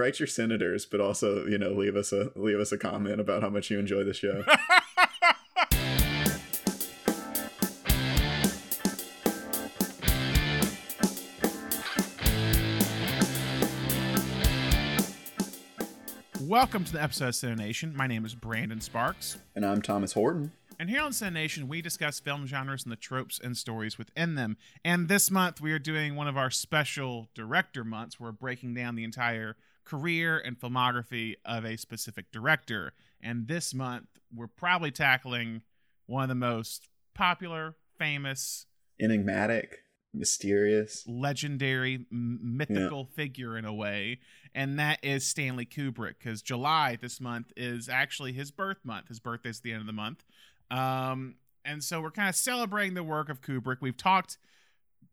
write 0.00 0.18
your 0.18 0.26
senators, 0.26 0.86
but 0.86 0.98
also 0.98 1.46
you 1.46 1.58
know 1.58 1.72
leave 1.72 1.94
us 1.94 2.10
a 2.10 2.32
leave 2.34 2.58
us 2.58 2.72
a 2.72 2.78
comment 2.78 3.20
about 3.20 3.42
how 3.42 3.50
much 3.50 3.70
you 3.70 3.78
enjoy 3.78 4.02
the 4.02 4.14
show. 4.14 4.42
Welcome 16.40 16.84
to 16.84 16.92
the 16.94 17.02
episode 17.02 17.28
of 17.28 17.34
Cinenation. 17.34 17.94
My 17.94 18.06
name 18.06 18.24
is 18.24 18.34
Brandon 18.34 18.80
Sparks. 18.80 19.36
and 19.54 19.66
I'm 19.66 19.82
Thomas 19.82 20.14
Horton. 20.14 20.52
And 20.78 20.88
here 20.88 21.02
on 21.02 21.12
Cinenation, 21.12 21.68
we 21.68 21.82
discuss 21.82 22.18
film 22.18 22.46
genres 22.46 22.84
and 22.84 22.90
the 22.90 22.96
tropes 22.96 23.38
and 23.38 23.54
stories 23.54 23.98
within 23.98 24.34
them. 24.34 24.56
And 24.82 25.08
this 25.08 25.30
month, 25.30 25.60
we 25.60 25.72
are 25.72 25.78
doing 25.78 26.16
one 26.16 26.26
of 26.26 26.38
our 26.38 26.50
special 26.50 27.28
director 27.34 27.84
months. 27.84 28.18
We're 28.18 28.32
breaking 28.32 28.72
down 28.72 28.96
the 28.96 29.04
entire 29.04 29.56
career 29.90 30.38
and 30.38 30.58
filmography 30.58 31.34
of 31.44 31.64
a 31.64 31.76
specific 31.76 32.30
director. 32.30 32.92
And 33.20 33.48
this 33.48 33.74
month, 33.74 34.06
we're 34.34 34.46
probably 34.46 34.90
tackling 34.92 35.62
one 36.06 36.22
of 36.22 36.28
the 36.28 36.34
most 36.36 36.88
popular, 37.14 37.74
famous, 37.98 38.66
Enigmatic, 39.00 39.78
mysterious. 40.14 41.04
legendary, 41.08 42.06
m- 42.12 42.38
mythical 42.42 43.04
figure 43.04 43.56
in 43.58 43.64
a 43.64 43.72
way, 43.74 44.20
and 44.54 44.78
that 44.78 44.98
is 45.02 45.26
Stanley 45.26 45.66
Kubrick. 45.66 46.14
Because 46.18 46.40
July 46.42 46.96
this 47.00 47.20
month 47.20 47.52
is 47.56 47.88
actually 47.88 48.32
his 48.32 48.50
birth 48.50 48.78
month. 48.84 49.08
His 49.08 49.18
birthday's 49.20 49.58
at 49.58 49.62
the 49.64 49.72
end 49.72 49.80
of 49.80 49.86
the 49.86 49.92
month, 49.92 50.24
um, 50.70 51.34
and 51.64 51.82
so 51.82 52.00
we're 52.00 52.10
kind 52.10 52.28
of 52.28 52.36
celebrating 52.36 52.94
the 52.94 53.02
work 53.02 53.28
of 53.28 53.40
Kubrick. 53.40 53.78
We've 53.80 53.96
talked 53.96 54.38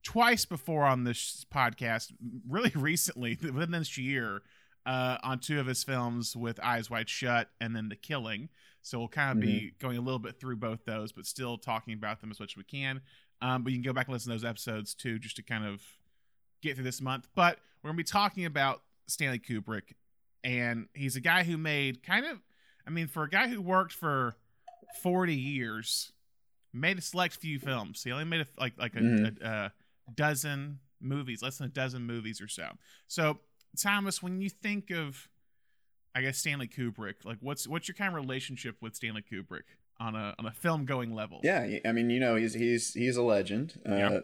twice 0.03 0.45
before 0.45 0.83
on 0.83 1.03
this 1.03 1.45
podcast, 1.53 2.13
really 2.47 2.71
recently 2.75 3.37
within 3.41 3.71
this 3.71 3.97
year, 3.97 4.41
uh, 4.87 5.17
on 5.21 5.37
two 5.39 5.59
of 5.59 5.67
his 5.67 5.83
films 5.83 6.35
with 6.35 6.59
Eyes 6.63 6.89
Wide 6.89 7.09
Shut 7.09 7.49
and 7.61 7.75
then 7.75 7.89
The 7.89 7.95
Killing. 7.95 8.49
So 8.81 8.97
we'll 8.99 9.09
kind 9.09 9.31
of 9.37 9.41
be 9.41 9.73
going 9.79 9.97
a 9.97 10.01
little 10.01 10.17
bit 10.19 10.39
through 10.39 10.55
both 10.55 10.85
those, 10.85 11.11
but 11.11 11.25
still 11.25 11.57
talking 11.57 11.93
about 11.93 12.21
them 12.21 12.31
as 12.31 12.39
much 12.39 12.53
as 12.53 12.57
we 12.57 12.63
can. 12.63 13.01
Um, 13.41 13.63
but 13.63 13.73
you 13.73 13.77
can 13.79 13.83
go 13.83 13.91
back 13.93 14.07
and 14.07 14.13
listen 14.13 14.31
to 14.31 14.37
those 14.37 14.45
episodes 14.49 14.93
too, 14.95 15.19
just 15.19 15.35
to 15.35 15.43
kind 15.43 15.65
of 15.65 15.81
get 16.61 16.75
through 16.75 16.85
this 16.85 17.01
month. 17.01 17.27
But 17.35 17.59
we're 17.83 17.89
gonna 17.89 17.97
be 17.97 18.03
talking 18.05 18.45
about 18.45 18.81
Stanley 19.07 19.39
Kubrick, 19.39 19.93
and 20.43 20.87
he's 20.93 21.15
a 21.17 21.21
guy 21.21 21.43
who 21.43 21.57
made 21.57 22.01
kind 22.01 22.25
of, 22.25 22.39
I 22.87 22.89
mean, 22.89 23.07
for 23.07 23.23
a 23.23 23.29
guy 23.29 23.49
who 23.49 23.61
worked 23.61 23.91
for 23.93 24.37
forty 25.03 25.35
years, 25.35 26.13
made 26.73 26.97
a 26.97 27.01
select 27.01 27.35
few 27.35 27.59
films. 27.59 28.03
He 28.03 28.11
only 28.11 28.23
made 28.25 28.41
a, 28.41 28.47
like 28.57 28.73
like 28.77 28.95
a, 28.95 28.99
Mhm. 28.99 29.41
a, 29.41 29.47
a 29.47 29.71
dozen 30.15 30.79
movies, 31.01 31.41
less 31.43 31.57
than 31.57 31.67
a 31.67 31.71
dozen 31.71 32.03
movies 32.03 32.39
or 32.41 32.47
so. 32.47 32.69
So 33.07 33.39
Thomas, 33.77 34.21
when 34.21 34.41
you 34.41 34.49
think 34.49 34.91
of, 34.91 35.27
I 36.15 36.21
guess 36.21 36.37
Stanley 36.37 36.67
Kubrick, 36.67 37.23
like 37.23 37.37
what's 37.41 37.67
what's 37.67 37.87
your 37.87 37.95
kind 37.95 38.09
of 38.09 38.15
relationship 38.15 38.75
with 38.81 38.95
Stanley 38.95 39.23
Kubrick 39.29 39.63
on 39.99 40.15
a 40.15 40.33
on 40.39 40.45
a 40.45 40.51
film 40.51 40.85
going 40.85 41.13
level? 41.13 41.39
Yeah, 41.43 41.77
I 41.85 41.91
mean, 41.91 42.09
you 42.09 42.19
know, 42.19 42.35
he's 42.35 42.53
he's 42.53 42.93
he's 42.93 43.17
a 43.17 43.23
legend. 43.23 43.79
Uh, 43.87 43.95
Yeah. 43.95 44.19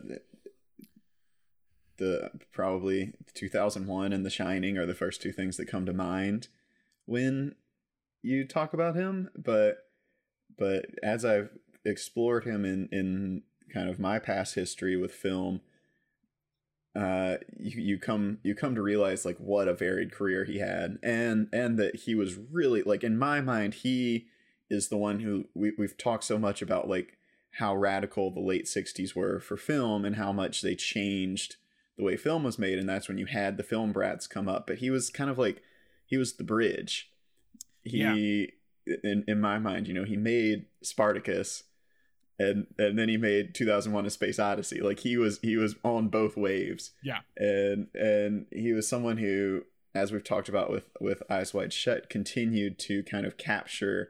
The 1.97 2.31
probably 2.51 3.13
2001 3.35 4.13
and 4.13 4.25
The 4.25 4.31
Shining 4.31 4.79
are 4.79 4.85
the 4.87 4.95
first 4.95 5.21
two 5.21 5.31
things 5.31 5.57
that 5.57 5.67
come 5.67 5.85
to 5.85 5.93
mind 5.93 6.47
when 7.05 7.53
you 8.23 8.47
talk 8.47 8.73
about 8.73 8.95
him. 8.95 9.29
But 9.35 9.77
but 10.57 10.87
as 11.03 11.23
I've 11.23 11.51
explored 11.85 12.45
him 12.45 12.65
in 12.65 12.89
in 12.91 13.43
kind 13.71 13.89
of 13.89 13.99
my 13.99 14.17
past 14.17 14.55
history 14.55 14.97
with 14.97 15.13
film, 15.13 15.61
uh, 16.95 17.37
you 17.57 17.81
you 17.81 17.97
come 17.97 18.39
you 18.43 18.53
come 18.53 18.75
to 18.75 18.81
realize 18.81 19.25
like 19.25 19.37
what 19.37 19.67
a 19.67 19.73
varied 19.73 20.11
career 20.11 20.45
he 20.45 20.59
had, 20.59 20.99
and 21.01 21.49
and 21.51 21.79
that 21.79 21.95
he 22.01 22.15
was 22.15 22.37
really 22.51 22.83
like 22.83 23.03
in 23.03 23.17
my 23.17 23.41
mind 23.41 23.73
he 23.75 24.27
is 24.69 24.89
the 24.89 24.97
one 24.97 25.19
who 25.19 25.45
we 25.53 25.71
we've 25.77 25.97
talked 25.97 26.23
so 26.23 26.37
much 26.37 26.61
about 26.61 26.87
like 26.87 27.17
how 27.57 27.75
radical 27.75 28.31
the 28.31 28.39
late 28.39 28.65
60s 28.65 29.15
were 29.15 29.39
for 29.39 29.55
film 29.57 30.05
and 30.05 30.15
how 30.15 30.31
much 30.31 30.61
they 30.61 30.75
changed 30.75 31.57
the 31.97 32.03
way 32.03 32.17
film 32.17 32.43
was 32.43 32.57
made. 32.57 32.79
And 32.79 32.89
that's 32.89 33.07
when 33.07 33.19
you 33.19 33.27
had 33.27 33.57
the 33.57 33.63
film 33.63 33.91
brats 33.91 34.25
come 34.25 34.49
up. 34.49 34.65
But 34.65 34.79
he 34.79 34.89
was 34.89 35.09
kind 35.11 35.29
of 35.29 35.37
like 35.37 35.61
he 36.05 36.17
was 36.17 36.33
the 36.33 36.43
bridge. 36.43 37.11
He 37.83 37.99
in 39.03 39.23
in 39.27 39.39
my 39.39 39.57
mind 39.59 39.87
you 39.87 39.93
know 39.93 40.03
he 40.03 40.17
made 40.17 40.65
Spartacus 40.81 41.63
and 42.49 42.67
and 42.77 42.97
then 42.97 43.09
he 43.09 43.17
made 43.17 43.53
2001 43.55 44.05
a 44.05 44.09
space 44.09 44.39
odyssey. 44.39 44.81
Like 44.81 44.99
he 44.99 45.17
was 45.17 45.39
he 45.41 45.55
was 45.57 45.75
on 45.83 46.09
both 46.09 46.35
waves. 46.37 46.91
Yeah. 47.03 47.19
and 47.37 47.87
and 47.93 48.45
he 48.51 48.73
was 48.73 48.87
someone 48.87 49.17
who 49.17 49.63
as 49.95 50.11
we've 50.11 50.23
talked 50.23 50.49
about 50.49 50.71
with 50.71 50.89
with 50.99 51.21
eyes 51.29 51.53
wide 51.53 51.71
shut 51.73 52.09
continued 52.09 52.79
to 52.79 53.03
kind 53.03 53.25
of 53.25 53.37
capture 53.37 54.09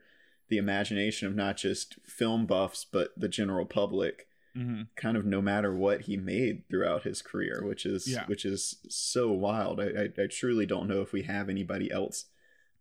the 0.50 0.58
imagination 0.58 1.28
of 1.28 1.36
not 1.36 1.58
just 1.58 1.96
film 2.06 2.46
buffs 2.46 2.86
but 2.90 3.10
the 3.18 3.28
general 3.30 3.66
public 3.66 4.28
hmm 4.56 4.82
kind 4.96 5.18
of 5.18 5.26
no 5.26 5.42
matter 5.42 5.74
what 5.76 6.02
he 6.02 6.16
made 6.16 6.64
throughout 6.70 7.04
his 7.04 7.22
career 7.24 7.64
which 7.66 7.86
is 7.86 8.08
Yeah. 8.08 8.26
which 8.28 8.46
is 8.46 8.76
so 8.88 9.32
wild. 9.32 9.80
I, 9.82 9.86
I 9.86 10.24
i 10.24 10.28
truly 10.30 10.66
don't 10.68 10.88
know 10.88 11.02
if 11.02 11.12
we 11.12 11.24
have 11.24 11.50
anybody 11.50 11.92
else 11.92 12.26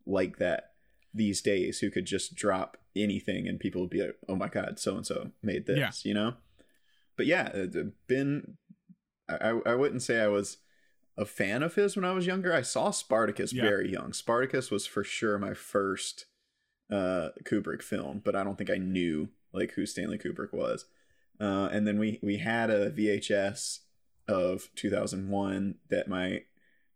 like 0.07 0.37
that 0.39 0.72
these 1.15 1.41
days 1.43 1.81
who 1.81 1.91
could 1.91 2.07
just 2.07 2.35
drop 2.35 2.77
anything 2.97 3.47
and 3.49 3.61
people 3.61 3.81
would 3.81 3.91
be 3.91 4.01
like 4.03 4.17
oh 4.29 4.37
my 4.37 4.49
god 4.49 4.79
so 4.79 4.97
and 4.97 5.07
so 5.07 5.31
made 5.43 5.67
this 5.67 5.79
Yeah. 6.05 6.09
you 6.09 6.15
know 6.15 6.35
but 7.17 7.27
yeah 7.27 7.51
uh, 7.55 7.83
been 8.07 8.57
I, 9.29 9.37
I 9.51 9.61
I 9.67 9.75
wouldn't 9.75 10.03
say 10.03 10.21
i 10.21 10.29
was 10.29 10.59
a 11.19 11.25
fan 11.27 11.63
of 11.63 11.75
his 11.75 11.97
when 11.97 12.05
i 12.05 12.13
was 12.13 12.27
younger 12.27 12.53
i 12.55 12.63
saw 12.63 12.91
spartacus 12.91 13.53
Yeah. 13.53 13.63
very 13.63 13.91
young 13.93 14.13
spartacus 14.13 14.71
was 14.71 14.87
for 14.87 15.05
sure 15.05 15.39
my 15.39 15.55
first 15.55 16.27
uh 16.91 17.29
kubrick 17.45 17.83
film 17.83 18.21
but 18.25 18.35
i 18.37 18.43
don't 18.45 18.57
think 18.59 18.71
i 18.71 18.77
knew 18.77 19.29
like 19.53 19.73
who 19.73 19.85
stanley 19.87 20.19
kubrick 20.19 20.53
was 20.53 20.87
uh, 21.41 21.69
and 21.73 21.87
then 21.87 21.99
we 21.99 22.21
we 22.23 22.37
had 22.37 22.71
a 22.71 22.91
VHS 22.93 23.81
of 24.29 24.69
2001 24.77 25.75
that 25.89 26.07
my 26.07 26.43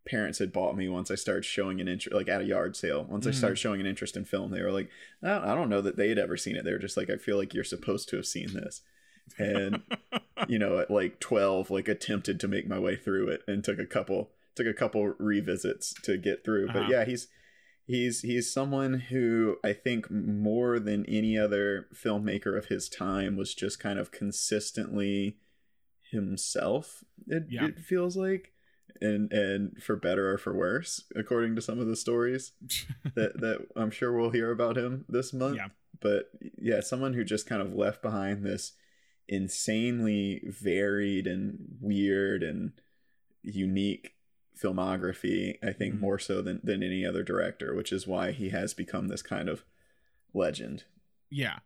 parents 0.07 0.39
had 0.39 0.53
bought 0.53 0.77
me 0.77 0.89
once 0.89 1.11
I 1.11 1.17
started 1.17 1.45
showing 1.45 1.81
an 1.81 1.89
interest, 1.89 2.15
like 2.15 2.29
at 2.29 2.41
a 2.41 2.45
yard 2.45 2.77
sale. 2.77 3.05
Once 3.05 3.27
I 3.27 3.31
Mhm. 3.31 3.35
started 3.35 3.57
showing 3.59 3.81
an 3.81 3.87
interest 3.87 4.17
in 4.17 4.25
film, 4.25 4.51
they 4.51 4.63
were 4.63 4.73
like, 4.73 4.89
I 5.23 5.29
don't, 5.29 5.45
I 5.45 5.55
don't 5.55 5.69
know 5.69 5.83
that 5.83 5.97
they 5.97 6.09
had 6.09 6.19
ever 6.19 6.37
seen 6.37 6.57
it. 6.57 6.65
They 6.65 6.73
were 6.73 6.79
just 6.79 6.97
like, 6.97 7.11
I 7.11 7.17
feel 7.17 7.37
like 7.37 7.53
you're 7.53 7.65
supposed 7.65 8.09
to 8.11 8.17
have 8.17 8.27
seen 8.27 8.55
this. 8.55 8.81
And 9.39 9.83
you 10.49 10.59
know, 10.59 10.79
at 10.79 10.91
like 10.91 11.19
12, 11.21 11.71
like 11.71 11.89
attempted 11.89 12.39
to 12.41 12.49
make 12.49 12.67
my 12.69 12.79
way 12.79 12.97
through 12.97 13.29
it 13.29 13.43
and 13.49 13.63
took 13.65 13.79
a 13.79 13.87
couple 13.87 14.31
took 14.55 14.67
a 14.67 14.73
couple 14.73 15.15
revisits 15.19 15.93
to 16.03 16.17
get 16.17 16.43
through. 16.45 16.69
But 16.69 16.77
Uh-huh. 16.85 16.91
yeah, 16.93 17.05
he's 17.05 17.29
he's 17.87 18.21
he's 18.23 18.53
someone 18.53 18.95
who 19.11 19.57
I 19.65 19.73
think 19.73 20.11
more 20.11 20.79
than 20.79 21.05
any 21.07 21.37
other 21.39 21.89
filmmaker 21.95 22.57
of 22.57 22.67
his 22.67 22.89
time 22.89 23.37
was 23.37 23.55
just 23.55 23.79
kind 23.81 23.99
of 23.99 24.11
consistently 24.13 25.37
himself. 26.11 27.05
It, 27.27 27.47
Yeah. 27.51 27.67
it 27.67 27.79
feels 27.81 28.17
like, 28.17 28.53
and 29.01 29.33
and 29.33 29.83
for 29.83 29.97
better 29.97 30.33
or 30.33 30.39
for 30.39 30.55
worse, 30.55 31.05
according 31.15 31.55
to 31.57 31.63
some 31.63 31.79
of 31.79 31.87
the 31.87 31.97
stories 31.97 32.53
that 33.15 33.41
that 33.41 33.67
I'm 33.77 33.91
sure 33.91 34.13
we'll 34.13 34.31
hear 34.31 34.51
about 34.51 34.77
him 34.79 35.05
this 35.09 35.33
month. 35.33 35.57
Yeah. 35.57 35.69
But 36.01 36.31
yeah, 36.59 36.81
someone 36.81 37.15
who 37.15 37.25
just 37.25 37.47
kind 37.47 37.63
of 37.63 37.75
left 37.75 38.03
behind 38.03 38.45
this 38.45 38.73
insanely 39.29 40.43
varied 40.47 41.27
and 41.27 41.77
weird 41.81 42.43
and 42.43 42.73
unique 43.43 44.15
filmography 44.61 45.57
i 45.63 45.71
think 45.73 45.95
Mhm. 45.95 46.01
more 46.01 46.19
so 46.19 46.41
than 46.41 46.61
than 46.65 46.83
any 46.83 47.05
other 47.05 47.23
director 47.23 47.75
which 47.75 47.93
is 47.93 48.07
why 48.07 48.33
he 48.33 48.49
has 48.49 48.73
become 48.73 49.09
this 49.09 49.21
kind 49.23 49.49
of 49.49 49.65
legend 50.33 50.85
Yeah, 51.31 51.59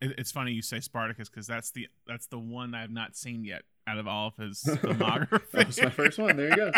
it's 0.00 0.32
funny 0.32 0.52
you 0.52 0.62
say 0.62 0.80
Spartacus 0.80 1.28
because 1.28 1.46
that's 1.46 1.70
the 1.70 1.88
that's 2.06 2.26
the 2.26 2.38
one 2.38 2.74
I 2.74 2.80
have 2.80 2.90
not 2.90 3.16
seen 3.16 3.44
yet 3.44 3.62
out 3.86 3.98
of 3.98 4.06
all 4.06 4.28
of 4.28 4.36
his 4.36 4.62
filmography. 4.64 5.50
that 5.52 5.66
was 5.66 5.80
my 5.82 5.90
first 5.90 6.18
one 6.18 6.36
there 6.36 6.50
you 6.50 6.56
go 6.56 6.72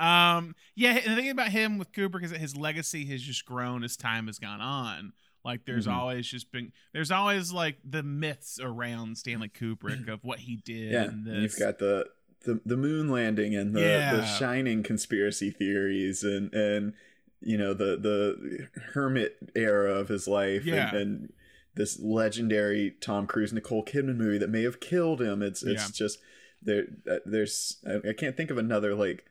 um, 0.00 0.54
yeah, 0.74 0.96
and 0.96 1.12
the 1.12 1.16
thing 1.16 1.30
about 1.30 1.48
him 1.48 1.78
with 1.78 1.92
Kubrick 1.92 2.24
is 2.24 2.30
that 2.30 2.40
his 2.40 2.56
legacy 2.56 3.04
has 3.06 3.22
just 3.22 3.44
grown 3.44 3.84
as 3.84 3.96
time 3.96 4.26
has 4.26 4.38
gone 4.38 4.60
on. 4.60 5.12
Like 5.44 5.64
there's 5.64 5.86
Mhm. 5.86 5.92
always 5.92 6.26
just 6.26 6.50
been 6.52 6.72
there's 6.92 7.10
always 7.10 7.52
like 7.52 7.76
the 7.84 8.02
myths 8.02 8.58
around 8.60 9.18
Stanley 9.18 9.48
Kubrick 9.48 10.08
of 10.12 10.22
what 10.24 10.40
he 10.40 10.56
did. 10.56 10.92
yeah 10.92 11.10
you've 11.40 11.58
got 11.58 11.78
the 11.78 12.06
the, 12.44 12.60
the 12.66 12.76
moon 12.76 13.08
landing 13.08 13.54
and 13.54 13.74
the, 13.74 13.80
Yeah. 13.80 14.14
the 14.16 14.24
shining 14.24 14.82
conspiracy 14.82 15.50
theories 15.50 16.22
and 16.24 16.52
and 16.54 16.92
you 17.40 17.56
know 17.58 17.74
the 17.74 17.96
the 17.96 18.68
hermit 18.94 19.36
era 19.56 19.92
of 19.94 20.08
his 20.08 20.26
life 20.28 20.64
Yeah. 20.64 20.88
and, 20.94 20.96
and 20.96 21.32
this 21.74 21.98
legendary 22.00 22.94
Tom 23.00 23.26
Cruise 23.26 23.52
Nicole 23.52 23.84
Kidman 23.84 24.16
movie 24.16 24.38
that 24.38 24.50
may 24.50 24.62
have 24.62 24.80
killed 24.80 25.20
him. 25.20 25.42
It's 25.42 25.62
it's 25.62 25.84
Yeah. 25.84 25.88
just 25.92 26.18
there. 26.62 26.84
uh, 27.10 27.16
There's 27.24 27.82
I, 27.86 28.12
can't 28.12 28.36
think 28.36 28.50
of 28.50 28.58
another 28.58 28.94
like. 28.94 29.24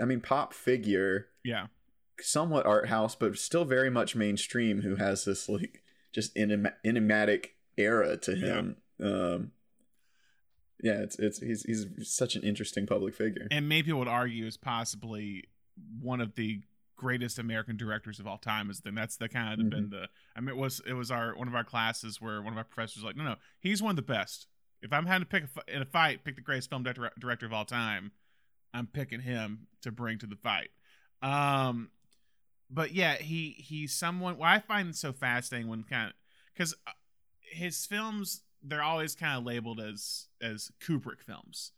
I 0.00 0.04
mean, 0.04 0.20
pop 0.20 0.52
figure, 0.52 1.28
yeah, 1.44 1.66
somewhat 2.20 2.66
art 2.66 2.88
house, 2.88 3.14
but 3.14 3.38
still 3.38 3.64
very 3.64 3.90
much 3.90 4.16
mainstream. 4.16 4.80
Who 4.82 4.96
has 4.96 5.24
this 5.24 5.48
like 5.48 5.82
just 6.12 6.36
enigma- 6.36 6.74
enigmatic 6.84 7.54
era 7.76 8.16
to 8.16 8.34
him? 8.34 8.76
Um, 9.00 9.52
yeah, 10.82 10.94
it's 11.00 11.18
it's 11.20 11.38
he's 11.38 11.62
he's 11.62 11.86
such 12.02 12.34
an 12.34 12.42
interesting 12.42 12.86
public 12.86 13.14
figure. 13.14 13.46
and 13.52 13.68
maybe 13.68 13.92
would 13.92 14.08
argue 14.08 14.46
is 14.46 14.56
possibly 14.56 15.44
one 16.00 16.20
of 16.20 16.34
the 16.34 16.62
greatest 16.96 17.38
American 17.38 17.76
directors 17.76 18.18
of 18.18 18.26
all 18.26 18.38
time. 18.38 18.70
Is 18.70 18.80
then 18.80 18.94
that's 18.94 19.16
the 19.16 19.28
kind 19.28 19.60
of 19.60 19.70
been 19.70 19.90
the. 19.90 20.08
I 20.34 20.40
mean, 20.40 20.48
it 20.50 20.56
was 20.56 20.80
it 20.86 20.94
was 20.94 21.10
our 21.10 21.34
one 21.36 21.48
of 21.48 21.54
our 21.54 21.64
classes 21.64 22.20
where 22.20 22.42
one 22.42 22.52
of 22.52 22.58
our 22.58 22.64
professors 22.64 22.96
was 22.96 23.04
like, 23.04 23.16
no, 23.16 23.24
no, 23.24 23.36
he's 23.60 23.82
one 23.82 23.90
of 23.90 23.96
the 23.96 24.02
best. 24.02 24.46
If 24.82 24.92
I'm 24.92 25.06
having 25.06 25.22
to 25.22 25.26
pick 25.28 25.44
a, 25.44 25.74
in 25.76 25.82
a 25.82 25.86
fight, 25.86 26.24
pick 26.24 26.36
the 26.36 26.42
greatest 26.42 26.68
film 26.70 26.82
director, 26.82 27.10
director 27.18 27.46
of 27.46 27.52
all 27.52 27.64
time, 27.64 28.12
I'm 28.74 28.86
picking 28.86 29.20
him 29.20 29.66
to 29.82 29.90
bring 29.90 30.18
to 30.18 30.26
the 30.26 30.36
fight. 30.36 30.68
Um, 31.22 31.90
but 32.70 32.92
yeah, 32.92 33.14
he 33.16 33.56
he's 33.58 33.94
someone. 33.94 34.36
What 34.38 34.48
I 34.48 34.58
find 34.58 34.94
so 34.94 35.12
fascinating 35.12 35.68
when 35.68 35.82
kind 35.84 36.08
of 36.08 36.14
because 36.54 36.74
his 37.40 37.86
films 37.86 38.42
they're 38.62 38.82
always 38.82 39.14
kind 39.14 39.38
of 39.38 39.44
labeled 39.44 39.80
as 39.80 40.26
as 40.42 40.70
Kubrick 40.84 41.22
films, 41.24 41.72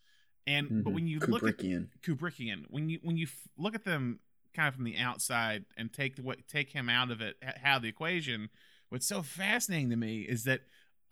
and 0.46 0.82
but 0.84 0.90
Mhm. 0.90 0.94
when 0.94 1.06
you 1.06 1.18
look 1.20 1.42
at 1.44 1.58
Kubrickian. 1.58 1.88
Kubrickian. 2.02 2.64
When 2.68 2.88
you 2.88 2.98
when 3.02 3.16
you 3.16 3.26
f- 3.26 3.48
look 3.56 3.74
at 3.74 3.84
them 3.84 4.20
kind 4.58 4.68
of 4.68 4.74
from 4.74 4.84
the 4.84 4.96
outside 4.98 5.64
and 5.76 5.92
take 5.92 6.16
the 6.16 6.22
what 6.22 6.46
take 6.48 6.70
him 6.70 6.88
out 6.88 7.10
of 7.10 7.20
it, 7.20 7.36
h- 7.42 7.54
out 7.64 7.76
of 7.76 7.82
the 7.82 7.88
equation, 7.88 8.48
what's 8.88 9.06
so 9.06 9.22
fascinating 9.22 9.90
to 9.90 9.96
me 9.96 10.22
is 10.22 10.44
that 10.44 10.62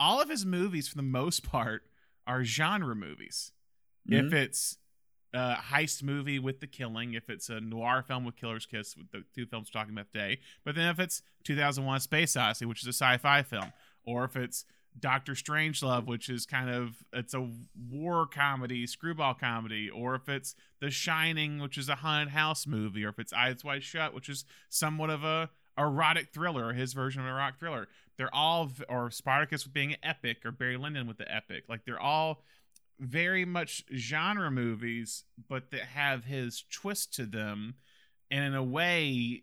all 0.01 0.21
of 0.21 0.29
his 0.29 0.45
movies, 0.45 0.89
for 0.89 0.97
the 0.97 1.03
most 1.03 1.43
part, 1.43 1.83
are 2.27 2.43
genre 2.45 2.95
movies. 2.97 3.53
If 4.09 4.27
Mhm. 4.27 4.33
it's 4.35 4.79
a 5.33 5.55
heist 5.57 6.03
movie 6.03 6.39
with 6.39 6.61
the 6.61 6.67
killing, 6.67 7.15
if 7.15 7.29
it's 7.31 7.49
a 7.49 7.61
noir 7.61 8.03
film 8.03 8.25
with 8.25 8.37
Killer's 8.37 8.67
Kiss, 8.67 8.97
with 8.97 9.11
the 9.11 9.23
two 9.35 9.47
films 9.47 9.69
we're 9.73 9.79
talking 9.81 9.95
about 9.95 10.11
today, 10.13 10.41
but 10.65 10.75
then 10.75 10.89
if 10.89 10.99
it's 10.99 11.23
2001: 11.45 12.01
Space 12.01 12.37
Odyssey, 12.37 12.65
which 12.67 12.83
is 12.83 12.87
a 12.87 12.93
sci-fi 12.93 13.43
film, 13.43 13.73
or 14.05 14.25
if 14.25 14.35
it's 14.37 14.65
Doctor 14.99 15.33
Strangelove, 15.33 16.07
which 16.07 16.29
is 16.29 16.47
kind 16.47 16.71
of 16.71 16.97
it's 17.13 17.35
a 17.35 17.49
war 17.91 18.27
comedy, 18.27 18.87
screwball 18.87 19.35
comedy, 19.35 19.91
or 19.91 20.15
if 20.15 20.29
it's 20.29 20.55
The 20.81 20.91
Shining, 20.91 21.61
which 21.61 21.77
is 21.77 21.89
a 21.89 21.97
haunted 21.97 22.33
house 22.33 22.67
movie, 22.67 23.05
or 23.05 23.11
if 23.11 23.19
it's 23.19 23.33
Eyes 23.33 23.65
Wide 23.65 23.83
Shut, 23.83 24.15
which 24.15 24.29
is 24.29 24.45
somewhat 24.69 25.11
of 25.11 25.25
a 25.25 25.51
erotic 25.79 26.33
thriller, 26.33 26.73
his 26.73 26.93
version 26.95 27.21
of 27.21 27.27
an 27.27 27.33
erotic 27.33 27.61
thriller. 27.61 27.89
They're 28.17 28.35
all, 28.35 28.71
or 28.89 29.11
Spartacus 29.11 29.65
being 29.65 29.93
an 29.93 29.99
epic, 30.03 30.39
or 30.45 30.53
Barry 30.53 30.77
Lyndon 30.77 31.07
with 31.07 31.19
the 31.19 31.33
epic. 31.33 31.65
Like 31.69 31.85
they're 31.85 32.01
all 32.01 32.43
very 32.99 33.45
much 33.45 33.85
genre 33.95 34.51
movies, 34.51 35.25
but 35.49 35.71
that 35.71 35.83
have 35.83 36.25
his 36.25 36.65
twist 36.71 37.13
to 37.15 37.27
them, 37.27 37.75
and 38.31 38.43
in 38.45 38.55
a 38.55 38.65
way, 38.65 39.43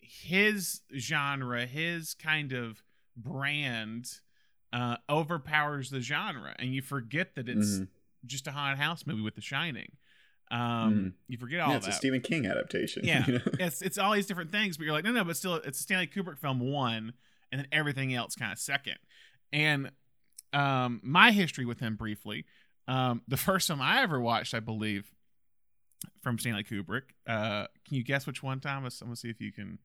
his 0.00 0.80
genre, 0.96 1.66
his 1.66 2.14
kind 2.14 2.52
of 2.52 2.82
brand 3.16 4.20
uh, 4.72 4.96
overpowers 5.08 5.90
the 5.90 6.00
genre, 6.00 6.54
and 6.58 6.74
you 6.74 6.82
forget 6.82 7.34
that 7.36 7.48
it's 7.48 7.78
Mhm. 7.78 7.88
just 8.26 8.46
a 8.46 8.52
haunted 8.52 8.78
house 8.78 9.06
movie 9.06 9.22
with 9.22 9.34
The 9.34 9.40
Shining. 9.40 9.92
Um, 10.50 10.58
Mhm. 10.60 11.12
You 11.28 11.38
forget 11.38 11.60
all 11.60 11.70
Yeah, 11.70 11.76
it's 11.78 11.86
a. 11.86 11.92
Stephen 11.92 12.20
King 12.20 12.46
adaptation. 12.46 13.02
Yeah. 13.06 13.26
you 13.26 13.32
know? 13.34 13.40
it's 13.60 13.82
it's 13.82 13.98
all 13.98 14.12
these 14.12 14.26
different 14.26 14.50
things, 14.50 14.76
but 14.76 14.84
you're 14.84 14.92
like, 14.94 15.04
no, 15.04 15.12
no, 15.12 15.24
but 15.24 15.36
still, 15.36 15.54
it's 15.56 15.78
a 15.80 15.82
Stanley 15.82 16.06
Kubrick 16.06 16.38
film 16.38 16.60
one, 16.60 17.12
and 17.52 17.58
then 17.60 17.68
everything 17.72 18.14
else 18.14 18.34
kind 18.34 18.52
of 18.52 18.58
second. 18.58 18.96
And 19.52 19.90
um, 20.52 21.00
my 21.02 21.32
history 21.32 21.64
with 21.66 21.80
him 21.80 21.96
briefly, 21.96 22.44
um, 22.86 23.22
the 23.28 23.36
first 23.36 23.68
time 23.68 23.80
I 23.82 24.00
ever 24.02 24.18
watched, 24.20 24.54
I 24.54 24.60
believe, 24.60 25.12
from 26.22 26.38
Stanley 26.38 26.64
Kubrick. 26.64 27.02
Uh, 27.26 27.66
can 27.86 27.96
you 27.96 28.02
guess 28.02 28.26
which 28.26 28.42
one, 28.42 28.60
Thomas? 28.60 29.00
I'm 29.02 29.08
gonna 29.08 29.16
see 29.16 29.28
if 29.30 29.40
you 29.40 29.52
can. 29.52 29.78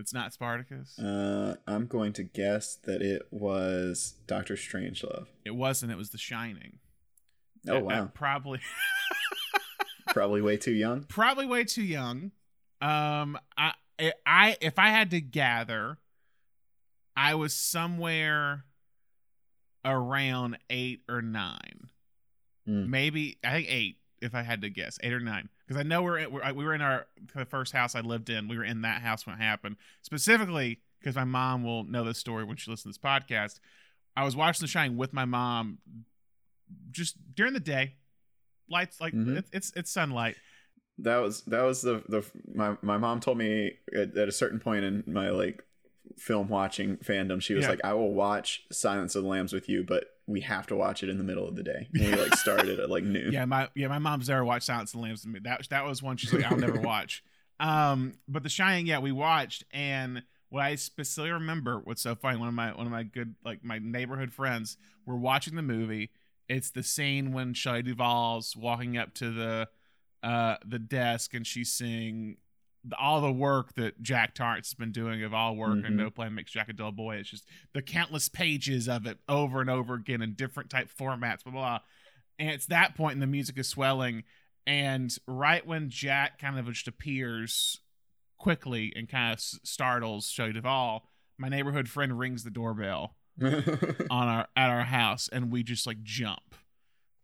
It's 0.00 0.12
not 0.14 0.32
Spartacus. 0.32 0.98
Uh, 0.98 1.56
I'm 1.66 1.86
going 1.86 2.12
to 2.14 2.22
guess 2.24 2.76
that 2.84 3.02
it 3.02 3.22
was 3.30 4.14
Doctor 4.26 4.54
Strangelove. 4.54 5.26
it 5.44 5.54
wasn't. 5.54 5.92
It 5.92 5.96
was 5.98 6.10
The 6.10 6.18
Shining. 6.18 6.78
Oh 7.68 7.74
Uh, 7.74 7.78
uh, 7.78 7.80
wow, 7.82 8.10
probably. 8.14 8.60
probably 10.08 10.40
way 10.42 10.56
too 10.56 10.72
young. 10.72 11.02
probably 11.04 11.46
way 11.46 11.64
too 11.64 11.82
young. 11.82 12.32
Um, 12.80 13.38
I, 13.56 13.74
I, 14.26 14.56
if 14.60 14.78
I 14.78 14.88
had 14.88 15.10
to 15.10 15.20
gather, 15.20 15.98
I 17.14 17.34
was 17.34 17.54
somewhere 17.54 18.64
around 19.84 20.58
eight 20.70 21.02
or 21.08 21.22
nine, 21.22 21.88
Mm. 22.68 22.88
maybe 22.88 23.38
I 23.44 23.52
think 23.52 23.66
eight. 23.70 23.96
If 24.20 24.34
I 24.34 24.42
had 24.42 24.60
to 24.62 24.68
guess, 24.70 24.98
eight 25.02 25.12
or 25.14 25.20
nine, 25.20 25.48
because 25.70 25.78
I 25.80 25.84
know 25.88 26.02
we're, 26.02 26.18
at, 26.18 26.32
we're 26.32 26.52
we 26.52 26.64
were 26.64 26.74
in 26.74 26.80
our 26.80 27.06
the 27.32 27.44
first 27.44 27.72
house 27.72 27.94
I 27.94 28.00
lived 28.00 28.28
in. 28.28 28.48
We 28.48 28.58
were 28.58 28.64
in 28.64 28.82
that 28.82 29.02
house 29.02 29.24
when 29.24 29.36
it 29.36 29.40
happened, 29.40 29.76
specifically 30.02 30.80
because 30.98 31.14
my 31.14 31.22
mom 31.22 31.62
will 31.62 31.84
know 31.84 32.02
this 32.02 32.18
story 32.18 32.42
when 32.42 32.56
she 32.56 32.68
listens 32.72 32.96
to 32.96 33.00
this 33.00 33.10
podcast. 33.10 33.60
I 34.16 34.24
was 34.24 34.34
watching 34.34 34.64
The 34.64 34.68
Shining 34.68 34.96
with 34.96 35.12
my 35.12 35.24
mom, 35.26 35.78
just 36.90 37.14
during 37.36 37.52
the 37.52 37.60
day, 37.60 37.94
lights 38.68 39.00
like 39.00 39.14
Mhm. 39.14 39.36
it's, 39.38 39.50
it's 39.52 39.72
it's 39.76 39.92
sunlight. 39.92 40.34
That 40.98 41.18
was 41.18 41.42
that 41.42 41.62
was 41.62 41.82
the 41.82 42.02
the 42.08 42.24
my 42.52 42.76
my 42.82 42.98
mom 42.98 43.20
told 43.20 43.38
me 43.38 43.74
at, 43.94 44.16
at 44.16 44.28
a 44.28 44.32
certain 44.32 44.58
point 44.58 44.84
in 44.84 45.04
my 45.06 45.30
like 45.30 45.62
film 46.18 46.48
watching 46.48 46.96
fandom, 46.96 47.40
she 47.40 47.54
was 47.54 47.62
Yeah. 47.62 47.70
like, 47.70 47.84
"I 47.84 47.94
will 47.94 48.12
watch 48.12 48.64
Silence 48.72 49.14
of 49.14 49.22
the 49.22 49.28
Lambs 49.28 49.52
with 49.52 49.68
you, 49.68 49.84
but 49.84 50.06
we 50.30 50.40
have 50.42 50.66
to 50.68 50.76
watch 50.76 51.02
it 51.02 51.08
in 51.08 51.18
the 51.18 51.24
middle 51.24 51.46
of 51.46 51.56
the 51.56 51.62
day." 51.62 51.88
And 51.94 52.14
we 52.14 52.14
like 52.16 52.34
started 52.36 52.78
at 52.80 52.88
like 52.90 53.04
noon. 53.04 53.32
yeah, 53.32 53.44
my 53.44 53.68
yeah, 53.74 53.88
my 53.88 53.98
mom's 53.98 54.28
never 54.28 54.44
watched 54.44 54.66
Silence 54.66 54.94
of 54.94 55.00
the 55.00 55.06
Lambs. 55.06 55.26
That 55.42 55.68
that 55.70 55.84
was 55.84 56.02
one 56.02 56.16
she's 56.16 56.32
like, 56.32 56.50
I'll 56.50 56.58
never 56.58 56.80
watch. 56.80 57.22
Um, 57.58 58.14
but 58.26 58.42
The 58.42 58.48
Shining, 58.48 58.86
yeah, 58.86 59.00
we 59.00 59.12
watched, 59.12 59.64
and 59.72 60.22
what 60.48 60.62
I 60.62 60.74
specifically 60.76 61.30
remember, 61.32 61.78
what's 61.78 62.02
so 62.02 62.14
funny, 62.14 62.38
one 62.38 62.48
of 62.48 62.54
my 62.54 62.72
one 62.72 62.86
of 62.86 62.92
my 62.92 63.02
good 63.02 63.34
like 63.44 63.62
my 63.64 63.78
neighborhood 63.78 64.32
friends 64.32 64.76
were 65.06 65.16
watching 65.16 65.56
the 65.56 65.62
movie. 65.62 66.10
It's 66.48 66.70
the 66.70 66.82
scene 66.82 67.32
when 67.32 67.54
Shelley 67.54 67.82
Duvall's 67.82 68.56
walking 68.56 68.96
up 68.96 69.14
to 69.14 69.30
the 69.30 69.68
uh 70.22 70.56
the 70.66 70.78
desk 70.78 71.34
and 71.34 71.46
she's 71.46 71.72
seeing 71.72 72.36
the, 72.36 72.36
all 72.98 73.20
the 73.20 73.30
work 73.32 73.74
that 73.74 74.00
Jack 74.02 74.34
Torrance 74.34 74.68
has 74.68 74.74
been 74.74 74.92
doing 74.92 75.22
of 75.22 75.34
all 75.34 75.54
work 75.56 75.84
and 75.84 75.84
Mhm. 75.84 75.96
no 75.96 76.10
plan 76.10 76.34
makes 76.34 76.52
Jack 76.52 76.68
a 76.68 76.72
dull 76.72 76.92
boy. 76.92 77.16
It's 77.16 77.30
just 77.30 77.46
the 77.74 77.82
countless 77.82 78.28
pages 78.28 78.88
of 78.88 79.06
it 79.06 79.18
over 79.28 79.60
and 79.60 79.68
over 79.68 79.94
again 79.94 80.22
in 80.22 80.32
different 80.34 80.70
type 80.70 80.88
formats, 80.88 81.44
blah 81.44 81.52
blah. 81.52 81.52
blah. 81.52 81.78
And 82.38 82.48
it's 82.50 82.66
that 82.66 82.94
point 82.94 83.14
and 83.14 83.22
the 83.22 83.26
music 83.26 83.58
is 83.58 83.68
swelling. 83.68 84.24
And 84.66 85.14
right 85.26 85.66
when 85.66 85.90
Jack 85.90 86.38
kind 86.38 86.58
of 86.58 86.66
just 86.66 86.88
appears 86.88 87.80
quickly 88.38 88.92
and 88.96 89.08
kind 89.08 89.32
of 89.34 89.38
s- 89.38 89.58
startles 89.62 90.28
Shelley 90.30 90.52
Duvall, 90.54 91.06
my 91.36 91.48
neighborhood 91.50 91.88
friend 91.88 92.18
rings 92.18 92.44
the 92.44 92.50
doorbell 92.50 93.16
on 93.42 94.10
our 94.10 94.48
at 94.56 94.70
our 94.70 94.84
house 94.84 95.28
and 95.32 95.50
we 95.50 95.62
just 95.62 95.86
like 95.86 96.02
jump 96.02 96.54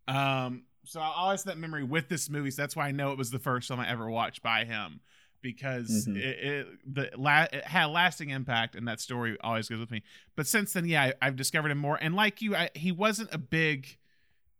um 0.08 0.62
so 0.84 1.00
i 1.00 1.12
always 1.14 1.42
that 1.44 1.58
memory 1.58 1.84
with 1.84 2.08
this 2.08 2.30
movie 2.30 2.50
so 2.50 2.62
that's 2.62 2.74
why 2.76 2.86
i 2.88 2.92
know 2.92 3.10
it 3.12 3.18
was 3.18 3.30
the 3.30 3.38
first 3.38 3.68
film 3.68 3.80
i 3.80 3.88
ever 3.88 4.08
watched 4.08 4.42
by 4.42 4.64
him 4.64 5.00
because 5.42 6.06
Mhm. 6.08 6.16
it, 6.16 6.38
it 6.44 6.66
the 6.86 7.10
la- 7.16 7.46
it 7.52 7.64
had 7.64 7.86
a 7.86 7.88
lasting 7.88 8.30
impact 8.30 8.74
and 8.74 8.86
that 8.88 9.00
story 9.00 9.36
always 9.40 9.68
goes 9.68 9.78
with 9.78 9.90
me 9.90 10.02
but 10.34 10.46
since 10.46 10.72
then 10.72 10.84
yeah 10.86 11.02
I, 11.04 11.14
i've 11.22 11.36
discovered 11.36 11.70
him 11.70 11.78
more 11.78 11.98
and 12.00 12.14
like 12.14 12.42
you 12.42 12.54
I, 12.56 12.70
he 12.74 12.90
wasn't 12.92 13.32
a 13.32 13.38
big 13.38 13.98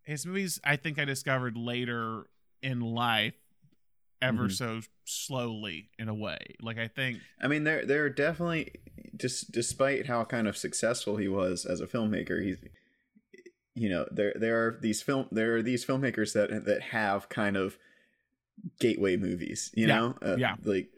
his 0.02 0.25
movies 0.26 0.61
i 0.64 0.76
think 0.76 0.99
i 0.99 1.04
discovered 1.04 1.56
later 1.56 2.26
in 2.62 2.80
life 2.80 3.35
ever 4.23 4.45
Mhm. 4.49 4.52
so 4.52 4.80
slowly 5.04 5.90
in 5.99 6.09
a 6.09 6.14
way 6.14 6.38
like 6.61 6.78
i 6.78 6.88
think 6.88 7.18
I 7.40 7.49
mean, 7.49 7.64
there 7.64 7.85
there 7.85 8.04
are 8.04 8.11
definitely 8.11 8.73
just 9.16 9.50
despite 9.52 10.06
how 10.06 10.25
kind 10.25 10.47
of 10.49 10.56
successful 10.56 11.16
he 11.16 11.28
was 11.28 11.64
as 11.66 11.80
a 11.80 11.87
filmmaker, 11.87 12.42
he's 12.42 12.59
you 13.75 13.88
know 13.90 14.06
there 14.11 14.33
there 14.37 14.66
are 14.66 14.78
these 14.80 15.02
film 15.02 15.28
there 15.30 15.56
are 15.56 15.62
these 15.62 15.85
filmmakers 15.85 16.33
that 16.33 16.64
that 16.64 16.80
have 16.83 17.28
kind 17.28 17.56
of 17.56 17.76
gateway 18.80 19.16
movies. 19.16 19.70
You 19.75 19.86
Yeah, 19.86 19.94
know, 19.96 20.14
uh, 20.22 20.36
yeah. 20.38 20.56
like. 20.64 20.88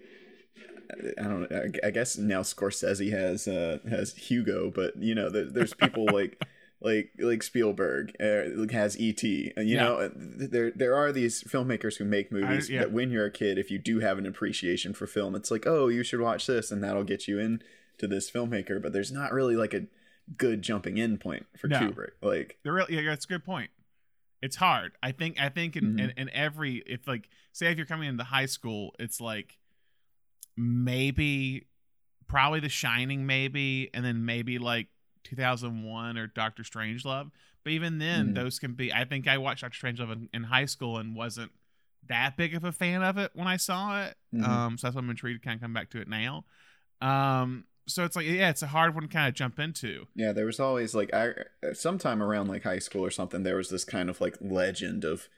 I 1.18 1.22
don't 1.24 1.50
know. 1.50 1.56
I- 1.82 1.88
I 1.88 1.90
guess 1.90 2.16
now 2.16 2.40
Scorsese 2.40 3.10
has 3.10 3.46
uh, 3.46 3.78
has 3.88 4.14
Hugo, 4.16 4.70
but 4.74 4.96
you 4.96 5.14
know, 5.14 5.28
there, 5.28 5.44
there's 5.44 5.74
people 5.74 6.06
like 6.12 6.42
like 6.80 7.10
like 7.18 7.42
Spielberg 7.42 8.14
uh, 8.20 8.66
has 8.72 8.96
ET. 8.98 9.22
uh, 9.22 9.60
You 9.60 9.76
Yeah. 9.76 9.82
know, 9.84 10.10
there 10.16 10.70
there 10.70 10.94
are 10.94 11.12
these 11.12 11.42
filmmakers 11.44 11.96
who 11.98 12.04
make 12.06 12.32
movies 12.32 12.70
yeah. 12.70 12.80
that 12.80 12.92
when 12.92 13.10
you're 13.10 13.26
a 13.26 13.30
kid, 13.30 13.58
if 13.58 13.70
you 13.70 13.78
do 13.78 14.00
have 14.00 14.16
an 14.18 14.24
appreciation 14.26 14.94
for 14.94 15.06
film, 15.06 15.34
it's 15.34 15.50
like, 15.50 15.66
oh, 15.66 15.88
you 15.88 16.02
should 16.02 16.20
watch 16.20 16.46
this, 16.46 16.70
and 16.70 16.82
that'll 16.82 17.04
get 17.04 17.28
you 17.28 17.38
in 17.38 17.62
to 17.98 18.06
this 18.06 18.30
filmmaker. 18.30 18.80
But 18.80 18.94
there's 18.94 19.12
not 19.12 19.32
really 19.32 19.56
like 19.56 19.74
a 19.74 19.84
good 20.38 20.62
jumping 20.62 20.96
in 20.96 21.18
point 21.18 21.46
for 21.58 21.68
No. 21.68 21.80
Kubrick. 21.80 22.12
Like, 22.22 22.56
The 22.62 22.72
real, 22.72 22.86
yeah, 22.88 23.02
that's 23.02 23.26
a 23.26 23.28
good 23.28 23.44
point. 23.44 23.70
It's 24.40 24.56
hard. 24.56 24.92
I 25.02 25.12
think. 25.12 25.40
I 25.40 25.48
think 25.48 25.76
in, 25.76 25.94
Mhm. 25.96 26.00
in, 26.00 26.10
in 26.16 26.30
every, 26.30 26.76
if 26.86 27.06
like, 27.08 27.28
say, 27.52 27.70
if 27.72 27.76
you're 27.76 27.86
coming 27.86 28.08
into 28.08 28.24
high 28.24 28.46
school, 28.46 28.94
it's 28.98 29.20
like 29.20 29.58
maybe, 30.56 31.66
probably 32.26 32.60
The 32.60 32.68
Shining, 32.68 33.26
maybe, 33.26 33.90
and 33.94 34.04
then 34.04 34.24
maybe 34.24 34.58
like 34.58 34.88
2001 35.24 36.18
or 36.18 36.26
Doctor 36.26 36.62
Strangelove. 36.62 37.30
But 37.64 37.72
even 37.72 37.98
then, 37.98 38.30
Mhm. 38.30 38.34
those 38.34 38.58
can 38.58 38.74
be. 38.74 38.92
I 38.92 39.04
think 39.04 39.26
I 39.26 39.38
watched 39.38 39.62
Doctor 39.62 39.78
Strangelove 39.86 40.12
in, 40.12 40.28
in 40.32 40.44
high 40.44 40.64
school 40.66 40.98
and 40.98 41.14
wasn't 41.14 41.52
that 42.06 42.36
big 42.36 42.54
of 42.54 42.64
a 42.64 42.72
fan 42.72 43.02
of 43.02 43.18
it 43.18 43.32
when 43.34 43.46
I 43.48 43.56
saw 43.56 44.02
it. 44.04 44.16
Mhm. 44.32 44.44
Um, 44.44 44.78
so 44.78 44.86
that's 44.86 44.94
why 44.94 45.00
I'm 45.02 45.10
intrigued 45.10 45.42
to 45.42 45.46
kind 45.46 45.56
of 45.56 45.62
come 45.62 45.72
back 45.72 45.90
to 45.90 46.00
it 46.00 46.08
now. 46.08 46.44
Um, 47.00 47.66
so 47.88 48.04
it's 48.04 48.14
like 48.14 48.26
yeah, 48.26 48.50
it's 48.50 48.62
a 48.62 48.68
hard 48.68 48.94
one 48.94 49.02
to 49.02 49.08
kind 49.08 49.28
of 49.28 49.34
jump 49.34 49.58
into. 49.58 50.06
Yeah, 50.14 50.32
there 50.32 50.46
was 50.46 50.60
always 50.60 50.94
like 50.94 51.12
I 51.12 51.32
sometime 51.72 52.22
around 52.22 52.48
like 52.48 52.62
high 52.62 52.78
school 52.78 53.04
or 53.04 53.10
something. 53.10 53.42
There 53.42 53.56
was 53.56 53.70
this 53.70 53.84
kind 53.84 54.08
of 54.08 54.20
like 54.20 54.36
legend 54.40 55.04
of 55.04 55.28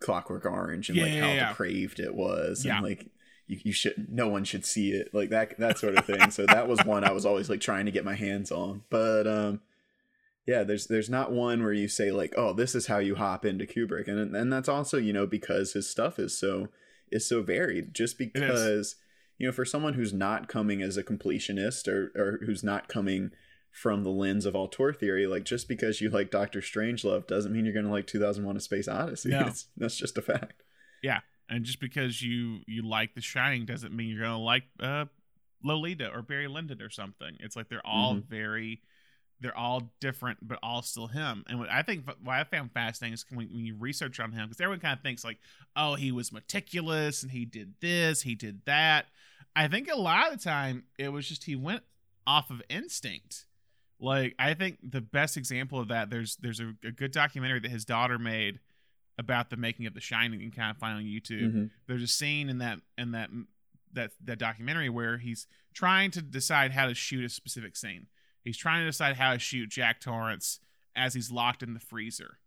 Clockwork 0.00 0.44
Orange 0.44 0.88
and 0.88 0.98
Yeah, 0.98 1.04
like 1.04 1.12
yeah, 1.12 1.20
how 1.20 1.32
yeah. 1.32 1.48
depraved 1.50 2.00
it 2.00 2.14
was, 2.14 2.64
and 2.64 2.82
like 2.82 3.06
you, 3.46 3.60
you 3.64 3.72
should 3.72 4.06
no 4.10 4.28
one 4.28 4.44
should 4.44 4.64
see 4.64 4.92
it 4.92 5.14
like 5.14 5.30
that 5.30 5.58
that 5.58 5.78
sort 5.78 5.96
of 5.96 6.04
thing. 6.04 6.30
so 6.30 6.46
that 6.46 6.66
was 6.68 6.84
one 6.84 7.04
I 7.04 7.12
was 7.12 7.26
always 7.26 7.48
like 7.50 7.60
trying 7.60 7.86
to 7.86 7.92
get 7.92 8.04
my 8.04 8.14
hands 8.14 8.50
on. 8.50 8.82
But 8.90 9.26
um, 9.26 9.60
yeah, 10.46 10.62
there's 10.62 10.86
there's 10.86 11.10
not 11.10 11.32
one 11.32 11.62
where 11.62 11.72
you 11.72 11.88
say 11.88 12.10
like, 12.10 12.34
oh, 12.36 12.52
this 12.52 12.74
is 12.74 12.86
how 12.86 12.98
you 12.98 13.14
hop 13.14 13.44
into 13.44 13.66
Kubrick, 13.66 14.08
and 14.08 14.34
and 14.34 14.52
that's 14.52 14.68
also 14.68 14.98
you 14.98 15.12
know 15.12 15.26
because 15.26 15.72
his 15.74 15.88
stuff 15.88 16.18
is 16.18 16.36
so 16.36 16.68
is 17.10 17.28
so 17.28 17.42
varied. 17.42 17.94
Just 17.94 18.18
because 18.18 18.96
you 19.38 19.46
know 19.46 19.52
for 19.52 19.64
someone 19.64 19.94
who's 19.94 20.12
not 20.12 20.48
coming 20.48 20.82
as 20.82 20.96
a 20.96 21.02
completionist 21.04 21.88
or 21.88 22.12
or 22.14 22.40
who's 22.46 22.62
not 22.62 22.88
coming 22.88 23.30
from 23.70 24.04
the 24.04 24.10
lens 24.10 24.46
of 24.46 24.54
auteur 24.54 24.92
theory, 24.92 25.26
like 25.26 25.44
just 25.44 25.66
because 25.68 26.00
you 26.00 26.08
like 26.08 26.30
Doctor 26.30 26.60
Strangelove 26.60 27.26
doesn't 27.26 27.52
mean 27.52 27.64
you're 27.64 27.74
gonna 27.74 27.90
like 27.90 28.06
2001: 28.06 28.56
A 28.56 28.60
Space 28.60 28.86
Odyssey. 28.88 29.30
No. 29.30 29.46
It's, 29.46 29.66
that's 29.76 29.96
just 29.96 30.16
a 30.18 30.22
fact. 30.22 30.62
Yeah, 31.02 31.20
and 31.48 31.64
just 31.64 31.80
because 31.80 32.22
you 32.22 32.60
you 32.66 32.82
like 32.88 33.14
The 33.14 33.20
Shining 33.20 33.66
doesn't 33.66 33.94
mean 33.94 34.08
you're 34.10 34.22
gonna 34.24 34.38
like 34.38 34.62
uh, 34.80 35.06
Lolita 35.62 36.10
or 36.14 36.22
Barry 36.22 36.46
Lyndon 36.48 36.80
or 36.82 36.90
something. 36.90 37.36
It's 37.40 37.56
like 37.56 37.68
they're 37.68 37.84
all 37.86 38.14
Mhm. 38.16 38.26
very, 38.28 38.82
they're 39.40 39.56
all 39.56 39.90
different, 40.00 40.38
but 40.46 40.58
all 40.62 40.82
still 40.82 41.08
him. 41.08 41.42
And 41.48 41.58
what 41.58 41.68
I 41.70 41.82
think 41.82 42.06
what 42.22 42.34
I 42.36 42.44
found 42.44 42.70
fascinating 42.72 43.14
is 43.14 43.24
when, 43.30 43.48
when 43.48 43.64
you 43.66 43.74
research 43.76 44.20
on 44.20 44.30
him, 44.32 44.46
because 44.46 44.60
everyone 44.60 44.80
kind 44.80 44.96
of 44.96 45.02
thinks 45.02 45.24
like, 45.24 45.38
oh, 45.74 45.94
he 45.96 46.12
was 46.12 46.32
meticulous 46.32 47.22
and 47.22 47.32
he 47.32 47.44
did 47.44 47.74
this, 47.80 48.22
he 48.22 48.34
did 48.34 48.60
that. 48.66 49.06
I 49.56 49.68
think 49.68 49.88
a 49.90 49.96
lot 49.98 50.32
of 50.32 50.38
the 50.38 50.44
time 50.44 50.84
it 50.98 51.10
was 51.10 51.28
just 51.28 51.44
he 51.44 51.56
went 51.56 51.82
off 52.26 52.50
of 52.50 52.60
instinct. 52.68 53.46
Like 54.00 54.34
I 54.38 54.54
think 54.54 54.78
the 54.82 55.00
best 55.00 55.36
example 55.36 55.78
of 55.78 55.88
that 55.88 56.10
there's 56.10 56.36
there's 56.36 56.60
a, 56.60 56.74
a 56.84 56.90
good 56.90 57.12
documentary 57.12 57.60
that 57.60 57.70
his 57.70 57.84
daughter 57.84 58.18
made 58.18 58.58
about 59.16 59.50
the 59.50 59.56
making 59.56 59.86
of 59.86 59.94
The 59.94 60.00
Shining. 60.00 60.40
Can 60.40 60.50
kind 60.50 60.70
of 60.70 60.76
find 60.78 60.96
on 60.98 61.04
YouTube 61.04 61.54
Mhm. 61.54 61.70
there's 61.86 62.02
a 62.02 62.08
scene 62.08 62.48
in 62.48 62.58
that 62.58 62.80
in 62.98 63.12
that 63.12 63.30
that 63.92 64.10
that 64.24 64.38
documentary 64.38 64.88
where 64.88 65.18
he's 65.18 65.46
trying 65.72 66.10
to 66.12 66.22
decide 66.22 66.72
how 66.72 66.86
to 66.86 66.94
shoot 66.94 67.24
a 67.24 67.28
specific 67.28 67.76
scene. 67.76 68.08
He's 68.42 68.56
trying 68.56 68.80
to 68.82 68.86
decide 68.86 69.16
how 69.16 69.32
to 69.32 69.38
shoot 69.38 69.70
Jack 69.70 70.00
Torrance 70.00 70.58
as 70.96 71.14
he's 71.14 71.30
locked 71.30 71.62
in 71.62 71.74
the 71.74 71.80
freezer. 71.80 72.38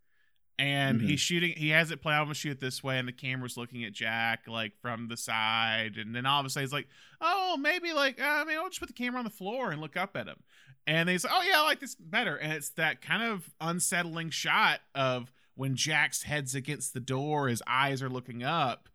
And 0.59 0.99
Mhm. 1.01 1.09
he's 1.09 1.19
shooting 1.19 1.53
he 1.55 1.69
has 1.69 1.91
it 1.91 2.01
play 2.01 2.13
I'm 2.15 2.23
gonna 2.25 2.33
shoot 2.33 2.59
this 2.59 2.83
way 2.83 2.97
and 2.97 3.07
the 3.07 3.11
camera's 3.11 3.57
looking 3.57 3.83
at 3.83 3.93
Jack 3.93 4.47
like 4.47 4.73
from 4.81 5.07
the 5.07 5.15
side 5.17 5.97
and 5.97 6.15
then 6.15 6.25
all 6.25 6.39
of 6.39 6.45
a 6.45 6.49
sudden 6.49 6.63
he's 6.65 6.73
like, 6.73 6.87
Oh, 7.21 7.57
maybe 7.57 7.93
like 7.93 8.19
uh, 8.21 8.43
maybe 8.45 8.57
I'll 8.57 8.67
just 8.69 8.79
put 8.79 8.87
the 8.87 8.93
camera 8.93 9.19
on 9.19 9.25
the 9.25 9.29
floor 9.29 9.71
and 9.71 9.79
look 9.81 9.95
up 9.95 10.17
at 10.17 10.27
him. 10.27 10.41
And 10.87 11.09
he's 11.09 11.23
like, 11.23 11.33
Oh 11.35 11.43
yeah, 11.43 11.59
I 11.61 11.63
like 11.63 11.79
this 11.79 11.93
better. 11.95 12.35
And 12.37 12.53
it's 12.53 12.69
that 12.69 13.01
kind 13.01 13.21
of 13.21 13.53
unsettling 13.61 14.31
shot 14.31 14.79
of 14.95 15.31
when 15.53 15.75
Jack's 15.75 16.23
head's 16.23 16.55
against 16.55 16.93
the 16.93 16.99
door, 16.99 17.47
his 17.49 17.61
eyes 17.67 18.01
are 18.01 18.09
looking 18.09 18.43
up, 18.43 18.89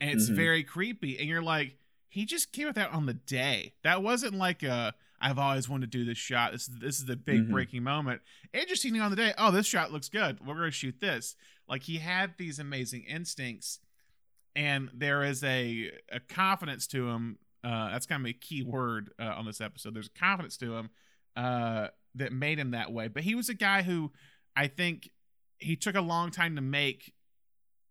and 0.00 0.10
it's 0.10 0.28
Mhm. 0.30 0.34
very 0.36 0.64
creepy. 0.64 1.18
And 1.18 1.28
you're 1.28 1.42
like, 1.42 1.78
he 2.08 2.24
just 2.24 2.52
came 2.52 2.66
with 2.66 2.76
that 2.76 2.90
on 2.90 3.06
the 3.06 3.14
day. 3.14 3.74
That 3.82 4.02
wasn't 4.02 4.34
like 4.34 4.62
a 4.62 4.94
I've 5.20 5.38
always 5.38 5.68
wanted 5.68 5.90
to 5.92 5.98
do 5.98 6.04
this 6.04 6.18
shot. 6.18 6.52
This 6.52 6.68
is 6.68 6.78
this 6.78 6.98
is 6.98 7.06
the 7.06 7.16
big 7.16 7.46
Mhm. 7.46 7.50
breaking 7.50 7.82
moment. 7.82 8.22
Interesting 8.52 9.00
on 9.00 9.10
the 9.10 9.16
day. 9.16 9.32
Oh, 9.38 9.50
this 9.50 9.66
shot 9.66 9.92
looks 9.92 10.08
good. 10.08 10.40
We're 10.40 10.54
gonna 10.54 10.70
shoot 10.70 11.00
this. 11.00 11.36
Like 11.68 11.82
he 11.84 11.98
had 11.98 12.36
these 12.38 12.58
amazing 12.58 13.04
instincts, 13.04 13.80
and 14.54 14.90
there 14.94 15.22
is 15.24 15.42
a 15.44 15.92
a 16.10 16.20
confidence 16.20 16.86
to 16.88 17.08
him. 17.10 17.38
Uh, 17.64 17.90
that's 17.90 18.06
kind 18.06 18.22
of 18.24 18.28
a 18.30 18.32
key 18.32 18.62
word 18.62 19.10
uh, 19.18 19.24
on 19.24 19.44
this 19.46 19.60
episode. 19.60 19.94
There's 19.94 20.06
a 20.14 20.18
confidence 20.18 20.56
to 20.58 20.76
him 20.76 20.90
uh, 21.34 21.88
that 22.14 22.32
made 22.32 22.58
him 22.58 22.70
that 22.70 22.92
way. 22.92 23.08
But 23.08 23.24
he 23.24 23.34
was 23.34 23.48
a 23.48 23.54
guy 23.54 23.82
who 23.82 24.12
I 24.54 24.68
think 24.68 25.10
he 25.58 25.74
took 25.76 25.94
a 25.96 26.00
long 26.00 26.30
time 26.30 26.54
to 26.56 26.62
make 26.62 27.12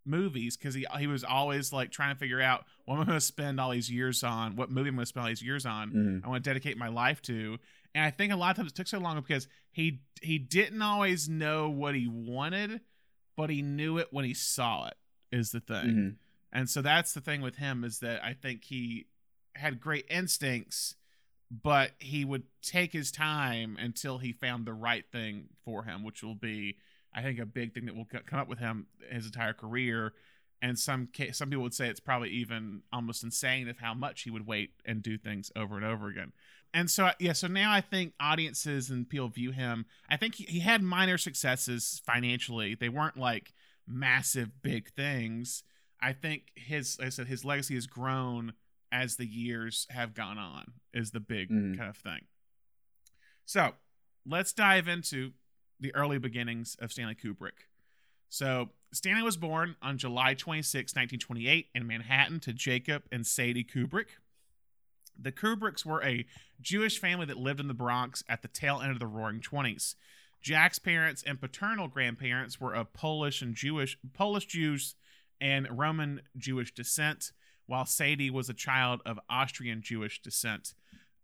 movies 0.06 0.56
because 0.58 0.74
he 0.76 0.86
he 1.00 1.08
was 1.08 1.24
always 1.24 1.74
like 1.74 1.92
trying 1.92 2.14
to 2.14 2.20
figure 2.20 2.42
out 2.42 2.66
what 2.86 2.96
am 2.96 3.02
I 3.02 3.06
going 3.06 3.18
to 3.18 3.22
spend 3.22 3.60
all 3.60 3.72
these 3.72 3.90
years 3.92 4.24
on, 4.24 4.56
what 4.56 4.70
movie 4.70 4.90
I'm 4.90 4.96
going 4.96 5.04
to 5.04 5.08
spend 5.08 5.24
all 5.24 5.30
these 5.30 5.42
years 5.42 5.66
on. 5.66 5.92
Mhm. 5.92 6.26
I 6.26 6.30
want 6.30 6.44
to 6.44 6.50
dedicate 6.50 6.78
my 6.78 6.88
life 6.90 7.22
to. 7.24 7.58
And 7.94 8.04
I 8.04 8.12
think 8.12 8.32
a 8.34 8.36
lot 8.36 8.52
of 8.52 8.58
times 8.58 8.72
it 8.72 8.76
took 8.76 8.88
so 8.88 9.00
long 9.00 9.16
because 9.20 9.48
he 9.72 10.02
he 10.22 10.38
didn't 10.38 10.82
always 10.82 11.28
know 11.30 11.70
what 11.70 11.96
he 11.96 12.08
wanted, 12.08 12.82
but 13.36 13.50
he 13.50 13.62
knew 13.62 13.98
it 13.98 14.08
when 14.12 14.26
he 14.26 14.34
saw 14.34 14.88
it. 14.88 14.96
Is 15.32 15.52
the 15.52 15.60
thing. 15.60 15.86
Mhm. 15.88 16.16
And 16.52 16.70
so 16.70 16.82
that's 16.82 17.14
the 17.14 17.22
thing 17.22 17.42
with 17.42 17.56
him 17.58 17.84
is 17.84 18.00
that 18.00 18.24
I 18.24 18.34
think 18.34 18.64
he 18.66 19.08
had 19.56 19.82
great 19.82 20.06
instincts, 20.10 20.96
but 21.52 21.92
he 22.00 22.24
would 22.26 22.44
take 22.62 22.94
his 22.94 23.12
time 23.12 23.76
until 23.80 24.20
he 24.20 24.32
found 24.32 24.66
the 24.66 24.74
right 24.74 25.06
thing 25.12 25.50
for 25.64 25.84
him, 25.84 26.04
which 26.04 26.24
will 26.24 26.36
be, 26.36 26.78
I 27.16 27.22
think, 27.22 27.40
a 27.40 27.46
big 27.46 27.74
thing 27.74 27.86
that 27.86 27.96
will 27.96 28.06
come 28.06 28.40
up 28.40 28.48
with 28.50 28.60
him 28.60 28.88
his 29.10 29.26
entire 29.26 29.54
career. 29.54 30.14
And 30.62 30.78
some 30.78 31.10
some 31.32 31.50
people 31.50 31.64
would 31.64 31.74
say 31.74 31.88
it's 31.88 32.00
probably 32.00 32.30
even 32.30 32.82
almost 32.92 33.24
insane 33.24 33.68
of 33.70 33.78
how 33.80 33.94
much 33.94 34.24
he 34.24 34.30
would 34.32 34.46
wait 34.48 34.72
and 34.86 35.02
do 35.02 35.18
things 35.18 35.52
over 35.56 35.76
and 35.78 35.86
over 35.86 36.08
again. 36.08 36.32
And 36.74 36.90
so 36.92 37.12
yeah, 37.20 37.34
so 37.34 37.48
now 37.48 37.72
I 37.72 37.82
think 37.82 38.14
audiences 38.20 38.90
and 38.90 39.08
people 39.08 39.30
view 39.30 39.52
him. 39.52 39.86
I 40.10 40.18
think 40.18 40.36
he, 40.36 40.44
he 40.46 40.60
had 40.60 40.82
minor 40.84 41.18
successes 41.18 42.02
financially. 42.06 42.76
They 42.76 42.90
weren't 42.90 43.18
like 43.18 43.54
massive 43.88 44.62
big 44.62 44.90
things. 44.94 45.64
I 46.02 46.14
think 46.14 46.52
his 46.56 46.98
like 47.00 47.08
I 47.08 47.10
said 47.10 47.28
his 47.28 47.46
legacy 47.46 47.76
has 47.76 47.88
grown 47.88 48.54
as 48.92 49.18
the 49.18 49.26
years 49.28 49.88
have 49.90 50.14
gone 50.14 50.38
on 50.38 50.74
is 50.94 51.12
the 51.12 51.20
big 51.20 51.50
Mhm. 51.50 51.78
kind 51.78 51.90
of 51.90 51.98
thing. 51.98 52.22
So 53.46 53.74
let's 54.26 54.54
dive 54.54 54.88
into 54.88 55.34
the 55.79 55.94
early 55.96 56.17
beginnings 56.17 56.75
of 56.79 56.91
Stanley 56.91 57.15
Kubrick. 57.15 57.67
So 58.29 58.70
Stanley 58.91 59.24
was 59.24 59.38
born 59.38 59.75
on 59.82 59.98
July 59.98 60.34
26, 60.34 60.94
1928 60.94 61.67
in 61.74 61.88
Manhattan 61.88 62.39
to 62.41 62.53
Jacob 62.53 63.03
and 63.12 63.25
Sadie 63.25 63.63
Kubrick. 63.63 64.08
The 65.17 65.32
Kubricks 65.32 65.86
were 65.86 66.03
a 66.03 66.25
Jewish 66.62 67.00
family 67.00 67.25
that 67.27 67.38
lived 67.38 67.60
in 67.60 67.67
the 67.67 67.74
Bronx 67.74 68.24
at 68.27 68.41
the 68.41 68.48
tail 68.48 68.82
end 68.82 68.91
of 68.91 69.00
the 69.00 69.08
roaring 69.08 69.39
20s. 69.39 69.96
Jack's 70.41 70.79
parents 70.79 71.24
and 71.25 71.39
paternal 71.39 71.88
grandparents 71.88 72.60
were 72.60 72.74
of 72.74 72.94
Polish 72.94 73.41
and 73.41 73.55
Jewish 73.55 73.98
Polish 74.13 74.46
Jews 74.46 74.96
and 75.41 75.67
Roman 75.72 76.22
Jewish 76.38 76.74
descent, 76.74 77.32
while 77.65 77.86
Sadie 77.86 78.29
was 78.29 78.50
a 78.50 78.53
child 78.53 79.01
of 79.05 79.20
Austrian 79.29 79.82
Jewish 79.82 80.22
descent. 80.22 80.74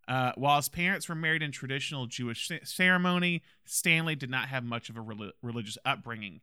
Uh, 0.08 0.32
while 0.36 0.58
his 0.58 0.68
parents 0.70 1.08
were 1.08 1.16
married 1.16 1.44
in 1.44 1.52
traditional 1.52 2.06
Jewish 2.08 2.52
ceremony, 2.64 3.44
Stanley 3.66 4.16
did 4.16 4.30
not 4.30 4.50
have 4.50 4.64
much 4.64 4.90
of 4.90 4.98
a 4.98 5.02
reli- 5.02 5.32
religious 5.42 5.78
upbringing. 5.86 6.42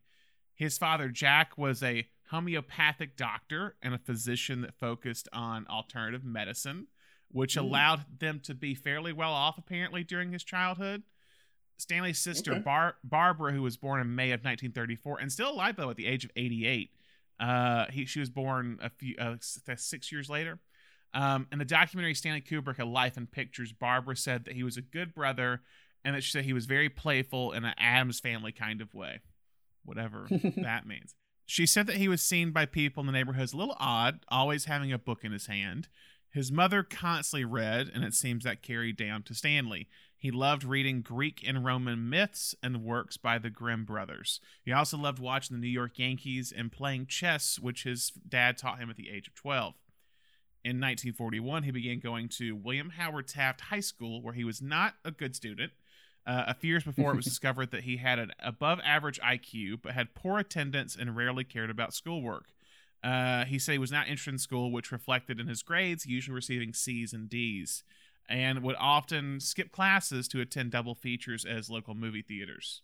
His 0.54 0.78
father, 0.78 1.08
Jack, 1.08 1.58
was 1.58 1.82
a 1.82 2.06
homeopathic 2.30 3.16
doctor 3.16 3.76
and 3.82 3.94
a 3.94 3.98
physician 3.98 4.60
that 4.62 4.74
focused 4.78 5.28
on 5.32 5.66
alternative 5.68 6.24
medicine, 6.24 6.86
which 7.30 7.54
Mm. 7.56 7.60
allowed 7.62 8.18
them 8.20 8.40
to 8.40 8.54
be 8.54 8.74
fairly 8.74 9.12
well 9.12 9.32
off 9.32 9.58
apparently 9.58 10.04
during 10.04 10.32
his 10.32 10.44
childhood. 10.44 11.02
Stanley's 11.78 12.18
sister, 12.18 12.52
Okay. 12.52 12.60
Bar- 12.60 12.96
Barbara, 13.04 13.52
who 13.52 13.62
was 13.62 13.76
born 13.76 14.00
in 14.00 14.14
May 14.14 14.32
of 14.32 14.42
1934 14.42 15.20
and 15.20 15.30
still 15.32 15.50
alive 15.50 15.76
though 15.76 15.90
at 15.90 15.96
the 15.96 16.06
age 16.06 16.24
of 16.24 16.30
88, 16.36 16.92
uh, 17.38 17.86
he, 17.90 18.04
she 18.04 18.18
was 18.20 18.30
born 18.30 18.78
a 18.82 18.90
few 18.90 19.14
uh, 19.16 19.36
six 19.40 20.10
years 20.10 20.28
later. 20.28 20.58
Um, 21.14 21.46
in 21.50 21.58
the 21.58 21.64
documentary 21.64 22.14
Stanley 22.14 22.42
Kubrick, 22.42 22.78
A 22.78 22.84
Life 22.84 23.16
in 23.16 23.26
Pictures, 23.26 23.72
Barbara 23.72 24.16
said 24.16 24.44
that 24.44 24.54
he 24.54 24.62
was 24.62 24.76
a 24.76 24.82
good 24.82 25.14
brother 25.14 25.62
and 26.04 26.14
that 26.14 26.22
she 26.22 26.30
said 26.30 26.44
he 26.44 26.52
was 26.52 26.66
very 26.66 26.88
playful 26.88 27.52
in 27.52 27.64
an 27.64 27.74
Addams 27.78 28.20
family 28.20 28.52
kind 28.52 28.80
of 28.80 28.94
way, 28.94 29.20
whatever 29.84 30.26
that 30.56 30.86
means. 30.86 31.14
She 31.46 31.64
said 31.64 31.86
that 31.86 31.96
he 31.96 32.08
was 32.08 32.20
seen 32.20 32.50
by 32.50 32.66
people 32.66 33.00
in 33.00 33.06
the 33.06 33.12
neighborhood 33.12 33.42
as 33.42 33.52
a 33.52 33.56
little 33.56 33.76
odd, 33.78 34.20
always 34.28 34.66
having 34.66 34.92
a 34.92 34.98
book 34.98 35.24
in 35.24 35.32
his 35.32 35.46
hand. 35.46 35.88
His 36.30 36.52
mother 36.52 36.82
constantly 36.82 37.46
read, 37.46 37.90
and 37.92 38.04
it 38.04 38.14
seems 38.14 38.44
that 38.44 38.62
carried 38.62 38.96
down 38.98 39.22
to 39.24 39.34
Stanley. 39.34 39.88
He 40.18 40.30
loved 40.30 40.64
reading 40.64 41.00
Greek 41.00 41.42
and 41.46 41.64
Roman 41.64 42.10
myths 42.10 42.54
and 42.62 42.84
works 42.84 43.16
by 43.16 43.38
the 43.38 43.50
Grimm 43.50 43.84
brothers. 43.84 44.40
He 44.62 44.72
also 44.72 44.98
loved 44.98 45.20
watching 45.20 45.56
the 45.56 45.60
New 45.60 45.72
York 45.72 45.98
Yankees 45.98 46.52
and 46.54 46.72
playing 46.72 47.06
chess, 47.06 47.58
which 47.58 47.84
his 47.84 48.12
dad 48.28 48.58
taught 48.58 48.78
him 48.78 48.90
at 48.90 48.96
the 48.96 49.10
age 49.10 49.28
of 49.28 49.34
12. 49.34 49.74
In 50.68 50.76
1941, 50.76 51.62
he 51.62 51.70
began 51.70 51.98
going 51.98 52.28
to 52.28 52.54
William 52.54 52.90
Howard 52.90 53.26
Taft 53.26 53.62
High 53.62 53.80
School, 53.80 54.20
where 54.20 54.34
he 54.34 54.44
was 54.44 54.60
not 54.60 54.96
a 55.02 55.10
good 55.10 55.34
student. 55.34 55.72
Uh, 56.26 56.44
a 56.46 56.52
few 56.52 56.68
years 56.68 56.84
before, 56.84 57.12
it 57.12 57.16
was 57.16 57.24
discovered 57.32 57.70
that 57.70 57.84
he 57.84 57.96
had 57.96 58.18
an 58.18 58.32
above 58.38 58.78
average 58.84 59.18
IQ, 59.22 59.80
but 59.80 59.94
had 59.94 60.14
poor 60.14 60.38
attendance 60.38 60.94
and 60.94 61.16
rarely 61.16 61.42
cared 61.42 61.70
about 61.70 61.94
schoolwork. 61.94 62.48
Uh, 63.02 63.46
he 63.46 63.58
said 63.58 63.72
he 63.72 63.78
was 63.78 63.90
not 63.90 64.08
interested 64.08 64.34
in 64.34 64.38
school, 64.38 64.70
which 64.70 64.92
reflected 64.92 65.40
in 65.40 65.46
his 65.46 65.62
grades, 65.62 66.04
usually 66.04 66.34
receiving 66.34 66.74
C's 66.74 67.14
and 67.14 67.30
D's, 67.30 67.82
and 68.28 68.62
would 68.62 68.76
often 68.78 69.40
skip 69.40 69.72
classes 69.72 70.28
to 70.28 70.42
attend 70.42 70.72
double 70.72 70.94
features 70.94 71.46
as 71.46 71.70
local 71.70 71.94
movie 71.94 72.20
theaters. 72.20 72.82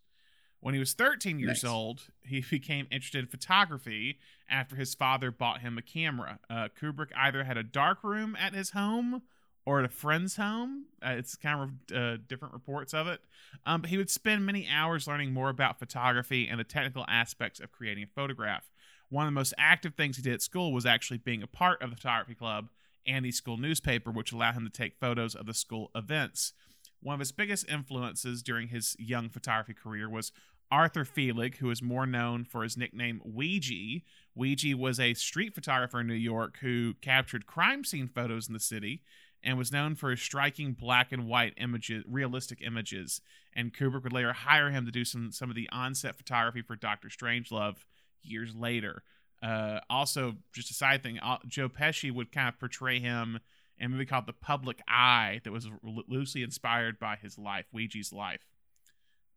When 0.64 0.73
he 0.73 0.80
was 0.80 0.94
13 0.94 1.38
years 1.38 1.62
Nice. 1.62 1.71
old, 1.71 2.00
he 2.23 2.42
became 2.50 2.87
interested 2.90 3.18
in 3.18 3.26
photography 3.26 4.18
after 4.49 4.76
his 4.76 4.94
father 4.94 5.30
bought 5.30 5.61
him 5.61 5.76
a 5.76 5.83
camera. 5.83 6.38
Uh, 6.49 6.68
Kubrick 6.80 7.11
either 7.14 7.44
had 7.44 7.59
a 7.59 7.62
dark 7.62 8.02
room 8.02 8.35
at 8.35 8.54
his 8.54 8.71
home 8.71 9.21
or 9.66 9.80
at 9.80 9.85
a 9.85 9.90
friend's 9.90 10.37
home. 10.37 10.87
Uh, 11.04 11.11
it's 11.11 11.37
kind 11.37 11.75
of 11.90 11.94
uh, 11.94 12.16
different 12.26 12.54
reports 12.54 12.94
of 12.94 13.06
it. 13.06 13.21
Um, 13.66 13.83
but 13.83 13.90
he 13.90 13.99
would 13.99 14.09
spend 14.09 14.47
many 14.47 14.66
hours 14.66 15.06
learning 15.06 15.35
more 15.35 15.50
about 15.50 15.78
photography 15.78 16.49
and 16.49 16.59
the 16.59 16.64
technical 16.64 17.04
aspects 17.09 17.61
of 17.61 17.71
creating 17.71 18.04
a 18.04 18.06
photograph. 18.06 18.71
One 19.11 19.26
of 19.26 19.33
the 19.33 19.38
most 19.38 19.52
active 19.59 19.97
things 19.97 20.16
he 20.16 20.23
did 20.23 20.33
at 20.33 20.40
school 20.40 20.73
was 20.73 20.87
actually 20.87 21.18
being 21.18 21.42
a 21.42 21.47
part 21.47 21.83
of 21.83 21.90
the 21.90 21.97
photography 21.97 22.37
club 22.37 22.71
and 23.06 23.23
the 23.23 23.33
school 23.33 23.59
newspaper, 23.59 24.11
which 24.11 24.33
allowed 24.33 24.54
him 24.54 24.64
to 24.64 24.71
take 24.71 24.99
photos 24.99 25.35
of 25.35 25.44
the 25.44 25.52
school 25.52 25.90
events. 25.94 26.54
One 27.02 27.12
of 27.12 27.21
his 27.21 27.33
biggest 27.33 27.68
influences 27.68 28.42
during 28.42 28.68
his 28.68 28.97
young 28.99 29.28
photography 29.28 29.75
career 29.75 30.09
was 30.09 30.33
Arthur 30.74 31.04
Felig, 31.04 31.58
who 31.58 31.70
is 31.70 31.80
more 31.80 32.04
known 32.04 32.44
for 32.44 32.64
his 32.64 32.76
nickname 32.76 33.20
Weegee. 33.24 34.02
Weegee 34.36 34.74
was 34.74 34.98
a 34.98 35.14
street 35.14 35.54
photographer 35.54 36.00
in 36.00 36.08
New 36.08 36.14
York 36.14 36.58
who 36.62 36.94
captured 37.00 37.46
crime 37.46 37.84
scene 37.84 38.08
photos 38.08 38.48
in 38.48 38.54
the 38.54 38.58
city 38.58 39.00
and 39.40 39.56
was 39.56 39.70
known 39.70 39.94
for 39.94 40.10
his 40.10 40.20
striking 40.20 40.72
black 40.72 41.12
and 41.12 41.28
white 41.28 41.54
images, 41.58 42.02
realistic 42.08 42.60
images. 42.60 43.20
And 43.54 43.72
Kubrick 43.72 44.02
would 44.02 44.12
later 44.12 44.32
hire 44.32 44.70
him 44.70 44.84
to 44.84 44.90
do 44.90 45.04
some 45.04 45.30
some 45.30 45.48
of 45.48 45.54
the 45.54 45.68
on-set 45.70 46.16
photography 46.16 46.62
for 46.62 46.74
Doctor 46.74 47.06
Strangelove 47.08 47.84
years 48.24 48.52
later. 48.56 49.04
Uh, 49.40 49.78
also, 49.88 50.38
just 50.52 50.72
a 50.72 50.74
side 50.74 51.04
thing, 51.04 51.20
uh, 51.20 51.38
Joe 51.46 51.68
Pesci 51.68 52.12
would 52.12 52.32
kind 52.32 52.48
of 52.48 52.58
portray 52.58 52.98
him 52.98 53.38
in 53.78 53.86
a 53.86 53.88
movie 53.90 54.06
called 54.06 54.26
The 54.26 54.32
Public 54.32 54.82
Eye 54.88 55.40
that 55.44 55.52
was 55.52 55.68
loosely 55.84 56.42
inspired 56.42 56.98
by 56.98 57.14
his 57.14 57.38
life, 57.38 57.66
Weegee's 57.72 58.12
life. 58.12 58.48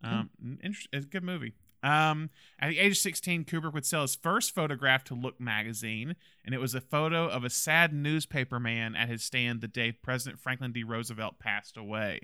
Um, 0.03 0.29
hmm. 0.41 0.53
It's 0.61 0.87
a 0.93 0.99
good 1.09 1.23
movie. 1.23 1.53
Um, 1.83 2.31
at 2.59 2.69
the 2.69 2.79
age 2.79 2.93
of 2.93 2.97
16, 2.97 3.45
Kubrick 3.45 3.73
would 3.73 3.85
sell 3.85 4.01
his 4.01 4.15
first 4.15 4.53
photograph 4.53 5.03
to 5.05 5.15
Look 5.15 5.39
magazine, 5.39 6.15
and 6.43 6.53
it 6.55 6.59
was 6.59 6.75
a 6.75 6.81
photo 6.81 7.27
of 7.27 7.43
a 7.43 7.49
sad 7.49 7.93
newspaper 7.93 8.59
man 8.59 8.95
at 8.95 9.09
his 9.09 9.23
stand 9.23 9.61
the 9.61 9.67
day 9.67 9.91
President 9.91 10.39
Franklin 10.39 10.71
D. 10.71 10.83
Roosevelt 10.83 11.39
passed 11.39 11.77
away. 11.77 12.21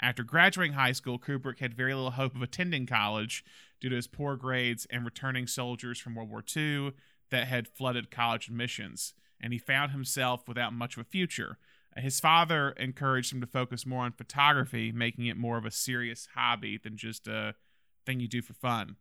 After 0.00 0.22
graduating 0.22 0.74
high 0.74 0.92
school, 0.92 1.18
Kubrick 1.18 1.60
had 1.60 1.74
very 1.74 1.94
little 1.94 2.10
hope 2.12 2.34
of 2.34 2.42
attending 2.42 2.86
college 2.86 3.44
due 3.80 3.88
to 3.88 3.96
his 3.96 4.06
poor 4.06 4.36
grades 4.36 4.86
and 4.90 5.04
returning 5.04 5.46
soldiers 5.46 5.98
from 5.98 6.14
World 6.14 6.30
War 6.30 6.44
II 6.54 6.92
that 7.30 7.46
had 7.46 7.68
flooded 7.68 8.10
college 8.10 8.48
admissions, 8.48 9.14
and 9.40 9.52
he 9.52 9.58
found 9.58 9.92
himself 9.92 10.46
without 10.46 10.72
much 10.72 10.96
of 10.96 11.02
a 11.02 11.08
future. 11.08 11.58
His 11.96 12.18
father 12.20 12.70
encouraged 12.70 13.32
him 13.32 13.40
to 13.40 13.46
focus 13.46 13.86
more 13.86 14.04
on 14.04 14.12
photography, 14.12 14.90
making 14.90 15.26
it 15.26 15.36
more 15.36 15.56
of 15.56 15.64
a 15.64 15.70
serious 15.70 16.28
hobby 16.34 16.76
than 16.76 16.96
just 16.96 17.28
a 17.28 17.54
thing 18.04 18.20
you 18.20 18.28
do 18.28 18.42
for 18.42 18.54
fun. 18.54 18.96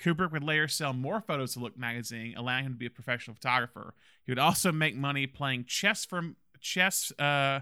Kubrick 0.00 0.32
would 0.32 0.44
later 0.44 0.68
sell 0.68 0.92
more 0.92 1.20
photos 1.20 1.54
to 1.54 1.60
Look 1.60 1.76
magazine, 1.76 2.34
allowing 2.36 2.64
him 2.64 2.72
to 2.72 2.78
be 2.78 2.86
a 2.86 2.90
professional 2.90 3.34
photographer. 3.34 3.94
He 4.24 4.30
would 4.30 4.38
also 4.38 4.72
make 4.72 4.96
money 4.96 5.26
playing 5.26 5.64
chess 5.64 6.04
for 6.04 6.22
chess 6.60 7.12
uh, 7.18 7.60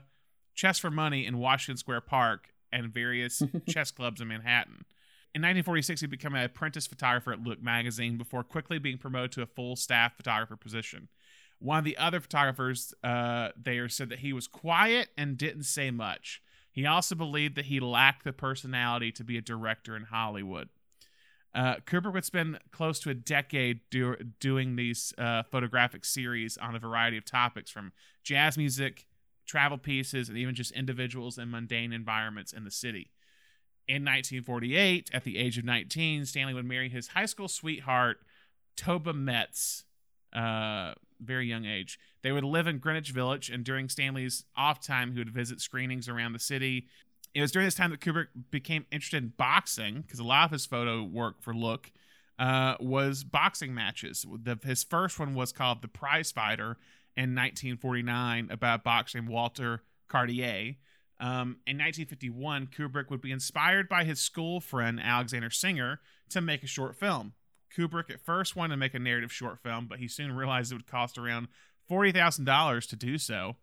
chess 0.55 0.79
for 0.79 0.91
money 0.91 1.27
in 1.27 1.39
Washington 1.39 1.77
Square 1.77 2.03
Park 2.03 2.53
and 2.73 2.93
various 2.93 3.43
chess 3.69 3.91
clubs 3.91 4.21
in 4.21 4.29
Manhattan. 4.29 4.85
In 5.35 5.43
1946, 5.43 6.01
he 6.01 6.07
became 6.07 6.35
an 6.35 6.45
apprentice 6.45 6.87
photographer 6.87 7.33
at 7.33 7.43
Look 7.43 7.63
magazine 7.63 8.17
before 8.17 8.43
quickly 8.43 8.79
being 8.79 8.99
promoted 8.99 9.33
to 9.33 9.43
a 9.43 9.47
full 9.47 9.77
staff 9.77 10.17
photographer 10.17 10.57
position. 10.57 11.09
One 11.59 11.79
of 11.79 11.85
the 11.85 11.97
other 11.97 12.21
photographers 12.21 12.95
uh, 13.03 13.51
there 13.57 13.89
said 13.89 14.09
that 14.11 14.21
he 14.21 14.33
was 14.33 14.47
quiet 14.47 15.09
and 15.17 15.37
didn't 15.37 15.65
say 15.65 15.91
much. 15.91 16.41
He 16.71 16.87
also 16.87 17.15
believed 17.15 17.57
that 17.57 17.65
he 17.67 17.81
lacked 17.81 18.25
the 18.25 18.33
personality 18.33 19.11
to 19.13 19.25
be 19.25 19.37
a 19.37 19.43
director 19.43 19.97
in 19.97 20.05
Hollywood. 20.05 20.69
Uh, 21.55 21.77
Kubrick 21.87 22.13
would 22.13 22.25
spend 22.25 22.61
close 22.71 23.01
to 23.01 23.11
a 23.11 23.15
decade 23.15 23.81
do- 23.91 24.17
doing 24.39 24.77
these 24.77 25.13
uh, 25.19 25.43
photographic 25.43 26.05
series 26.05 26.57
on 26.57 26.77
a 26.77 26.79
variety 26.79 27.17
of 27.17 27.25
topics 27.25 27.71
from 27.71 27.93
jazz 28.23 28.57
music, 28.57 29.07
travel 29.47 29.79
pieces, 29.79 30.29
and 30.29 30.39
even 30.39 30.55
just 30.55 30.71
individuals 30.73 31.39
and 31.39 31.51
mundane 31.51 31.93
environments 31.93 32.53
in 32.53 32.65
the 32.65 32.71
city. 32.71 33.11
In 33.89 34.03
1948, 34.05 35.11
at 35.13 35.25
the 35.25 35.39
age 35.39 35.57
of 35.57 35.65
19, 35.65 36.27
Stanley 36.27 36.55
would 36.55 36.67
marry 36.67 36.91
his 36.91 37.09
high 37.09 37.27
school 37.27 37.49
sweetheart, 37.49 38.19
Toba 38.77 39.15
Metz, 39.15 39.85
uh, 40.35 40.93
very 41.21 41.47
young 41.47 41.65
age. 41.65 41.99
They 42.23 42.33
would 42.33 42.45
live 42.45 42.67
in 42.67 42.79
Greenwich 42.79 43.11
Village, 43.11 43.51
and 43.51 43.65
during 43.65 43.89
Stanley's 43.89 44.45
off 44.57 44.81
time, 44.81 45.13
he 45.13 45.19
would 45.19 45.31
visit 45.31 45.61
screenings 45.61 46.09
around 46.09 46.33
the 46.33 46.39
city. 46.39 46.87
It 47.35 47.41
was 47.41 47.53
during 47.53 47.67
this 47.67 47.75
time 47.75 47.91
that 47.91 48.01
Kubrick 48.01 48.29
became 48.51 48.87
interested 48.91 49.23
in 49.23 49.33
boxing 49.37 50.03
because 50.03 50.19
a 50.19 50.25
lot 50.25 50.47
of 50.47 50.51
his 50.51 50.67
photo 50.67 51.03
work 51.03 51.43
for 51.43 51.55
Look 51.55 51.93
uh, 52.39 52.77
was 52.81 53.25
boxing 53.25 53.75
matches. 53.75 54.25
The, 54.43 54.59
his 54.63 54.85
first 54.85 55.19
one 55.19 55.35
was 55.35 55.53
called 55.53 55.83
The 55.83 55.89
Prize 55.89 56.33
Fighter 56.33 56.79
in 57.17 57.35
1949 57.35 58.49
about 58.51 58.85
boxing 58.85 59.27
Walter 59.27 59.83
Cartier. 60.09 60.77
Um, 61.21 61.59
in 61.67 61.77
1951, 61.79 62.69
Kubrick 62.69 63.11
would 63.11 63.21
be 63.21 63.33
inspired 63.33 63.89
by 63.89 64.05
his 64.05 64.21
school 64.21 64.61
friend 64.61 65.01
Alexander 65.03 65.51
Singer 65.51 66.01
to 66.31 66.41
make 66.41 66.63
a 66.63 66.69
short 66.69 66.95
film. 66.95 67.33
Kubrick 67.77 68.11
at 68.11 68.21
first 68.21 68.57
wanted 68.57 68.75
to 68.75 68.79
make 68.79 68.95
a 68.95 68.99
narrative 68.99 69.33
short 69.33 69.59
film, 69.63 69.87
but 69.87 69.99
he 69.99 70.09
soon 70.09 70.33
realized 70.33 70.73
it 70.73 70.77
would 70.77 70.87
cost 70.87 71.19
around 71.19 71.49
forty 71.89 72.13
thousand 72.13 72.45
dollars 72.45 72.87
to 72.89 72.97
do 72.97 73.19
so. 73.19 73.57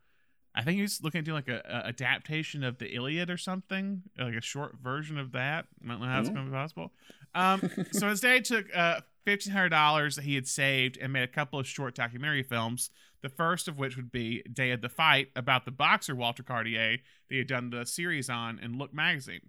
I 0.57 0.63
think 0.63 0.79
he's 0.79 1.03
looking 1.03 1.21
to 1.21 1.25
do 1.25 1.33
like 1.33 1.49
a, 1.49 1.61
a, 1.65 1.87
adaptation 1.89 2.63
of 2.63 2.77
the 2.77 2.95
Iliad 2.95 3.29
or 3.29 3.37
something, 3.37 4.03
like 4.17 4.35
a 4.35 4.41
short 4.41 4.77
version 4.81 5.17
of 5.17 5.33
that. 5.33 5.65
I 5.83 5.87
don't 5.89 5.99
know 5.99 6.07
how 6.07 6.21
it's 6.21 6.29
going 6.29 6.45
to 6.45 6.51
be 6.51 6.55
possible. 6.55 6.93
Um, 7.33 7.69
so 7.91 8.07
instead, 8.09 8.35
he 8.35 8.41
took 8.41 8.65
uh, 8.73 9.01
fifteen 9.25 9.51
hundred 9.51 9.69
dollars 9.69 10.15
that 10.15 10.23
he 10.23 10.35
had 10.35 10.47
saved 10.47 10.97
and 10.97 11.11
made 11.11 11.23
a 11.23 11.27
couple 11.27 11.59
of 11.59 11.67
short 11.67 11.95
documentary 11.95 12.43
films. 12.43 12.89
The 13.21 13.29
first 13.29 13.67
of 13.67 13.77
which 13.77 13.97
would 13.97 14.11
be 14.11 14.43
Day 14.43 14.71
of 14.71 14.81
the 14.81 14.89
Fight 14.89 15.29
about 15.35 15.65
the 15.65 15.71
boxer 15.71 16.15
Walter 16.15 16.43
Cartier 16.43 16.97
that 16.97 17.33
he 17.33 17.39
had 17.39 17.47
done 17.47 17.71
the 17.71 17.85
series 17.85 18.29
on 18.29 18.59
in 18.59 18.77
Look 18.77 18.93
magazine. 18.93 19.41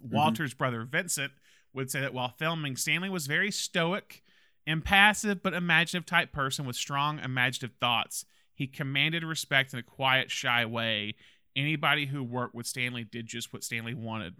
Mm-hmm. 0.00 0.14
Walter's 0.14 0.54
brother 0.54 0.84
Vincent 0.84 1.32
would 1.78 1.90
say 1.90 2.00
that 2.00 2.12
while 2.12 2.28
filming, 2.28 2.76
Stanley 2.76 3.08
was 3.08 3.26
very 3.28 3.52
stoic, 3.52 4.22
impassive, 4.66 5.42
but 5.42 5.54
imaginative 5.54 6.04
type 6.04 6.32
person 6.32 6.66
with 6.66 6.76
strong 6.76 7.20
imaginative 7.20 7.76
thoughts. 7.80 8.24
He 8.52 8.66
commanded 8.66 9.22
respect 9.22 9.72
in 9.72 9.78
a 9.78 9.84
quiet, 9.84 10.30
shy 10.30 10.66
way. 10.66 11.14
Anybody 11.54 12.06
who 12.06 12.24
worked 12.24 12.54
with 12.54 12.66
Stanley 12.66 13.04
did 13.04 13.26
just 13.26 13.52
what 13.52 13.62
Stanley 13.62 13.94
wanted. 13.94 14.34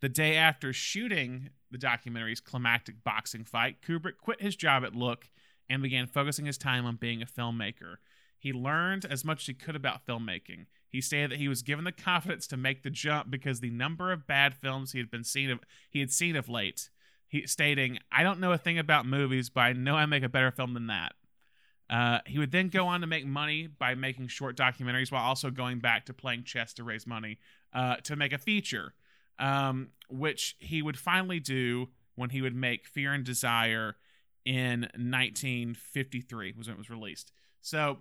The 0.00 0.10
day 0.10 0.36
after 0.36 0.74
shooting 0.74 1.48
the 1.70 1.78
documentary's 1.78 2.40
climactic 2.40 3.02
boxing 3.02 3.44
fight, 3.44 3.80
Kubrick 3.80 4.18
quit 4.18 4.42
his 4.42 4.54
job 4.54 4.84
at 4.84 4.94
Look 4.94 5.30
and 5.70 5.82
began 5.82 6.06
focusing 6.06 6.44
his 6.44 6.58
time 6.58 6.84
on 6.84 6.96
being 6.96 7.22
a 7.22 7.26
filmmaker. 7.26 7.96
He 8.38 8.52
learned 8.52 9.06
as 9.06 9.24
much 9.24 9.44
as 9.44 9.46
he 9.46 9.54
could 9.54 9.74
about 9.74 10.04
filmmaking. 10.04 10.66
He 10.94 11.00
stated 11.00 11.32
that 11.32 11.40
he 11.40 11.48
was 11.48 11.62
given 11.62 11.84
the 11.84 11.90
confidence 11.90 12.46
to 12.46 12.56
make 12.56 12.84
the 12.84 12.88
jump 12.88 13.28
because 13.28 13.58
the 13.58 13.70
number 13.70 14.12
of 14.12 14.28
bad 14.28 14.54
films 14.54 14.92
he 14.92 15.00
had 15.00 15.10
been 15.10 15.24
seen 15.24 15.50
of 15.50 15.58
he 15.90 15.98
had 15.98 16.12
seen 16.12 16.36
of 16.36 16.48
late. 16.48 16.88
He 17.26 17.48
stating, 17.48 17.98
"I 18.12 18.22
don't 18.22 18.38
know 18.38 18.52
a 18.52 18.58
thing 18.58 18.78
about 18.78 19.04
movies, 19.04 19.50
but 19.50 19.62
I 19.62 19.72
know 19.72 19.96
I 19.96 20.06
make 20.06 20.22
a 20.22 20.28
better 20.28 20.52
film 20.52 20.72
than 20.72 20.86
that." 20.86 21.14
Uh, 21.90 22.20
he 22.26 22.38
would 22.38 22.52
then 22.52 22.68
go 22.68 22.86
on 22.86 23.00
to 23.00 23.08
make 23.08 23.26
money 23.26 23.66
by 23.66 23.96
making 23.96 24.28
short 24.28 24.56
documentaries 24.56 25.10
while 25.10 25.24
also 25.24 25.50
going 25.50 25.80
back 25.80 26.06
to 26.06 26.14
playing 26.14 26.44
chess 26.44 26.72
to 26.74 26.84
raise 26.84 27.08
money 27.08 27.38
uh, 27.72 27.96
to 27.96 28.14
make 28.14 28.32
a 28.32 28.38
feature, 28.38 28.94
um, 29.40 29.88
which 30.08 30.54
he 30.60 30.80
would 30.80 30.96
finally 30.96 31.40
do 31.40 31.88
when 32.14 32.30
he 32.30 32.40
would 32.40 32.54
make 32.54 32.86
Fear 32.86 33.14
and 33.14 33.24
Desire 33.24 33.96
in 34.44 34.82
1953 34.94 36.54
was 36.56 36.68
when 36.68 36.76
it 36.76 36.78
was 36.78 36.88
released. 36.88 37.32
So 37.60 37.98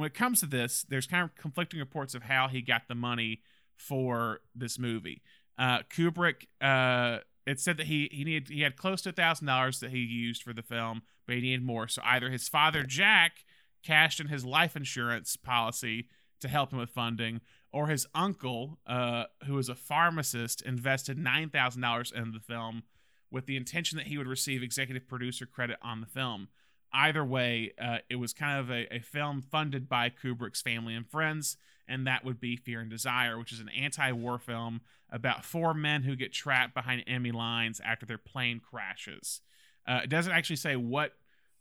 when 0.00 0.06
it 0.06 0.14
comes 0.14 0.40
to 0.40 0.46
this, 0.46 0.86
there's 0.88 1.06
kind 1.06 1.22
of 1.22 1.34
conflicting 1.36 1.78
reports 1.78 2.14
of 2.14 2.22
how 2.22 2.48
he 2.48 2.62
got 2.62 2.88
the 2.88 2.94
money 2.94 3.42
for 3.76 4.40
this 4.54 4.78
movie. 4.78 5.20
Uh, 5.58 5.80
Kubrick, 5.94 6.46
uh, 6.62 7.18
it 7.46 7.60
said 7.60 7.76
that 7.76 7.86
he 7.86 8.08
he 8.10 8.24
needed 8.24 8.48
he 8.48 8.62
had 8.62 8.76
close 8.76 9.02
to 9.02 9.10
a 9.10 9.12
thousand 9.12 9.46
dollars 9.46 9.78
that 9.80 9.90
he 9.90 9.98
used 9.98 10.42
for 10.42 10.54
the 10.54 10.62
film, 10.62 11.02
but 11.26 11.34
he 11.34 11.42
needed 11.42 11.62
more. 11.62 11.86
So 11.86 12.00
either 12.02 12.30
his 12.30 12.48
father 12.48 12.82
Jack 12.82 13.44
cashed 13.84 14.20
in 14.20 14.28
his 14.28 14.42
life 14.42 14.74
insurance 14.74 15.36
policy 15.36 16.08
to 16.40 16.48
help 16.48 16.72
him 16.72 16.78
with 16.78 16.88
funding, 16.88 17.42
or 17.70 17.88
his 17.88 18.06
uncle, 18.14 18.78
uh, 18.86 19.24
who 19.44 19.54
was 19.54 19.68
a 19.68 19.74
pharmacist, 19.74 20.62
invested 20.62 21.18
nine 21.18 21.50
thousand 21.50 21.82
dollars 21.82 22.10
in 22.10 22.32
the 22.32 22.40
film 22.40 22.84
with 23.30 23.44
the 23.44 23.56
intention 23.56 23.98
that 23.98 24.06
he 24.06 24.16
would 24.16 24.26
receive 24.26 24.62
executive 24.62 25.06
producer 25.06 25.44
credit 25.44 25.76
on 25.82 26.00
the 26.00 26.06
film 26.06 26.48
either 26.92 27.24
way, 27.24 27.72
uh, 27.80 27.98
it 28.08 28.16
was 28.16 28.32
kind 28.32 28.58
of 28.58 28.70
a, 28.70 28.94
a, 28.94 29.00
film 29.00 29.42
funded 29.42 29.88
by 29.88 30.10
Kubrick's 30.10 30.60
family 30.60 30.94
and 30.94 31.06
friends, 31.06 31.56
and 31.86 32.06
that 32.06 32.24
would 32.24 32.40
be 32.40 32.56
Fear 32.56 32.80
and 32.80 32.90
Desire, 32.90 33.38
which 33.38 33.52
is 33.52 33.60
an 33.60 33.68
anti 33.68 34.12
war 34.12 34.38
film 34.38 34.80
about 35.10 35.44
four 35.44 35.74
men 35.74 36.02
who 36.02 36.16
get 36.16 36.32
trapped 36.32 36.74
behind 36.74 37.02
enemy 37.06 37.32
lines 37.32 37.80
after 37.84 38.06
their 38.06 38.18
plane 38.18 38.60
crashes. 38.60 39.40
Uh, 39.86 40.00
it 40.04 40.10
doesn't 40.10 40.32
actually 40.32 40.56
say 40.56 40.76
what 40.76 41.12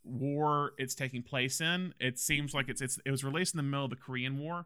war 0.03 0.73
it's 0.77 0.95
taking 0.95 1.23
place 1.23 1.61
in. 1.61 1.93
It 1.99 2.19
seems 2.19 2.53
like 2.53 2.69
it's, 2.69 2.81
it's 2.81 2.99
it 3.05 3.11
was 3.11 3.23
released 3.23 3.53
in 3.53 3.57
the 3.57 3.63
middle 3.63 3.85
of 3.85 3.89
the 3.89 3.95
Korean 3.95 4.37
War, 4.37 4.65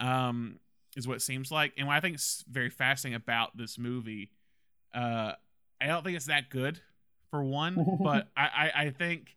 um, 0.00 0.58
is 0.96 1.06
what 1.06 1.16
it 1.16 1.22
seems 1.22 1.50
like. 1.50 1.72
And 1.76 1.86
what 1.86 1.96
I 1.96 2.00
think 2.00 2.16
is 2.16 2.44
very 2.48 2.70
fascinating 2.70 3.16
about 3.16 3.56
this 3.56 3.78
movie, 3.78 4.30
uh, 4.94 5.32
I 5.80 5.86
don't 5.86 6.04
think 6.04 6.16
it's 6.16 6.26
that 6.26 6.50
good 6.50 6.80
for 7.30 7.42
one, 7.42 7.98
but 8.02 8.28
I, 8.36 8.42
I, 8.42 8.82
I 8.84 8.90
think 8.90 9.36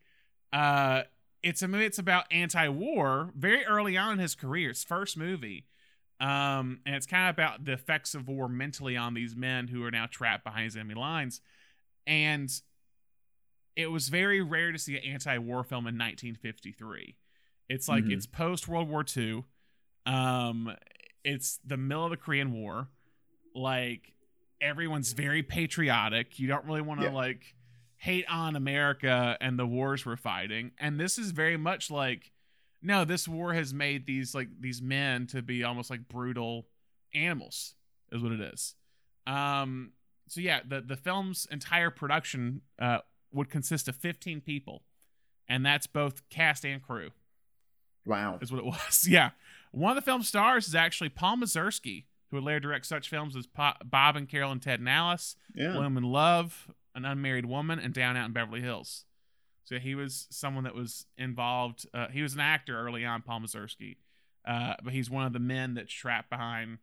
uh, 0.54 1.04
it's 1.44 1.62
a 1.62 1.68
movie. 1.68 1.86
It's 1.86 2.00
about 2.00 2.26
anti-war. 2.32 3.32
Very 3.36 3.64
early 3.66 3.96
on 3.98 4.14
in 4.14 4.20
his 4.20 4.36
career, 4.36 4.70
his 4.70 4.84
first 4.84 5.18
movie, 5.18 5.66
Um, 6.20 6.80
and 6.86 6.96
it's 6.96 7.06
kind 7.06 7.30
of 7.30 7.36
about 7.36 7.66
the 7.66 7.74
effects 7.74 8.16
of 8.16 8.28
war 8.28 8.50
mentally 8.50 8.98
on 8.98 9.14
these 9.14 9.36
men 9.36 9.68
who 9.68 9.84
are 9.84 9.92
now 9.92 10.08
trapped 10.08 10.44
behind 10.44 10.66
his 10.66 10.76
enemy 10.76 10.96
lines. 10.96 11.42
And 12.08 12.50
it 13.76 13.88
was 13.92 14.10
very 14.10 14.42
rare 14.42 14.72
to 14.72 14.80
see 14.80 14.98
an 14.98 15.04
anti-war 15.04 15.64
film 15.64 15.86
in 15.86 15.96
1953. 15.96 17.18
It's 17.70 17.88
like 17.88 18.06
Mhm. 18.06 18.14
it's 18.14 18.26
post 18.26 18.68
World 18.68 18.90
War 18.90 19.06
II. 19.16 19.44
Um, 20.08 20.76
it's 21.24 21.58
the 21.58 21.78
middle 21.78 22.06
of 22.06 22.10
the 22.10 22.18
Korean 22.18 22.52
War. 22.52 22.90
Like 23.54 24.14
everyone's 24.60 25.14
very 25.14 25.44
patriotic. 25.44 26.40
You 26.40 26.48
don't 26.48 26.66
really 26.66 26.82
want 26.82 27.02
to 27.02 27.08
Yeah. 27.08 27.12
like 27.14 27.56
hate 27.98 28.26
on 28.30 28.56
America 28.56 29.38
and 29.42 29.58
the 29.58 29.66
wars 29.66 30.06
we're 30.06 30.16
fighting. 30.18 30.72
And 30.80 31.00
this 31.00 31.18
is 31.18 31.32
very 31.32 31.58
much 31.58 31.90
like 31.92 32.32
no, 32.82 33.04
this 33.06 33.28
war 33.28 33.54
has 33.54 33.74
made 33.74 34.06
these 34.06 34.36
like 34.36 34.50
these 34.60 34.82
men 34.82 35.26
to 35.28 35.42
be 35.42 35.64
almost 35.64 35.90
like 35.90 36.08
brutal 36.08 36.68
animals 37.16 37.74
is 38.12 38.22
what 38.22 38.32
it 38.32 38.42
is. 38.42 38.76
Um 39.26 39.92
so 40.30 40.42
yeah, 40.42 40.60
the 40.68 40.82
the 40.82 40.96
film's 40.96 41.48
entire 41.52 41.90
production 41.90 42.62
uh 42.80 43.00
would 43.32 43.50
consist 43.50 43.88
of 43.88 43.96
15 43.96 44.42
people. 44.42 44.84
And 45.50 45.66
that's 45.66 45.88
both 45.88 46.28
cast 46.30 46.66
and 46.66 46.82
crew 46.82 47.10
Wow. 48.06 48.38
is 48.42 48.52
what 48.52 48.60
it 48.60 48.66
was. 48.66 49.08
yeah. 49.10 49.32
One 49.72 49.92
of 49.92 49.96
the 49.96 50.02
film 50.10 50.24
stars 50.24 50.68
is 50.68 50.76
actually 50.76 51.10
Paul 51.10 51.38
Mazursky, 51.38 52.06
who 52.30 52.38
would 52.38 52.44
later 52.44 52.60
direct 52.62 52.86
such 52.86 53.10
films 53.10 53.36
as 53.36 53.48
Bob 53.48 54.16
and 54.16 54.30
Carol 54.30 54.52
and 54.52 54.62
Ted 54.62 54.80
and 54.80 54.88
Alice, 54.90 55.36
Yeah. 55.54 55.74
Blume 55.74 55.98
and 55.98 56.06
Love, 56.06 56.70
An 56.98 57.06
Unmarried 57.06 57.46
Woman, 57.46 57.80
and 57.80 57.94
Down 57.94 58.18
Out 58.18 58.26
in 58.26 58.34
Beverly 58.34 58.60
Hills. 58.62 59.06
So 59.64 59.80
he 59.80 59.96
was 59.96 60.28
someone 60.32 60.64
that 60.66 60.76
was 60.76 61.06
involved. 61.18 61.86
Uh, 61.94 62.08
he 62.10 62.22
was 62.22 62.34
an 62.34 62.40
actor 62.42 62.78
early 62.80 63.06
on, 63.06 63.22
Paul 63.22 63.42
Mazursky, 63.42 63.98
uh, 64.46 64.74
but 64.84 64.92
he's 64.94 65.10
one 65.10 65.26
of 65.26 65.34
the 65.34 65.40
men 65.40 65.74
that's 65.76 65.94
trapped 65.94 66.30
behind 66.30 66.80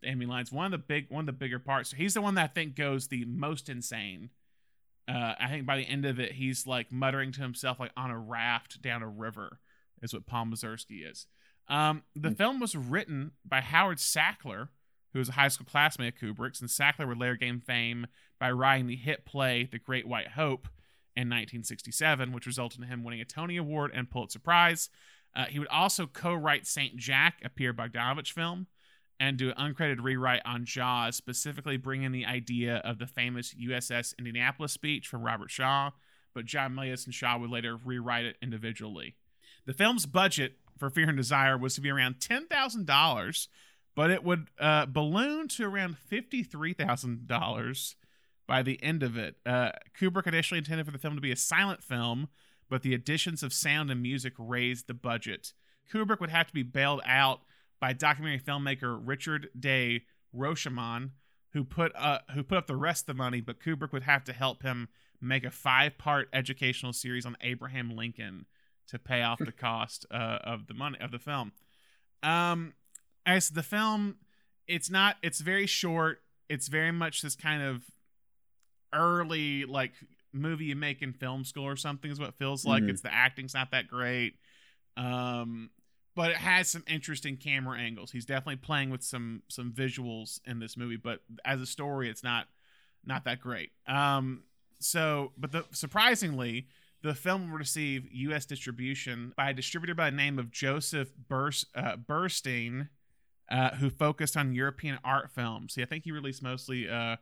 the 0.00 0.08
enemy 0.08 0.26
lines. 0.26 0.52
One 0.52 0.66
of 0.66 0.70
the 0.72 0.78
big, 0.78 1.06
one 1.10 1.22
of 1.22 1.26
the 1.26 1.32
bigger 1.32 1.58
parts. 1.58 1.90
So 1.90 1.96
He's 1.96 2.14
the 2.14 2.22
one 2.22 2.34
that 2.36 2.44
I 2.44 2.46
think 2.46 2.76
goes 2.76 3.08
the 3.08 3.24
most 3.24 3.68
insane. 3.68 4.30
Uh, 5.08 5.34
I 5.40 5.48
think 5.48 5.64
by 5.66 5.76
the 5.78 5.84
end 5.88 6.04
of 6.04 6.20
it, 6.20 6.32
he's 6.32 6.66
like 6.66 6.92
muttering 6.92 7.32
to 7.32 7.40
himself, 7.40 7.80
like 7.80 7.92
on 7.96 8.10
a 8.10 8.18
raft 8.18 8.82
down 8.82 9.02
a 9.02 9.08
river, 9.08 9.58
is 10.02 10.12
what 10.12 10.26
Paul 10.26 10.44
Mazursky 10.46 11.10
is. 11.10 11.26
Um, 11.66 12.02
the 12.14 12.28
Hmm. 12.28 12.34
film 12.34 12.60
was 12.60 12.76
written 12.76 13.32
by 13.44 13.60
Howard 13.62 13.98
Sackler, 13.98 14.68
who 15.12 15.18
was 15.18 15.28
a 15.28 15.32
high 15.32 15.48
school 15.48 15.66
classmate 15.70 16.14
of 16.14 16.20
Kubrick's, 16.20 16.60
and 16.60 16.70
Sackler 16.70 17.08
would 17.08 17.18
later 17.18 17.36
gain 17.36 17.60
fame 17.60 18.06
by 18.38 18.50
writing 18.50 18.86
the 18.86 18.96
hit 18.96 19.24
play 19.24 19.68
The 19.70 19.78
Great 19.78 20.06
White 20.06 20.28
Hope 20.28 20.68
in 21.16 21.28
1967, 21.28 22.32
which 22.32 22.46
resulted 22.46 22.80
in 22.80 22.88
him 22.88 23.02
winning 23.02 23.20
a 23.20 23.24
Tony 23.24 23.56
Award 23.56 23.90
and 23.94 24.10
Pulitzer 24.10 24.38
Prize. 24.38 24.88
Uh, 25.34 25.46
he 25.46 25.58
would 25.58 25.68
also 25.68 26.06
co-write 26.06 26.66
Saint 26.66 26.96
Jack, 26.96 27.40
a 27.44 27.48
Pierre 27.48 27.74
Bogdanovich 27.74 28.32
film, 28.32 28.66
and 29.20 29.36
do 29.36 29.50
an 29.50 29.74
uncredited 29.74 30.02
rewrite 30.02 30.42
on 30.44 30.64
Jaws, 30.64 31.16
specifically 31.16 31.76
bringing 31.76 32.12
the 32.12 32.24
idea 32.24 32.76
of 32.76 32.98
the 32.98 33.06
famous 33.06 33.54
USS 33.54 34.16
Indianapolis 34.18 34.72
speech 34.72 35.08
from 35.08 35.22
Robert 35.22 35.50
Shaw. 35.50 35.90
But 36.34 36.44
John 36.44 36.74
Milius 36.74 37.04
and 37.04 37.14
Shaw 37.14 37.36
would 37.38 37.50
later 37.50 37.76
rewrite 37.76 38.24
it 38.24 38.36
individually. 38.40 39.16
The 39.66 39.74
film's 39.74 40.06
budget 40.06 40.54
for 40.78 40.88
Fear 40.88 41.08
and 41.08 41.16
Desire 41.16 41.58
was 41.58 41.74
to 41.74 41.80
be 41.80 41.90
around 41.90 42.20
ten 42.20 42.46
thousand 42.46 42.86
dollars, 42.86 43.48
but 43.98 44.12
it 44.12 44.22
would 44.22 44.46
uh, 44.60 44.86
balloon 44.86 45.48
to 45.48 45.64
around 45.64 45.98
fifty-three 45.98 46.72
thousand 46.72 47.26
dollars 47.26 47.96
by 48.46 48.62
the 48.62 48.80
end 48.80 49.02
of 49.02 49.16
it. 49.16 49.34
Uh, 49.44 49.72
Kubrick 49.98 50.28
initially 50.28 50.58
intended 50.58 50.86
for 50.86 50.92
the 50.92 50.98
film 50.98 51.16
to 51.16 51.20
be 51.20 51.32
a 51.32 51.36
silent 51.36 51.82
film, 51.82 52.28
but 52.70 52.82
the 52.82 52.94
additions 52.94 53.42
of 53.42 53.52
sound 53.52 53.90
and 53.90 54.00
music 54.00 54.34
raised 54.38 54.86
the 54.86 54.94
budget. 54.94 55.52
Kubrick 55.92 56.20
would 56.20 56.30
have 56.30 56.46
to 56.46 56.54
be 56.54 56.62
bailed 56.62 57.00
out 57.04 57.40
by 57.80 57.92
documentary 57.92 58.38
filmmaker 58.38 58.96
Richard 59.04 59.48
de 59.58 60.04
Rochemont, 60.32 61.10
who 61.52 61.64
put 61.64 61.90
uh, 61.96 62.20
who 62.34 62.44
put 62.44 62.58
up 62.58 62.68
the 62.68 62.76
rest 62.76 63.02
of 63.02 63.16
the 63.16 63.22
money, 63.24 63.40
but 63.40 63.58
Kubrick 63.58 63.92
would 63.92 64.04
have 64.04 64.22
to 64.24 64.32
help 64.32 64.62
him 64.62 64.86
make 65.20 65.44
a 65.44 65.50
five-part 65.50 66.28
educational 66.32 66.92
series 66.92 67.26
on 67.26 67.36
Abraham 67.40 67.96
Lincoln 67.96 68.46
to 68.86 68.98
pay 69.00 69.22
off 69.22 69.40
the 69.40 69.50
cost 69.50 70.06
uh, 70.12 70.38
of 70.44 70.68
the 70.68 70.74
money 70.74 70.98
of 71.00 71.10
the 71.10 71.18
film. 71.18 71.50
Um, 72.22 72.74
as 73.28 73.50
the 73.50 73.62
film, 73.62 74.16
it's 74.66 74.90
not. 74.90 75.16
It's 75.22 75.40
very 75.40 75.66
short. 75.66 76.22
It's 76.48 76.68
very 76.68 76.90
much 76.92 77.22
this 77.22 77.36
kind 77.36 77.62
of 77.62 77.82
early 78.92 79.64
like 79.64 79.92
movie 80.32 80.66
you 80.66 80.76
make 80.76 81.02
in 81.02 81.12
film 81.12 81.44
school 81.44 81.64
or 81.64 81.76
something 81.76 82.10
is 82.10 82.18
what 82.18 82.30
it 82.30 82.34
feels 82.34 82.64
like. 82.64 82.82
Mhm. 82.82 82.90
It's 82.90 83.02
the 83.02 83.12
acting's 83.12 83.54
not 83.54 83.70
that 83.72 83.88
great. 83.88 84.36
Um, 84.96 85.70
but 86.14 86.30
it 86.32 86.36
has 86.38 86.68
some 86.68 86.82
interesting 86.88 87.36
camera 87.36 87.78
angles. 87.78 88.10
He's 88.10 88.24
definitely 88.26 88.56
playing 88.56 88.90
with 88.90 89.02
some 89.04 89.42
some 89.48 89.72
visuals 89.72 90.40
in 90.46 90.58
this 90.58 90.76
movie, 90.76 90.96
but 90.96 91.22
as 91.44 91.60
a 91.60 91.66
story, 91.66 92.08
it's 92.08 92.24
not 92.24 92.48
not 93.04 93.24
that 93.24 93.40
great. 93.40 93.72
Um, 93.86 94.42
so, 94.80 95.32
but 95.36 95.52
the 95.52 95.64
surprisingly, 95.70 96.66
the 97.02 97.14
film 97.14 97.50
will 97.50 97.58
receive 97.58 98.08
U.S. 98.10 98.44
distribution 98.46 99.32
by 99.36 99.50
a 99.50 99.54
distributor 99.54 99.94
by 99.94 100.10
the 100.10 100.16
name 100.16 100.38
of 100.38 100.50
Joseph 100.50 101.10
Burs- 101.28 101.66
uh, 101.74 101.96
Burstyn, 101.96 102.88
uh, 103.50 103.70
who 103.76 103.90
focused 103.90 104.36
on 104.36 104.54
European 104.54 104.98
art 105.04 105.30
films. 105.30 105.74
See, 105.74 105.82
I 105.82 105.86
think 105.86 106.04
he 106.04 106.12
released 106.12 106.42
mostly 106.42 106.88
uh, 106.88 107.16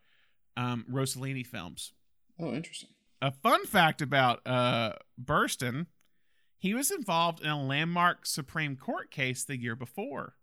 um, 0.57 0.85
Rossellini 0.91 1.47
films. 1.47 1.93
Oh, 2.39 2.53
interesting. 2.53 2.91
A 3.23 3.31
fun 3.31 3.65
fact 3.65 4.03
about 4.03 4.47
uh, 4.47 4.93
Burstyn, 5.23 5.87
he 6.59 6.75
was 6.75 6.91
involved 6.91 7.41
in 7.41 7.49
a 7.49 7.65
landmark 7.65 8.27
Supreme 8.27 8.77
Court 8.77 9.11
case 9.11 9.45
the 9.45 9.59
year 9.59 9.77
before. 9.77 10.35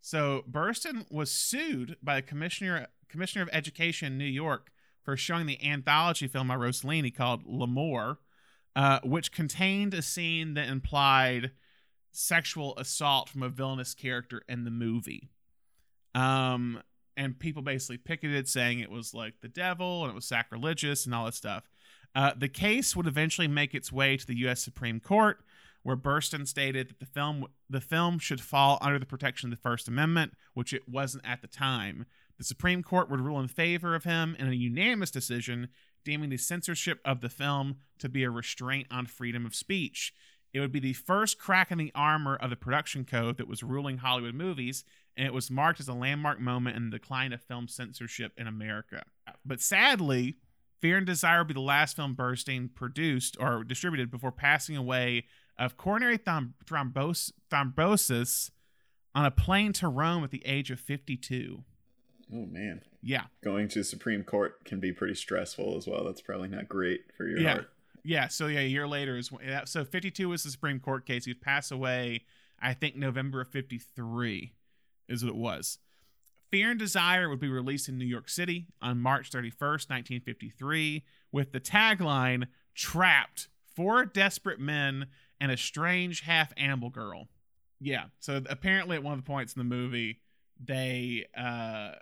So 0.00 0.44
Burstyn 0.50 1.10
was 1.10 1.30
sued 1.30 1.96
by 2.02 2.16
the 2.16 2.22
commissioner 2.22 2.88
commissioner 3.08 3.42
of 3.42 3.50
education 3.52 4.12
in 4.12 4.18
New 4.18 4.24
York 4.24 4.70
for 5.02 5.16
showing 5.16 5.46
the 5.46 5.62
anthology 5.66 6.28
film 6.28 6.48
by 6.48 6.54
Rossellini 6.54 7.14
called 7.14 7.42
L'Amore, 7.44 8.18
uh, 8.76 9.00
which 9.02 9.32
contained 9.32 9.94
a 9.94 10.02
scene 10.02 10.54
that 10.54 10.68
implied 10.68 11.50
sexual 12.12 12.76
assault 12.76 13.28
from 13.28 13.42
a 13.42 13.48
villainous 13.48 13.94
character 13.94 14.42
in 14.48 14.64
the 14.64 14.70
movie. 14.70 15.30
Um, 16.14 16.82
and 17.16 17.38
people 17.38 17.62
basically 17.62 17.98
picketed 17.98 18.48
saying 18.48 18.80
it 18.80 18.90
was 18.90 19.14
like 19.14 19.34
the 19.40 19.48
devil 19.48 20.02
and 20.02 20.10
it 20.10 20.14
was 20.14 20.24
sacrilegious 20.24 21.04
and 21.04 21.14
all 21.14 21.26
that 21.26 21.34
stuff. 21.34 21.70
Uh, 22.14 22.32
the 22.36 22.48
case 22.48 22.96
would 22.96 23.06
eventually 23.06 23.46
make 23.46 23.74
its 23.74 23.92
way 23.92 24.16
to 24.16 24.26
the 24.26 24.36
U.S. 24.38 24.60
Supreme 24.60 25.00
Court, 25.00 25.38
where 25.82 25.96
Burstyn 25.96 26.46
stated 26.46 26.88
that 26.88 26.98
the 26.98 27.06
film 27.06 27.46
the 27.68 27.80
film 27.80 28.18
should 28.18 28.40
fall 28.40 28.78
under 28.80 28.98
the 28.98 29.06
protection 29.06 29.52
of 29.52 29.56
the 29.56 29.62
First 29.62 29.86
Amendment, 29.86 30.32
which 30.54 30.72
it 30.72 30.88
wasn't 30.88 31.26
at 31.26 31.40
the 31.40 31.46
time. 31.46 32.06
The 32.38 32.44
Supreme 32.44 32.82
Court 32.82 33.10
would 33.10 33.20
rule 33.20 33.38
in 33.38 33.48
favor 33.48 33.94
of 33.94 34.04
him 34.04 34.34
in 34.38 34.48
a 34.48 34.52
unanimous 34.52 35.10
decision, 35.10 35.68
deeming 36.04 36.30
the 36.30 36.38
censorship 36.38 37.00
of 37.04 37.20
the 37.20 37.28
film 37.28 37.76
to 37.98 38.08
be 38.08 38.24
a 38.24 38.30
restraint 38.30 38.86
on 38.90 39.06
freedom 39.06 39.46
of 39.46 39.54
speech. 39.54 40.12
It 40.52 40.60
would 40.60 40.72
be 40.72 40.80
the 40.80 40.92
first 40.94 41.38
crack 41.38 41.70
in 41.70 41.78
the 41.78 41.92
armor 41.94 42.36
of 42.36 42.50
the 42.50 42.56
production 42.56 43.04
code 43.04 43.36
that 43.38 43.46
was 43.48 43.62
ruling 43.62 43.98
Hollywood 43.98 44.34
movies, 44.34 44.84
and 45.16 45.26
it 45.26 45.32
was 45.32 45.50
marked 45.50 45.78
as 45.80 45.88
a 45.88 45.94
landmark 45.94 46.40
moment 46.40 46.76
in 46.76 46.90
the 46.90 46.98
decline 46.98 47.32
of 47.32 47.40
film 47.42 47.68
censorship 47.68 48.32
in 48.36 48.46
America. 48.46 49.04
But 49.44 49.60
sadly, 49.60 50.36
Fear 50.80 50.96
and 50.98 51.06
Desire 51.06 51.38
would 51.40 51.48
be 51.48 51.54
the 51.54 51.60
last 51.60 51.94
film 51.96 52.16
Burstyn 52.16 52.74
produced 52.74 53.36
or 53.38 53.62
distributed 53.64 54.10
before 54.10 54.32
passing 54.32 54.76
away 54.76 55.26
of 55.58 55.76
coronary 55.76 56.16
throm- 56.18 56.54
thrombos- 56.64 57.32
thrombosis 57.50 58.50
on 59.14 59.24
a 59.26 59.30
plane 59.30 59.72
to 59.74 59.88
Rome 59.88 60.24
at 60.24 60.30
the 60.30 60.42
age 60.46 60.70
of 60.70 60.80
52. 60.80 61.64
Oh 62.32 62.46
man, 62.46 62.82
Yeah. 63.02 63.24
going 63.42 63.68
to 63.68 63.82
Supreme 63.84 64.22
Court 64.24 64.64
can 64.64 64.80
be 64.80 64.92
pretty 64.92 65.14
stressful 65.16 65.76
as 65.76 65.86
well. 65.86 66.04
That's 66.04 66.20
probably 66.22 66.48
not 66.48 66.68
great 66.68 67.12
for 67.16 67.26
your 67.28 67.40
Yeah. 67.40 67.52
heart. 67.54 67.72
Yeah, 68.04 68.28
so 68.28 68.46
yeah, 68.46 68.60
a 68.60 68.68
year 68.68 68.88
later 68.88 69.16
is 69.16 69.30
so 69.64 69.84
52 69.84 70.28
was 70.28 70.42
the 70.42 70.50
Supreme 70.50 70.80
Court 70.80 71.06
case. 71.06 71.24
He'd 71.24 71.40
pass 71.40 71.70
away, 71.70 72.24
I 72.60 72.74
think 72.74 72.96
November 72.96 73.40
of 73.40 73.48
53 73.48 74.52
is 75.08 75.24
what 75.24 75.30
it 75.30 75.36
was. 75.36 75.78
Fear 76.50 76.70
and 76.70 76.78
Desire 76.78 77.28
would 77.28 77.40
be 77.40 77.48
released 77.48 77.88
in 77.88 77.96
New 77.96 78.06
York 78.06 78.28
City 78.28 78.66
on 78.82 78.98
March 78.98 79.30
31st, 79.30 79.88
1953, 79.88 81.04
with 81.30 81.52
the 81.52 81.60
tagline 81.60 82.48
Trapped, 82.74 83.48
Four 83.76 84.04
Desperate 84.04 84.58
Men 84.58 85.06
and 85.40 85.52
a 85.52 85.56
Strange 85.56 86.22
Half 86.22 86.52
Animal 86.56 86.90
Girl. 86.90 87.28
Yeah, 87.80 88.04
so 88.18 88.42
apparently 88.48 88.96
at 88.96 89.02
one 89.02 89.12
of 89.12 89.24
the 89.24 89.26
points 89.26 89.54
in 89.54 89.60
the 89.60 89.74
movie, 89.74 90.20
they, 90.62 91.26
uh, 91.38 91.92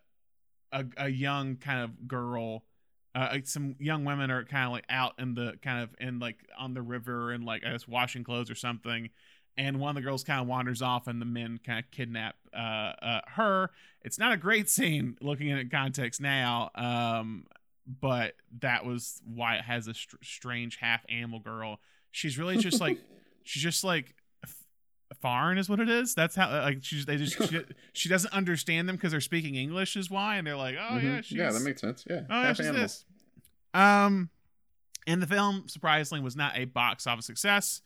a, 0.73 0.85
a 0.97 1.09
young 1.09 1.57
kind 1.57 1.83
of 1.83 2.09
girl 2.09 2.65
uh, 3.19 3.39
some 3.45 3.75
young 3.79 4.05
women 4.05 4.31
are 4.31 4.45
kind 4.45 4.67
of 4.67 4.73
like 4.73 4.85
out 4.89 5.15
in 5.19 5.35
the 5.35 5.55
kind 5.63 5.83
of 5.83 5.91
in 5.99 6.19
like 6.19 6.37
on 6.59 6.75
the 6.75 6.83
river 6.83 7.33
and 7.33 7.45
like 7.45 7.65
I 7.65 7.73
guess 7.73 7.89
washing 7.89 8.23
clothes 8.25 8.51
or 8.51 8.55
something, 8.55 9.11
and 9.57 9.81
one 9.81 9.91
of 9.91 9.95
the 9.97 10.03
girls 10.03 10.23
kind 10.25 10.41
of 10.41 10.47
wanders 10.47 10.83
off 10.83 11.07
and 11.07 11.21
the 11.21 11.27
men 11.27 11.59
kind 11.65 11.79
of 11.79 11.91
kidnap 11.91 12.37
uh, 12.55 12.57
uh, 13.03 13.21
her. 13.29 13.71
It's 14.03 14.19
not 14.19 14.33
a 14.33 14.37
great 14.37 14.69
scene 14.71 15.17
looking 15.21 15.51
at 15.51 15.59
it 15.59 15.63
in 15.63 15.71
context 15.71 16.21
now, 16.21 16.71
um, 16.75 17.47
but 18.01 18.35
that 18.61 18.85
was 18.85 19.21
why 19.25 19.57
it 19.57 19.63
has 19.65 19.89
a 19.89 19.95
str- 19.95 20.17
strange 20.23 20.77
half 20.77 21.01
animal 21.09 21.41
girl. 21.41 21.81
She's 22.13 22.39
really 22.39 22.59
just 22.59 22.81
like 22.81 22.99
she's 23.43 23.63
just 23.63 23.83
like 23.85 24.15
f- 24.45 24.55
foreign 25.21 25.59
is 25.59 25.69
what 25.69 25.81
it 25.81 25.89
is. 25.89 26.15
That's 26.15 26.37
how 26.37 26.51
like 26.51 26.79
she's 26.83 27.07
they 27.07 27.17
just 27.17 27.37
she, 27.51 27.61
she 27.95 28.09
doesn't 28.09 28.33
understand 28.33 28.89
them 28.89 28.97
because 28.97 29.11
they're 29.11 29.21
speaking 29.21 29.55
English 29.57 29.97
is 29.97 30.11
why, 30.11 30.37
and 30.37 30.47
they're 30.47 30.57
like, 30.57 30.77
oh 30.79 30.95
Mhm. 30.95 31.03
yeah, 31.03 31.21
she's, 31.23 31.39
yeah, 31.39 31.51
that 31.51 31.63
makes 31.63 31.81
sense. 31.81 32.05
Yeah, 32.09 32.21
oh 32.31 32.41
yeah, 32.41 32.47
half 32.47 32.57
she's 32.57 32.67
animal. 32.67 32.83
this. 32.83 33.05
Um, 33.75 34.31
and 35.07 35.23
the 35.23 35.27
film 35.27 35.65
surprisingly 35.69 36.23
was 36.23 36.37
not 36.37 36.57
a 36.57 36.67
box 36.67 37.07
office 37.07 37.27
success. 37.27 37.83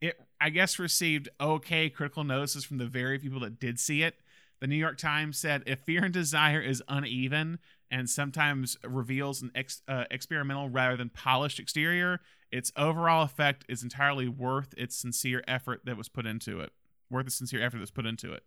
It 0.00 0.18
I 0.40 0.50
guess 0.50 0.78
received 0.78 1.28
okay 1.40 1.88
critical 1.90 2.24
notices 2.24 2.64
from 2.64 2.78
the 2.78 2.86
very 2.86 3.18
people 3.18 3.40
that 3.40 3.60
did 3.60 3.78
see 3.78 4.02
it. 4.02 4.16
The 4.60 4.66
New 4.66 4.76
York 4.76 4.96
Times 4.96 5.38
said 5.38 5.62
if 5.66 5.80
Fear 5.80 6.04
and 6.04 6.14
Desire 6.14 6.60
is 6.60 6.82
uneven 6.88 7.58
and 7.90 8.08
sometimes 8.08 8.76
reveals 8.84 9.42
an 9.42 9.50
ex, 9.54 9.82
uh, 9.86 10.04
experimental 10.10 10.70
rather 10.70 10.96
than 10.96 11.10
polished 11.10 11.58
exterior, 11.60 12.20
its 12.50 12.72
overall 12.76 13.24
effect 13.24 13.64
is 13.68 13.82
entirely 13.82 14.28
worth 14.28 14.72
its 14.76 14.96
sincere 14.96 15.42
effort 15.46 15.82
that 15.84 15.96
was 15.96 16.08
put 16.08 16.26
into 16.26 16.60
it. 16.60 16.70
Worth 17.10 17.26
the 17.26 17.30
sincere 17.30 17.62
effort 17.62 17.78
that's 17.78 17.90
put 17.90 18.06
into 18.06 18.32
it. 18.32 18.44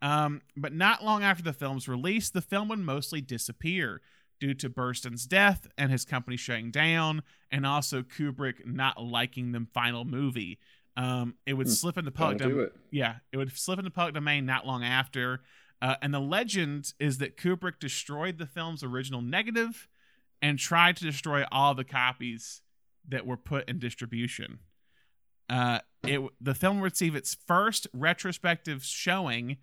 Um, 0.00 0.42
but 0.56 0.72
not 0.72 1.04
long 1.04 1.22
after 1.22 1.42
the 1.42 1.52
film's 1.52 1.88
release, 1.88 2.30
the 2.30 2.40
film 2.40 2.68
would 2.68 2.78
mostly 2.78 3.20
disappear 3.20 4.00
due 4.40 4.54
to 4.54 4.70
Burstyn's 4.70 5.26
death 5.26 5.66
and 5.76 5.90
his 5.90 6.04
company 6.04 6.36
shutting 6.36 6.70
down, 6.70 7.22
and 7.50 7.66
also 7.66 8.02
Kubrick 8.02 8.64
not 8.66 9.02
liking 9.02 9.52
the 9.52 9.66
final 9.74 10.04
movie. 10.04 10.58
Um, 10.96 11.34
it 11.46 11.54
would 11.54 11.66
Hmm. 11.68 11.72
slip 11.72 11.96
into 11.98 12.10
public 12.10 12.38
do 12.38 12.48
dom- 12.50 12.60
it. 12.60 12.76
yeah, 12.90 13.16
it 13.32 13.36
would 13.36 13.56
slip 13.56 13.78
into 13.78 13.90
public 13.90 14.14
domain 14.14 14.46
not 14.46 14.66
long 14.66 14.82
after. 14.84 15.42
Uh, 15.80 15.94
and 16.02 16.12
the 16.12 16.20
legend 16.20 16.92
is 16.98 17.18
that 17.18 17.36
Kubrick 17.36 17.78
destroyed 17.78 18.38
the 18.38 18.46
film's 18.46 18.82
original 18.82 19.22
negative 19.22 19.88
and 20.42 20.58
tried 20.58 20.96
to 20.96 21.04
destroy 21.04 21.44
all 21.52 21.74
the 21.74 21.84
copies 21.84 22.62
that 23.06 23.24
were 23.26 23.36
put 23.36 23.68
in 23.68 23.78
distribution. 23.78 24.58
Uh, 25.48 25.78
it 26.02 26.20
the 26.40 26.54
film 26.54 26.80
received 26.80 27.16
its 27.16 27.34
first 27.34 27.86
retrospective 27.92 28.84
showing 28.84 29.56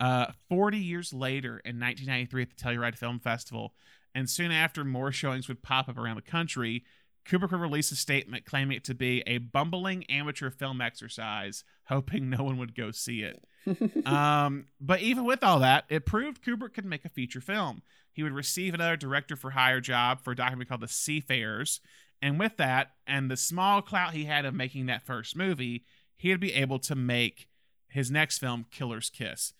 uh, 0.00 0.32
40 0.48 0.78
years 0.78 1.12
later 1.12 1.58
in 1.64 1.78
1993 1.78 2.42
at 2.42 2.48
the 2.50 2.56
Telluride 2.56 2.96
Film 2.96 3.20
Festival, 3.20 3.74
and 4.14 4.28
soon 4.28 4.50
after 4.50 4.84
more 4.84 5.12
showings 5.12 5.48
would 5.48 5.62
pop 5.62 5.88
up 5.88 5.98
around 5.98 6.16
the 6.16 6.22
country. 6.22 6.84
Kubrick 7.26 7.52
would 7.52 7.60
release 7.60 7.92
a 7.92 7.96
statement 7.96 8.46
claiming 8.46 8.76
it 8.76 8.84
to 8.84 8.94
be 8.94 9.22
a 9.26 9.38
bumbling 9.38 10.04
amateur 10.04 10.50
film 10.50 10.80
exercise, 10.80 11.64
hoping 11.84 12.30
no 12.30 12.42
one 12.42 12.58
would 12.58 12.74
go 12.74 12.90
see 12.90 13.22
it. 13.22 13.44
um, 14.06 14.66
but 14.80 15.00
even 15.00 15.24
with 15.24 15.44
all 15.44 15.60
that, 15.60 15.84
it 15.88 16.06
proved 16.06 16.42
Kubrick 16.42 16.74
could 16.74 16.86
make 16.86 17.04
a 17.04 17.10
feature 17.10 17.40
film. 17.40 17.82
He 18.12 18.22
would 18.22 18.32
receive 18.32 18.74
another 18.74 18.96
director 18.96 19.36
for 19.36 19.50
hire 19.50 19.80
job 19.80 20.20
for 20.20 20.32
a 20.32 20.36
documentary 20.36 20.66
called 20.66 20.80
The 20.80 20.88
Seafarers. 20.88 21.80
And 22.22 22.38
with 22.38 22.56
that, 22.56 22.92
and 23.06 23.30
the 23.30 23.36
small 23.36 23.80
clout 23.82 24.12
he 24.12 24.24
had 24.24 24.44
of 24.44 24.54
making 24.54 24.86
that 24.86 25.02
first 25.02 25.36
movie, 25.36 25.84
he'd 26.16 26.40
be 26.40 26.52
able 26.52 26.78
to 26.80 26.94
make 26.94 27.48
his 27.88 28.10
next 28.10 28.38
film, 28.38 28.66
Killer's 28.70 29.10
Kiss. 29.10 29.52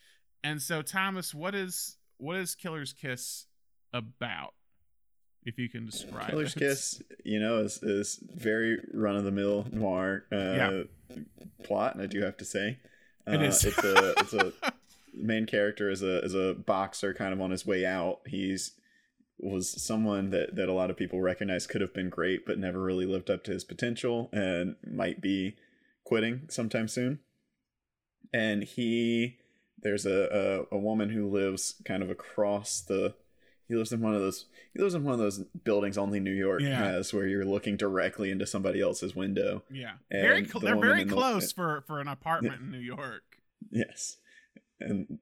And 0.42 0.60
so, 0.60 0.82
Thomas, 0.82 1.34
what 1.34 1.54
is 1.54 1.96
what 2.18 2.36
is 2.36 2.54
Killer's 2.54 2.92
Kiss 2.92 3.46
about? 3.92 4.54
If 5.44 5.58
you 5.58 5.68
can 5.70 5.86
describe 5.86 6.28
Killer's 6.30 6.54
it. 6.54 6.58
Kiss, 6.58 7.02
you 7.24 7.40
know, 7.40 7.58
is 7.58 7.82
is 7.82 8.18
very 8.34 8.78
run 8.92 9.16
of 9.16 9.24
the 9.24 9.30
mill 9.30 9.66
noir 9.72 10.24
uh, 10.30 10.36
Yeah. 10.36 10.82
plot, 11.64 11.94
and 11.94 12.02
I 12.02 12.06
do 12.06 12.20
have 12.22 12.36
to 12.38 12.44
say, 12.44 12.78
uh, 13.26 13.32
It 13.32 13.42
is. 13.42 13.64
It's 13.64 13.82
a 13.82 14.10
it's 14.18 14.34
a 14.34 14.52
main 15.14 15.46
character 15.46 15.88
is 15.90 16.02
a 16.02 16.22
is 16.22 16.34
a 16.34 16.54
boxer, 16.54 17.14
kind 17.14 17.32
of 17.32 17.40
on 17.40 17.50
his 17.52 17.64
way 17.64 17.86
out. 17.86 18.20
He's 18.26 18.72
was 19.38 19.82
someone 19.82 20.28
that 20.28 20.56
that 20.56 20.68
a 20.68 20.74
lot 20.74 20.90
of 20.90 20.98
people 20.98 21.22
recognize 21.22 21.66
could 21.66 21.80
have 21.80 21.94
been 21.94 22.10
great, 22.10 22.44
but 22.44 22.58
never 22.58 22.78
really 22.82 23.06
lived 23.06 23.30
up 23.30 23.42
to 23.44 23.52
his 23.52 23.64
potential, 23.64 24.28
and 24.34 24.76
might 24.86 25.22
be 25.22 25.56
quitting 26.04 26.42
sometime 26.50 26.86
soon. 26.86 27.18
And 28.32 28.62
he, 28.62 29.38
there's 29.78 30.04
a 30.04 30.66
a, 30.70 30.76
a 30.76 30.78
woman 30.78 31.08
who 31.08 31.26
lives 31.30 31.76
kind 31.86 32.02
of 32.02 32.10
across 32.10 32.82
the. 32.82 33.14
He 33.70 33.76
lives 33.76 33.92
in 33.92 34.00
one 34.00 34.14
of 34.14 34.20
those. 34.20 34.46
He 34.74 34.82
lives 34.82 34.94
in 34.94 35.04
one 35.04 35.14
of 35.14 35.20
those 35.20 35.38
buildings 35.64 35.96
only 35.96 36.18
New 36.20 36.34
York 36.34 36.60
Yeah. 36.60 36.76
has, 36.76 37.14
where 37.14 37.26
you're 37.26 37.44
looking 37.44 37.76
directly 37.76 38.30
into 38.32 38.46
somebody 38.46 38.80
else's 38.80 39.14
window. 39.14 39.62
Yeah, 39.70 39.92
And 40.10 40.22
very. 40.22 40.44
Cl- 40.44 40.60
the 40.60 40.66
they're 40.66 40.76
very 40.76 41.04
the- 41.04 41.12
close 41.14 41.52
for 41.52 41.82
for 41.86 42.00
an 42.00 42.08
apartment 42.08 42.60
in 42.60 42.70
New 42.72 42.78
York. 42.80 43.22
Yes. 43.70 44.16
And 44.80 45.18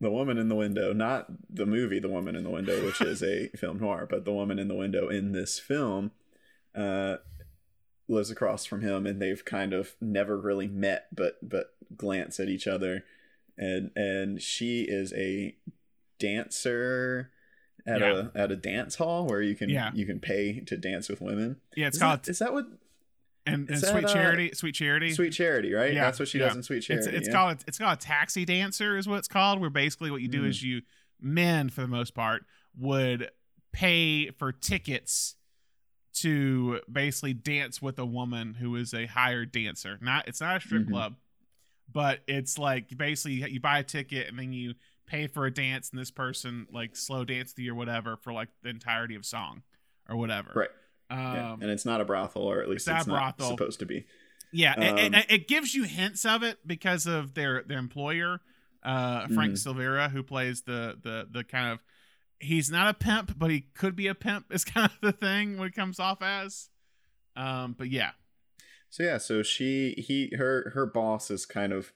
the 0.00 0.10
woman 0.10 0.36
in 0.36 0.48
the 0.48 0.54
window, 0.56 0.92
not 0.92 1.26
the 1.48 1.64
movie 1.64 2.00
The 2.00 2.08
Woman 2.10 2.34
in 2.36 2.42
the 2.44 2.50
Window, 2.50 2.84
which 2.84 3.00
is 3.00 3.22
a 3.22 3.48
film 3.56 3.78
noir, 3.78 4.06
but 4.10 4.24
the 4.24 4.32
woman 4.32 4.58
in 4.58 4.68
the 4.68 4.74
window 4.74 5.08
in 5.08 5.30
this 5.32 5.58
film 5.58 6.10
uh 6.74 7.16
lives 8.08 8.30
across 8.30 8.64
from 8.66 8.82
him 8.82 9.06
and 9.06 9.20
they've 9.22 9.44
kind 9.44 9.72
of 9.72 9.94
never 10.00 10.38
really 10.38 10.68
met 10.68 11.06
but 11.14 11.38
but 11.42 11.74
glance 11.96 12.38
at 12.38 12.48
each 12.48 12.66
other 12.66 13.04
and 13.58 13.90
and 13.96 14.40
she 14.42 14.82
is 14.82 15.12
a 15.14 15.56
dancer 16.18 17.30
at 17.86 18.00
Yeah. 18.00 18.28
a 18.34 18.38
at 18.38 18.50
a 18.52 18.56
dance 18.56 18.96
hall 18.96 19.26
where 19.26 19.40
you 19.42 19.54
can 19.54 19.68
Yeah. 19.68 19.90
you 19.94 20.06
can 20.06 20.18
pay 20.20 20.60
to 20.60 20.76
dance 20.76 21.08
with 21.08 21.20
women. 21.20 21.56
Yeah, 21.76 21.86
it's 21.88 21.96
is 21.96 22.02
called 22.02 22.22
that, 22.24 22.28
is 22.30 22.38
that 22.40 22.52
what 22.52 22.66
and, 23.48 23.68
and 23.70 23.80
that, 23.80 23.90
Sweet 23.92 24.04
uh, 24.04 24.12
Charity. 24.12 24.50
Sweet 24.54 24.74
Charity. 24.74 25.12
Sweet 25.12 25.30
Charity, 25.32 25.72
right? 25.72 25.92
Yeah, 25.94 26.04
That's 26.04 26.18
what 26.18 26.26
she 26.28 26.38
yeah. 26.38 26.46
does 26.48 26.56
in 26.56 26.62
Sweet 26.64 26.80
Charity. 26.80 27.08
It's 27.10 27.26
it's 27.26 27.28
called 27.34 27.62
it's 27.68 27.78
called 27.78 27.96
a 27.98 28.00
taxi 28.00 28.44
dancer 28.44 28.96
is 28.96 29.06
what 29.06 29.18
it's 29.18 29.28
called. 29.28 29.60
Where 29.60 29.70
basically 29.70 30.10
what 30.10 30.20
you 30.22 30.28
do 30.28 30.42
Mm. 30.42 30.48
is 30.48 30.62
you 30.62 30.82
men 31.20 31.68
for 31.68 31.82
the 31.82 31.88
most 31.88 32.14
part 32.14 32.44
would 32.76 33.30
pay 33.72 34.30
for 34.30 34.50
tickets 34.52 35.36
to 36.14 36.80
basically 36.90 37.34
dance 37.34 37.82
with 37.82 37.98
a 37.98 38.06
woman 38.06 38.54
who 38.54 38.74
is 38.76 38.94
a 38.94 39.06
hired 39.06 39.52
dancer. 39.52 39.98
Not 40.00 40.26
it's 40.28 40.40
not 40.40 40.56
a 40.56 40.60
strip 40.60 40.82
Mhm. 40.86 40.90
club, 40.90 41.16
but 41.92 42.22
it's 42.26 42.58
like 42.58 42.96
basically 42.96 43.48
you 43.50 43.60
buy 43.60 43.78
a 43.78 43.82
ticket 43.84 44.28
and 44.28 44.38
then 44.38 44.52
you 44.52 44.74
pay 45.06 45.26
for 45.26 45.46
a 45.46 45.50
dance 45.52 45.90
and 45.90 46.00
this 46.00 46.10
person 46.10 46.66
like 46.72 46.96
slow 46.96 47.24
dance 47.24 47.54
you 47.56 47.72
or 47.72 47.74
whatever 47.74 48.16
for 48.16 48.32
like 48.32 48.48
the 48.62 48.68
entirety 48.70 49.14
of 49.14 49.24
song 49.24 49.62
or 50.08 50.16
whatever. 50.16 50.50
Right. 50.54 50.68
Um, 51.08 51.18
Yeah, 51.18 51.52
and 51.54 51.64
it's 51.70 51.84
not 51.84 52.00
a 52.00 52.04
brothel, 52.04 52.42
or 52.42 52.60
at 52.62 52.68
least 52.68 52.88
it's 52.88 52.98
it's, 53.00 53.06
not 53.06 53.36
brothel. 53.36 53.56
supposed 53.56 53.78
to 53.80 53.86
be. 53.86 54.06
Yeah, 54.52 54.80
it- 54.80 55.06
Um, 55.06 55.14
it, 55.14 55.26
it 55.30 55.48
gives 55.48 55.74
you 55.74 55.84
hints 55.84 56.24
of 56.24 56.42
it 56.42 56.58
because 56.66 57.06
of 57.06 57.34
their 57.34 57.62
their 57.62 57.78
employer, 57.78 58.40
uh, 58.82 59.26
Frank 59.28 59.54
Mhm. 59.54 59.64
Silvera, 59.74 60.10
who 60.10 60.22
plays 60.22 60.62
the 60.62 60.98
the 61.02 61.28
the 61.30 61.44
kind 61.44 61.72
of 61.72 61.80
he's 62.40 62.70
not 62.70 62.88
a 62.88 62.94
pimp, 62.94 63.38
but 63.38 63.50
he 63.50 63.60
could 63.60 63.96
be 63.96 64.06
a 64.08 64.14
pimp. 64.14 64.46
Is 64.52 64.64
kind 64.64 64.86
of 64.90 64.98
the 65.00 65.12
thing 65.12 65.58
what 65.58 65.68
it 65.68 65.74
comes 65.74 65.98
off 65.98 66.22
as. 66.22 66.68
Um, 67.34 67.74
but 67.78 67.88
yeah, 67.90 68.12
So 68.88 69.02
yeah, 69.02 69.18
so 69.18 69.42
she 69.42 69.94
he 69.98 70.34
her 70.36 70.70
her 70.74 70.86
boss 70.86 71.30
is 71.30 71.44
kind 71.46 71.72
of 71.72 71.92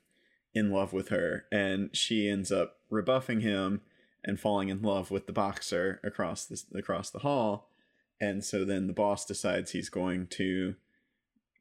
in 0.55 0.71
love 0.71 0.93
with 0.93 1.09
her, 1.11 1.45
and 1.53 1.95
she 1.97 2.29
ends 2.29 2.51
up 2.53 2.80
rebuffing 2.91 3.41
him 3.41 3.81
and 4.25 4.39
falling 4.39 4.69
in 4.69 4.83
love 4.83 5.11
with 5.11 5.27
the 5.27 5.33
boxer 5.33 6.01
across 6.05 6.45
this 6.45 6.67
across 6.75 7.11
the 7.11 7.21
hall, 7.21 7.71
and 8.21 8.45
so 8.45 8.65
then 8.65 8.87
the 8.87 8.93
boss 8.93 9.25
decides 9.25 9.71
he's 9.71 9.89
going 9.89 10.27
to 10.29 10.75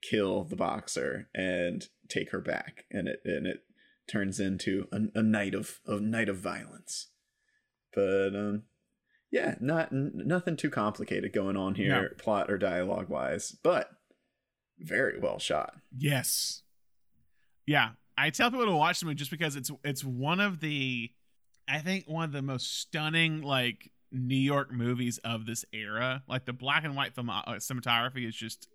kill 0.02 0.44
the 0.44 0.56
boxer 0.56 1.28
and 1.36 1.88
take 2.08 2.32
her 2.32 2.42
back, 2.42 2.86
and 2.92 3.08
it 3.08 3.22
and 3.26 3.46
it 3.48 3.64
turns 4.08 4.40
into 4.40 4.88
a, 4.92 5.20
a 5.20 5.24
night 5.24 5.54
of 5.54 5.80
a 5.86 6.00
night 6.00 6.30
of 6.30 6.38
violence. 6.38 7.08
But 7.94 8.36
um, 8.36 8.64
yeah, 9.32 9.56
not 9.60 9.92
n- 9.94 10.12
nothing 10.26 10.56
too 10.58 10.70
complicated 10.70 11.32
going 11.34 11.56
on 11.58 11.76
here, 11.76 12.02
No. 12.04 12.08
plot 12.18 12.50
or 12.52 12.58
dialogue 12.58 13.10
wise, 13.10 13.52
but 13.64 13.90
very 14.80 15.20
well 15.20 15.40
shot. 15.40 15.76
yes, 15.96 16.64
yeah. 17.66 17.92
I 18.18 18.32
tell 18.32 18.52
people 18.52 18.66
to 18.66 18.72
watch 18.76 19.00
the 19.00 19.06
movie 19.06 19.16
just 19.16 19.32
because 19.32 19.56
it's 19.56 19.72
it's 19.84 20.04
one 20.04 20.40
of 20.42 20.60
the, 20.60 21.10
I 21.70 21.80
think 21.80 22.06
one 22.08 22.24
of 22.26 22.32
the 22.32 22.42
most 22.42 22.80
stunning 22.82 23.42
like 23.42 23.92
New 24.12 24.36
York 24.36 24.72
movies 24.72 25.20
of 25.20 25.46
this 25.46 25.66
era. 25.72 26.24
Like 26.28 26.46
the 26.46 26.54
black 26.54 26.84
and 26.84 26.96
white 26.96 27.14
film 27.14 27.30
uh, 27.30 27.44
cinematography 27.58 28.28
is 28.28 28.36
just 28.36 28.68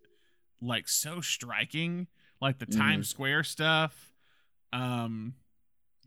like 0.60 0.88
so 0.88 1.20
striking. 1.20 2.06
Like 2.40 2.58
the 2.58 2.66
Mhm. 2.66 2.76
Times 2.78 3.08
Square 3.08 3.44
stuff. 3.44 4.12
Um, 4.72 5.34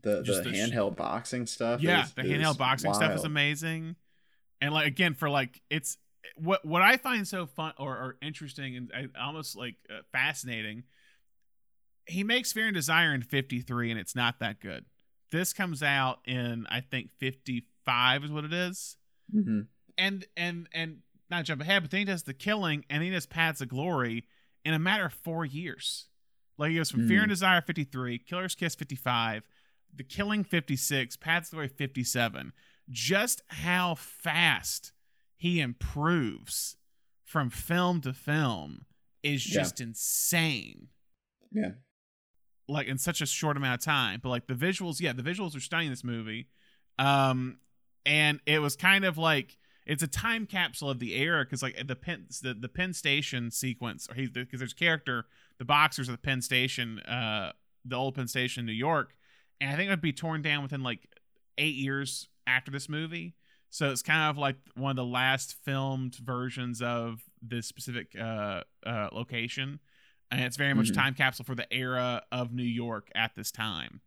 The 0.02 0.22
the 0.22 0.40
the 0.42 0.54
sh- 0.54 0.58
handheld 0.58 0.96
boxing 0.96 1.46
stuff. 1.46 1.80
yeah, 1.82 2.04
is- 2.04 2.12
the 2.12 2.22
is 2.22 2.30
handheld 2.30 2.56
boxing 2.58 2.94
stuff 2.94 3.14
is 3.16 3.24
amazing. 3.24 3.96
And 4.60 4.72
like 4.72 4.86
again, 4.86 5.14
for 5.14 5.28
like 5.28 5.60
it's 5.70 5.98
what 6.36 6.64
what 6.64 6.82
I 6.82 6.96
find 6.96 7.26
so 7.28 7.46
fun 7.46 7.72
or, 7.78 7.96
or 7.96 8.16
interesting 8.22 8.76
and 8.76 8.92
I, 8.94 9.08
almost 9.20 9.56
like 9.56 9.76
uh, 9.90 10.00
fascinating. 10.12 10.84
He 12.06 12.24
makes 12.24 12.52
Fear 12.52 12.68
and 12.68 12.74
Desire 12.74 13.12
in 13.14 13.22
'53, 13.22 13.90
and 13.90 14.00
it's 14.00 14.14
not 14.16 14.38
that 14.40 14.60
good. 14.60 14.86
This 15.30 15.52
comes 15.52 15.82
out 15.82 16.20
in 16.26 16.66
I 16.70 16.80
think 16.80 17.10
'55 17.18 18.24
is 18.24 18.30
what 18.30 18.44
it 18.44 18.52
is. 18.52 18.96
Mhm. 19.34 19.66
and 19.98 20.26
and 20.36 20.68
and 20.72 21.02
not 21.30 21.44
jump 21.44 21.60
ahead, 21.60 21.82
but 21.82 21.90
then 21.90 21.98
he 21.98 22.04
does 22.06 22.22
the 22.22 22.32
killing 22.32 22.84
and 22.88 23.02
then 23.02 23.08
he 23.08 23.10
does 23.10 23.26
Paths 23.26 23.60
of 23.60 23.68
Glory 23.68 24.24
in 24.64 24.72
a 24.72 24.78
matter 24.78 25.04
of 25.06 25.12
four 25.12 25.44
years. 25.44 26.06
Like 26.56 26.70
he 26.70 26.76
goes 26.76 26.90
from 26.90 27.06
Fear 27.06 27.20
Mm. 27.20 27.22
and 27.24 27.28
Desire 27.30 27.60
53, 27.60 28.18
Killer's 28.18 28.54
Kiss 28.54 28.74
55, 28.74 29.46
The 29.94 30.02
Killing 30.04 30.44
56, 30.44 31.16
Paths 31.16 31.48
of 31.48 31.52
Glory 31.52 31.68
57. 31.68 32.52
Just 32.90 33.42
how 33.48 33.94
fast 33.94 34.92
he 35.36 35.60
improves 35.60 36.76
from 37.22 37.50
film 37.50 38.00
to 38.00 38.14
film 38.14 38.86
is 39.22 39.46
Yeah. 39.46 39.60
just 39.62 39.80
insane. 39.80 40.88
Yeah. 41.52 41.72
Like 42.68 42.86
in 42.86 42.98
such 42.98 43.20
a 43.20 43.26
short 43.26 43.56
amount 43.56 43.80
of 43.80 43.84
time. 43.84 44.20
But 44.22 44.28
like 44.28 44.46
the 44.46 44.54
visuals, 44.54 45.00
yeah, 45.00 45.12
the 45.12 45.22
visuals 45.22 45.56
are 45.56 45.60
stunning 45.60 45.86
in 45.86 45.92
this 45.92 46.04
movie. 46.04 46.48
Um, 46.98 47.58
and 48.04 48.40
it 48.46 48.60
was 48.60 48.76
kind 48.76 49.04
of 49.04 49.18
like 49.18 49.56
it's 49.86 50.02
a 50.02 50.08
time 50.08 50.46
capsule 50.46 50.90
of 50.90 50.98
the 50.98 51.14
era 51.14 51.44
because 51.44 51.62
like 51.62 51.86
the 51.86 51.96
Penn 51.96 52.26
the, 52.42 52.54
the 52.54 52.68
Penn 52.68 52.92
Station 52.92 53.50
sequence, 53.50 54.08
or 54.10 54.14
he's 54.14 54.30
because 54.30 54.60
there's 54.60 54.72
a 54.72 54.76
character, 54.76 55.26
the 55.58 55.64
boxers 55.64 56.08
of 56.08 56.12
the 56.12 56.18
Penn 56.18 56.42
Station, 56.42 57.00
uh, 57.00 57.52
the 57.84 57.96
old 57.96 58.14
Penn 58.14 58.28
Station 58.28 58.60
in 58.60 58.66
New 58.66 58.72
York, 58.72 59.14
and 59.60 59.70
I 59.70 59.76
think 59.76 59.88
it 59.88 59.90
would 59.90 60.00
be 60.00 60.12
torn 60.12 60.42
down 60.42 60.62
within 60.62 60.82
like 60.82 61.08
eight 61.56 61.74
years 61.74 62.28
after 62.46 62.70
this 62.70 62.88
movie. 62.88 63.34
So 63.70 63.90
it's 63.90 64.02
kind 64.02 64.30
of 64.30 64.38
like 64.38 64.56
one 64.74 64.90
of 64.90 64.96
the 64.96 65.04
last 65.04 65.56
filmed 65.64 66.16
versions 66.16 66.80
of 66.80 67.22
this 67.42 67.66
specific 67.66 68.16
uh, 68.18 68.62
uh, 68.86 69.08
location, 69.12 69.80
and 70.30 70.40
it's 70.42 70.56
very 70.56 70.74
much 70.74 70.90
Mhm. 70.90 70.94
time 70.94 71.14
capsule 71.14 71.44
for 71.44 71.54
the 71.54 71.72
era 71.72 72.22
of 72.32 72.52
New 72.52 72.62
York 72.62 73.10
at 73.14 73.34
this 73.34 73.50
time. 73.50 74.00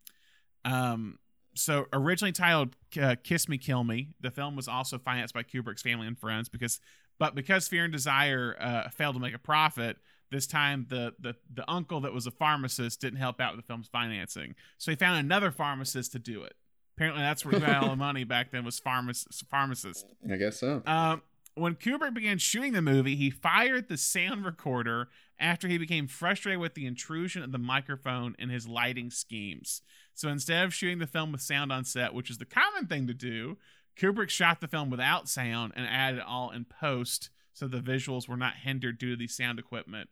Um, 0.65 1.19
so 1.55 1.87
originally 1.91 2.31
titled 2.31 2.75
uh, 3.01 3.15
"Kiss 3.23 3.49
Me, 3.49 3.57
Kill 3.57 3.83
Me," 3.83 4.09
the 4.19 4.31
film 4.31 4.55
was 4.55 4.67
also 4.67 4.97
financed 4.97 5.33
by 5.33 5.43
Kubrick's 5.43 5.81
family 5.81 6.07
and 6.07 6.17
friends 6.17 6.47
because, 6.49 6.79
but 7.19 7.35
because 7.35 7.67
Fear 7.67 7.85
and 7.85 7.93
Desire 7.93 8.55
uh, 8.59 8.89
failed 8.89 9.15
to 9.15 9.19
make 9.21 9.33
a 9.33 9.39
profit, 9.39 9.97
this 10.29 10.47
time 10.47 10.85
the, 10.89 11.13
the 11.19 11.35
the 11.53 11.69
uncle 11.69 11.99
that 12.01 12.13
was 12.13 12.25
a 12.27 12.31
pharmacist 12.31 13.01
didn't 13.01 13.19
help 13.19 13.41
out 13.41 13.55
with 13.55 13.65
the 13.65 13.67
film's 13.67 13.87
financing, 13.87 14.55
so 14.77 14.91
he 14.91 14.95
found 14.95 15.19
another 15.19 15.51
pharmacist 15.51 16.13
to 16.13 16.19
do 16.19 16.43
it. 16.43 16.53
Apparently, 16.95 17.21
that's 17.21 17.43
where 17.43 17.55
he 17.55 17.59
got 17.65 17.83
all 17.83 17.89
the 17.89 17.95
money 17.97 18.23
back 18.23 18.51
then 18.51 18.63
was 18.63 18.79
pharmacist. 18.79 19.43
Pharmacist. 19.49 20.05
I 20.31 20.37
guess 20.37 20.59
so. 20.59 20.83
Um, 20.85 21.21
when 21.55 21.75
Kubrick 21.75 22.13
began 22.13 22.37
shooting 22.37 22.73
the 22.73 22.81
movie, 22.81 23.15
he 23.15 23.29
fired 23.29 23.87
the 23.89 23.97
sound 23.97 24.45
recorder 24.45 25.09
after 25.39 25.67
he 25.67 25.77
became 25.77 26.07
frustrated 26.07 26.59
with 26.61 26.75
the 26.75 26.85
intrusion 26.85 27.43
of 27.43 27.51
the 27.51 27.57
microphone 27.57 28.35
in 28.39 28.49
his 28.49 28.67
lighting 28.67 29.09
schemes. 29.09 29.81
So 30.13 30.29
instead 30.29 30.63
of 30.63 30.73
shooting 30.73 30.99
the 30.99 31.07
film 31.07 31.31
with 31.31 31.41
sound 31.41 31.71
on 31.71 31.83
set, 31.83 32.13
which 32.13 32.29
is 32.29 32.37
the 32.37 32.45
common 32.45 32.87
thing 32.87 33.07
to 33.07 33.13
do, 33.13 33.57
Kubrick 33.99 34.29
shot 34.29 34.61
the 34.61 34.67
film 34.67 34.89
without 34.89 35.27
sound 35.27 35.73
and 35.75 35.85
added 35.85 36.19
it 36.19 36.25
all 36.25 36.51
in 36.51 36.65
post 36.65 37.29
so 37.53 37.67
the 37.67 37.79
visuals 37.79 38.27
were 38.27 38.37
not 38.37 38.55
hindered 38.55 38.97
due 38.97 39.11
to 39.11 39.15
the 39.17 39.27
sound 39.27 39.59
equipment 39.59 40.09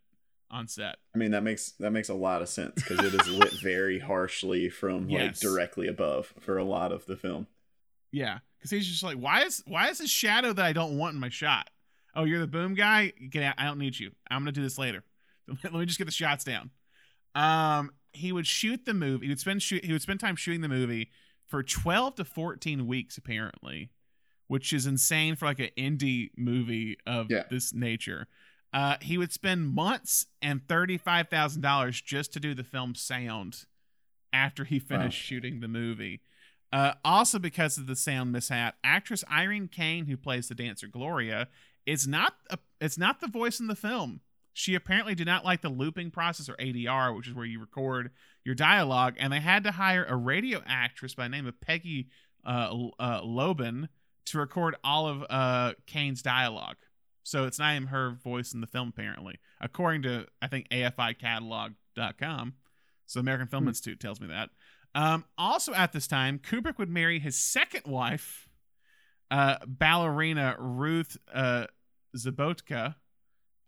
on 0.52 0.67
set. 0.67 0.97
I 1.15 1.19
mean 1.19 1.32
that 1.32 1.43
makes 1.43 1.71
that 1.80 1.91
makes 1.91 2.10
a 2.10 2.13
lot 2.15 2.41
of 2.41 2.49
sense 2.49 2.73
because 2.75 2.99
it 3.06 3.13
is 3.13 3.28
lit 3.28 3.52
very 3.63 3.99
harshly 3.99 4.69
from 4.69 5.08
like 5.08 5.19
Yes. 5.21 5.39
directly 5.39 5.88
above 5.88 6.34
for 6.39 6.58
a 6.58 6.63
lot 6.63 6.91
of 6.91 7.06
the 7.06 7.15
film. 7.15 7.47
Yeah, 8.12 8.39
because 8.60 8.72
he's 8.72 8.88
just 8.88 9.04
like, 9.04 9.17
why 9.17 9.43
is 9.43 9.63
why 9.65 9.88
is 9.89 9.98
this 10.00 10.10
shadow 10.10 10.54
that 10.54 10.65
I 10.65 10.74
don't 10.74 10.98
want 10.98 11.13
in 11.15 11.19
my 11.19 11.30
shot? 11.30 11.69
Oh, 12.15 12.26
you're 12.26 12.39
the 12.39 12.48
boom 12.48 12.74
guy. 12.76 13.13
Get 13.30 13.43
out! 13.43 13.56
I 13.58 13.65
don't 13.65 13.80
need 13.80 13.98
you. 14.00 14.12
I'm 14.30 14.41
gonna 14.41 14.52
do 14.52 14.62
this 14.62 14.78
later. 14.78 15.04
Let 15.63 15.74
me 15.74 15.86
just 15.86 15.98
get 15.98 16.06
the 16.06 16.12
shots 16.12 16.43
down. 16.43 16.72
Um, 17.36 17.91
he 18.13 18.32
would 18.32 18.48
shoot 18.48 18.86
the 18.86 18.93
movie. 18.93 19.26
He 19.28 19.30
would 19.32 19.39
spend 19.39 19.62
shoot. 19.62 19.86
He 19.86 19.91
would 19.91 20.02
spend 20.02 20.19
time 20.19 20.36
shooting 20.36 20.62
the 20.62 20.67
movie 20.67 21.10
for 21.48 21.63
12 21.63 22.15
to 22.15 22.26
14 22.26 22.86
weeks, 22.88 23.17
apparently, 23.17 23.89
which 24.48 24.74
is 24.74 24.86
insane 24.86 25.36
for 25.36 25.45
like 25.45 25.60
an 25.60 25.69
indie 25.78 26.30
movie 26.38 26.98
of 27.08 27.28
Yeah. 27.30 27.43
this 27.50 27.74
nature. 27.74 28.28
Uh, 28.72 28.98
he 29.02 29.17
would 29.17 29.32
spend 29.32 29.74
months 29.74 30.28
and 30.43 30.67
thirty-five 30.67 31.28
thousand 31.30 31.62
dollars 31.62 32.02
just 32.02 32.34
to 32.34 32.39
do 32.39 32.54
the 32.54 32.63
film's 32.63 33.02
sound 33.02 33.65
after 34.32 34.63
he 34.63 34.78
finished 34.80 35.17
Wow. 35.24 35.26
shooting 35.28 35.60
the 35.60 35.67
movie. 35.67 36.22
Uh, 36.71 36.93
also, 37.03 37.39
because 37.39 37.77
of 37.77 37.88
the 37.88 37.95
sound 37.95 38.32
mishap, 38.32 38.75
actress 38.84 39.23
Irene 39.32 39.67
Kane, 39.67 40.05
who 40.05 40.15
plays 40.17 40.47
the 40.47 40.55
dancer 40.55 40.88
Gloria, 40.88 41.47
is 41.86 42.08
not 42.08 42.34
a, 42.49 42.60
it's 42.79 42.97
not 42.97 43.21
the 43.21 43.27
voice 43.27 43.60
in 43.60 43.67
the 43.67 43.75
film. 43.75 44.21
She 44.53 44.75
apparently 44.75 45.15
did 45.15 45.25
not 45.25 45.45
like 45.45 45.62
the 45.62 45.69
looping 45.69 46.12
process 46.12 46.49
or 46.49 46.55
ADR, 46.55 47.15
which 47.15 47.27
is 47.27 47.34
where 47.34 47.45
you 47.45 47.60
record 47.60 48.12
your 48.43 48.55
dialogue, 48.55 49.15
and 49.19 49.32
they 49.34 49.39
had 49.39 49.63
to 49.63 49.71
hire 49.71 50.05
a 50.05 50.15
radio 50.15 50.62
actress 50.67 51.15
by 51.15 51.23
the 51.23 51.29
name 51.29 51.47
of 51.47 51.60
Peggy 51.62 52.08
uh, 52.45 52.88
uh, 52.99 53.21
Lobbin 53.23 53.89
to 54.25 54.38
record 54.38 54.75
all 54.84 55.08
of 55.08 55.23
uh, 55.29 55.73
Kane's 55.88 56.21
dialogue. 56.21 56.75
So 57.23 57.45
it's 57.45 57.60
not 57.60 57.75
even 57.75 57.88
her 57.88 58.12
voice 58.12 58.53
in 58.53 58.62
the 58.62 58.67
film, 58.67 58.89
apparently, 58.89 59.39
according 59.62 60.03
to 60.03 60.27
I 60.41 60.47
think 60.47 60.67
AFICatalog.com. 60.69 62.53
So 63.05 63.19
American 63.19 63.47
Film 63.47 63.63
Hmm. 63.63 63.69
Institute 63.69 63.99
tells 63.99 64.19
me 64.21 64.27
that. 64.27 64.49
Um, 64.95 65.25
also 65.38 65.73
at 65.73 65.93
this 65.93 66.08
time, 66.08 66.39
Kubrick 66.39 66.78
would 66.78 66.89
marry 66.89 67.19
his 67.19 67.38
second 67.38 67.84
wife, 67.86 68.49
uh, 69.30 69.58
ballerina 69.65 70.56
Ruth 70.58 71.17
uh, 71.34 71.67
Sobotka. 72.15 72.95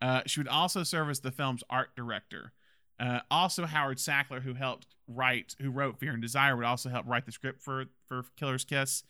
Uh, 0.01 0.21
she 0.25 0.39
would 0.39 0.47
also 0.47 0.83
serve 0.83 1.09
as 1.09 1.19
the 1.19 1.31
film's 1.31 1.63
art 1.69 1.95
director. 1.95 2.53
Uh, 2.99 3.19
also, 3.29 3.65
Howard 3.65 3.97
Sackler, 3.97 4.41
who 4.41 4.53
helped 4.53 4.87
write, 5.07 5.55
who 5.59 5.71
wrote 5.71 5.99
Fear 5.99 6.13
and 6.13 6.21
Desire, 6.21 6.55
would 6.55 6.65
also 6.65 6.89
help 6.89 7.07
write 7.07 7.25
the 7.25 7.31
script 7.31 7.61
for 7.61 7.85
for 8.07 8.23
Killer's 8.37 8.65
Kiss. 8.65 9.03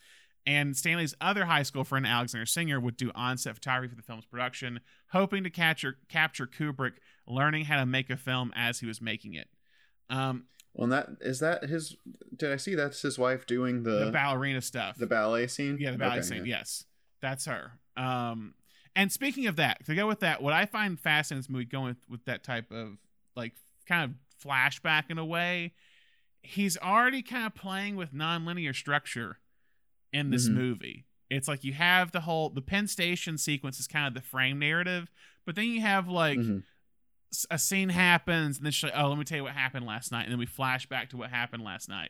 And 0.45 0.75
Stanley's 0.75 1.13
other 1.21 1.45
high 1.45 1.63
school 1.63 1.83
friend, 1.83 2.05
Alexander 2.05 2.45
Singer, 2.45 2.79
would 2.79 2.97
do 2.97 3.11
on-set 3.13 3.53
photography 3.53 3.89
for 3.89 3.95
the 3.95 4.01
film's 4.01 4.25
production, 4.25 4.79
hoping 5.11 5.43
to 5.43 5.49
capture 5.49 5.97
capture 6.09 6.47
Kubrick 6.47 6.93
learning 7.27 7.65
how 7.65 7.79
to 7.79 7.85
make 7.85 8.09
a 8.09 8.17
film 8.17 8.51
as 8.55 8.79
he 8.79 8.87
was 8.87 9.01
making 9.01 9.33
it. 9.33 9.49
Um, 10.09 10.45
Well, 10.73 10.83
and 10.85 10.91
that 10.93 11.09
is 11.21 11.39
that 11.39 11.63
his. 11.65 11.95
Did 12.35 12.51
I 12.51 12.55
see 12.57 12.75
that's 12.75 13.01
his 13.01 13.19
wife 13.19 13.45
doing 13.45 13.83
the 13.83 14.05
the 14.05 14.11
ballerina 14.11 14.61
stuff. 14.61 14.97
the 14.97 15.07
ballet 15.07 15.47
scene? 15.47 15.77
Yeah, 15.79 15.91
the 15.91 15.97
ballet 15.97 16.13
Okay, 16.19 16.21
scene. 16.21 16.45
yeah. 16.45 16.57
Yes, 16.59 16.85
that's 17.21 17.45
her. 17.45 17.73
Um, 17.97 18.53
and 18.95 19.11
speaking 19.11 19.47
of 19.47 19.57
that, 19.57 19.85
to 19.85 19.95
go 19.95 20.07
with 20.07 20.21
that, 20.21 20.41
what 20.41 20.53
I 20.53 20.65
find 20.65 20.99
fascinating 20.99 21.37
in 21.37 21.41
this 21.41 21.49
movie, 21.49 21.65
going 21.65 21.87
with, 21.87 22.09
with 22.09 22.25
that 22.25 22.43
type 22.43 22.71
of 22.71 22.97
like 23.35 23.53
kind 23.87 24.03
of 24.11 24.43
flashback 24.43 25.09
in 25.09 25.17
a 25.17 25.25
way, 25.25 25.73
he's 26.41 26.77
already 26.77 27.21
kind 27.21 27.45
of 27.45 27.53
playing 27.53 27.95
with 27.97 28.13
nonlinear 28.13 28.73
structure 28.75 29.39
in 30.13 30.29
this 30.29 30.47
Mhm. 30.49 30.53
movie. 30.53 31.05
It's 31.29 31.47
like 31.47 31.63
you 31.63 31.73
have 31.73 32.11
the 32.11 32.21
whole 32.21 32.49
the 32.49 32.61
Penn 32.61 32.87
Station 32.87 33.37
sequence 33.37 33.79
is 33.79 33.87
kind 33.87 34.07
of 34.07 34.13
the 34.13 34.21
frame 34.27 34.59
narrative, 34.59 35.09
but 35.45 35.55
then 35.55 35.65
you 35.67 35.81
have 35.81 36.07
like 36.07 36.39
Mhm. 36.39 36.63
A 37.49 37.57
scene 37.57 37.89
happens 37.89 38.57
and 38.57 38.65
then 38.65 38.71
she's 38.71 38.83
like, 38.91 38.93
oh, 39.01 39.07
let 39.09 39.17
me 39.17 39.23
tell 39.23 39.37
you 39.37 39.43
what 39.43 39.53
happened 39.53 39.85
last 39.85 40.11
night, 40.11 40.23
and 40.23 40.31
then 40.31 40.39
we 40.39 40.45
flash 40.45 40.85
back 40.87 41.09
to 41.11 41.17
what 41.17 41.29
happened 41.29 41.63
last 41.63 41.87
night. 41.89 42.09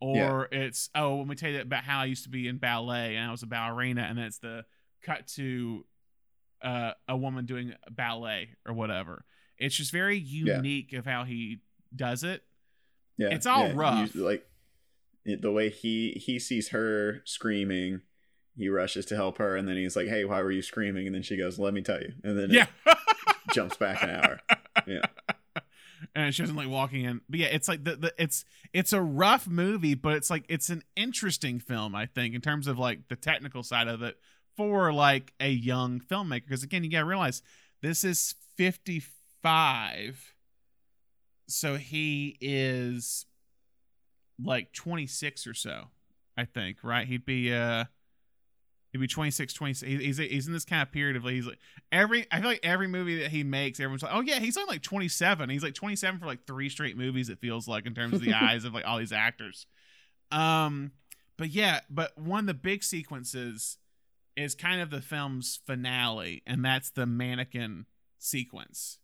Or 0.00 0.48
it's 0.50 0.90
oh, 0.94 1.18
let 1.18 1.28
me 1.28 1.34
tell 1.36 1.50
you 1.50 1.60
about 1.60 1.84
how 1.84 2.00
I 2.00 2.06
used 2.06 2.24
to 2.24 2.30
be 2.30 2.48
in 2.48 2.58
ballet 2.58 3.14
and 3.16 3.28
I 3.28 3.30
was 3.30 3.42
a 3.42 3.46
ballerina, 3.46 4.02
and 4.02 4.18
then 4.18 4.24
it's 4.26 4.38
the 4.38 4.64
cut 5.02 5.26
to 5.36 5.84
uh, 6.62 6.92
a 7.08 7.16
woman 7.16 7.44
doing 7.46 7.74
ballet 7.90 8.50
or 8.66 8.72
whatever. 8.74 9.24
It's 9.58 9.76
just 9.76 9.92
very 9.92 10.18
unique 10.18 10.92
of 10.92 11.04
how 11.06 11.22
he 11.24 11.60
does 11.94 12.24
it. 12.24 12.42
Yeah, 13.16 13.28
It's 13.28 13.46
all 13.46 13.66
yeah, 13.68 13.72
rough. 13.76 14.14
you- 14.14 14.24
like 14.24 14.44
the 15.24 15.52
way 15.52 15.68
he 15.70 16.12
he 16.24 16.40
sees 16.40 16.70
her 16.70 17.22
screaming, 17.24 18.00
he 18.56 18.68
rushes 18.68 19.06
to 19.06 19.14
help 19.14 19.38
her, 19.38 19.54
and 19.56 19.68
then 19.68 19.76
he's 19.76 19.94
like, 19.94 20.08
"Hey, 20.08 20.24
why 20.24 20.42
were 20.42 20.50
you 20.50 20.62
screaming?" 20.62 21.06
And 21.06 21.14
then 21.14 21.22
she 21.22 21.36
goes, 21.36 21.60
"Let 21.60 21.74
me 21.74 21.82
tell 21.82 22.00
you." 22.00 22.12
And 22.24 22.36
then 22.36 22.50
Yeah. 22.50 22.66
jumps 23.52 23.76
back 23.76 24.02
an 24.02 24.10
hour. 24.10 24.40
Yeah. 24.86 25.00
and 26.14 26.34
she 26.34 26.42
doesn't 26.42 26.56
like 26.56 26.68
walking 26.68 27.04
in. 27.04 27.20
But 27.28 27.40
yeah, 27.40 27.46
it's 27.48 27.68
like 27.68 27.84
the, 27.84 27.96
the 27.96 28.14
it's 28.18 28.44
it's 28.72 28.92
a 28.92 29.00
rough 29.00 29.46
movie, 29.46 29.94
but 29.94 30.14
it's 30.14 30.30
like 30.30 30.44
it's 30.48 30.68
an 30.68 30.82
interesting 30.96 31.58
film, 31.60 31.94
I 31.94 32.06
think, 32.06 32.34
in 32.34 32.40
terms 32.40 32.66
of 32.66 32.78
like 32.78 33.08
the 33.08 33.16
technical 33.16 33.62
side 33.62 33.88
of 33.88 34.02
it 34.02 34.16
for 34.56 34.92
like 34.92 35.32
a 35.40 35.50
young 35.50 36.00
filmmaker. 36.00 36.44
Because 36.46 36.62
again, 36.62 36.84
you 36.84 36.90
gotta 36.90 37.06
realize 37.06 37.42
this 37.80 38.04
is 38.04 38.34
fifty 38.56 39.02
five. 39.42 40.34
So 41.48 41.76
he 41.76 42.36
is 42.40 43.26
like 44.42 44.72
twenty 44.72 45.06
six 45.06 45.46
or 45.46 45.54
so, 45.54 45.88
I 46.36 46.44
think, 46.44 46.78
right? 46.82 47.06
He'd 47.06 47.24
be 47.24 47.52
uh 47.52 47.84
he'd 48.92 48.98
be 48.98 49.06
26 49.06 49.52
26 49.54 50.02
he's, 50.02 50.18
he's 50.18 50.46
in 50.46 50.52
this 50.52 50.64
kind 50.64 50.82
of 50.82 50.92
period 50.92 51.16
of 51.16 51.24
like 51.24 51.34
he's 51.34 51.46
like 51.46 51.58
every 51.90 52.26
i 52.30 52.38
feel 52.40 52.48
like 52.50 52.60
every 52.62 52.86
movie 52.86 53.20
that 53.20 53.30
he 53.30 53.42
makes 53.42 53.80
everyone's 53.80 54.02
like 54.02 54.12
oh 54.14 54.20
yeah 54.20 54.38
he's 54.38 54.56
on 54.56 54.66
like 54.66 54.82
27 54.82 55.48
he's 55.50 55.62
like 55.62 55.74
27 55.74 56.20
for 56.20 56.26
like 56.26 56.46
three 56.46 56.68
straight 56.68 56.96
movies 56.96 57.28
it 57.28 57.38
feels 57.40 57.66
like 57.66 57.86
in 57.86 57.94
terms 57.94 58.12
of 58.14 58.20
the 58.20 58.34
eyes 58.40 58.64
of 58.64 58.74
like 58.74 58.86
all 58.86 58.98
these 58.98 59.12
actors. 59.12 59.66
Um 60.30 60.92
but 61.36 61.48
yeah 61.50 61.80
but 61.90 62.16
one 62.18 62.40
of 62.40 62.46
the 62.46 62.54
big 62.54 62.82
sequences 62.84 63.78
is 64.36 64.54
kind 64.54 64.80
of 64.80 64.90
the 64.90 65.00
film's 65.02 65.60
finale 65.66 66.42
and 66.46 66.64
that's 66.64 66.90
the 66.90 67.06
mannequin 67.06 67.86
sequence. 68.18 68.98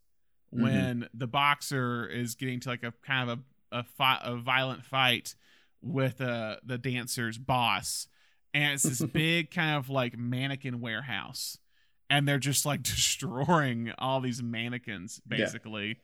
Mhm. 0.55 0.63
when 0.63 1.09
the 1.13 1.27
boxer 1.27 2.07
is 2.07 2.35
getting 2.35 2.59
to 2.61 2.71
like 2.71 2.83
a 2.83 2.93
kind 3.05 3.29
of 3.31 3.39
a 3.39 3.43
a, 3.71 3.83
fi- 3.83 4.21
a 4.25 4.35
violent 4.37 4.83
fight 4.83 5.35
with 5.83 6.23
uh 6.23 6.57
the 6.65 6.79
dancer's 6.79 7.37
boss 7.37 8.07
and 8.55 8.73
it's 8.75 8.83
this 8.83 9.03
big 9.13 9.51
kind 9.51 9.77
of 9.77 9.89
like 9.91 10.17
mannequin 10.19 10.81
warehouse 10.81 11.59
and 12.11 12.27
they're 12.27 12.39
just 12.39 12.65
like 12.67 12.83
destroying 12.95 13.93
all 13.99 14.21
these 14.21 14.43
mannequins 14.43 15.21
Yeah. 15.31 15.37
basically 15.39 15.99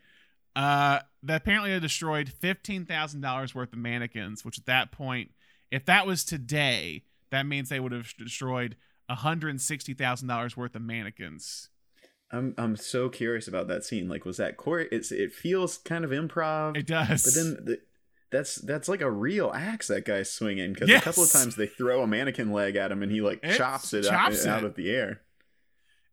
uh 0.57 1.01
that 1.23 1.43
apparently 1.43 1.71
they 1.73 1.81
destroyed 1.81 2.33
$15000 2.43 3.55
worth 3.55 3.73
of 3.73 3.79
mannequins 3.79 4.45
which 4.45 4.59
at 4.59 4.67
that 4.67 4.93
point 4.93 5.31
if 5.71 5.85
that 5.87 6.07
was 6.07 6.25
today 6.25 7.03
that 7.31 7.45
means 7.47 7.69
they 7.69 7.81
would 7.81 7.93
have 7.93 8.15
destroyed 8.17 8.77
$160000 9.11 10.57
worth 10.57 10.75
of 10.75 10.83
mannequins 10.83 11.69
I'm 12.31 12.55
I'm 12.59 12.75
so 12.75 13.11
curious 13.11 13.47
about 13.47 13.69
that 13.69 13.85
scene. 13.85 14.09
Like, 14.09 14.25
was 14.25 14.39
that 14.39 14.57
court? 14.57 14.89
It's 14.91 15.13
it 15.13 15.33
feels 15.33 15.77
kind 15.79 16.05
of 16.05 16.11
improv, 16.11 16.77
it 16.77 16.87
does 16.87 17.23
but 17.23 17.35
then 17.35 17.65
the 17.65 17.79
that's 18.35 18.57
that's 18.57 18.89
like 18.89 19.01
a 19.01 19.11
real 19.11 19.53
axe 19.55 19.87
that 19.87 20.05
guy's 20.05 20.29
swinging 20.31 20.73
because 20.73 20.91
a 20.91 21.01
couple 21.01 21.23
of 21.23 21.31
times 21.31 21.55
they 21.55 21.69
throw 21.69 22.03
a 22.03 22.07
mannequin 22.07 22.53
leg 22.53 22.75
at 22.75 22.91
him 22.91 23.01
and 23.03 23.13
he 23.13 23.21
like 23.21 23.39
It 23.45 23.57
chops 23.57 23.93
it 23.95 24.05
chops 24.05 24.45
out, 24.45 24.59
out 24.59 24.65
of 24.65 24.75
the 24.75 24.91
air. 24.91 25.21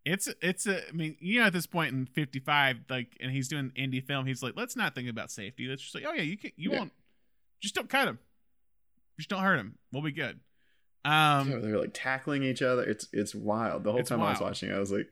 It's 0.05 0.29
it's 0.41 0.67
a. 0.67 0.87
I 0.87 0.91
mean, 0.91 1.15
you 1.19 1.39
know, 1.39 1.47
at 1.47 1.53
this 1.53 1.65
point 1.67 1.93
in 1.93 2.07
*55, 2.07 2.89
like, 2.89 3.17
and 3.19 3.31
he's 3.31 3.47
doing 3.47 3.71
indie 3.77 4.03
film. 4.03 4.25
He's 4.25 4.41
like, 4.41 4.53
let's 4.55 4.75
not 4.75 4.95
think 4.95 5.09
about 5.09 5.29
safety. 5.31 5.67
Let's 5.67 5.81
just 5.81 5.93
like, 5.95 6.05
oh 6.07 6.13
yeah, 6.13 6.23
you 6.23 6.37
can, 6.37 6.51
you 6.55 6.71
Yeah. 6.71 6.79
won't, 6.79 6.91
just 7.61 7.75
don't 7.75 7.89
cut 7.89 8.07
him, 8.07 8.19
just 9.17 9.29
don't 9.29 9.41
hurt 9.41 9.57
him. 9.57 9.77
We'll 9.91 10.01
be 10.03 10.11
good. 10.11 10.39
Um, 11.03 11.49
Yeah, 11.49 11.57
they're 11.59 11.79
like 11.79 11.91
tackling 11.93 12.43
each 12.43 12.61
other. 12.61 12.83
It's 12.83 13.07
it's 13.11 13.33
wild. 13.33 13.83
The 13.83 13.91
whole 13.91 14.03
time 14.03 14.21
I 14.21 14.31
was 14.31 14.39
watching, 14.41 14.71
I 14.71 14.79
was 14.79 14.91
like, 14.91 15.07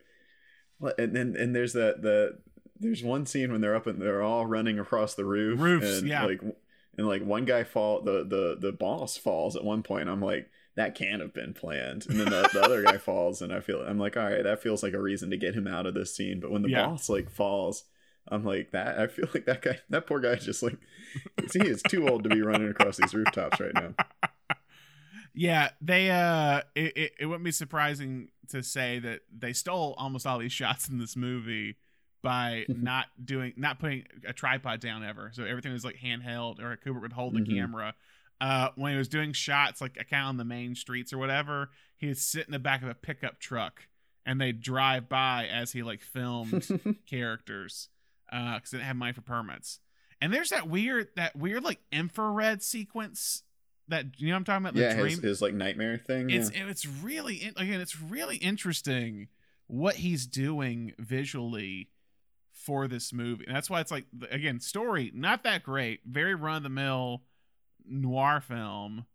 what? 0.77 0.99
And 0.99 1.15
then 1.15 1.35
and 1.37 1.55
there's 1.55 1.73
that 1.73 2.01
the 2.01 2.39
there's 2.79 3.03
one 3.03 3.25
scene 3.25 3.51
when 3.51 3.61
they're 3.61 3.75
up 3.75 3.87
and 3.87 4.01
they're 4.01 4.21
all 4.23 4.45
running 4.45 4.79
across 4.79 5.15
the 5.15 5.25
roof. 5.25 5.59
Roofs, 5.59 5.99
and 5.99 6.07
yeah. 6.07 6.25
Like 6.25 6.41
and 6.99 7.07
like 7.07 7.23
one 7.25 7.45
guy 7.45 7.63
fall 7.63 8.01
the 8.01 8.23
the 8.23 8.57
the 8.59 8.71
boss 8.71 9.17
falls 9.17 9.55
at 9.55 9.63
one 9.63 9.81
point. 9.81 10.09
I'm 10.09 10.21
like. 10.21 10.49
That 10.75 10.95
can't 10.95 11.21
have 11.21 11.33
been 11.33 11.53
planned, 11.53 12.05
and 12.07 12.17
then 12.17 12.29
the, 12.29 12.47
the 12.53 12.61
other 12.61 12.81
guy 12.83 12.97
falls, 13.09 13.41
and 13.41 13.51
I 13.51 13.59
feel 13.59 13.81
I'm 13.81 13.99
like, 13.99 14.15
all 14.15 14.23
right, 14.23 14.43
that 14.43 14.61
feels 14.61 14.81
like 14.81 14.93
a 14.93 15.01
reason 15.01 15.29
to 15.31 15.35
get 15.35 15.53
him 15.53 15.67
out 15.67 15.85
of 15.85 15.93
this 15.93 16.15
scene. 16.15 16.39
But 16.39 16.51
when 16.51 16.61
the 16.61 16.69
Yeah. 16.69 16.85
boss 16.85 17.09
like 17.09 17.29
falls, 17.29 17.83
I'm 18.29 18.45
like 18.45 18.71
that. 18.71 18.97
I 18.97 19.07
feel 19.07 19.27
like 19.33 19.45
that 19.45 19.61
guy, 19.61 19.79
that 19.89 20.07
poor 20.07 20.21
guy, 20.21 20.35
just 20.35 20.63
like 20.63 20.77
he 21.51 21.67
is 21.67 21.81
too 21.83 22.07
old 22.07 22.23
to 22.23 22.29
be 22.29 22.41
running 22.41 22.69
across 22.69 22.95
these 22.95 23.13
rooftops 23.13 23.59
right 23.59 23.73
now. 23.73 23.93
yeah, 25.33 25.69
they 25.81 26.11
uh, 26.11 26.61
it, 26.75 26.95
it 26.97 27.11
it 27.21 27.25
wouldn't 27.25 27.43
be 27.45 27.51
surprising 27.51 28.29
to 28.49 28.63
say 28.63 28.99
that 28.99 29.21
they 29.37 29.51
stole 29.51 29.95
almost 29.97 30.25
all 30.25 30.39
these 30.39 30.53
shots 30.53 30.87
in 30.87 30.97
this 30.97 31.17
movie 31.17 31.75
by 32.21 32.65
not 32.67 33.05
doing 33.23 33.53
not 33.55 33.79
putting 33.79 34.03
a 34.27 34.33
tripod 34.33 34.79
down 34.81 35.03
ever. 35.05 35.31
So 35.33 35.43
everything 35.43 35.71
was 35.71 35.85
like 35.85 35.97
handheld, 35.97 36.59
or 36.59 36.77
Kubrick 36.77 37.01
would 37.01 37.13
hold 37.13 37.33
the 37.33 37.39
Mhm. 37.41 37.55
camera. 37.55 37.95
Uh, 38.41 38.69
when 38.75 38.91
he 38.93 38.97
was 38.97 39.07
doing 39.09 39.33
shots 39.33 39.81
like 39.81 39.95
kind 40.09 40.23
of 40.23 40.29
on 40.29 40.37
the 40.37 40.45
main 40.45 40.73
streets 40.75 41.11
or 41.13 41.17
whatever, 41.17 41.69
he 41.97 42.07
would 42.07 42.17
sit 42.17 42.45
in 42.45 42.51
the 42.51 42.59
back 42.59 42.81
of 42.81 42.87
a 42.89 42.93
pickup 42.93 43.39
truck 43.39 43.87
and 44.25 44.39
they'd 44.39 44.61
drive 44.61 45.09
by 45.09 45.45
as 45.51 45.71
he 45.73 45.83
like 45.83 46.01
filmed 46.01 46.65
characters 47.05 47.89
because 48.29 48.71
they 48.71 48.77
didn't 48.77 48.87
have 48.87 48.95
money 48.95 49.11
for 49.13 49.21
permits. 49.21 49.79
And 50.21 50.33
there's 50.33 50.49
that 50.49 50.67
weird 50.69 51.09
that 51.15 51.35
weird 51.35 51.63
like 51.63 51.79
infrared 51.91 52.61
sequence 52.63 53.43
that 53.87 54.05
you 54.19 54.27
know 54.27 54.33
what 54.33 54.37
I'm 54.37 54.43
talking 54.43 54.65
about 54.67 54.75
yeah, 54.75 54.93
dream. 54.93 55.09
his, 55.15 55.19
his 55.21 55.41
like 55.41 55.53
nightmare 55.53 55.97
thing. 55.97 56.29
it's 56.29 56.51
yeah. 56.53 56.67
it's 56.67 56.85
really 56.85 57.51
again 57.57 57.81
it's 57.81 57.99
really 57.99 58.37
interesting 58.37 59.29
what 59.67 59.95
he's 59.95 60.25
doing 60.27 60.93
visually 60.97 61.89
for 62.65 62.87
this 62.87 63.13
movie. 63.13 63.45
And 63.47 63.55
that's 63.55 63.69
why 63.69 63.79
it's 63.81 63.91
like 63.91 64.05
again 64.31 64.59
story 64.59 65.11
not 65.15 65.43
that 65.43 65.63
great, 65.63 66.01
very 66.05 66.35
run 66.35 66.57
of 66.57 66.63
the 66.63 66.69
mill 66.69 67.23
noir 67.87 68.41
film, 68.41 69.05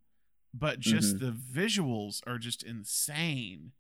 but 0.53 0.81
just 0.81 1.17
Mm-hmm. 1.17 1.27
the 1.27 1.33
visuals 1.33 2.21
are 2.27 2.39
just 2.39 2.63
insane 2.63 3.73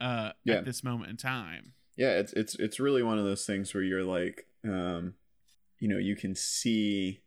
uh 0.00 0.32
Yeah. 0.44 0.56
at 0.56 0.64
this 0.64 0.82
moment 0.84 1.10
in 1.10 1.16
time. 1.16 1.74
yeah 1.96 2.12
it's 2.18 2.32
it's 2.34 2.54
it's 2.56 2.78
really 2.80 3.02
one 3.02 3.18
of 3.18 3.24
those 3.24 3.44
things 3.44 3.74
where 3.74 3.82
you're 3.82 4.04
like 4.04 4.46
um 4.64 5.14
you 5.80 5.88
know 5.88 5.98
you 5.98 6.14
can 6.16 6.34
see 6.36 7.20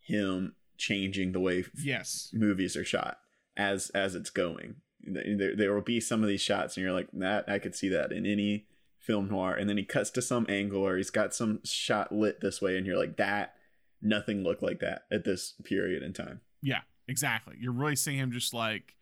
him 0.00 0.54
changing 0.78 1.32
the 1.32 1.40
way 1.40 1.64
Yes. 1.76 2.30
movies 2.32 2.76
are 2.76 2.84
shot 2.84 3.18
as 3.56 3.90
as 3.90 4.14
it's 4.14 4.30
going 4.30 4.76
there, 5.06 5.54
there 5.54 5.74
will 5.74 5.82
be 5.82 6.00
some 6.00 6.22
of 6.22 6.28
these 6.28 6.40
shots 6.40 6.76
and 6.76 6.82
you're 6.84 6.94
like 6.94 7.08
that 7.12 7.44
i 7.48 7.58
could 7.58 7.74
see 7.74 7.90
that 7.90 8.10
in 8.10 8.24
any 8.24 8.66
film 9.04 9.28
noir 9.28 9.54
and 9.54 9.68
then 9.68 9.76
he 9.76 9.84
cuts 9.84 10.10
to 10.10 10.22
some 10.22 10.46
angle 10.48 10.82
or 10.86 10.96
he's 10.96 11.10
got 11.10 11.34
some 11.34 11.60
shot 11.64 12.10
lit 12.10 12.40
this 12.40 12.62
way 12.62 12.76
and 12.76 12.86
you're 12.86 12.96
like 12.98 13.16
that 13.18 13.54
nothing 14.00 14.42
looked 14.42 14.62
like 14.62 14.80
that 14.80 15.02
at 15.12 15.24
this 15.24 15.54
period 15.64 16.02
in 16.02 16.12
time 16.12 16.40
Yeah, 16.62 16.80
exactly. 17.06 17.54
You're 17.60 17.72
really 17.72 17.96
seeing 17.96 18.18
him 18.18 18.32
just 18.32 18.54
like 18.54 18.94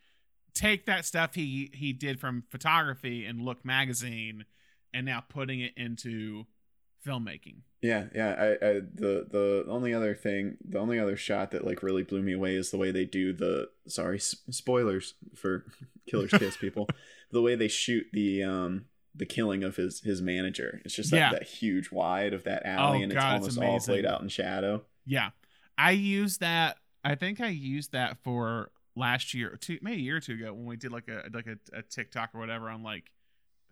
take 0.54 0.86
that 0.86 1.04
stuff 1.04 1.34
he 1.34 1.70
he 1.72 1.92
did 1.92 2.20
from 2.20 2.44
photography 2.50 3.24
and 3.24 3.40
Look 3.40 3.64
magazine 3.64 4.44
and 4.92 5.06
now 5.06 5.22
putting 5.28 5.60
it 5.60 5.72
into 5.76 6.44
filmmaking. 7.06 7.62
Yeah, 7.80 8.04
yeah. 8.14 8.34
I, 8.38 8.46
I 8.66 8.72
the 8.94 9.26
the 9.30 9.64
only 9.68 9.92
other 9.94 10.14
thing, 10.14 10.56
the 10.68 10.78
only 10.78 10.98
other 11.00 11.16
shot 11.16 11.50
that 11.52 11.66
like 11.66 11.82
really 11.82 12.02
blew 12.04 12.22
me 12.22 12.32
away 12.32 12.54
is 12.54 12.70
the 12.70 12.76
way 12.78 12.90
they 12.90 13.04
do 13.04 13.32
the. 13.32 13.70
Sorry, 13.88 14.18
s- 14.18 14.36
spoilers 14.50 15.14
for 15.34 15.64
Killer's 16.08 16.30
Kiss, 16.32 16.56
people. 16.56 16.88
The 17.32 17.40
way 17.40 17.54
they 17.54 17.68
shoot 17.68 18.04
the 18.12 18.42
um 18.42 18.84
the 19.14 19.26
killing 19.26 19.62
of 19.62 19.76
his 19.76 20.00
his 20.00 20.22
manager. 20.22 20.80
It's 20.84 20.94
just 20.94 21.10
that, 21.10 21.16
Yeah. 21.16 21.30
that 21.32 21.42
huge 21.44 21.90
wide 21.92 22.32
of 22.32 22.44
that 22.44 22.64
alley, 22.64 23.00
Oh, 23.00 23.02
and 23.02 23.12
God, 23.12 23.38
it's 23.38 23.48
it's 23.48 23.56
almost 23.58 23.88
all 23.88 23.94
played 23.94 24.06
out 24.06 24.22
in 24.22 24.28
shadow. 24.28 24.84
Yeah. 25.04 25.30
I 25.78 25.90
used 25.92 26.40
that 26.40 26.76
I 27.04 27.14
think 27.14 27.40
I 27.40 27.48
used 27.48 27.92
that 27.92 28.18
for 28.22 28.70
last 28.94 29.34
year, 29.34 29.56
two 29.60 29.78
maybe 29.82 29.96
a 30.00 30.04
year 30.04 30.16
or 30.16 30.20
two 30.20 30.34
ago 30.34 30.52
when 30.54 30.66
we 30.66 30.76
did 30.76 30.92
like 30.92 31.08
a 31.08 31.24
like 31.32 31.46
a, 31.46 31.56
a 31.76 31.82
TikTok 31.82 32.30
or 32.34 32.38
whatever 32.40 32.68
on 32.70 32.82
like 32.82 33.10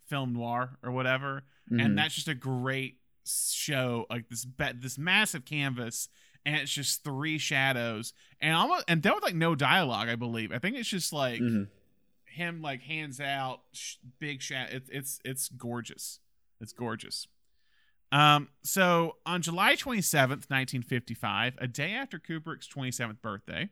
film 0.09 0.32
noir 0.32 0.76
or 0.82 0.91
whatever. 0.91 1.45
Mhm. 1.70 1.84
and 1.84 1.97
that's 1.99 2.14
just 2.16 2.26
a 2.28 2.34
great 2.34 2.99
show 3.24 4.07
like 4.11 4.28
this 4.28 4.45
be- 4.45 4.72
this 4.74 4.99
massive 4.99 5.45
canvas 5.45 6.09
and 6.45 6.57
it's 6.57 6.72
just 6.72 7.05
three 7.05 7.38
shadows 7.38 8.12
and 8.41 8.55
almost 8.57 8.84
and 8.88 9.03
that 9.03 9.14
with 9.14 9.22
like 9.22 9.34
no 9.34 9.55
dialogue 9.55 10.09
i 10.09 10.16
believe 10.16 10.51
i 10.53 10.59
think 10.59 10.74
it's 10.74 10.88
just 10.88 11.12
like 11.12 11.41
Mhm. 11.41 11.68
Him 12.31 12.62
like 12.62 12.83
hands 12.83 13.20
out 13.20 13.61
sh- 13.72 13.97
big 14.18 14.43
it's 14.51 14.89
it's 14.91 15.20
it's 15.24 15.49
gorgeous. 15.49 16.20
It's 16.61 16.72
gorgeous. 16.72 17.26
Um 18.12 18.49
so 18.62 19.16
on 19.24 19.43
july 19.43 19.76
27th 19.76 20.49
1955 20.51 21.55
a 21.59 21.68
day 21.68 21.93
after 21.93 22.18
kubrick's 22.18 22.68
27th 22.68 23.22
birthday 23.22 23.68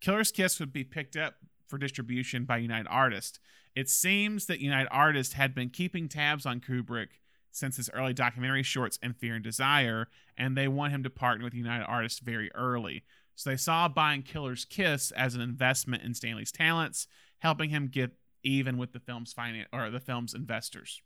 killer's 0.00 0.32
kiss 0.32 0.58
would 0.60 0.72
be 0.72 0.84
picked 0.84 1.16
up 1.16 1.34
for 1.66 1.78
distribution 1.78 2.44
by 2.44 2.56
united 2.58 2.88
artists. 2.88 3.38
It 3.74 3.90
seems 3.90 4.46
that 4.46 4.60
united 4.60 4.88
artists 4.90 5.34
had 5.34 5.54
been 5.54 5.68
keeping 5.68 6.08
tabs 6.08 6.46
on 6.46 6.60
kubrick 6.60 7.08
since 7.56 7.76
his 7.76 7.90
early 7.94 8.12
documentary 8.12 8.62
shorts 8.62 8.98
and 9.02 9.16
Fear 9.16 9.36
and 9.36 9.44
Desire, 9.44 10.08
and 10.36 10.56
they 10.56 10.68
want 10.68 10.92
him 10.92 11.02
to 11.02 11.10
partner 11.10 11.44
with 11.44 11.54
United 11.54 11.84
Artists 11.84 12.18
very 12.18 12.50
early. 12.54 13.02
So 13.34 13.50
they 13.50 13.56
saw 13.56 13.88
buying 13.88 14.22
Killer's 14.22 14.64
Kiss 14.64 15.10
as 15.10 15.34
an 15.34 15.40
investment 15.40 16.02
in 16.02 16.14
Stanley's 16.14 16.52
talents, 16.52 17.06
helping 17.38 17.70
him 17.70 17.88
get 17.88 18.12
even 18.42 18.78
with 18.78 18.92
the 18.92 19.00
film's 19.00 19.32
finance 19.32 19.68
or 19.72 19.90
the 19.90 20.00
film's 20.00 20.34
investors. 20.34 21.02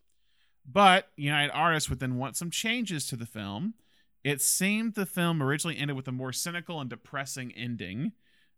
But 0.70 1.08
United 1.16 1.52
Artists 1.52 1.88
would 1.88 2.00
then 2.00 2.16
want 2.16 2.36
some 2.36 2.50
changes 2.50 3.06
to 3.06 3.16
the 3.16 3.26
film. 3.26 3.74
It 4.22 4.42
seemed 4.42 4.94
the 4.94 5.06
film 5.06 5.42
originally 5.42 5.78
ended 5.78 5.96
with 5.96 6.06
a 6.08 6.12
more 6.12 6.32
cynical 6.32 6.80
and 6.80 6.90
depressing 6.90 7.52
ending. 7.52 8.12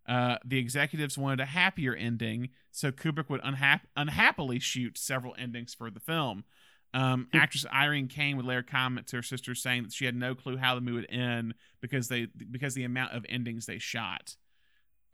Uh, 0.08 0.36
the 0.44 0.58
executives 0.58 1.16
wanted 1.16 1.40
a 1.40 1.46
happier 1.46 1.94
ending, 1.94 2.48
so 2.72 2.90
Kubrick 2.90 3.30
would 3.30 3.40
unhap- 3.42 3.86
unhappily 3.96 4.58
shoot 4.58 4.98
several 4.98 5.34
endings 5.38 5.74
for 5.74 5.90
the 5.90 6.00
film. 6.00 6.44
Um, 6.94 7.28
actress 7.32 7.64
Irene 7.72 8.08
Kane 8.08 8.36
would 8.36 8.44
later 8.44 8.62
comment 8.62 9.06
to 9.08 9.16
her 9.16 9.22
sister 9.22 9.54
saying 9.54 9.84
that 9.84 9.92
she 9.92 10.04
had 10.04 10.16
no 10.16 10.34
clue 10.34 10.56
how 10.58 10.74
the 10.74 10.80
movie 10.80 10.96
would 10.96 11.10
end 11.10 11.54
because 11.80 12.08
they 12.08 12.26
because 12.50 12.74
the 12.74 12.84
amount 12.84 13.12
of 13.12 13.24
endings 13.28 13.64
they 13.64 13.78
shot. 13.78 14.36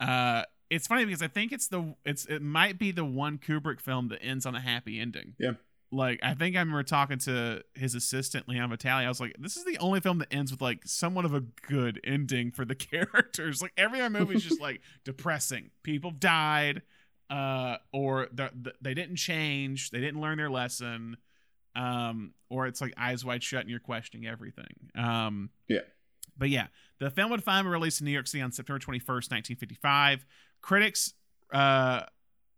Uh, 0.00 0.42
it's 0.71 0.87
funny 0.87 1.05
because 1.05 1.23
I 1.23 1.29
think 1.29 1.53
it's 1.53 1.69
the 1.69 1.95
it's 2.05 2.27
it 2.27 2.43
might 2.43 2.79
be 2.79 2.91
the 2.91 3.05
one 3.05 3.39
Kubrick 3.39 3.81
film 3.81 4.09
that 4.09 4.23
ends 4.23 4.47
on 4.47 4.55
a 4.55 4.61
happy 4.61 4.99
ending. 5.01 5.35
Yeah. 5.39 5.53
Like 5.91 6.21
I 6.23 6.35
think 6.35 6.55
I 6.55 6.59
remember 6.61 6.83
talking 6.83 7.19
to 7.21 7.62
his 7.75 7.95
assistant 7.95 8.49
Leon 8.49 8.69
Vitali. 8.71 9.05
I 9.05 9.09
was 9.09 9.21
like, 9.21 9.35
"This 9.39 9.57
is 9.57 9.64
the 9.64 9.79
only 9.79 10.01
film 10.01 10.19
that 10.19 10.29
ends 10.31 10.51
with 10.51 10.61
like 10.61 10.83
somewhat 10.85 11.25
of 11.25 11.33
a 11.33 11.41
good 11.41 12.01
ending 12.05 12.51
for 12.51 12.64
the 12.64 12.75
characters. 12.75 13.62
Like 13.62 13.73
every 13.77 14.01
other 14.01 14.19
movie 14.19 14.37
is 14.37 14.45
just 14.45 14.61
like 14.61 14.83
depressing. 15.05 15.71
People 15.83 16.11
died, 16.11 16.83
uh, 17.31 17.77
or 17.93 18.29
the, 18.33 18.51
the, 18.55 18.73
they 18.83 18.93
didn't 18.93 19.16
change. 19.16 19.91
They 19.91 20.01
didn't 20.01 20.21
learn 20.21 20.37
their 20.37 20.51
lesson 20.51 21.16
um, 21.79 22.35
or 22.51 22.66
it's 22.66 22.81
like 22.81 22.93
eyes 22.97 23.25
wide 23.25 23.43
shut 23.43 23.61
and 23.61 23.71
you're 23.71 23.79
questioning 23.79 24.27
everything. 24.27 24.91
Um, 24.97 25.51
Yeah. 25.69 25.81
But 26.37 26.51
yeah, 26.51 26.69
the 27.01 27.11
film 27.11 27.31
would 27.31 27.43
finally 27.43 27.64
be 27.64 27.71
released 27.71 28.01
in 28.01 28.05
New 28.05 28.12
York 28.12 28.29
City 28.29 28.43
on 28.43 28.53
September 28.53 28.79
21st, 28.79 29.31
1955. 29.31 30.25
Critics, 30.61 31.14
uh, 31.52 32.02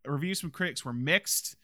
reviews 0.06 0.40
from 0.40 0.50
critics 0.50 0.84
were 0.84 0.92
mixed, 0.92 1.56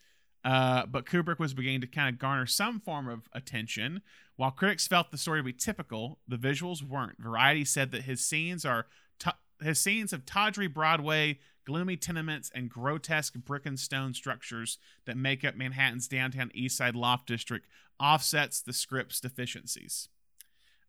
uh, 0.44 0.86
but 0.86 1.06
Kubrick 1.06 1.38
was 1.38 1.54
beginning 1.54 1.80
to 1.80 1.86
kind 1.86 2.08
of 2.08 2.20
garner 2.20 2.46
some 2.46 2.78
form 2.78 3.08
of 3.08 3.28
attention. 3.32 4.02
While 4.36 4.52
critics 4.52 4.86
felt 4.86 5.10
the 5.10 5.18
story 5.18 5.40
to 5.40 5.44
be 5.44 5.52
typical, 5.52 6.18
the 6.28 6.36
visuals 6.36 6.82
weren't. 6.82 7.18
Variety 7.18 7.64
said 7.64 7.90
that 7.92 8.02
his 8.02 8.24
scenes 8.24 8.64
are 8.64 8.86
t- 9.18 9.30
his 9.60 9.80
scenes 9.80 10.12
of 10.12 10.26
tawdry 10.26 10.68
Broadway, 10.68 11.40
gloomy 11.64 11.96
tenements, 11.96 12.50
and 12.54 12.70
grotesque 12.70 13.34
brick 13.34 13.66
and 13.66 13.80
stone 13.80 14.14
structures 14.14 14.78
that 15.06 15.16
make 15.16 15.44
up 15.44 15.56
Manhattan's 15.56 16.06
downtown 16.06 16.50
East 16.54 16.76
Side 16.76 16.94
loft 16.94 17.26
district 17.26 17.66
offsets 17.98 18.60
the 18.60 18.72
script's 18.72 19.20
deficiencies. 19.20 20.08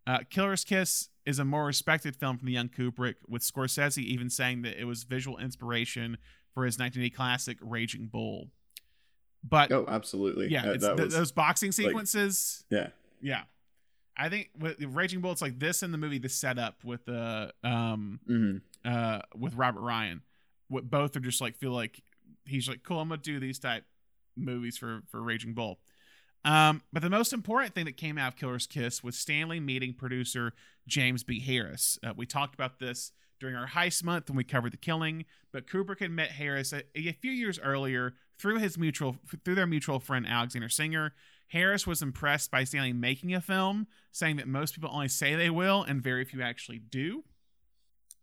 Uh, 0.07 0.19
Killer's 0.29 0.63
Kiss 0.63 1.09
is 1.25 1.37
a 1.37 1.45
more 1.45 1.65
respected 1.65 2.15
film 2.15 2.37
from 2.37 2.45
the 2.47 2.53
young 2.53 2.69
Kubrick, 2.69 3.15
with 3.27 3.41
Scorsese 3.41 4.01
even 4.01 4.29
saying 4.29 4.61
that 4.61 4.79
it 4.79 4.85
was 4.85 5.03
visual 5.03 5.37
inspiration 5.37 6.17
for 6.53 6.63
his 6.65 6.79
1980 6.79 7.09
classic 7.13 7.57
Raging 7.61 8.07
Bull. 8.07 8.49
But 9.43 9.71
Oh, 9.71 9.85
absolutely. 9.87 10.47
yeah, 10.47 10.71
it's 10.71 10.85
th- 10.85 10.97
was- 10.97 11.13
those 11.13 11.31
boxing 11.33 11.71
sequences. 11.73 12.63
yeah. 12.69 12.87
yeah, 13.21 13.43
I 14.15 14.29
think 14.29 14.49
with 14.57 14.81
Raging 14.81 15.19
Bull, 15.21 15.31
it's 15.33 15.41
like 15.41 15.59
this 15.59 15.83
in 15.83 15.91
the 15.91 15.97
movie, 15.97 16.17
the 16.19 16.29
setup 16.29 16.83
with 16.83 17.05
the 17.05 17.53
um 17.63 18.19
Mhm. 18.27 18.61
uh 18.85 19.21
with 19.35 19.53
Robert 19.55 19.81
Ryan. 19.81 20.21
What 20.69 20.89
both 20.89 21.15
are 21.15 21.19
just 21.19 21.39
like 21.41 21.55
feel 21.57 21.71
like 21.71 22.01
he's 22.45 22.67
like, 22.69 22.83
cool, 22.83 22.99
I'm 23.01 23.09
gonna 23.09 23.21
do 23.21 23.39
these 23.39 23.59
type 23.59 23.85
movies 24.35 24.77
for 24.77 25.01
for 25.11 25.21
Raging 25.21 25.53
Bull. 25.53 25.79
Um, 26.45 26.81
but 26.93 27.01
the 27.01 27.09
most 27.09 27.33
important 27.33 27.73
thing 27.73 27.85
that 27.85 27.97
came 27.97 28.17
out 28.17 28.33
of 28.33 28.39
Killer's 28.39 28.67
Kiss 28.67 29.03
was 29.03 29.17
Stanley 29.17 29.59
meeting 29.59 29.93
producer 29.93 30.53
James 30.87 31.23
B. 31.23 31.39
Harris. 31.39 31.99
Uh, 32.03 32.13
we 32.15 32.25
talked 32.25 32.53
about 32.53 32.79
this 32.79 33.11
during 33.39 33.55
our 33.55 33.67
heist 33.67 34.03
month 34.03 34.29
when 34.29 34.37
we 34.37 34.43
covered 34.43 34.73
the 34.73 34.77
killing, 34.77 35.25
but 35.51 35.67
Kubrick 35.67 35.99
had 35.99 36.11
met 36.11 36.31
Harris 36.31 36.73
a, 36.73 36.83
a 36.95 37.11
few 37.11 37.31
years 37.31 37.59
earlier 37.59 38.13
through 38.39 38.59
his 38.59 38.77
mutual 38.77 39.17
through 39.43 39.55
their 39.55 39.67
mutual 39.67 39.99
friend 39.99 40.25
Alexander 40.27 40.69
Singer. 40.69 41.13
Harris 41.49 41.87
was 41.87 42.01
impressed 42.01 42.51
by 42.51 42.63
Stanley 42.63 42.93
making 42.93 43.33
a 43.33 43.41
film, 43.41 43.87
saying 44.11 44.35
that 44.37 44.47
most 44.47 44.75
people 44.75 44.89
only 44.91 45.07
say 45.07 45.35
they 45.35 45.49
will 45.49 45.83
and 45.83 46.01
very 46.01 46.25
few 46.25 46.41
actually 46.41 46.79
do. 46.79 47.23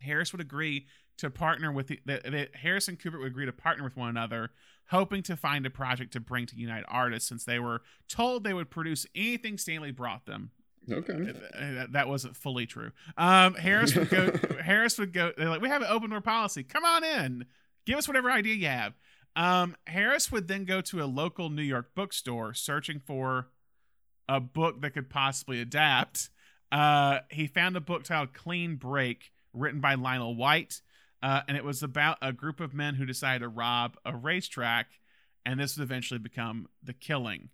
Harris 0.01 0.33
would 0.33 0.41
agree 0.41 0.87
to 1.19 1.31
partner 1.31 1.71
with 1.73 1.89
the, 1.89 2.01
that 2.07 2.31
that 2.31 2.57
Harris 2.57 2.89
and 2.89 2.99
Kubrick 2.99 3.19
would 3.21 3.29
agree 3.29 3.47
to 3.47 3.53
partner 3.53 3.85
with 3.85 3.97
one 3.97 4.09
another, 4.09 4.51
hoping 4.89 5.23
to 5.25 5.37
find 5.37 5.65
a 5.67 5.71
project 5.71 6.13
to 6.15 6.21
bring 6.21 6.47
to 6.47 6.57
United 6.57 6.87
Artists, 6.89 7.29
since 7.29 7.45
they 7.45 7.59
were 7.59 7.83
told 8.09 8.45
they 8.45 8.55
would 8.55 8.71
produce 8.71 9.07
anything 9.15 9.59
Stanley 9.59 9.93
brought 9.93 10.27
them. 10.27 10.51
Okay. 10.91 11.33
Uh, 11.59 11.87
That 11.91 12.09
wasn't 12.09 12.37
fully 12.37 12.67
true. 12.67 12.91
Um, 13.17 13.55
Harris 13.55 13.95
would 13.95 14.11
go. 14.11 14.31
Harris 14.63 14.99
would 14.99 15.13
go. 15.13 15.33
They're 15.37 15.49
like, 15.49 15.63
we 15.63 15.69
have 15.69 15.83
an 15.83 15.89
open 15.91 16.11
door 16.11 16.21
policy. 16.21 16.63
Come 16.63 16.85
on 16.85 17.05
in. 17.05 17.47
Give 17.87 17.97
us 17.99 18.07
whatever 18.09 18.31
idea 18.31 18.55
you 18.55 18.67
have. 18.67 18.95
Um, 19.37 19.77
Harris 19.87 20.31
would 20.31 20.47
then 20.49 20.65
go 20.65 20.81
to 20.83 21.03
a 21.03 21.07
local 21.07 21.51
New 21.51 21.63
York 21.63 21.95
bookstore 21.95 22.55
searching 22.55 23.01
for 23.01 23.49
a 24.29 24.41
book 24.41 24.81
that 24.83 24.91
could 24.91 25.11
possibly 25.11 25.61
adapt. 25.61 26.31
Uh, 26.71 27.21
he 27.31 27.47
found 27.47 27.77
a 27.77 27.81
book 27.81 28.05
titled 28.05 28.33
Clean 28.33 28.77
Break, 28.77 29.33
written 29.53 29.81
by 29.81 29.95
Lionel 29.95 30.35
White. 30.37 30.83
Uh, 31.25 31.41
and 31.49 31.57
it 31.57 31.65
was 31.65 31.83
about 31.83 32.19
a 32.21 32.33
group 32.33 32.61
of 32.61 32.75
men 32.75 32.97
who 32.97 33.07
decided 33.07 33.39
to 33.41 33.49
rob 33.49 33.97
a 34.05 34.15
racetrack, 34.15 34.87
and 35.47 35.59
this 35.59 35.77
would 35.77 35.83
eventually 35.83 36.19
become 36.19 36.69
the 36.83 36.93
killing. 36.93 37.49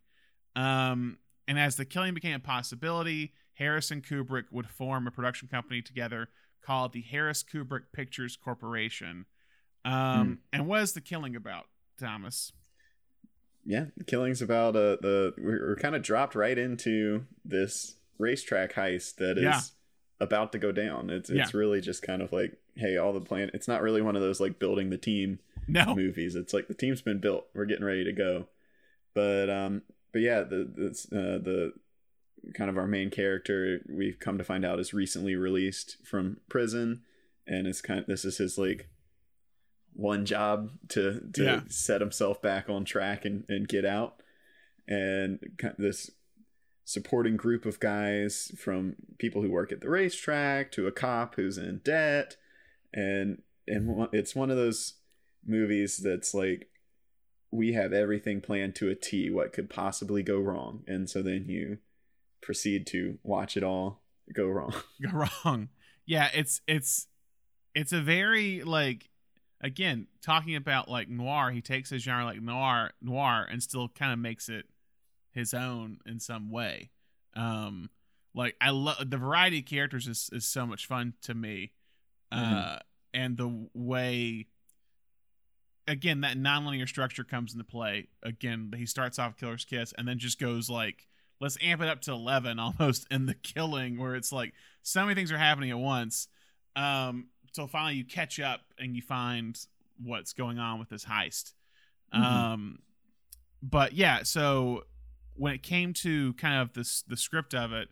Um, 0.57 1.19
and 1.47 1.57
as 1.57 1.77
the 1.77 1.85
killing 1.85 2.13
became 2.15 2.35
a 2.35 2.41
possibility, 2.41 3.33
Harris 3.55 3.93
and 3.93 4.03
Kubrick 4.03 4.47
would 4.51 4.69
form 4.69 5.07
a 5.07 5.11
production 5.13 5.47
company 5.47 5.83
together 5.83 6.31
called 6.67 6.93
the 6.93 7.03
Harris 7.03 7.45
Kubrick 7.45 7.85
Pictures 7.93 8.37
Corporation. 8.37 9.27
Um, 9.85 10.41
And 10.53 10.67
what 10.67 10.83
is 10.83 10.93
the 10.95 11.01
killing 11.01 11.37
about, 11.37 11.67
Thomas? 11.99 12.53
Yeah, 13.65 13.87
the 13.97 14.05
killing's 14.05 14.43
about 14.43 14.75
uh 14.75 14.97
the 15.01 15.35
we're, 15.39 15.69
we're 15.69 15.77
kind 15.77 15.95
of 15.95 16.03
dropped 16.03 16.35
right 16.35 16.59
into 16.59 17.27
this 17.45 17.97
racetrack 18.19 18.73
heist 18.73 19.17
that 19.17 19.39
is 19.39 19.45
Yeah. 19.45 19.61
about 20.19 20.53
to 20.53 20.59
go 20.59 20.73
down. 20.73 21.11
It's 21.11 21.31
it's 21.31 21.55
really 21.55 21.81
just 21.81 22.03
kind 22.03 22.21
of 22.23 22.33
like, 22.33 22.59
hey, 22.81 22.97
all 22.97 23.13
the 23.13 23.21
plan. 23.21 23.51
It's 23.55 23.69
not 23.69 23.83
really 23.83 24.03
one 24.03 24.17
of 24.17 24.23
those 24.23 24.41
like 24.41 24.59
building 24.59 24.91
the 24.91 24.99
team 24.99 25.39
No. 25.69 25.95
movies. 25.95 26.35
It's 26.35 26.53
like 26.53 26.67
the 26.69 26.75
team's 26.75 27.03
been 27.03 27.21
built. 27.21 27.47
We're 27.55 27.65
getting 27.67 27.85
ready 27.85 28.05
to 28.05 28.13
go. 28.13 28.47
But 29.15 29.49
um, 29.51 29.83
but 30.13 30.23
yeah, 30.23 30.41
the 30.43 30.65
the 30.75 30.89
uh, 31.17 31.39
the 31.39 31.73
kind 32.55 32.71
of 32.71 32.79
our 32.79 32.87
main 32.87 33.11
character 33.11 33.81
we've 33.89 34.19
come 34.19 34.39
to 34.39 34.45
find 34.45 34.65
out 34.65 34.81
is 34.81 34.95
recently 34.95 35.37
released 35.37 35.99
from 36.05 36.39
prison, 36.49 37.03
and 37.47 37.67
it's 37.67 37.81
kind 37.83 38.01
of 38.01 38.07
this 38.07 38.25
is 38.25 38.39
his 38.39 38.57
like 38.59 38.89
one 39.93 40.25
job 40.25 40.71
to 40.89 41.21
to 41.35 41.45
Yeah. 41.45 41.61
set 41.69 42.01
himself 42.01 42.41
back 42.41 42.69
on 42.71 42.85
track 42.85 43.25
and 43.25 43.45
and 43.49 43.69
get 43.69 43.85
out, 43.85 44.23
and 44.89 45.39
this 45.79 46.11
supporting 46.85 47.37
group 47.37 47.67
of 47.67 47.79
guys 47.79 48.51
from 48.57 48.97
people 49.19 49.43
who 49.43 49.51
work 49.51 49.71
at 49.71 49.81
the 49.81 49.89
racetrack 49.89 50.73
to 50.73 50.87
a 50.89 50.93
cop 50.93 51.37
who's 51.37 51.57
in 51.59 51.79
debt 51.85 52.37
and 52.93 53.43
and 53.67 54.09
it's 54.13 54.35
one 54.35 54.51
of 54.51 54.57
those 54.57 54.95
movies 55.47 55.99
that's 55.99 56.35
like 56.35 56.69
we 57.51 57.73
have 57.73 57.93
everything 57.93 58.41
planned 58.41 58.75
to 58.77 58.89
a 58.89 58.95
T 58.95 59.31
what 59.31 59.53
could 59.53 59.71
possibly 59.71 60.23
go 60.23 60.39
wrong 60.39 60.83
and 60.87 61.09
so 61.09 61.23
then 61.23 61.47
you 61.49 61.79
proceed 62.41 62.87
to 62.89 63.19
watch 63.23 63.57
it 63.57 63.63
all 63.63 64.03
go 64.33 64.47
wrong 64.47 64.75
go 65.03 65.27
wrong. 65.45 65.69
Yeah, 66.07 66.29
it's 66.35 66.61
it's 66.67 67.07
it's 67.75 67.93
a 67.93 68.01
very 68.01 68.63
like 68.63 69.11
again 69.61 70.07
talking 70.23 70.57
about 70.57 70.89
like 70.89 71.09
noir. 71.09 71.51
He 71.51 71.61
takes 71.61 71.91
his 71.91 72.03
genre 72.03 72.25
like 72.25 72.43
noir 72.43 72.91
noir 73.01 73.47
and 73.49 73.63
still 73.63 73.89
kind 73.89 74.13
of 74.13 74.19
makes 74.19 74.49
it 74.49 74.67
his 75.33 75.55
own 75.55 75.99
in 76.07 76.19
some 76.19 76.51
way. 76.51 76.91
Um, 77.35 77.91
like 78.35 78.57
I 78.61 78.71
love 78.71 79.09
the 79.09 79.17
variety 79.17 79.61
of 79.61 79.67
characters 79.67 80.09
is 80.09 80.31
is 80.33 80.47
so 80.47 80.67
much 80.67 80.87
fun 80.87 81.15
to 81.23 81.35
me, 81.35 81.73
uh, 82.33 82.37
Mhm. 82.77 82.81
and 83.15 83.37
the 83.37 83.69
way. 83.75 84.47
Again, 85.89 86.21
that 86.21 86.37
nonlinear 86.37 86.87
structure 86.89 87.25
comes 87.25 87.53
into 87.53 87.65
play. 87.65 88.07
Again, 88.23 88.71
he 88.77 88.87
starts 88.87 89.19
off 89.19 89.37
Killer's 89.37 89.65
Kiss 89.65 89.93
and 89.99 90.07
then 90.07 90.19
just 90.19 90.39
goes 90.39 90.71
like, 90.71 91.09
let's 91.41 91.59
amp 91.61 91.83
it 91.83 91.89
up 91.89 92.01
to 92.03 92.13
11 92.13 92.59
almost 92.61 93.07
in 93.11 93.27
the 93.27 93.35
killing, 93.35 93.99
where 93.99 94.15
it's 94.15 94.31
like 94.31 94.53
so 94.83 95.03
many 95.03 95.15
things 95.17 95.33
are 95.33 95.39
happening 95.39 95.71
at 95.71 95.79
once 95.79 96.29
um 96.77 97.27
till 97.53 97.67
finally 97.67 97.97
you 97.97 98.05
catch 98.05 98.39
up 98.39 98.61
and 98.79 98.95
you 98.95 99.03
find 99.03 99.59
what's 100.05 100.33
going 100.33 100.61
on 100.61 100.79
with 100.79 100.89
this 100.89 101.05
heist 101.05 101.53
Mhm. 102.15 102.21
um 102.23 102.79
but 103.61 103.93
yeah 103.93 104.23
so 104.23 104.85
when 105.35 105.53
it 105.53 105.63
came 105.65 105.93
to 105.95 106.33
kind 106.35 106.63
of 106.63 106.73
this 106.75 107.03
the 107.03 107.17
script 107.17 107.53
of 107.53 107.73
it 107.73 107.89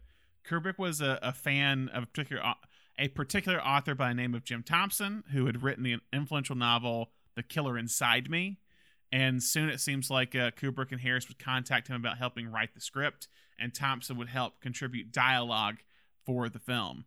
kubrick 0.48 0.78
was 0.78 1.00
a, 1.00 1.18
a 1.22 1.32
fan 1.32 1.88
of 1.88 2.04
a 2.04 2.06
particular 2.06 2.40
au- 2.46 2.67
a 2.98 3.08
particular 3.08 3.60
author 3.64 3.94
by 3.94 4.08
the 4.08 4.14
name 4.14 4.34
of 4.34 4.44
jim 4.44 4.62
thompson 4.62 5.24
who 5.32 5.46
had 5.46 5.62
written 5.62 5.84
the 5.84 5.96
influential 6.12 6.56
novel 6.56 7.10
the 7.36 7.42
killer 7.42 7.78
inside 7.78 8.28
me 8.30 8.58
and 9.12 9.42
soon 9.42 9.68
it 9.68 9.80
seems 9.80 10.10
like 10.10 10.34
uh, 10.34 10.50
kubrick 10.52 10.92
and 10.92 11.00
harris 11.00 11.28
would 11.28 11.38
contact 11.38 11.88
him 11.88 11.96
about 11.96 12.18
helping 12.18 12.50
write 12.50 12.74
the 12.74 12.80
script 12.80 13.28
and 13.58 13.74
thompson 13.74 14.16
would 14.16 14.28
help 14.28 14.60
contribute 14.60 15.12
dialogue 15.12 15.76
for 16.26 16.48
the 16.48 16.58
film 16.58 17.04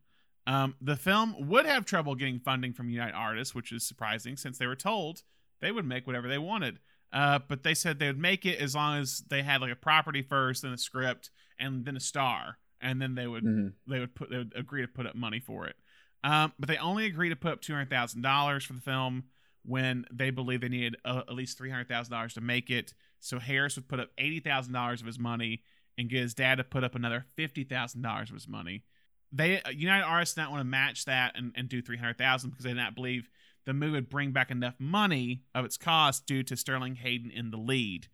um, 0.47 0.73
the 0.81 0.95
film 0.95 1.35
would 1.49 1.67
have 1.67 1.85
trouble 1.85 2.15
getting 2.15 2.39
funding 2.39 2.73
from 2.73 2.89
United 2.89 3.13
Artists, 3.13 3.53
which 3.53 3.71
is 3.71 3.85
surprising 3.87 4.35
since 4.35 4.57
they 4.57 4.65
were 4.65 4.75
told 4.75 5.21
they 5.61 5.71
would 5.71 5.85
make 5.85 6.07
whatever 6.07 6.27
they 6.27 6.39
wanted. 6.39 6.79
Uh, 7.13 7.37
but 7.47 7.61
they 7.61 7.75
said 7.75 7.99
they 7.99 8.07
would 8.07 8.17
make 8.19 8.43
it 8.43 8.59
as 8.59 8.73
long 8.73 8.97
as 8.99 9.19
they 9.29 9.43
had 9.43 9.61
like 9.61 9.71
a 9.71 9.75
property 9.75 10.23
first, 10.23 10.63
then 10.63 10.73
a 10.73 10.79
script, 10.79 11.29
and 11.59 11.85
then 11.85 11.95
a 11.95 11.99
star, 11.99 12.57
and 12.81 12.99
then 12.99 13.13
they 13.13 13.27
would 13.27 13.43
Mhm. 13.43 13.73
they 13.87 13.99
would 13.99 14.15
put 14.15 14.31
they 14.31 14.37
would 14.39 14.51
agree 14.55 14.81
to 14.81 14.87
put 14.87 15.05
up 15.05 15.13
money 15.13 15.39
for 15.39 15.67
it. 15.67 15.75
Um, 16.23 16.53
but 16.59 16.67
they 16.69 16.77
only 16.77 17.05
agreed 17.05 17.29
to 17.29 17.35
put 17.35 17.53
up 17.53 17.61
two 17.61 17.73
hundred 17.73 17.89
thousand 17.89 18.21
dollars 18.21 18.63
for 18.63 18.73
the 18.73 18.81
film 18.81 19.23
when 19.63 20.05
they 20.11 20.29
believed 20.29 20.63
they 20.63 20.69
needed 20.69 20.97
uh, 21.05 21.23
at 21.27 21.33
least 21.33 21.57
three 21.57 21.69
hundred 21.69 21.87
thousand 21.87 22.11
dollars 22.11 22.33
to 22.35 22.41
make 22.41 22.69
it. 22.69 22.93
So 23.19 23.39
Harris 23.39 23.75
would 23.75 23.87
put 23.87 23.99
up 23.99 24.09
eighty 24.17 24.39
thousand 24.39 24.73
dollars 24.73 25.01
of 25.01 25.07
his 25.07 25.19
money 25.19 25.63
and 25.97 26.09
get 26.09 26.21
his 26.21 26.33
dad 26.33 26.55
to 26.55 26.63
put 26.63 26.83
up 26.83 26.95
another 26.95 27.25
fifty 27.35 27.63
thousand 27.63 28.01
dollars 28.01 28.29
of 28.29 28.35
his 28.35 28.47
money 28.47 28.83
they 29.31 29.61
United 29.71 30.03
Artists 30.03 30.35
did 30.35 30.41
not 30.41 30.51
want 30.51 30.61
to 30.61 30.65
match 30.65 31.05
that 31.05 31.37
and, 31.37 31.53
and 31.55 31.69
do 31.69 31.81
three 31.81 31.97
hundred 31.97 32.17
thousand 32.17 32.51
because 32.51 32.63
they 32.63 32.71
did 32.71 32.77
not 32.77 32.95
believe 32.95 33.29
the 33.65 33.73
movie 33.73 33.93
would 33.93 34.09
bring 34.09 34.31
back 34.31 34.51
enough 34.51 34.75
money 34.79 35.43
of 35.53 35.65
its 35.65 35.77
cost 35.77 36.25
due 36.25 36.43
to 36.43 36.57
Sterling 36.57 36.95
Hayden 36.95 37.29
in 37.29 37.51
the 37.51 37.57
lead. 37.57 38.07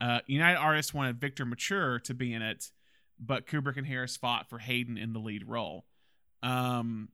Uh, 0.00 0.20
United 0.26 0.58
Artists 0.58 0.94
wanted 0.94 1.20
Victor 1.20 1.44
Mature 1.44 1.98
to 2.00 2.14
be 2.14 2.32
in 2.32 2.42
it, 2.42 2.70
but 3.18 3.46
Kubrick 3.46 3.76
and 3.76 3.86
Harris 3.86 4.16
fought 4.16 4.48
for 4.48 4.58
Hayden 4.58 4.96
in 4.96 5.12
the 5.12 5.18
lead 5.18 5.46
role. 5.48 5.86
Um, 6.42 7.08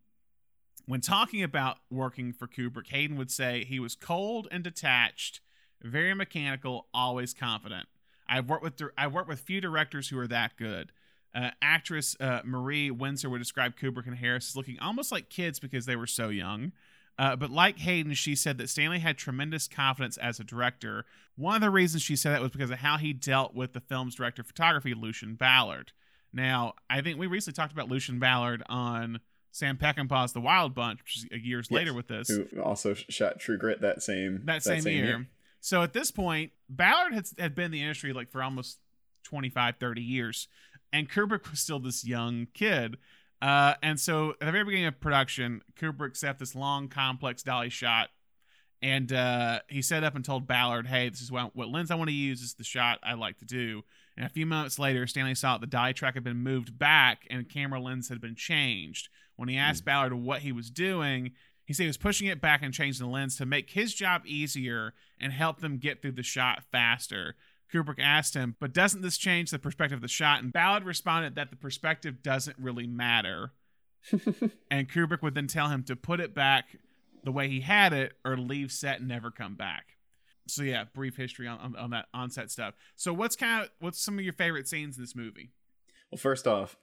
when 0.88 1.02
talking 1.02 1.42
about 1.42 1.76
working 1.90 2.32
for 2.32 2.46
Kubrick, 2.46 2.88
Hayden 2.88 3.18
would 3.18 3.30
say 3.30 3.62
he 3.62 3.78
was 3.78 3.94
cold 3.94 4.48
and 4.50 4.64
detached, 4.64 5.40
very 5.82 6.14
mechanical, 6.14 6.88
always 6.94 7.34
confident. 7.34 7.86
I've 8.26 8.48
worked 8.48 8.62
with 8.62 8.80
I've 8.96 9.12
worked 9.12 9.28
with 9.28 9.40
few 9.40 9.60
directors 9.60 10.08
who 10.08 10.18
are 10.18 10.26
that 10.28 10.56
good. 10.56 10.92
Uh, 11.34 11.50
actress 11.60 12.16
uh, 12.20 12.40
Marie 12.42 12.90
Windsor 12.90 13.28
would 13.28 13.38
describe 13.38 13.76
Kubrick 13.76 14.06
and 14.06 14.16
Harris 14.16 14.48
as 14.48 14.56
looking 14.56 14.78
almost 14.80 15.12
like 15.12 15.28
kids 15.28 15.60
because 15.60 15.84
they 15.84 15.94
were 15.94 16.06
so 16.06 16.30
young. 16.30 16.72
Uh, 17.18 17.36
but 17.36 17.50
like 17.50 17.78
Hayden, 17.80 18.14
she 18.14 18.34
said 18.34 18.56
that 18.56 18.70
Stanley 18.70 19.00
had 19.00 19.18
tremendous 19.18 19.68
confidence 19.68 20.16
as 20.16 20.40
a 20.40 20.44
director. 20.44 21.04
One 21.36 21.56
of 21.56 21.60
the 21.60 21.70
reasons 21.70 22.02
she 22.02 22.16
said 22.16 22.32
that 22.32 22.40
was 22.40 22.52
because 22.52 22.70
of 22.70 22.78
how 22.78 22.96
he 22.96 23.12
dealt 23.12 23.54
with 23.54 23.74
the 23.74 23.80
film's 23.80 24.14
director 24.14 24.40
of 24.40 24.46
photography, 24.46 24.94
Lucian 24.94 25.34
Ballard. 25.34 25.92
Now, 26.32 26.74
I 26.88 27.02
think 27.02 27.18
we 27.18 27.26
recently 27.26 27.56
talked 27.56 27.72
about 27.72 27.90
Lucian 27.90 28.18
Ballard 28.18 28.62
on 28.70 29.20
Sam 29.50 29.76
Peckinpah's 29.76 30.32
The 30.32 30.40
Wild 30.40 30.74
Bunch, 30.74 31.00
which 31.00 31.16
is 31.16 31.26
years 31.44 31.68
Yes, 31.70 31.76
later 31.76 31.94
with 31.94 32.08
this 32.08 32.28
who 32.28 32.46
also 32.62 32.94
shot 32.94 33.40
True 33.40 33.58
Grit 33.58 33.80
that 33.80 34.02
same 34.02 34.42
that 34.44 34.62
same, 34.62 34.86
year. 34.86 35.26
So 35.60 35.82
at 35.82 35.92
this 35.92 36.10
point, 36.10 36.52
Ballard 36.68 37.12
had, 37.14 37.26
had 37.38 37.54
been 37.54 37.66
in 37.66 37.70
the 37.72 37.82
industry 37.82 38.12
like 38.12 38.30
for 38.30 38.42
almost 38.42 38.78
25, 39.24 39.76
30 39.80 40.00
years. 40.00 40.48
And 40.92 41.10
Kubrick 41.10 41.50
was 41.50 41.60
still 41.60 41.80
this 41.80 42.06
young 42.06 42.46
kid. 42.54 42.96
Uh, 43.42 43.74
and 43.82 43.98
so 44.00 44.30
at 44.40 44.40
the 44.40 44.52
very 44.52 44.64
beginning 44.64 44.86
of 44.86 45.00
production, 45.00 45.62
Kubrick 45.78 46.16
set 46.16 46.38
this 46.38 46.54
long, 46.54 46.88
complex 46.88 47.42
dolly 47.42 47.70
shot. 47.70 48.08
and 48.80 49.12
uh, 49.12 49.60
he 49.68 49.82
set 49.82 50.04
up 50.04 50.14
and 50.14 50.24
told 50.24 50.46
Ballard, 50.46 50.86
"Hey, 50.86 51.08
this 51.08 51.20
is 51.20 51.32
what, 51.32 51.54
what 51.56 51.68
lens 51.68 51.90
I 51.90 51.96
want 51.96 52.08
to 52.10 52.14
use. 52.14 52.40
This 52.40 52.50
is 52.50 52.54
the 52.54 52.64
shot 52.64 52.98
I 53.02 53.14
like 53.14 53.38
to 53.38 53.44
do." 53.44 53.82
And 54.16 54.24
a 54.24 54.28
few 54.28 54.46
moments 54.46 54.78
later, 54.78 55.06
Stanley 55.06 55.34
saw 55.34 55.54
that 55.54 55.60
the 55.60 55.66
dolly 55.66 55.92
track 55.94 56.14
had 56.14 56.24
been 56.24 56.38
moved 56.38 56.78
back 56.78 57.26
and 57.30 57.48
camera 57.48 57.80
lens 57.80 58.08
had 58.08 58.20
been 58.20 58.34
changed. 58.34 59.08
When 59.38 59.48
he 59.48 59.56
asked 59.56 59.82
mm. 59.82 59.86
Ballard 59.86 60.14
what 60.14 60.42
he 60.42 60.50
was 60.50 60.68
doing, 60.68 61.30
he 61.64 61.72
said 61.72 61.84
he 61.84 61.88
was 61.88 61.96
pushing 61.96 62.26
it 62.26 62.40
back 62.40 62.60
and 62.60 62.74
changing 62.74 63.06
the 63.06 63.12
lens 63.12 63.36
to 63.36 63.46
make 63.46 63.70
his 63.70 63.94
job 63.94 64.22
easier 64.26 64.94
and 65.20 65.32
help 65.32 65.60
them 65.60 65.78
get 65.78 66.02
through 66.02 66.12
the 66.12 66.24
shot 66.24 66.64
faster. 66.72 67.36
Kubrick 67.72 68.00
asked 68.00 68.34
him, 68.34 68.56
but 68.58 68.72
doesn't 68.72 69.02
this 69.02 69.16
change 69.16 69.52
the 69.52 69.60
perspective 69.60 69.98
of 69.98 70.02
the 70.02 70.08
shot? 70.08 70.42
And 70.42 70.52
Ballard 70.52 70.82
responded 70.82 71.36
that 71.36 71.50
the 71.50 71.56
perspective 71.56 72.20
doesn't 72.20 72.58
really 72.58 72.88
matter. 72.88 73.52
and 74.70 74.88
Kubrick 74.88 75.22
would 75.22 75.36
then 75.36 75.46
tell 75.46 75.68
him 75.68 75.84
to 75.84 75.94
put 75.94 76.18
it 76.18 76.34
back 76.34 76.76
the 77.22 77.30
way 77.30 77.48
he 77.48 77.60
had 77.60 77.92
it 77.92 78.14
or 78.24 78.36
leave 78.36 78.72
set 78.72 78.98
and 78.98 79.06
never 79.08 79.30
come 79.30 79.54
back. 79.54 79.98
So 80.48 80.64
yeah, 80.64 80.84
brief 80.92 81.16
history 81.16 81.46
on, 81.46 81.60
on, 81.60 81.76
on 81.76 81.90
that 81.90 82.06
on-set 82.12 82.50
stuff. 82.50 82.74
So 82.96 83.12
what's 83.12 83.36
kind 83.36 83.62
of 83.62 83.70
what's 83.78 84.00
some 84.00 84.18
of 84.18 84.24
your 84.24 84.32
favorite 84.32 84.66
scenes 84.66 84.96
in 84.96 85.02
this 85.04 85.14
movie? 85.14 85.50
Well, 86.10 86.18
first 86.18 86.48
off, 86.48 86.76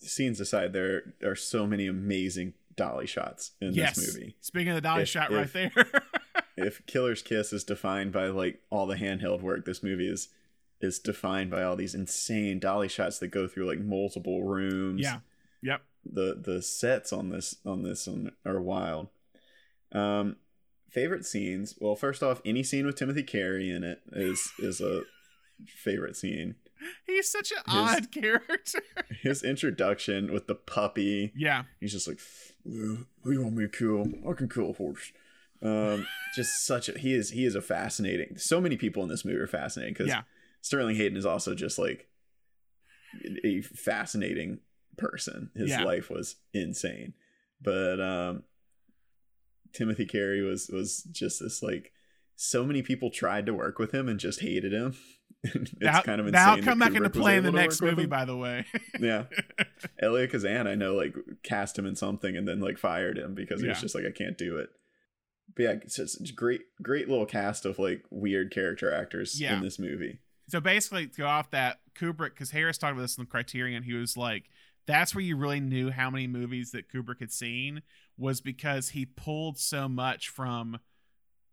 scenes 0.00 0.40
aside, 0.40 0.72
there 0.72 1.14
are 1.24 1.36
so 1.36 1.66
many 1.66 1.86
amazing 1.86 2.54
dolly 2.76 3.06
shots 3.06 3.52
in 3.60 3.74
yes. 3.74 3.96
this 3.96 4.14
movie. 4.14 4.36
Speaking 4.40 4.70
of 4.70 4.74
the 4.76 4.80
dolly 4.80 5.02
if, 5.02 5.08
shot 5.08 5.30
right 5.30 5.52
there. 5.52 5.72
if 6.56 6.84
Killer's 6.86 7.22
Kiss 7.22 7.52
is 7.52 7.64
defined 7.64 8.12
by 8.12 8.26
like 8.26 8.60
all 8.70 8.86
the 8.86 8.96
handheld 8.96 9.42
work, 9.42 9.64
this 9.64 9.82
movie 9.82 10.08
is 10.08 10.28
is 10.80 10.98
defined 10.98 11.50
by 11.50 11.62
all 11.62 11.76
these 11.76 11.94
insane 11.94 12.58
dolly 12.58 12.88
shots 12.88 13.18
that 13.18 13.28
go 13.28 13.46
through 13.46 13.66
like 13.66 13.80
multiple 13.80 14.42
rooms. 14.42 15.02
Yeah. 15.02 15.18
Yep. 15.62 15.82
The 16.10 16.40
the 16.42 16.62
sets 16.62 17.12
on 17.12 17.28
this 17.28 17.56
on 17.66 17.82
this 17.82 18.06
one 18.06 18.32
are 18.46 18.60
wild. 18.60 19.08
Um 19.92 20.36
favorite 20.90 21.24
scenes. 21.24 21.76
Well, 21.80 21.96
first 21.96 22.22
off, 22.22 22.40
any 22.44 22.62
scene 22.62 22.86
with 22.86 22.96
Timothy 22.96 23.22
Carey 23.22 23.70
in 23.70 23.84
it 23.84 24.00
is 24.12 24.52
is 24.58 24.80
a 24.80 25.02
favorite 25.66 26.16
scene. 26.16 26.56
He's 27.06 27.30
such 27.30 27.52
an 27.52 27.58
his, 27.66 27.96
odd 27.96 28.12
character. 28.12 28.82
his 29.22 29.42
introduction 29.42 30.32
with 30.32 30.46
the 30.46 30.54
puppy. 30.54 31.32
Yeah. 31.36 31.64
He's 31.80 31.92
just 31.92 32.08
like, 32.08 32.20
who 32.64 33.06
you 33.24 33.42
want 33.42 33.56
me 33.56 33.64
to 33.64 33.68
kill? 33.68 34.06
I 34.28 34.34
can 34.34 34.48
kill 34.48 34.70
a 34.70 34.72
horse. 34.74 35.12
Um, 35.62 36.06
just 36.34 36.66
such 36.66 36.88
a 36.88 36.98
he 36.98 37.14
is 37.14 37.30
he 37.30 37.44
is 37.44 37.54
a 37.54 37.62
fascinating. 37.62 38.36
So 38.38 38.60
many 38.60 38.76
people 38.76 39.02
in 39.02 39.08
this 39.08 39.24
movie 39.24 39.38
are 39.38 39.46
fascinating 39.46 39.94
because 39.94 40.08
yeah. 40.08 40.22
Sterling 40.62 40.96
Hayden 40.96 41.18
is 41.18 41.26
also 41.26 41.54
just 41.54 41.78
like 41.78 42.08
a 43.44 43.60
fascinating 43.62 44.60
person. 44.96 45.50
His 45.54 45.70
yeah. 45.70 45.84
life 45.84 46.10
was 46.10 46.36
insane, 46.54 47.14
but 47.60 48.00
um, 48.00 48.44
Timothy 49.72 50.06
Carey 50.06 50.42
was 50.42 50.68
was 50.72 51.02
just 51.10 51.40
this 51.40 51.62
like 51.62 51.92
so 52.42 52.64
many 52.64 52.80
people 52.80 53.10
tried 53.10 53.44
to 53.44 53.52
work 53.52 53.78
with 53.78 53.92
him 53.92 54.08
and 54.08 54.18
just 54.18 54.40
hated 54.40 54.72
him. 54.72 54.96
it's 55.44 55.72
that, 55.80 56.04
kind 56.04 56.22
of 56.22 56.26
insane. 56.26 56.32
That'll 56.32 56.64
come 56.64 56.78
back 56.78 56.94
into 56.94 57.10
play 57.10 57.36
in 57.36 57.44
the 57.44 57.52
next 57.52 57.82
movie, 57.82 58.06
by 58.06 58.24
the 58.24 58.34
way. 58.34 58.64
yeah, 58.98 59.24
Elia 60.02 60.26
Kazan, 60.26 60.66
I 60.66 60.74
know, 60.74 60.94
like 60.94 61.14
cast 61.42 61.78
him 61.78 61.84
in 61.84 61.96
something 61.96 62.34
and 62.38 62.48
then 62.48 62.60
like 62.60 62.78
fired 62.78 63.18
him 63.18 63.34
because 63.34 63.60
he 63.60 63.66
yeah. 63.66 63.74
was 63.74 63.82
just 63.82 63.94
like, 63.94 64.06
I 64.06 64.10
can't 64.10 64.38
do 64.38 64.56
it. 64.56 64.70
But 65.54 65.62
yeah, 65.62 65.70
it's 65.82 65.96
just 65.96 66.34
great, 66.34 66.62
great 66.80 67.10
little 67.10 67.26
cast 67.26 67.66
of 67.66 67.78
like 67.78 68.04
weird 68.10 68.50
character 68.50 68.90
actors 68.90 69.38
yeah. 69.38 69.54
in 69.54 69.62
this 69.62 69.78
movie. 69.78 70.20
So 70.48 70.60
basically, 70.60 71.08
to 71.08 71.18
go 71.18 71.26
off 71.26 71.50
that 71.50 71.80
Kubrick, 71.94 72.30
because 72.30 72.52
Harris 72.52 72.78
talked 72.78 72.92
about 72.92 73.02
this 73.02 73.18
in 73.18 73.24
the 73.24 73.30
Criterion, 73.30 73.82
he 73.82 73.92
was 73.92 74.16
like, 74.16 74.44
that's 74.86 75.14
where 75.14 75.22
you 75.22 75.36
really 75.36 75.60
knew 75.60 75.90
how 75.90 76.08
many 76.08 76.26
movies 76.26 76.70
that 76.70 76.90
Kubrick 76.90 77.20
had 77.20 77.32
seen 77.32 77.82
was 78.16 78.40
because 78.40 78.90
he 78.90 79.04
pulled 79.04 79.58
so 79.58 79.88
much 79.88 80.30
from 80.30 80.78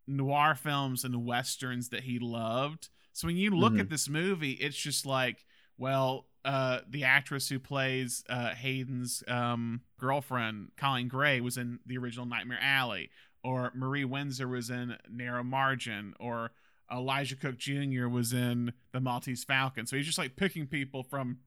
noir 0.07 0.55
films 0.55 1.03
and 1.03 1.25
westerns 1.25 1.89
that 1.89 2.03
he 2.03 2.19
loved. 2.19 2.89
So 3.13 3.27
when 3.27 3.37
you 3.37 3.51
look 3.51 3.73
mm-hmm. 3.73 3.81
at 3.81 3.89
this 3.89 4.07
movie, 4.07 4.51
it's 4.51 4.77
just 4.77 5.05
like, 5.05 5.45
well, 5.77 6.27
uh, 6.45 6.79
the 6.89 7.03
actress 7.03 7.49
who 7.49 7.59
plays 7.59 8.23
uh, 8.29 8.53
Hayden's 8.55 9.23
um, 9.27 9.81
girlfriend, 9.99 10.69
Coleen 10.77 11.09
Gray, 11.09 11.41
was 11.41 11.57
in 11.57 11.79
the 11.85 11.97
original 11.97 12.25
Nightmare 12.25 12.59
Alley, 12.61 13.09
or 13.43 13.71
Marie 13.75 14.05
Windsor 14.05 14.47
was 14.47 14.69
in 14.69 14.95
Narrow 15.09 15.43
Margin, 15.43 16.13
or 16.19 16.51
Elijah 16.91 17.35
Cook 17.35 17.57
Jr. 17.57 18.07
was 18.07 18.33
in 18.33 18.73
The 18.93 19.01
Maltese 19.01 19.43
Falcon. 19.43 19.85
So 19.85 19.97
he's 19.97 20.05
just 20.05 20.17
like 20.17 20.35
picking 20.35 20.67
people 20.67 21.03
from 21.03 21.39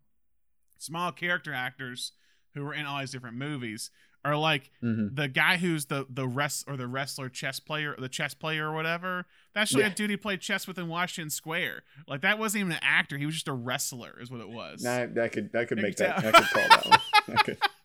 small 0.79 1.13
character 1.13 1.55
actors 1.55 2.13
who 2.55 2.65
were 2.65 2.75
in 2.75 2.85
all 2.85 3.01
these 3.01 3.13
different 3.13 3.37
movies 3.37 3.91
or 4.25 4.37
like 4.37 4.71
mm-hmm. 4.83 5.15
the 5.15 5.29
guy 5.29 5.57
who's 5.57 5.87
the 5.87 6.07
the 6.11 6.27
rest 6.27 6.65
or 6.69 6.77
the 6.77 6.87
wrestler 6.87 7.29
chess 7.29 7.61
player 7.61 7.95
the 7.99 8.09
chess 8.09 8.35
player 8.35 8.71
or 8.71 8.75
whatever 8.75 9.27
that's 9.55 9.73
like 9.73 9.83
yeah. 9.83 9.91
a 9.91 9.95
dude 9.95 10.11
who 10.11 10.19
played 10.19 10.41
chess 10.41 10.67
within 10.67 10.89
washington 10.89 11.31
square 11.31 11.83
like 12.07 12.21
that 12.21 12.39
wasn't 12.39 12.61
even 12.61 12.73
an 12.73 12.81
actor 12.83 13.17
he 13.17 13.27
was 13.27 13.35
just 13.35 13.49
a 13.49 13.53
wrestler 13.53 14.19
is 14.21 14.31
what 14.31 14.41
it 14.41 14.49
was 14.49 14.83
nah, 14.83 15.07
that 15.07 15.33
could 15.33 15.51
that 15.53 15.69
could 15.69 15.79
make 15.79 15.97
that 15.97 16.19
i 16.19 16.31
could 16.31 16.51
call 16.51 16.69
that 16.69 16.87
one 16.87 17.01
I 17.29 17.43
could, 17.43 17.59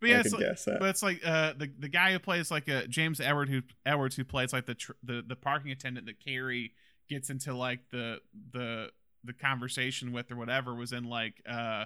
but 0.00 0.08
yeah, 0.08 0.20
it's 0.24 0.32
like, 0.66 0.78
but 0.78 0.88
it's 0.88 1.02
like 1.02 1.20
uh, 1.24 1.52
the 1.56 1.70
the 1.78 1.88
guy 1.88 2.12
who 2.12 2.18
plays 2.18 2.50
like 2.50 2.68
a 2.68 2.86
James 2.88 3.20
Edward 3.20 3.48
who 3.48 3.62
Edwards 3.84 4.16
who 4.16 4.24
plays 4.24 4.52
like 4.52 4.66
the 4.66 4.74
tr- 4.74 4.92
the 5.02 5.22
the 5.26 5.36
parking 5.36 5.70
attendant 5.70 6.06
that 6.06 6.24
carrie 6.24 6.72
gets 7.08 7.30
into 7.30 7.54
like 7.54 7.80
the 7.90 8.18
the 8.52 8.88
the 9.24 9.32
conversation 9.32 10.12
with 10.12 10.30
or 10.32 10.36
whatever 10.36 10.74
was 10.74 10.92
in 10.92 11.04
like 11.04 11.42
uh 11.48 11.84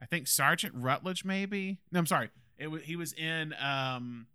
I 0.00 0.06
think 0.06 0.26
Sergeant 0.26 0.74
Rutledge 0.76 1.24
maybe. 1.24 1.78
No, 1.92 2.00
I'm 2.00 2.06
sorry. 2.06 2.30
It 2.58 2.68
was 2.68 2.82
he 2.82 2.96
was 2.96 3.12
in 3.12 3.54
um 3.60 4.26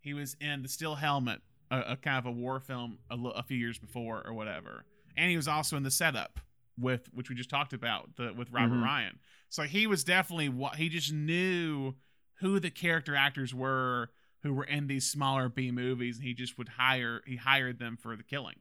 he 0.00 0.14
was 0.14 0.36
in 0.40 0.62
the 0.62 0.68
Steel 0.68 0.96
Helmet, 0.96 1.40
a, 1.70 1.80
a 1.92 1.96
kind 1.96 2.18
of 2.18 2.26
a 2.26 2.30
war 2.30 2.60
film 2.60 2.98
a, 3.10 3.16
a, 3.16 3.42
few 3.42 3.56
years 3.56 3.78
before 3.78 4.22
or 4.26 4.34
whatever, 4.34 4.84
and 5.16 5.30
he 5.30 5.36
was 5.36 5.48
also 5.48 5.76
in 5.76 5.82
the 5.82 5.90
setup 5.90 6.40
with 6.78 7.08
which 7.14 7.28
we 7.28 7.34
just 7.34 7.50
talked 7.50 7.72
about 7.72 8.16
the 8.16 8.32
with 8.32 8.50
Robert 8.50 8.74
mm-hmm. 8.74 8.84
Ryan. 8.84 9.18
So 9.48 9.62
he 9.62 9.86
was 9.86 10.04
definitely 10.04 10.48
what 10.48 10.76
he 10.76 10.88
just 10.88 11.12
knew 11.12 11.94
who 12.40 12.58
the 12.58 12.70
character 12.70 13.14
actors 13.14 13.54
were 13.54 14.10
who 14.42 14.52
were 14.52 14.64
in 14.64 14.88
these 14.88 15.10
smaller 15.10 15.48
B 15.48 15.70
movies, 15.70 16.18
and 16.18 16.26
he 16.26 16.34
just 16.34 16.58
would 16.58 16.70
hire 16.70 17.22
he 17.26 17.36
hired 17.36 17.78
them 17.78 17.96
for 17.96 18.16
the 18.16 18.22
killing. 18.22 18.56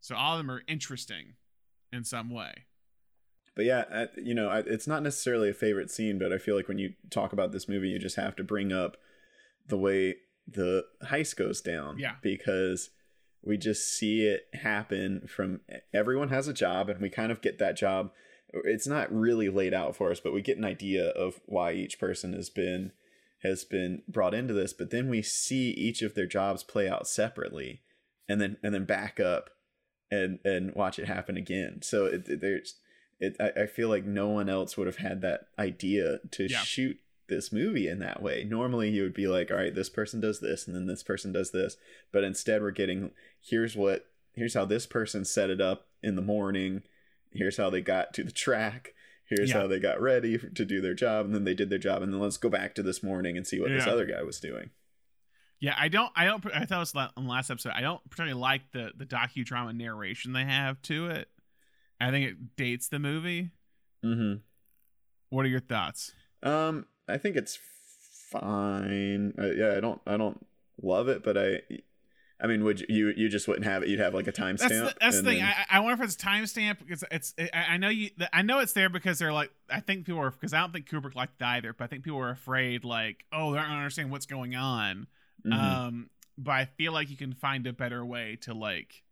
So 0.00 0.14
all 0.14 0.34
of 0.34 0.38
them 0.38 0.50
are 0.50 0.62
interesting 0.68 1.34
in 1.90 2.04
some 2.04 2.30
way 2.30 2.66
but 3.56 3.64
yeah, 3.64 3.84
I, 3.92 4.06
you 4.16 4.34
know, 4.34 4.48
I, 4.48 4.60
it's 4.60 4.86
not 4.86 5.02
necessarily 5.02 5.50
a 5.50 5.54
favorite 5.54 5.90
scene, 5.90 6.18
but 6.18 6.32
I 6.32 6.38
feel 6.38 6.56
like 6.56 6.68
when 6.68 6.78
you 6.78 6.94
talk 7.10 7.32
about 7.32 7.52
this 7.52 7.68
movie, 7.68 7.88
you 7.88 7.98
just 7.98 8.16
have 8.16 8.36
to 8.36 8.44
bring 8.44 8.72
up 8.72 8.96
the 9.68 9.78
way 9.78 10.16
the 10.46 10.84
heist 11.04 11.36
goes 11.36 11.60
down. 11.60 11.98
Yeah. 11.98 12.14
Because 12.22 12.90
we 13.42 13.56
just 13.56 13.88
see 13.88 14.26
it 14.26 14.46
happen 14.54 15.26
from 15.28 15.60
everyone 15.92 16.30
has 16.30 16.48
a 16.48 16.54
job, 16.54 16.88
and 16.88 17.00
we 17.00 17.10
kind 17.10 17.30
of 17.30 17.42
get 17.42 17.58
that 17.58 17.76
job. 17.76 18.10
It's 18.64 18.86
not 18.86 19.12
really 19.12 19.48
laid 19.48 19.74
out 19.74 19.96
for 19.96 20.10
us, 20.10 20.20
but 20.20 20.32
we 20.32 20.42
get 20.42 20.58
an 20.58 20.64
idea 20.64 21.08
of 21.10 21.40
why 21.46 21.72
each 21.72 21.98
person 21.98 22.32
has 22.32 22.50
been 22.50 22.92
has 23.42 23.64
been 23.64 24.02
brought 24.08 24.34
into 24.34 24.54
this. 24.54 24.72
But 24.72 24.90
then 24.90 25.08
we 25.08 25.20
see 25.22 25.70
each 25.70 26.02
of 26.02 26.14
their 26.14 26.26
jobs 26.26 26.64
play 26.64 26.88
out 26.88 27.06
separately, 27.06 27.82
and 28.28 28.40
then 28.40 28.56
and 28.62 28.74
then 28.74 28.84
back 28.84 29.20
up 29.20 29.50
and 30.10 30.38
and 30.44 30.74
watch 30.74 30.98
it 30.98 31.06
happen 31.06 31.36
again. 31.36 31.80
So 31.82 32.06
it, 32.06 32.40
there's 32.40 32.76
it 33.20 33.36
I, 33.40 33.62
I 33.62 33.66
feel 33.66 33.88
like 33.88 34.04
no 34.04 34.28
one 34.28 34.48
else 34.48 34.76
would 34.76 34.86
have 34.86 34.96
had 34.96 35.20
that 35.22 35.48
idea 35.58 36.18
to 36.32 36.46
yeah. 36.50 36.58
shoot 36.58 36.98
this 37.28 37.52
movie 37.52 37.88
in 37.88 37.98
that 38.00 38.22
way. 38.22 38.44
Normally 38.44 38.90
you 38.90 39.02
would 39.02 39.14
be 39.14 39.26
like, 39.26 39.50
all 39.50 39.56
right, 39.56 39.74
this 39.74 39.88
person 39.88 40.20
does 40.20 40.40
this 40.40 40.66
and 40.66 40.76
then 40.76 40.86
this 40.86 41.02
person 41.02 41.32
does 41.32 41.52
this. 41.52 41.76
But 42.12 42.24
instead 42.24 42.62
we're 42.62 42.70
getting 42.70 43.10
here's 43.40 43.76
what 43.76 44.06
here's 44.34 44.54
how 44.54 44.64
this 44.64 44.86
person 44.86 45.24
set 45.24 45.50
it 45.50 45.60
up 45.60 45.86
in 46.02 46.16
the 46.16 46.22
morning. 46.22 46.82
Here's 47.32 47.56
how 47.56 47.70
they 47.70 47.80
got 47.80 48.14
to 48.14 48.24
the 48.24 48.32
track. 48.32 48.94
Here's 49.26 49.50
yeah. 49.50 49.60
how 49.60 49.66
they 49.66 49.80
got 49.80 50.00
ready 50.00 50.38
to 50.38 50.64
do 50.64 50.80
their 50.80 50.94
job 50.94 51.26
and 51.26 51.34
then 51.34 51.44
they 51.44 51.54
did 51.54 51.70
their 51.70 51.78
job 51.78 52.02
and 52.02 52.12
then 52.12 52.20
let's 52.20 52.36
go 52.36 52.50
back 52.50 52.74
to 52.74 52.82
this 52.82 53.02
morning 53.02 53.36
and 53.36 53.46
see 53.46 53.60
what 53.60 53.70
yeah. 53.70 53.78
this 53.78 53.86
other 53.86 54.06
guy 54.06 54.22
was 54.22 54.38
doing. 54.38 54.70
Yeah, 55.60 55.74
I 55.78 55.88
don't 55.88 56.12
I 56.14 56.26
don't 56.26 56.44
I 56.54 56.66
thought 56.66 56.76
it 56.76 56.94
was 56.94 56.94
on 56.94 57.24
the 57.24 57.30
last 57.30 57.50
episode. 57.50 57.72
I 57.74 57.80
don't 57.80 58.02
particularly 58.10 58.38
like 58.38 58.70
the 58.72 58.90
the 58.96 59.06
docudrama 59.06 59.74
narration 59.74 60.34
they 60.34 60.44
have 60.44 60.80
to 60.82 61.06
it. 61.06 61.28
I 62.00 62.10
think 62.10 62.30
it 62.30 62.56
dates 62.56 62.88
the 62.88 62.98
movie. 62.98 63.50
Mm-hmm. 64.04 64.40
What 65.30 65.44
are 65.44 65.48
your 65.48 65.60
thoughts? 65.60 66.12
Um, 66.42 66.86
I 67.08 67.18
think 67.18 67.36
it's 67.36 67.58
fine. 68.30 69.34
Uh, 69.38 69.52
yeah, 69.52 69.74
I 69.76 69.80
don't, 69.80 70.00
I 70.06 70.16
don't 70.16 70.44
love 70.82 71.08
it, 71.08 71.22
but 71.22 71.38
I, 71.38 71.60
I 72.40 72.46
mean, 72.46 72.64
would 72.64 72.84
you, 72.88 73.14
you 73.16 73.28
just 73.28 73.48
wouldn't 73.48 73.64
have 73.64 73.82
it? 73.82 73.88
You'd 73.88 74.00
have 74.00 74.12
like 74.12 74.26
a 74.26 74.32
timestamp. 74.32 74.68
That's 74.68 74.80
the, 74.80 74.94
that's 75.00 75.16
the 75.16 75.22
thing. 75.22 75.38
Then... 75.38 75.54
I, 75.70 75.78
I 75.78 75.80
wonder 75.80 76.02
if 76.02 76.08
it's 76.08 76.16
timestamp 76.22 76.80
because 76.80 77.04
it's. 77.10 77.32
It, 77.38 77.48
I 77.54 77.76
know 77.76 77.88
you. 77.88 78.10
I 78.32 78.42
know 78.42 78.58
it's 78.58 78.72
there 78.72 78.88
because 78.88 79.18
they're 79.20 79.32
like. 79.32 79.50
I 79.70 79.80
think 79.80 80.04
people 80.04 80.20
are 80.20 80.32
because 80.32 80.52
I 80.52 80.60
don't 80.60 80.72
think 80.72 80.90
Kubrick 80.90 81.14
liked 81.14 81.40
it 81.40 81.44
either, 81.44 81.72
but 81.72 81.84
I 81.84 81.86
think 81.86 82.02
people 82.02 82.18
are 82.18 82.30
afraid 82.30 82.84
like, 82.84 83.24
oh, 83.32 83.52
they're 83.52 83.62
not 83.62 83.76
understanding 83.76 84.10
what's 84.10 84.26
going 84.26 84.56
on. 84.56 85.06
Mm-hmm. 85.46 85.52
Um, 85.52 86.10
but 86.36 86.52
I 86.52 86.64
feel 86.64 86.92
like 86.92 87.08
you 87.08 87.16
can 87.16 87.32
find 87.32 87.66
a 87.68 87.72
better 87.72 88.04
way 88.04 88.36
to 88.42 88.52
like 88.52 89.03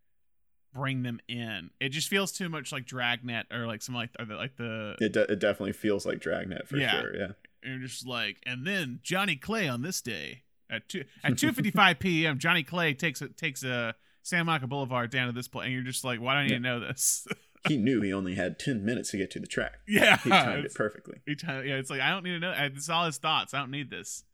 bring 0.75 1.03
them 1.03 1.21
in. 1.29 1.71
It 1.81 1.91
just 1.91 2.09
feels 2.09 2.33
too 2.33 2.49
much 2.49 2.73
like 2.73 2.87
Dragnet 2.87 3.47
or 3.53 3.67
like 3.67 3.83
some 3.83 3.95
like 3.95 4.11
or 4.19 4.25
the, 4.25 4.37
like 4.37 4.57
the. 4.57 4.97
It 5.01 5.13
de- 5.13 5.31
it 5.33 5.39
definitely 5.39 5.73
feels 5.73 6.05
like 6.07 6.21
Dragnet 6.21 6.67
for 6.69 6.77
yeah. 6.77 7.01
sure. 7.01 7.17
Yeah. 7.17 7.29
And 7.65 7.81
just 7.83 8.07
like, 8.07 8.39
and 8.45 8.67
then 8.67 9.01
Johnny 9.03 9.37
Clay 9.37 9.69
on 9.69 9.83
this 9.83 10.01
day, 10.01 10.43
At 10.71 10.89
two 10.89 11.05
at 11.23 11.39
two 11.39 11.53
fifty 11.53 11.71
five 11.71 11.99
p.m., 12.01 12.39
Johnny 12.39 12.63
Clay 12.63 12.95
takes 12.95 13.21
a 13.23 13.29
takes 13.29 13.63
a 13.63 13.95
San 14.23 14.47
Monica 14.47 14.67
Boulevard 14.67 15.11
down 15.11 15.27
to 15.27 15.33
this 15.33 15.49
place, 15.49 15.67
and 15.67 15.75
you're 15.75 15.83
just 15.83 16.05
like, 16.05 16.21
why 16.21 16.35
do 16.35 16.39
I 16.39 16.43
need 16.45 16.51
Yeah. 16.53 16.57
to 16.57 16.63
know 16.63 16.81
this? 16.81 17.27
he 17.69 17.77
knew 17.77 18.01
he 18.01 18.13
only 18.15 18.35
had 18.35 18.59
10 18.59 18.85
minutes 18.85 19.11
to 19.13 19.17
get 19.17 19.31
to 19.33 19.39
the 19.41 19.47
track. 19.47 19.79
yeah, 19.87 20.17
He 20.19 20.31
timed 20.31 20.65
it 20.65 20.75
perfectly. 20.75 21.21
He 21.27 21.35
try- 21.37 21.63
yeah, 21.63 21.75
it's 21.77 21.91
like 21.91 22.01
I 22.01 22.11
don't 22.11 22.25
need 22.25 22.31
to 22.33 22.39
know. 22.41 22.55
It's 22.57 22.89
all 22.89 23.07
his 23.07 23.19
thoughts. 23.19 23.53
I 23.55 23.59
don't 23.59 23.71
need 23.71 23.91
this. 23.91 24.25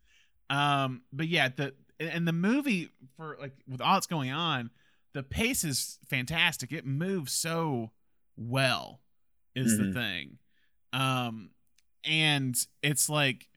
Um, 0.50 1.02
but 1.12 1.28
yeah, 1.28 1.48
the 1.54 1.74
and 2.00 2.26
the 2.26 2.32
movie 2.32 2.90
for 3.16 3.36
like 3.40 3.52
with 3.68 3.80
all 3.80 3.94
that's 3.94 4.06
going 4.06 4.30
on, 4.30 4.70
the 5.18 5.22
pace 5.24 5.64
is 5.64 5.98
fantastic. 6.08 6.70
It 6.70 6.86
moves 6.86 7.32
so 7.32 7.90
well, 8.36 9.00
is 9.56 9.74
Mhm. 9.76 9.78
the 9.88 9.92
thing. 9.92 10.38
Um, 10.92 11.50
and 12.04 12.56
it's 12.82 13.08
like 13.08 13.48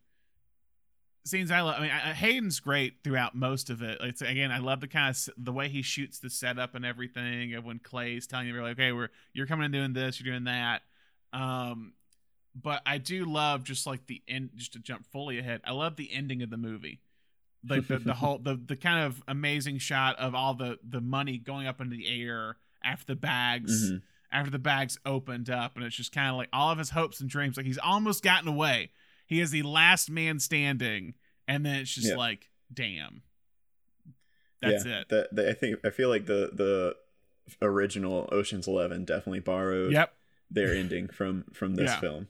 scenes 1.24 1.51
I 1.51 1.62
love. 1.62 1.76
I 1.78 1.82
mean, 1.84 1.91
I- 1.91 2.14
Hayden's 2.14 2.59
great 2.59 3.03
throughout 3.03 3.36
most 3.36 3.70
of 3.70 3.84
it. 3.84 3.99
It's 4.01 4.24
again, 4.24 4.51
I 4.51 4.57
love 4.57 4.82
the 4.82 4.88
kind 4.88 5.16
of 5.16 5.30
the 5.38 5.53
way 5.53 5.70
he 5.70 5.84
shoots 5.84 6.18
the 6.18 6.32
setup 6.32 6.74
and 6.74 6.84
everything. 6.84 7.53
Of 7.53 7.64
when 7.64 7.78
Clay's 7.78 8.26
telling 8.26 8.47
you, 8.47 8.59
like, 8.59 8.72
okay, 8.72 8.91
we're 8.91 9.09
you're 9.32 9.45
coming 9.45 9.66
and 9.66 9.74
doing 9.74 9.93
this, 9.93 10.20
you're 10.20 10.34
doing 10.34 10.45
that. 10.45 10.82
Um, 11.32 11.93
but 12.55 12.82
I 12.88 12.97
do 12.97 13.26
love 13.26 13.64
just 13.64 13.86
like 13.86 14.07
the 14.07 14.24
end. 14.28 14.49
Just 14.55 14.74
to 14.74 14.80
jump 14.80 15.05
fully 15.05 15.38
ahead, 15.38 15.62
I 15.64 15.74
love 15.74 15.95
the 15.95 16.12
ending 16.12 16.41
of 16.41 16.49
the 16.49 16.57
movie. 16.57 17.01
Like 17.68 17.88
the, 17.88 17.99
the 17.99 18.14
whole 18.22 18.38
the 18.39 18.55
the 18.55 18.76
kind 18.76 19.05
of 19.05 19.22
amazing 19.28 19.78
shot 19.78 20.18
of 20.20 20.34
all 20.36 20.53
the 20.55 20.80
the 20.88 21.01
money 21.01 21.38
going 21.38 21.68
up 21.68 21.80
into 21.82 21.95
the 21.95 22.07
air 22.07 22.57
after 22.84 23.05
the 23.05 23.16
bags 23.16 23.91
Mhm. 23.91 24.01
after 24.32 24.49
the 24.49 24.57
bags 24.59 24.97
opened 25.05 25.49
up 25.49 25.76
and 25.76 25.86
it's 25.86 25.95
just 25.95 26.12
kind 26.12 26.30
of 26.30 26.38
like 26.38 26.49
all 26.51 26.72
of 26.72 26.78
his 26.80 26.89
hopes 26.89 27.20
and 27.22 27.30
dreams 27.30 27.57
like 27.57 27.66
he's 27.68 27.78
almost 27.78 28.24
gotten 28.24 28.47
away 28.47 28.89
he 29.28 29.39
is 29.39 29.51
the 29.51 29.62
last 29.62 30.09
man 30.09 30.39
standing 30.39 31.14
and 31.47 31.64
then 31.66 31.76
it's 31.76 31.93
just 31.93 32.07
Yeah. 32.09 32.16
like 32.16 32.49
damn 32.74 33.22
that's 34.62 34.86
yeah, 34.86 35.01
it 35.01 35.09
That, 35.09 35.36
that- 35.36 35.49
I 35.49 35.53
think 35.53 35.80
I 35.86 35.89
feel 35.91 36.09
like 36.09 36.26
the 36.26 36.49
the 36.53 36.95
original 37.62 38.28
Ocean's 38.32 38.68
11 38.68 39.05
definitely 39.05 39.39
borrowed 39.39 39.91
yep 39.91 40.14
their 40.49 40.74
ending 40.76 41.07
from 41.09 41.45
from 41.53 41.76
this 41.76 41.91
Yeah. 41.91 41.99
film. 41.99 42.28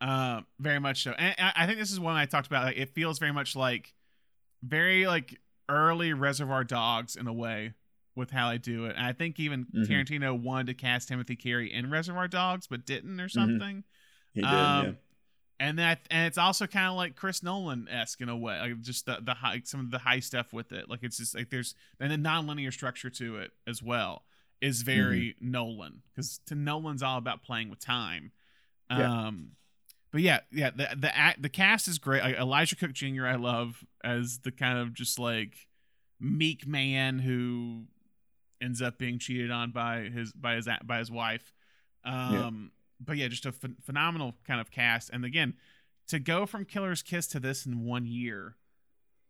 uh, 0.00 0.40
very 0.58 0.78
much 0.80 1.02
so 1.02 1.12
and 1.12 1.34
I, 1.38 1.52
I 1.64 1.66
think 1.66 1.78
this 1.78 1.92
is 1.92 2.00
one 2.00 2.16
i 2.16 2.24
talked 2.26 2.46
about 2.46 2.64
like 2.64 2.76
it 2.78 2.88
feels 2.94 3.18
very 3.18 3.32
much 3.32 3.54
like 3.54 3.92
very 4.62 5.06
like 5.06 5.38
early 5.68 6.12
reservoir 6.12 6.64
dogs 6.64 7.16
in 7.16 7.26
a 7.26 7.32
way 7.32 7.74
with 8.16 8.30
how 8.30 8.48
I 8.48 8.56
do 8.56 8.86
it 8.86 8.96
and 8.96 9.06
i 9.06 9.12
think 9.12 9.38
even 9.38 9.66
Mhm. 9.66 9.86
tarantino 9.86 10.38
wanted 10.38 10.66
to 10.66 10.74
cast 10.74 11.08
timothy 11.08 11.36
carey 11.36 11.72
in 11.72 11.90
reservoir 11.90 12.26
dogs 12.28 12.66
but 12.66 12.84
didn't 12.84 13.20
or 13.20 13.28
something 13.28 13.84
He 14.34 14.40
did, 14.42 14.48
Um, 14.50 14.86
yeah. 14.86 14.92
and 15.60 15.78
that 15.78 16.06
and 16.10 16.26
it's 16.26 16.36
also 16.38 16.66
kind 16.66 16.88
of 16.88 16.96
like 16.96 17.14
Chris 17.16 17.42
Nolan 17.42 17.88
esque 17.88 18.20
in 18.20 18.28
a 18.28 18.36
way, 18.36 18.58
like 18.60 18.80
just 18.80 19.06
the 19.06 19.18
the 19.22 19.34
high 19.34 19.62
some 19.64 19.80
of 19.80 19.90
the 19.90 19.98
high 19.98 20.20
stuff 20.20 20.52
with 20.52 20.72
it. 20.72 20.88
Like 20.88 21.00
it's 21.02 21.16
just 21.18 21.34
like 21.34 21.50
there's 21.50 21.74
and 21.98 22.10
the 22.12 22.16
nonlinear 22.16 22.72
structure 22.72 23.10
to 23.10 23.36
it 23.38 23.52
as 23.66 23.82
well 23.82 24.24
is 24.60 24.82
very 24.82 25.36
Nolan 25.40 26.02
because 26.14 26.38
to 26.46 26.54
Nolan's 26.54 27.02
all 27.02 27.18
about 27.18 27.42
playing 27.42 27.70
with 27.70 27.78
time. 27.80 28.32
Yeah. 28.90 29.30
But 30.12 30.22
yeah, 30.22 30.40
yeah, 30.50 30.70
the 30.70 30.88
the 30.96 31.16
act, 31.16 31.42
the 31.42 31.48
cast 31.48 31.86
is 31.88 31.98
great. 31.98 32.22
Like 32.22 32.36
Elijah 32.36 32.76
Cook 32.76 32.92
Jr. 32.92 33.26
I 33.26 33.36
love 33.36 33.84
as 34.02 34.40
the 34.40 34.50
kind 34.50 34.78
of 34.78 34.92
just 34.92 35.18
like 35.18 35.54
meek 36.18 36.66
man 36.66 37.18
who 37.18 37.84
ends 38.60 38.82
up 38.82 38.98
being 38.98 39.18
cheated 39.18 39.50
on 39.50 39.70
by 39.70 40.00
his 40.12 40.32
by 40.32 40.54
his 40.56 40.68
by 40.84 40.98
his 40.98 41.10
wife. 41.10 41.52
Um, 42.04 42.72
but 43.00 43.16
yeah, 43.16 43.28
just 43.28 43.46
a 43.46 43.52
ph- 43.52 43.74
phenomenal 43.84 44.34
kind 44.46 44.60
of 44.60 44.70
cast. 44.70 45.10
And 45.10 45.24
again, 45.24 45.54
to 46.08 46.18
go 46.18 46.46
from 46.46 46.64
Killer's 46.64 47.02
Kiss 47.02 47.26
to 47.28 47.40
this 47.40 47.64
in 47.66 47.84
one 47.84 48.04
year, 48.06 48.56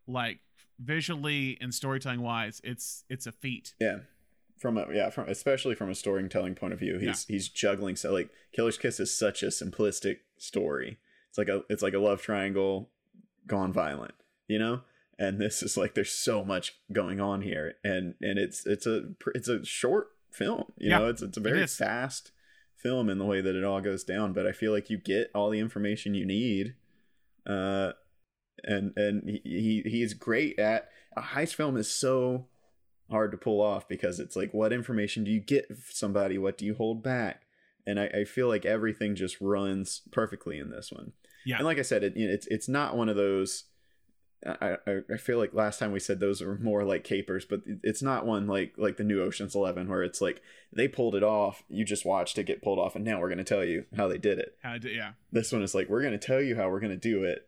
like 0.07 0.39
visually 0.79 1.57
and 1.61 1.73
storytelling 1.73 2.21
wise, 2.21 2.59
it's 2.63 3.03
it's 3.09 3.27
a 3.27 3.31
feat. 3.31 3.75
Yeah. 3.79 3.99
From 4.61 4.77
a 4.77 4.85
yeah, 4.93 5.09
from 5.09 5.27
especially 5.27 5.73
from 5.73 5.89
a 5.89 5.95
storytelling 5.95 6.53
point 6.53 6.71
of 6.71 6.79
view, 6.79 6.99
he's 6.99 7.25
he's 7.25 7.49
juggling 7.49 7.95
so 7.95 8.13
like 8.13 8.29
Killer's 8.53 8.77
Kiss 8.77 8.99
is 8.99 9.17
such 9.17 9.41
a 9.41 9.47
simplistic 9.47 10.17
story. 10.37 10.99
It's 11.29 11.37
like 11.39 11.49
a 11.49 11.63
it's 11.67 11.81
like 11.81 11.95
a 11.95 11.99
love 11.99 12.21
triangle 12.21 12.91
gone 13.47 13.73
violent, 13.73 14.13
you 14.47 14.59
know? 14.59 14.81
And 15.17 15.39
this 15.41 15.63
is 15.63 15.77
like 15.77 15.95
there's 15.95 16.11
so 16.11 16.45
much 16.45 16.75
going 16.91 17.19
on 17.19 17.41
here 17.41 17.73
and 17.83 18.13
and 18.21 18.37
it's 18.37 18.67
it's 18.67 18.85
a 18.85 19.09
it's 19.33 19.47
a 19.47 19.65
short 19.65 20.09
film, 20.31 20.65
you 20.77 20.91
Yeah, 20.91 20.99
know? 20.99 21.07
It's 21.07 21.23
it's 21.23 21.37
a 21.37 21.41
very 21.41 21.63
is. 21.63 21.75
fast 21.75 22.31
film 22.75 23.09
in 23.09 23.17
the 23.17 23.25
way 23.25 23.41
that 23.41 23.55
it 23.55 23.63
all 23.63 23.81
goes 23.81 24.03
down, 24.03 24.31
but 24.31 24.45
I 24.45 24.51
feel 24.51 24.71
like 24.71 24.91
you 24.91 24.97
get 24.97 25.31
all 25.33 25.49
the 25.49 25.59
information 25.59 26.13
you 26.13 26.25
need. 26.25 26.75
Uh 27.47 27.93
and 28.63 28.93
and 28.95 29.27
he, 29.27 29.41
he 29.43 29.89
he's 29.89 30.13
great 30.13 30.59
at 30.59 30.89
a 31.17 31.21
heist 31.21 31.55
film 31.55 31.77
is 31.77 31.91
so 31.91 32.45
hard 33.11 33.31
to 33.31 33.37
pull 33.37 33.61
off 33.61 33.87
because 33.87 34.19
it's 34.19 34.35
like 34.35 34.53
what 34.53 34.73
information 34.73 35.23
do 35.23 35.31
you 35.31 35.39
get 35.39 35.65
somebody 35.89 36.37
what 36.37 36.57
do 36.57 36.65
you 36.65 36.73
hold 36.73 37.03
back 37.03 37.43
and 37.85 37.99
i, 37.99 38.05
I 38.07 38.23
feel 38.23 38.47
like 38.47 38.65
everything 38.65 39.15
just 39.15 39.39
runs 39.39 40.01
perfectly 40.11 40.57
in 40.57 40.69
this 40.71 40.91
one 40.91 41.11
Yeah. 41.45 41.57
and 41.57 41.65
like 41.65 41.77
i 41.79 41.83
said 41.83 42.03
it, 42.03 42.17
you 42.17 42.27
know, 42.27 42.33
it's 42.33 42.47
it's 42.47 42.67
not 42.69 42.97
one 42.97 43.09
of 43.09 43.15
those 43.15 43.65
I, 44.43 44.77
I 45.13 45.17
feel 45.17 45.37
like 45.37 45.53
last 45.53 45.77
time 45.77 45.91
we 45.91 45.99
said 45.99 46.19
those 46.19 46.41
are 46.41 46.55
more 46.55 46.83
like 46.83 47.03
capers, 47.03 47.45
but 47.45 47.61
it's 47.83 48.01
not 48.01 48.25
one 48.25 48.47
like 48.47 48.73
like 48.75 48.97
the 48.97 49.03
new 49.03 49.21
Ocean's 49.21 49.53
Eleven 49.53 49.87
where 49.87 50.01
it's 50.01 50.19
like 50.19 50.41
they 50.73 50.87
pulled 50.87 51.13
it 51.13 51.21
off. 51.21 51.61
You 51.69 51.85
just 51.85 52.05
watched 52.07 52.39
it 52.39 52.45
get 52.47 52.63
pulled 52.63 52.79
off, 52.79 52.95
and 52.95 53.05
now 53.05 53.19
we're 53.19 53.27
going 53.29 53.37
to 53.37 53.43
tell 53.43 53.63
you 53.63 53.85
how 53.95 54.07
they 54.07 54.17
did 54.17 54.39
it. 54.39 54.55
How 54.63 54.79
do 54.79 54.89
yeah. 54.89 55.11
This 55.31 55.51
one 55.51 55.61
is 55.61 55.75
like 55.75 55.89
we're 55.89 56.01
going 56.01 56.17
to 56.19 56.27
tell 56.27 56.41
you 56.41 56.55
how 56.55 56.69
we're 56.71 56.79
going 56.79 56.89
to 56.89 56.97
do 56.97 57.23
it, 57.23 57.47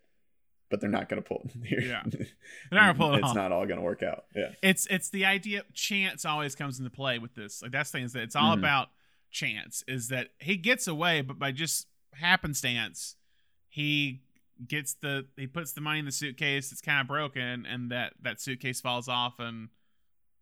but 0.73 0.81
they're 0.81 0.89
not 0.89 1.07
going 1.07 1.21
to 1.21 1.27
pull. 1.27 1.47
Yeah. 1.61 2.01
They're 2.09 2.25
not 2.71 2.81
gonna 2.81 2.93
pull 2.95 3.13
it 3.13 3.19
it's 3.19 3.35
not 3.35 3.51
all 3.51 3.67
going 3.67 3.77
to 3.77 3.83
work 3.83 4.01
out. 4.01 4.25
Yeah. 4.35 4.49
It's 4.63 4.87
it's 4.87 5.09
the 5.11 5.25
idea 5.25 5.61
chance 5.73 6.25
always 6.25 6.55
comes 6.55 6.79
into 6.79 6.89
play 6.89 7.19
with 7.19 7.35
this. 7.35 7.61
Like 7.61 7.71
that's 7.71 7.91
the 7.91 7.99
thing 7.99 8.05
is 8.05 8.13
that 8.13 8.23
it's 8.23 8.35
all 8.35 8.55
Mhm. 8.55 8.59
about 8.59 8.89
chance. 9.29 9.83
Is 9.87 10.07
that 10.07 10.29
he 10.39 10.57
gets 10.57 10.87
away, 10.87 11.21
but 11.21 11.37
by 11.37 11.51
just 11.51 11.85
happenstance, 12.15 13.15
he 13.69 14.23
gets 14.67 14.95
the 14.95 15.27
he 15.37 15.45
puts 15.45 15.73
the 15.73 15.81
money 15.81 15.99
in 15.99 16.05
the 16.05 16.11
suitcase. 16.11 16.71
It's 16.71 16.81
kind 16.81 16.99
of 17.01 17.07
broken, 17.07 17.65
and 17.67 17.91
that 17.91 18.13
that 18.23 18.41
suitcase 18.41 18.81
falls 18.81 19.07
off, 19.07 19.35
and 19.39 19.69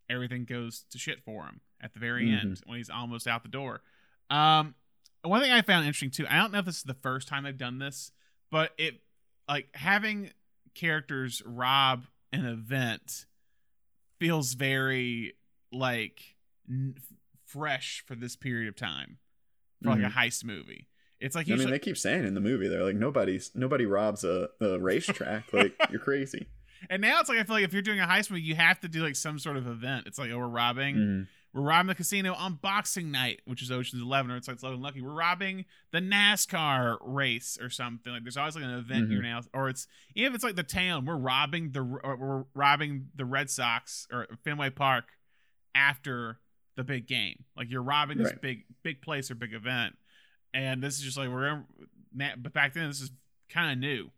everything 0.09 0.45
goes 0.45 0.85
to 0.91 0.97
shit 0.97 1.21
for 1.25 1.43
him 1.45 1.59
at 1.81 1.93
the 1.93 1.99
very 1.99 2.27
Mhm. 2.27 2.39
end 2.41 2.61
when 2.65 2.77
he's 2.77 2.89
almost 2.89 3.27
out 3.27 3.43
the 3.43 3.49
door. 3.49 3.81
Um, 4.29 4.75
one 5.23 5.41
thing 5.41 5.51
I 5.51 5.61
found 5.61 5.85
interesting 5.85 6.11
too. 6.11 6.25
I 6.29 6.37
don't 6.37 6.51
know 6.53 6.59
if 6.59 6.65
this 6.65 6.77
is 6.77 6.83
the 6.83 6.93
first 6.93 7.27
time 7.27 7.43
they've 7.43 7.57
done 7.57 7.79
this, 7.79 8.11
but 8.49 8.73
it 8.77 9.01
like 9.47 9.67
having 9.73 10.31
characters 10.75 11.41
rob 11.45 12.05
an 12.33 12.45
event 12.45 13.25
feels 14.19 14.53
very 14.53 15.33
like 15.71 16.21
n- 16.69 16.95
fresh 17.45 18.03
for 18.07 18.15
this 18.15 18.35
period 18.35 18.67
of 18.69 18.75
time 18.75 19.17
for 19.83 19.89
like 19.89 19.99
a 20.03 20.09
heist 20.09 20.43
movie. 20.45 20.87
It's 21.19 21.35
like 21.35 21.45
Mm-hmm. 21.47 21.53
I 21.53 21.57
mean, 21.57 21.69
they 21.71 21.79
keep 21.79 21.97
saying 21.97 22.25
in 22.25 22.33
the 22.33 22.41
movie 22.41 22.67
they're 22.67 22.83
like 22.83 22.95
nobody's 22.95 23.51
nobody 23.55 23.85
robs 23.85 24.23
a, 24.23 24.49
a 24.61 24.79
racetrack. 24.79 25.45
like 25.53 25.73
you're 25.89 25.99
crazy. 25.99 26.47
and 26.89 27.01
now 27.01 27.19
it's 27.19 27.29
like 27.29 27.37
I 27.39 27.43
feel 27.43 27.55
like 27.57 27.65
if 27.65 27.73
you're 27.73 27.81
doing 27.81 27.99
a 27.99 28.05
heist 28.07 28.29
movie, 28.31 28.43
you 28.43 28.55
have 28.55 28.79
to 28.81 28.87
do 28.87 29.01
like 29.03 29.15
some 29.15 29.37
sort 29.39 29.57
of 29.57 29.67
event. 29.67 30.07
It's 30.07 30.17
like 30.17 30.31
oh, 30.31 30.37
we're 30.37 30.47
robbing, 30.47 30.95
Mhm. 30.95 31.27
We're 31.53 31.61
robbing 31.63 31.87
the 31.87 31.95
casino 31.95 32.33
on 32.33 32.55
Boxing 32.61 33.11
Night, 33.11 33.41
which 33.45 33.61
is 33.61 33.71
Ocean's 33.71 34.01
Eleven, 34.01 34.31
or 34.31 34.37
it's 34.37 34.47
like 34.47 34.55
it's 34.55 34.63
Eleven 34.63 34.81
Lucky. 34.81 35.01
We're 35.01 35.11
robbing 35.11 35.65
the 35.91 35.99
NASCAR 35.99 36.97
race 37.01 37.57
or 37.61 37.69
something. 37.69 38.13
Like 38.13 38.23
there's 38.23 38.37
always 38.37 38.55
like 38.55 38.63
an 38.63 38.71
event 38.71 39.03
Mm-hmm. 39.03 39.11
here 39.11 39.21
now, 39.21 39.41
or 39.53 39.67
it's 39.69 39.87
even 40.15 40.31
if 40.31 40.35
it's 40.35 40.43
like 40.43 40.55
the 40.55 40.63
town, 40.63 41.05
we're 41.05 41.17
robbing 41.17 41.71
the 41.71 41.81
or 41.81 42.15
we're 42.15 42.43
robbing 42.53 43.07
the 43.15 43.25
Red 43.25 43.49
Sox 43.49 44.07
or 44.11 44.27
Fenway 44.43 44.69
Park 44.69 45.05
after 45.75 46.39
the 46.77 46.83
big 46.83 47.07
game. 47.07 47.43
Like 47.57 47.69
you're 47.69 47.81
robbing 47.83 48.17
this 48.17 48.27
Right. 48.31 48.41
big 48.41 48.63
big 48.83 49.01
place 49.01 49.29
or 49.29 49.35
big 49.35 49.53
event, 49.53 49.97
and 50.53 50.81
this 50.81 50.95
is 50.97 51.01
just 51.01 51.17
like 51.17 51.29
we're. 51.29 51.63
But 52.13 52.53
back 52.53 52.73
then, 52.73 52.87
this 52.87 53.01
is 53.01 53.11
kind 53.49 53.71
of 53.71 53.77
new, 53.77 54.09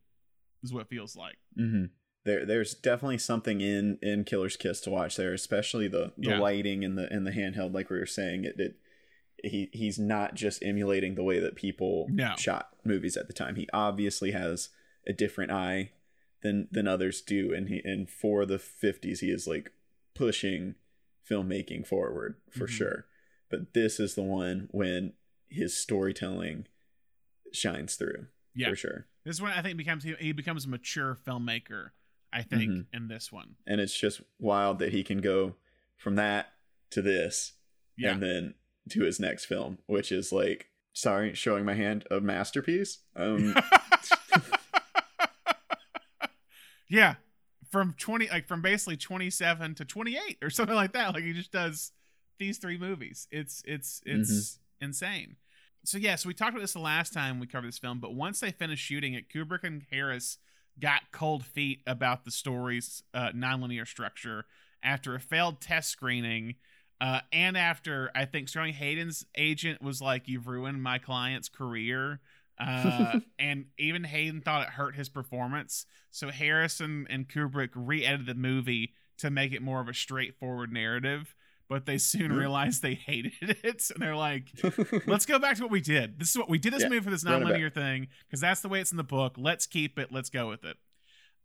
is 0.63 0.71
what 0.73 0.81
it 0.81 0.87
feels 0.89 1.15
like. 1.15 1.37
hmm 1.55 1.85
There, 2.25 2.45
there's 2.45 2.73
definitely 2.73 3.17
something 3.17 3.59
in 3.61 3.97
in 4.01 4.23
Killer's 4.23 4.55
Kiss 4.55 4.79
to 4.81 4.89
watch 4.89 5.17
there, 5.17 5.33
especially 5.33 5.87
the 5.87 6.13
the 6.17 6.29
Yeah. 6.29 6.39
lighting 6.39 6.83
and 6.85 6.97
the 6.97 7.11
and 7.11 7.25
the 7.27 7.31
handheld. 7.31 7.73
Like 7.73 7.89
we 7.89 7.99
were 7.99 8.05
saying, 8.05 8.45
it, 8.45 8.59
it 8.59 8.75
he 9.43 9.69
he's 9.73 9.99
not 9.99 10.35
just 10.35 10.63
emulating 10.63 11.15
the 11.15 11.23
way 11.23 11.39
that 11.39 11.55
people 11.55 12.07
No. 12.09 12.35
shot 12.37 12.69
movies 12.85 13.17
at 13.17 13.27
the 13.27 13.33
time. 13.33 13.55
He 13.55 13.67
obviously 13.73 14.31
has 14.31 14.69
a 15.05 15.11
different 15.11 15.51
eye 15.51 15.91
than 16.41 16.69
than 16.71 16.87
others 16.87 17.21
do, 17.21 17.53
and 17.53 17.67
he 17.67 17.81
and 17.83 18.09
for 18.09 18.45
the 18.45 18.57
50s, 18.57 19.19
he 19.19 19.29
is 19.29 19.45
like 19.47 19.71
pushing 20.15 20.75
filmmaking 21.29 21.85
forward 21.85 22.35
for 22.49 22.67
Mhm. 22.67 22.71
sure. 22.71 23.05
But 23.49 23.73
this 23.73 23.99
is 23.99 24.15
the 24.15 24.23
one 24.23 24.67
when 24.71 25.13
his 25.49 25.75
storytelling 25.75 26.67
shines 27.51 27.95
through 27.95 28.27
Yeah. 28.55 28.69
for 28.69 28.75
sure. 28.75 29.07
This 29.25 29.39
one, 29.41 29.51
I 29.51 29.61
think, 29.61 29.77
becomes 29.77 30.03
he, 30.03 30.15
he 30.19 30.31
becomes 30.31 30.65
a 30.65 30.69
mature 30.69 31.15
filmmaker. 31.15 31.91
I 32.33 32.41
think 32.41 32.71
Mhm. 32.71 32.85
in 32.93 33.07
this 33.07 33.31
one. 33.31 33.55
and 33.67 33.79
it's 33.79 33.97
just 33.97 34.21
wild 34.39 34.79
that 34.79 34.91
he 34.91 35.03
can 35.03 35.21
go 35.21 35.55
from 35.97 36.15
that 36.15 36.53
to 36.91 37.01
this 37.01 37.53
Yeah. 37.97 38.11
and 38.13 38.21
then 38.23 38.53
to 38.89 39.03
his 39.03 39.19
next 39.19 39.45
film 39.45 39.77
which 39.85 40.11
is 40.11 40.31
like 40.31 40.69
sorry 40.93 41.33
showing 41.33 41.63
my 41.65 41.73
hand 41.75 42.05
a 42.11 42.19
masterpiece 42.19 42.99
um 43.15 43.55
yeah 46.89 47.15
from 47.71 47.93
20 47.97 48.29
like 48.29 48.47
from 48.47 48.61
basically 48.61 48.97
27 48.97 49.75
to 49.75 49.85
28 49.85 50.37
or 50.41 50.49
something 50.49 50.75
like 50.75 50.93
that 50.93 51.13
like 51.13 51.23
he 51.23 51.33
just 51.33 51.51
does 51.51 51.91
these 52.39 52.57
three 52.57 52.77
movies 52.77 53.27
it's 53.31 53.63
it's 53.65 54.01
it's 54.05 54.31
mm-hmm. 54.31 54.85
insane 54.85 55.35
so 55.83 55.97
yeah 55.97 56.15
so 56.15 56.27
we 56.27 56.33
talked 56.33 56.51
about 56.51 56.61
this 56.61 56.73
the 56.73 56.79
last 56.79 57.13
time 57.13 57.39
we 57.39 57.47
covered 57.47 57.67
this 57.67 57.79
film 57.79 57.99
but 57.99 58.13
once 58.13 58.39
they 58.39 58.51
finished 58.51 58.83
shooting 58.85 59.13
it 59.13 59.29
kubrick 59.29 59.63
and 59.63 59.83
harris 59.91 60.37
got 60.79 61.01
cold 61.11 61.45
feet 61.45 61.81
about 61.85 62.25
the 62.25 62.31
story's 62.31 63.03
uh, 63.13 63.29
nonlinear 63.35 63.87
structure 63.87 64.45
after 64.83 65.15
a 65.15 65.19
failed 65.19 65.61
test 65.61 65.89
screening 65.89 66.55
uh, 67.03 67.19
and 67.33 67.57
after 67.57 68.09
I 68.15 68.23
think 68.23 68.47
Sterling 68.47 68.75
Hayden's 68.75 69.25
agent 69.35 69.81
was 69.81 70.01
like, 70.01 70.29
"You've 70.29 70.47
ruined 70.47 70.81
my 70.81 70.99
client's 70.99 71.49
career," 71.49 72.21
uh, 72.57 73.19
and 73.39 73.65
even 73.77 74.05
Hayden 74.05 74.39
thought 74.39 74.67
it 74.67 74.73
hurt 74.73 74.95
his 74.95 75.09
performance. 75.09 75.85
So 76.11 76.29
Harrison 76.29 77.05
and 77.09 77.27
Kubrick 77.27 77.71
re-edited 77.75 78.27
the 78.27 78.35
movie 78.35 78.93
to 79.17 79.29
make 79.29 79.51
it 79.51 79.61
more 79.61 79.81
of 79.81 79.89
a 79.89 79.93
straightforward 79.93 80.71
narrative. 80.71 81.35
But 81.69 81.85
they 81.85 81.97
soon 81.97 82.29
mm-hmm. 82.29 82.37
realized 82.37 82.81
they 82.81 82.93
hated 82.93 83.33
it, 83.41 83.89
and 83.89 84.01
they're 84.01 84.15
like, 84.15 84.51
"Let's 85.07 85.25
go 85.25 85.39
back 85.39 85.57
to 85.57 85.63
what 85.63 85.71
we 85.71 85.81
did. 85.81 86.19
This 86.19 86.31
is 86.31 86.37
what 86.37 86.49
we 86.49 86.57
did. 86.57 86.73
This 86.73 86.83
yeah, 86.83 86.89
movie 86.89 87.03
for 87.03 87.09
this 87.09 87.23
nonlinear 87.23 87.73
thing 87.73 88.09
because 88.27 88.41
that's 88.41 88.61
the 88.61 88.69
way 88.69 88.81
it's 88.81 88.91
in 88.91 88.97
the 88.97 89.03
book. 89.03 89.35
Let's 89.37 89.65
keep 89.65 89.97
it. 89.97 90.11
Let's 90.11 90.29
go 90.29 90.49
with 90.49 90.65
it." 90.65 90.77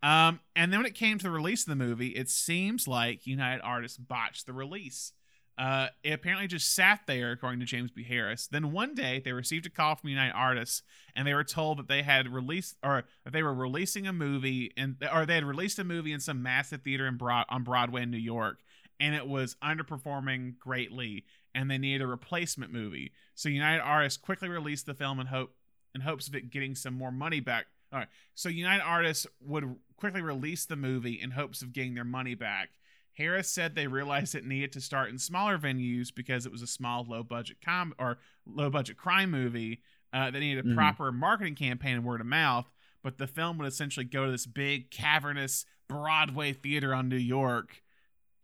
Um, 0.02 0.40
and 0.54 0.72
then 0.72 0.80
when 0.80 0.86
it 0.86 0.94
came 0.94 1.18
to 1.18 1.24
the 1.24 1.30
release 1.30 1.62
of 1.62 1.70
the 1.70 1.84
movie, 1.84 2.08
it 2.08 2.28
seems 2.28 2.86
like 2.86 3.26
United 3.26 3.62
Artists 3.62 3.98
botched 3.98 4.46
the 4.46 4.52
release. 4.52 5.12
Uh, 5.58 5.88
it 6.04 6.12
apparently 6.12 6.46
just 6.46 6.72
sat 6.72 7.00
there, 7.08 7.32
according 7.32 7.58
to 7.58 7.66
James 7.66 7.90
B. 7.90 8.04
Harris. 8.04 8.46
Then 8.46 8.70
one 8.70 8.94
day, 8.94 9.20
they 9.24 9.32
received 9.32 9.66
a 9.66 9.70
call 9.70 9.96
from 9.96 10.10
United 10.10 10.34
Artists, 10.34 10.82
and 11.16 11.26
they 11.26 11.34
were 11.34 11.42
told 11.42 11.80
that 11.80 11.88
they 11.88 12.02
had 12.02 12.28
released, 12.28 12.76
or 12.80 13.04
that 13.24 13.32
they 13.32 13.42
were 13.42 13.52
releasing 13.52 14.06
a 14.06 14.12
movie, 14.12 14.70
and 14.76 14.96
or 15.12 15.26
they 15.26 15.34
had 15.34 15.44
released 15.44 15.80
a 15.80 15.84
movie 15.84 16.12
in 16.12 16.20
some 16.20 16.44
massive 16.44 16.82
theater 16.82 17.08
in 17.08 17.16
Broad 17.16 17.44
on 17.48 17.64
Broadway 17.64 18.04
in 18.04 18.10
New 18.12 18.18
York, 18.18 18.60
and 19.00 19.14
it 19.14 19.26
was 19.26 19.56
underperforming 19.62 20.58
greatly, 20.58 21.24
and 21.54 21.70
they 21.70 21.78
needed 21.78 22.02
a 22.02 22.06
replacement 22.06 22.72
movie. 22.72 23.12
So 23.34 23.48
United 23.48 23.82
Artists 23.82 24.16
quickly 24.16 24.48
released 24.48 24.86
the 24.86 24.94
film 24.94 25.20
in 25.20 25.26
hope 25.26 25.54
in 25.94 26.02
hopes 26.02 26.28
of 26.28 26.34
it 26.34 26.50
getting 26.50 26.74
some 26.74 26.94
more 26.94 27.12
money 27.12 27.40
back. 27.40 27.66
All 27.92 27.98
right, 28.00 28.08
so 28.34 28.48
United 28.48 28.82
Artists 28.82 29.26
would 29.40 29.76
quickly 29.96 30.20
release 30.20 30.66
the 30.66 30.76
movie 30.76 31.20
in 31.20 31.30
hopes 31.30 31.62
of 31.62 31.72
getting 31.72 31.94
their 31.94 32.04
money 32.04 32.34
back 32.34 32.70
Harris 33.18 33.50
said 33.50 33.74
they 33.74 33.88
realized 33.88 34.36
it 34.36 34.46
needed 34.46 34.72
to 34.72 34.80
start 34.80 35.10
in 35.10 35.18
smaller 35.18 35.58
venues 35.58 36.14
because 36.14 36.46
it 36.46 36.52
was 36.52 36.62
a 36.62 36.68
small, 36.68 37.04
low 37.06 37.24
budget 37.24 37.56
com 37.62 37.92
or 37.98 38.18
low 38.46 38.70
budget 38.70 38.96
crime 38.96 39.30
movie. 39.30 39.82
Uh, 40.12 40.30
they 40.30 40.38
needed 40.38 40.64
a 40.64 40.68
mm-hmm. 40.68 40.76
proper 40.76 41.10
marketing 41.10 41.56
campaign 41.56 41.96
and 41.96 42.04
word 42.04 42.20
of 42.20 42.28
mouth. 42.28 42.70
But 43.02 43.18
the 43.18 43.26
film 43.26 43.58
would 43.58 43.66
essentially 43.66 44.04
go 44.04 44.26
to 44.26 44.30
this 44.30 44.46
big 44.46 44.90
cavernous 44.90 45.66
Broadway 45.88 46.52
theater 46.52 46.94
on 46.94 47.08
New 47.08 47.16
York 47.16 47.82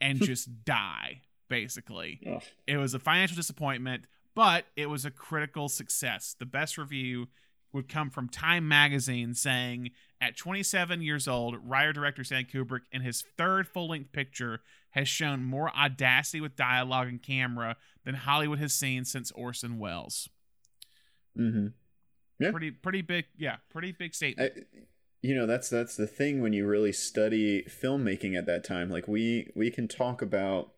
and 0.04 0.20
just 0.20 0.64
die. 0.64 1.22
Basically, 1.48 2.20
Ugh. 2.26 2.42
it 2.66 2.78
was 2.78 2.94
a 2.94 2.98
financial 2.98 3.36
disappointment, 3.36 4.04
but 4.34 4.64
it 4.76 4.86
was 4.86 5.04
a 5.04 5.10
critical 5.10 5.68
success. 5.68 6.34
The 6.38 6.46
best 6.46 6.78
review 6.78 7.28
would 7.72 7.88
come 7.88 8.08
from 8.08 8.28
Time 8.28 8.66
magazine 8.66 9.34
saying 9.34 9.90
at 10.20 10.36
27 10.36 11.02
years 11.02 11.28
old, 11.28 11.56
writer 11.62 11.92
director 11.92 12.24
Stanley 12.24 12.44
Kubrick, 12.50 12.82
in 12.92 13.02
his 13.02 13.24
third 13.36 13.68
full 13.68 13.88
length 13.88 14.12
picture, 14.12 14.60
has 14.90 15.08
shown 15.08 15.44
more 15.44 15.70
audacity 15.76 16.40
with 16.40 16.56
dialogue 16.56 17.08
and 17.08 17.22
camera 17.22 17.76
than 18.04 18.14
Hollywood 18.14 18.60
has 18.60 18.72
seen 18.72 19.04
since 19.04 19.30
Orson 19.32 19.78
Welles. 19.78 20.28
Mm-hmm. 21.38 21.66
Yeah. 22.38 22.50
Pretty, 22.52 22.70
pretty 22.70 23.02
big. 23.02 23.26
Yeah, 23.36 23.56
pretty 23.70 23.92
big 23.92 24.14
statement. 24.14 24.52
I, 24.56 24.78
you 25.24 25.34
know, 25.34 25.46
that's 25.46 25.70
that's 25.70 25.96
the 25.96 26.06
thing 26.06 26.42
when 26.42 26.52
you 26.52 26.66
really 26.66 26.92
study 26.92 27.62
filmmaking 27.62 28.36
at 28.36 28.46
that 28.46 28.64
time. 28.64 28.90
Like 28.90 29.08
we 29.08 29.50
we 29.54 29.70
can 29.70 29.88
talk 29.88 30.20
about 30.20 30.72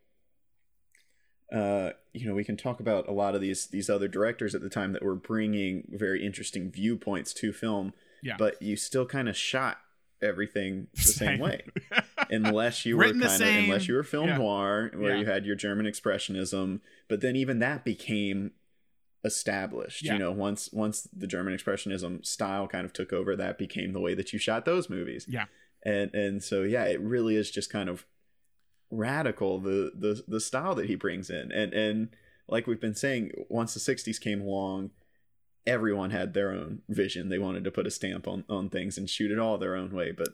uh, 1.53 1.91
you 2.13 2.27
know, 2.29 2.35
we 2.35 2.45
can 2.45 2.57
talk 2.57 2.81
about 2.81 3.09
a 3.09 3.13
lot 3.13 3.35
of 3.35 3.41
these 3.41 3.67
these 3.67 3.91
other 3.91 4.09
directors 4.09 4.55
at 4.55 4.63
the 4.63 4.71
time 4.71 4.93
that 4.93 5.03
were 5.03 5.17
bringing 5.17 5.89
very 5.91 6.25
interesting 6.25 6.71
viewpoints 6.71 7.33
to 7.35 7.53
film 7.53 7.93
yeah. 8.23 8.37
But 8.39 8.61
you 8.61 8.77
still 8.77 9.07
kind 9.07 9.29
of 9.29 9.37
shot 9.37 9.79
everything 10.23 10.89
the 10.95 11.03
same, 11.03 11.29
same 11.29 11.39
way, 11.41 11.63
unless 12.31 12.85
you 12.87 12.97
were 12.97 13.05
kind 13.05 13.23
of 13.23 13.41
unless 13.41 13.89
you 13.89 13.95
were 13.95 14.03
film 14.03 14.29
yeah. 14.29 14.39
noir, 14.39 14.91
where 14.95 15.15
yeah. 15.15 15.21
you 15.21 15.27
had 15.27 15.47
your 15.47 15.57
German 15.57 15.87
expressionism. 15.87 16.81
But 17.09 17.21
then 17.21 17.37
even 17.37 17.59
that 17.61 17.85
became 17.85 18.53
established. 19.27 20.05
Yeah. 20.05 20.15
You 20.15 20.19
know, 20.21 20.33
once 20.33 20.71
once 20.73 21.07
the 21.15 21.27
German 21.27 21.57
expressionism 21.57 22.25
style 22.25 22.67
kind 22.67 22.87
of 22.87 22.93
took 22.93 23.13
over, 23.13 23.37
that 23.37 23.59
became 23.59 23.93
the 23.93 24.01
way 24.01 24.15
that 24.15 24.33
you 24.33 24.39
shot 24.39 24.65
those 24.65 24.89
movies. 24.89 25.27
Yeah. 25.29 25.47
And 25.85 26.15
and 26.15 26.43
so 26.43 26.63
yeah, 26.63 26.85
it 26.85 27.01
really 27.01 27.37
is 27.37 27.51
just 27.51 27.71
kind 27.71 27.89
of 27.89 28.07
radical 28.91 29.59
the 29.59 29.93
the 29.95 30.23
the 30.27 30.41
style 30.41 30.75
that 30.77 30.87
he 30.87 30.95
brings 30.95 31.29
in. 31.29 31.53
And 31.53 31.75
and 31.75 32.09
like 32.49 32.67
we've 32.67 32.81
been 32.81 32.95
saying, 32.95 33.33
once 33.49 33.75
the 33.75 33.81
60s 33.81 34.21
came 34.21 34.41
along, 34.41 34.91
everyone 35.67 36.11
had 36.11 36.33
their 36.33 36.53
own 36.53 36.83
vision. 36.89 37.29
They 37.29 37.39
wanted 37.39 37.65
to 37.65 37.73
put 37.73 37.87
a 37.87 37.91
stamp 37.91 38.29
on, 38.29 38.45
on 38.49 38.71
things 38.71 38.97
and 38.97 39.11
shoot 39.11 39.33
it 39.33 39.39
all 39.39 39.59
their 39.59 39.75
own 39.75 39.93
way. 39.93 40.13
But 40.13 40.29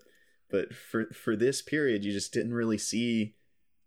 but 0.50 0.74
for 0.74 1.06
for 1.06 1.34
this 1.34 1.62
period, 1.62 2.04
you 2.04 2.12
just 2.12 2.32
didn't 2.32 2.54
really 2.54 2.78
see 2.78 3.34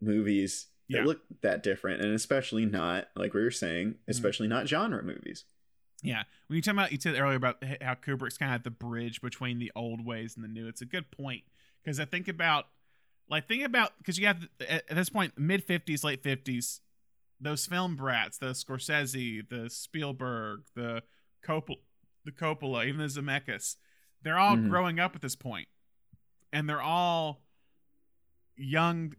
movies 0.01 0.67
that 0.89 0.97
yeah. 0.97 1.03
look 1.03 1.21
that 1.41 1.63
different, 1.63 2.01
and 2.01 2.13
especially 2.13 2.65
not 2.65 3.07
like 3.15 3.33
we 3.33 3.41
were 3.41 3.51
saying, 3.51 3.89
mm-hmm. 3.89 4.11
especially 4.11 4.47
mm-hmm. 4.47 4.57
not 4.57 4.67
genre 4.67 5.03
movies. 5.03 5.45
Yeah, 6.03 6.23
when 6.47 6.55
you 6.55 6.61
talk 6.61 6.73
about 6.73 6.91
you 6.91 6.99
said 6.99 7.19
earlier 7.19 7.37
about 7.37 7.63
how 7.81 7.95
Kubrick's 7.95 8.37
kind 8.37 8.53
of 8.53 8.63
the 8.63 8.69
bridge 8.69 9.21
between 9.21 9.59
the 9.59 9.71
old 9.75 10.05
ways 10.05 10.35
and 10.35 10.43
the 10.43 10.47
new. 10.47 10.67
It's 10.67 10.81
a 10.81 10.85
good 10.85 11.09
point 11.09 11.43
because 11.83 11.99
I 11.99 12.05
think 12.05 12.27
about 12.27 12.65
like 13.29 13.47
think 13.47 13.63
about 13.63 13.93
because 13.97 14.19
you 14.19 14.27
have 14.27 14.47
at 14.67 14.87
this 14.89 15.09
point 15.09 15.33
mid 15.37 15.63
fifties, 15.63 16.03
late 16.03 16.21
fifties, 16.21 16.81
those 17.39 17.65
film 17.65 17.95
brats, 17.95 18.37
the 18.37 18.47
Scorsese, 18.47 19.47
the 19.49 19.69
Spielberg, 19.69 20.61
the 20.75 21.01
Coppola, 21.45 21.77
the 22.23 22.31
Coppola, 22.31 22.85
even 22.85 22.99
the 22.99 23.07
Zemeckis, 23.07 23.77
they're 24.21 24.37
all 24.37 24.55
mm-hmm. 24.55 24.69
growing 24.69 24.99
up 24.99 25.15
at 25.15 25.21
this 25.21 25.35
point, 25.35 25.67
and 26.53 26.69
they're 26.69 26.81
all 26.81 27.41
young 28.55 29.13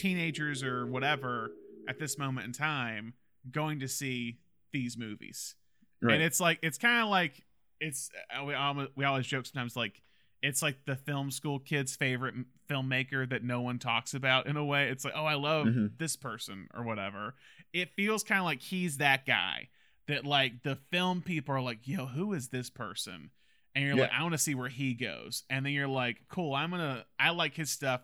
teenagers 0.00 0.62
or 0.62 0.86
whatever 0.86 1.52
at 1.88 1.98
this 1.98 2.18
moment 2.18 2.46
in 2.46 2.52
time 2.52 3.14
going 3.50 3.80
to 3.80 3.88
see 3.88 4.38
these 4.72 4.96
movies. 4.96 5.54
Right. 6.02 6.14
And 6.14 6.22
it's 6.22 6.40
like 6.40 6.58
it's 6.62 6.78
kind 6.78 7.02
of 7.02 7.08
like 7.08 7.44
it's 7.80 8.10
uh, 8.38 8.44
we 8.44 8.54
always, 8.54 8.88
we 8.96 9.04
always 9.04 9.26
joke 9.26 9.46
sometimes 9.46 9.76
like 9.76 10.02
it's 10.42 10.62
like 10.62 10.86
the 10.86 10.96
film 10.96 11.30
school 11.30 11.58
kid's 11.58 11.96
favorite 11.96 12.34
filmmaker 12.68 13.28
that 13.28 13.44
no 13.44 13.60
one 13.60 13.78
talks 13.78 14.14
about 14.14 14.46
in 14.46 14.56
a 14.56 14.64
way. 14.64 14.88
It's 14.88 15.04
like, 15.04 15.12
oh, 15.14 15.26
I 15.26 15.34
love 15.34 15.66
mm-hmm. 15.66 15.86
this 15.98 16.16
person 16.16 16.68
or 16.74 16.82
whatever. 16.82 17.34
It 17.74 17.90
feels 17.94 18.24
kind 18.24 18.38
of 18.38 18.46
like 18.46 18.62
he's 18.62 18.96
that 18.98 19.26
guy 19.26 19.68
that 20.08 20.24
like 20.24 20.62
the 20.62 20.78
film 20.90 21.20
people 21.20 21.54
are 21.54 21.60
like, 21.60 21.86
yo, 21.86 22.06
who 22.06 22.32
is 22.32 22.48
this 22.48 22.70
person? 22.70 23.30
And 23.74 23.84
you're 23.84 23.96
yeah. 23.96 24.02
like, 24.04 24.12
I 24.12 24.22
want 24.22 24.32
to 24.32 24.38
see 24.38 24.54
where 24.54 24.68
he 24.68 24.94
goes. 24.94 25.44
And 25.50 25.64
then 25.64 25.74
you're 25.74 25.86
like, 25.86 26.22
cool, 26.30 26.54
I'm 26.54 26.70
gonna 26.70 27.04
I 27.18 27.30
like 27.30 27.54
his 27.54 27.70
stuff 27.70 28.00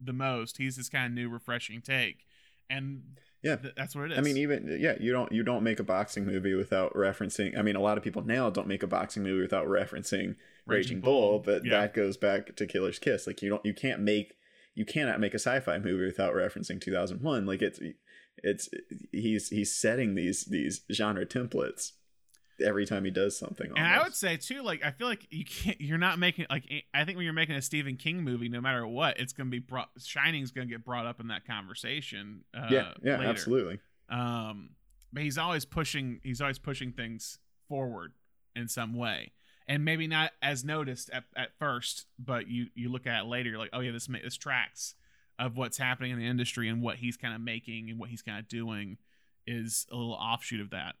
the 0.00 0.12
most. 0.12 0.58
He's 0.58 0.76
this 0.76 0.88
kind 0.88 1.06
of 1.06 1.12
new, 1.12 1.28
refreshing 1.28 1.80
take. 1.80 2.24
And 2.70 3.02
yeah 3.42 3.56
th- 3.56 3.74
that's 3.76 3.94
what 3.94 4.06
it 4.06 4.12
is 4.12 4.18
i 4.18 4.20
mean 4.20 4.36
even 4.36 4.76
yeah 4.80 4.94
you 4.98 5.12
don't 5.12 5.30
you 5.32 5.42
don't 5.42 5.62
make 5.62 5.78
a 5.78 5.84
boxing 5.84 6.26
movie 6.26 6.54
without 6.54 6.92
referencing 6.94 7.56
i 7.56 7.62
mean 7.62 7.76
a 7.76 7.80
lot 7.80 7.96
of 7.96 8.04
people 8.04 8.22
now 8.22 8.50
don't 8.50 8.66
make 8.66 8.82
a 8.82 8.86
boxing 8.86 9.22
movie 9.22 9.40
without 9.40 9.66
referencing 9.66 10.34
raging, 10.66 10.96
raging 10.96 11.00
bull, 11.00 11.30
bull, 11.30 11.38
but 11.38 11.64
yeah. 11.64 11.80
that 11.80 11.94
goes 11.94 12.16
back 12.16 12.56
to 12.56 12.66
killer's 12.66 12.98
kiss 12.98 13.26
like 13.26 13.40
you 13.42 13.48
don't 13.48 13.64
you 13.64 13.72
can't 13.72 14.00
make 14.00 14.34
you 14.74 14.84
cannot 14.84 15.20
make 15.20 15.34
a 15.34 15.38
sci-fi 15.38 15.78
movie 15.78 16.04
without 16.04 16.34
referencing 16.34 16.80
2001 16.80 17.46
like 17.46 17.62
it's 17.62 17.80
it's 18.42 18.68
he's 19.12 19.48
he's 19.48 19.74
setting 19.74 20.14
these 20.14 20.44
these 20.44 20.82
genre 20.92 21.26
templates 21.26 21.92
every 22.64 22.86
time 22.86 23.04
he 23.04 23.10
does 23.10 23.36
something. 23.36 23.66
Almost. 23.70 23.78
And 23.78 23.86
I 23.86 24.02
would 24.02 24.14
say 24.14 24.36
too, 24.36 24.62
like 24.62 24.84
I 24.84 24.90
feel 24.90 25.06
like 25.06 25.26
you 25.30 25.44
can't. 25.44 25.80
You're 25.80 25.98
not 25.98 26.18
making 26.18 26.46
like 26.50 26.64
I 26.94 27.04
think 27.04 27.16
when 27.16 27.24
you're 27.24 27.32
making 27.32 27.56
a 27.56 27.62
Stephen 27.62 27.96
King 27.96 28.22
movie, 28.22 28.48
no 28.48 28.60
matter 28.60 28.86
what, 28.86 29.18
it's 29.18 29.32
gonna 29.32 29.50
be 29.50 29.58
brought. 29.58 29.90
Shining's 30.02 30.50
gonna 30.50 30.66
get 30.66 30.84
brought 30.84 31.06
up 31.06 31.20
in 31.20 31.28
that 31.28 31.46
conversation. 31.46 32.44
Uh, 32.54 32.68
yeah, 32.70 32.92
yeah, 33.02 33.18
later. 33.18 33.30
absolutely. 33.30 33.80
Um, 34.08 34.70
but 35.12 35.22
he's 35.22 35.38
always 35.38 35.64
pushing. 35.64 36.20
He's 36.22 36.40
always 36.40 36.58
pushing 36.58 36.92
things 36.92 37.38
forward 37.68 38.12
in 38.54 38.68
some 38.68 38.94
way, 38.94 39.32
and 39.66 39.84
maybe 39.84 40.06
not 40.06 40.32
as 40.42 40.64
noticed 40.64 41.10
at, 41.10 41.24
at 41.36 41.50
first, 41.58 42.06
but 42.18 42.48
you 42.48 42.66
you 42.74 42.90
look 42.90 43.06
at 43.06 43.22
it 43.22 43.26
later, 43.26 43.50
you're 43.50 43.58
like, 43.58 43.70
oh 43.72 43.80
yeah, 43.80 43.92
this 43.92 44.06
this 44.06 44.36
tracks 44.36 44.94
of 45.38 45.56
what's 45.56 45.78
happening 45.78 46.10
in 46.10 46.18
the 46.18 46.26
industry 46.26 46.68
and 46.68 46.82
what 46.82 46.96
he's 46.96 47.16
kind 47.16 47.34
of 47.34 47.40
making 47.40 47.90
and 47.90 47.98
what 47.98 48.10
he's 48.10 48.22
kind 48.22 48.38
of 48.38 48.48
doing 48.48 48.98
is 49.46 49.86
a 49.92 49.96
little 49.96 50.12
offshoot 50.12 50.60
of 50.60 50.70
that. 50.70 50.96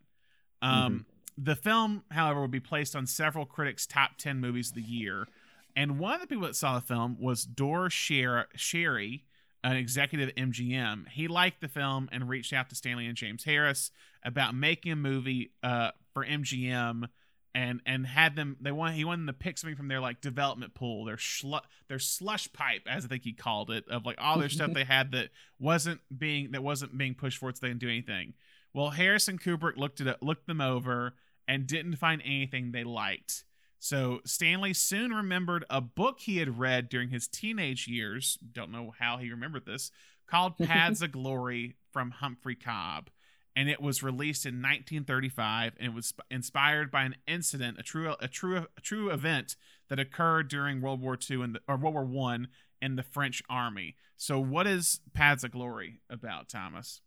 Um, 0.62 0.72
mm-hmm. 0.72 1.17
The 1.40 1.54
film, 1.54 2.02
however, 2.10 2.40
would 2.40 2.50
be 2.50 2.58
placed 2.58 2.96
on 2.96 3.06
several 3.06 3.46
critics' 3.46 3.86
top 3.86 4.18
10 4.18 4.40
movies 4.40 4.70
of 4.70 4.74
the 4.74 4.82
year. 4.82 5.28
And 5.76 6.00
one 6.00 6.14
of 6.14 6.20
the 6.20 6.26
people 6.26 6.46
that 6.46 6.56
saw 6.56 6.74
the 6.74 6.84
film 6.84 7.16
was 7.20 7.44
Dore 7.44 7.88
Schary, 7.88 9.20
an 9.62 9.76
executive 9.76 10.30
at 10.30 10.36
MGM. 10.36 11.08
He 11.10 11.28
liked 11.28 11.60
the 11.60 11.68
film 11.68 12.08
and 12.10 12.28
reached 12.28 12.52
out 12.52 12.68
to 12.70 12.74
Stanley 12.74 13.06
and 13.06 13.16
James 13.16 13.44
Harris 13.44 13.92
about 14.24 14.56
making 14.56 14.90
a 14.90 14.96
movie 14.96 15.52
uh, 15.62 15.92
for 16.12 16.24
MGM 16.24 17.08
and 17.54 17.80
and 17.86 18.06
had 18.06 18.36
them 18.36 18.56
they 18.60 18.70
want 18.70 18.94
he 18.94 19.04
wanted 19.04 19.20
them 19.20 19.26
to 19.28 19.32
pick 19.32 19.58
something 19.58 19.76
from 19.76 19.88
their 19.88 20.00
like 20.00 20.20
development 20.20 20.74
pool 20.74 21.04
their 21.04 21.16
schlu- 21.16 21.64
their 21.88 21.98
slush 21.98 22.52
pipe 22.52 22.82
as 22.86 23.04
i 23.04 23.08
think 23.08 23.24
he 23.24 23.32
called 23.32 23.70
it 23.70 23.88
of 23.88 24.04
like 24.04 24.16
all 24.18 24.38
their 24.38 24.48
stuff 24.50 24.72
they 24.74 24.84
had 24.84 25.12
that 25.12 25.30
wasn't 25.58 26.00
being 26.16 26.50
that 26.52 26.62
wasn't 26.62 26.96
being 26.96 27.14
pushed 27.14 27.38
forward 27.38 27.56
so 27.56 27.62
they 27.62 27.68
didn't 27.68 27.80
do 27.80 27.88
anything 27.88 28.34
well 28.74 28.90
harrison 28.90 29.38
kubrick 29.38 29.76
looked 29.76 30.00
it 30.00 30.22
looked 30.22 30.46
them 30.46 30.60
over 30.60 31.14
and 31.48 31.66
didn't 31.66 31.96
find 31.96 32.22
anything 32.24 32.70
they 32.70 32.84
liked 32.84 33.44
so 33.80 34.20
stanley 34.24 34.72
soon 34.72 35.10
remembered 35.10 35.64
a 35.68 35.80
book 35.80 36.20
he 36.20 36.36
had 36.36 36.58
read 36.58 36.88
during 36.88 37.08
his 37.08 37.26
teenage 37.26 37.88
years 37.88 38.38
don't 38.52 38.70
know 38.70 38.94
how 38.98 39.16
he 39.16 39.30
remembered 39.30 39.66
this 39.66 39.90
called 40.28 40.56
paths 40.62 41.02
of 41.02 41.10
glory 41.10 41.76
from 41.90 42.10
humphrey 42.10 42.54
cobb 42.54 43.10
and 43.58 43.68
it 43.68 43.80
was 43.80 44.04
released 44.04 44.46
in 44.46 44.54
1935 44.62 45.72
and 45.80 45.92
was 45.92 46.14
inspired 46.30 46.92
by 46.92 47.02
an 47.02 47.16
incident, 47.26 47.76
a 47.76 47.82
true 47.82 48.14
a 48.20 48.28
true 48.28 48.66
a 48.76 48.80
true 48.80 49.10
event 49.10 49.56
that 49.88 49.98
occurred 49.98 50.46
during 50.46 50.80
World 50.80 51.00
War 51.00 51.18
II 51.28 51.42
and 51.42 51.58
or 51.66 51.76
World 51.76 51.94
War 51.94 52.04
One 52.04 52.46
in 52.80 52.94
the 52.94 53.02
French 53.02 53.42
army. 53.50 53.96
So, 54.16 54.38
what 54.38 54.68
is 54.68 55.00
Paths 55.12 55.42
of 55.42 55.50
Glory 55.50 56.00
about, 56.08 56.48
Thomas? 56.48 57.00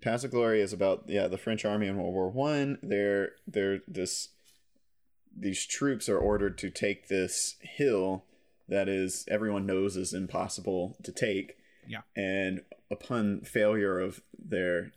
Paths 0.00 0.24
of 0.24 0.30
Glory 0.30 0.60
is 0.60 0.72
about 0.72 1.04
yeah 1.06 1.28
the 1.28 1.38
French 1.38 1.64
army 1.64 1.86
in 1.86 1.96
World 1.96 2.14
War 2.14 2.30
One. 2.30 2.78
They're 2.82 3.32
they're 3.46 3.80
this 3.86 4.28
these 5.36 5.66
troops 5.66 6.08
are 6.08 6.18
ordered 6.18 6.58
to 6.58 6.70
take 6.70 7.08
this 7.08 7.56
hill 7.60 8.24
that 8.68 8.88
is 8.88 9.24
everyone 9.28 9.66
knows 9.66 9.96
is 9.96 10.12
impossible 10.12 10.96
to 11.02 11.12
take. 11.12 11.56
Yeah. 11.86 12.02
And 12.16 12.62
upon 12.90 13.40
failure 13.42 13.98
of 13.98 14.22
their 14.38 14.92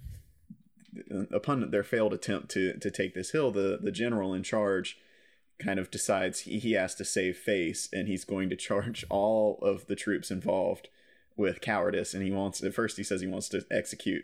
upon 1.31 1.71
their 1.71 1.83
failed 1.83 2.13
attempt 2.13 2.49
to 2.51 2.77
to 2.77 2.91
take 2.91 3.13
this 3.13 3.31
hill, 3.31 3.51
the 3.51 3.79
the 3.81 3.91
general 3.91 4.33
in 4.33 4.43
charge 4.43 4.97
kind 5.59 5.79
of 5.79 5.91
decides 5.91 6.41
he, 6.41 6.59
he 6.59 6.73
has 6.73 6.95
to 6.95 7.05
save 7.05 7.37
face 7.37 7.89
and 7.93 8.07
he's 8.07 8.25
going 8.25 8.49
to 8.49 8.55
charge 8.55 9.05
all 9.09 9.59
of 9.61 9.87
the 9.87 9.95
troops 9.95 10.31
involved 10.31 10.87
with 11.35 11.61
cowardice 11.61 12.13
and 12.13 12.23
he 12.23 12.31
wants 12.31 12.63
at 12.63 12.73
first 12.73 12.97
he 12.97 13.03
says 13.03 13.21
he 13.21 13.27
wants 13.27 13.49
to 13.49 13.65
execute 13.71 14.23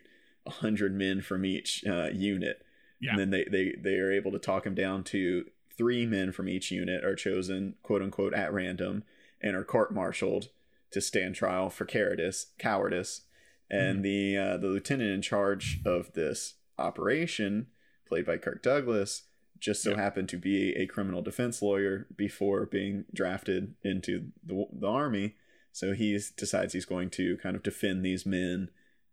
a 0.50 0.54
hundred 0.62 0.94
men 0.94 1.22
from 1.22 1.46
each 1.46 1.84
uh, 1.86 2.10
unit 2.12 2.66
yeah. 3.00 3.12
and 3.12 3.20
then 3.20 3.30
they, 3.30 3.46
they 3.46 3.76
they 3.82 3.96
are 3.96 4.12
able 4.12 4.32
to 4.32 4.40
talk 4.40 4.66
him 4.66 4.76
down 4.76 5.04
to 5.04 5.46
three 5.78 6.06
men 6.06 6.32
from 6.32 6.50
each 6.50 6.72
unit 6.72 7.04
are 7.04 7.16
chosen 7.16 7.76
quote 7.84 8.02
unquote 8.02 8.34
at 8.34 8.54
random 8.54 9.04
and 9.42 9.56
are 9.56 9.64
court 9.64 9.94
martialed 9.94 10.50
to 10.92 11.00
stand 11.00 11.36
trial 11.36 11.70
for 11.70 11.86
cowardice 11.86 12.48
cowardice 12.58 13.22
and 13.70 13.98
mm-hmm. 13.98 14.04
the 14.04 14.38
uh, 14.38 14.58
the 14.58 14.68
lieutenant 14.68 15.12
in 15.12 15.22
charge 15.22 15.80
of 15.86 16.14
this 16.14 16.56
operation, 16.78 17.68
played 18.08 18.26
by 18.26 18.38
Kirk 18.38 18.64
Douglas, 18.64 19.24
just 19.60 19.84
so 19.84 19.96
happened 19.96 20.30
to 20.30 20.38
be 20.38 20.74
a 20.76 20.88
criminal 20.88 21.22
defense 21.22 21.62
lawyer 21.62 22.08
before 22.16 22.66
being 22.66 23.06
drafted 23.14 23.76
into 23.84 24.32
the, 24.44 24.66
the 24.72 24.88
army. 24.88 25.36
So 25.72 25.94
he 25.94 26.20
decides 26.36 26.74
he's 26.74 26.86
going 26.86 27.12
to 27.12 27.38
kind 27.38 27.56
of 27.56 27.64
defend 27.64 28.04
these 28.04 28.26
men 28.26 28.70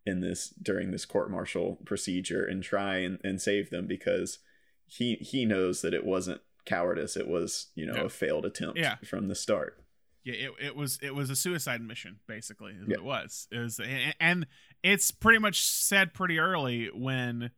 in 0.06 0.20
this 0.20 0.54
during 0.62 0.90
this 0.90 1.04
court 1.04 1.30
martial 1.30 1.78
procedure 1.84 2.44
and 2.44 2.62
try 2.62 2.98
and, 2.98 3.18
and 3.24 3.40
save 3.40 3.70
them 3.70 3.86
because 3.86 4.38
he 4.86 5.16
he 5.16 5.44
knows 5.44 5.82
that 5.82 5.94
it 5.94 6.04
wasn't 6.04 6.40
cowardice 6.64 7.16
it 7.16 7.28
was 7.28 7.68
you 7.74 7.86
know 7.86 7.94
yep. 7.94 8.04
a 8.06 8.08
failed 8.08 8.44
attempt 8.44 8.78
yeah. 8.78 8.96
from 9.04 9.28
the 9.28 9.34
start 9.34 9.82
yeah 10.24 10.34
it, 10.34 10.50
it 10.60 10.76
was 10.76 10.98
it 11.02 11.14
was 11.14 11.30
a 11.30 11.36
suicide 11.36 11.80
mission 11.80 12.16
basically 12.26 12.72
what 12.84 12.92
it 12.92 13.04
was 13.04 13.46
it 13.52 13.58
was 13.58 13.78
and, 13.78 14.14
and 14.18 14.46
it's 14.82 15.10
pretty 15.10 15.38
much 15.38 15.60
said 15.60 16.12
pretty 16.14 16.38
early 16.38 16.88
when 16.94 17.50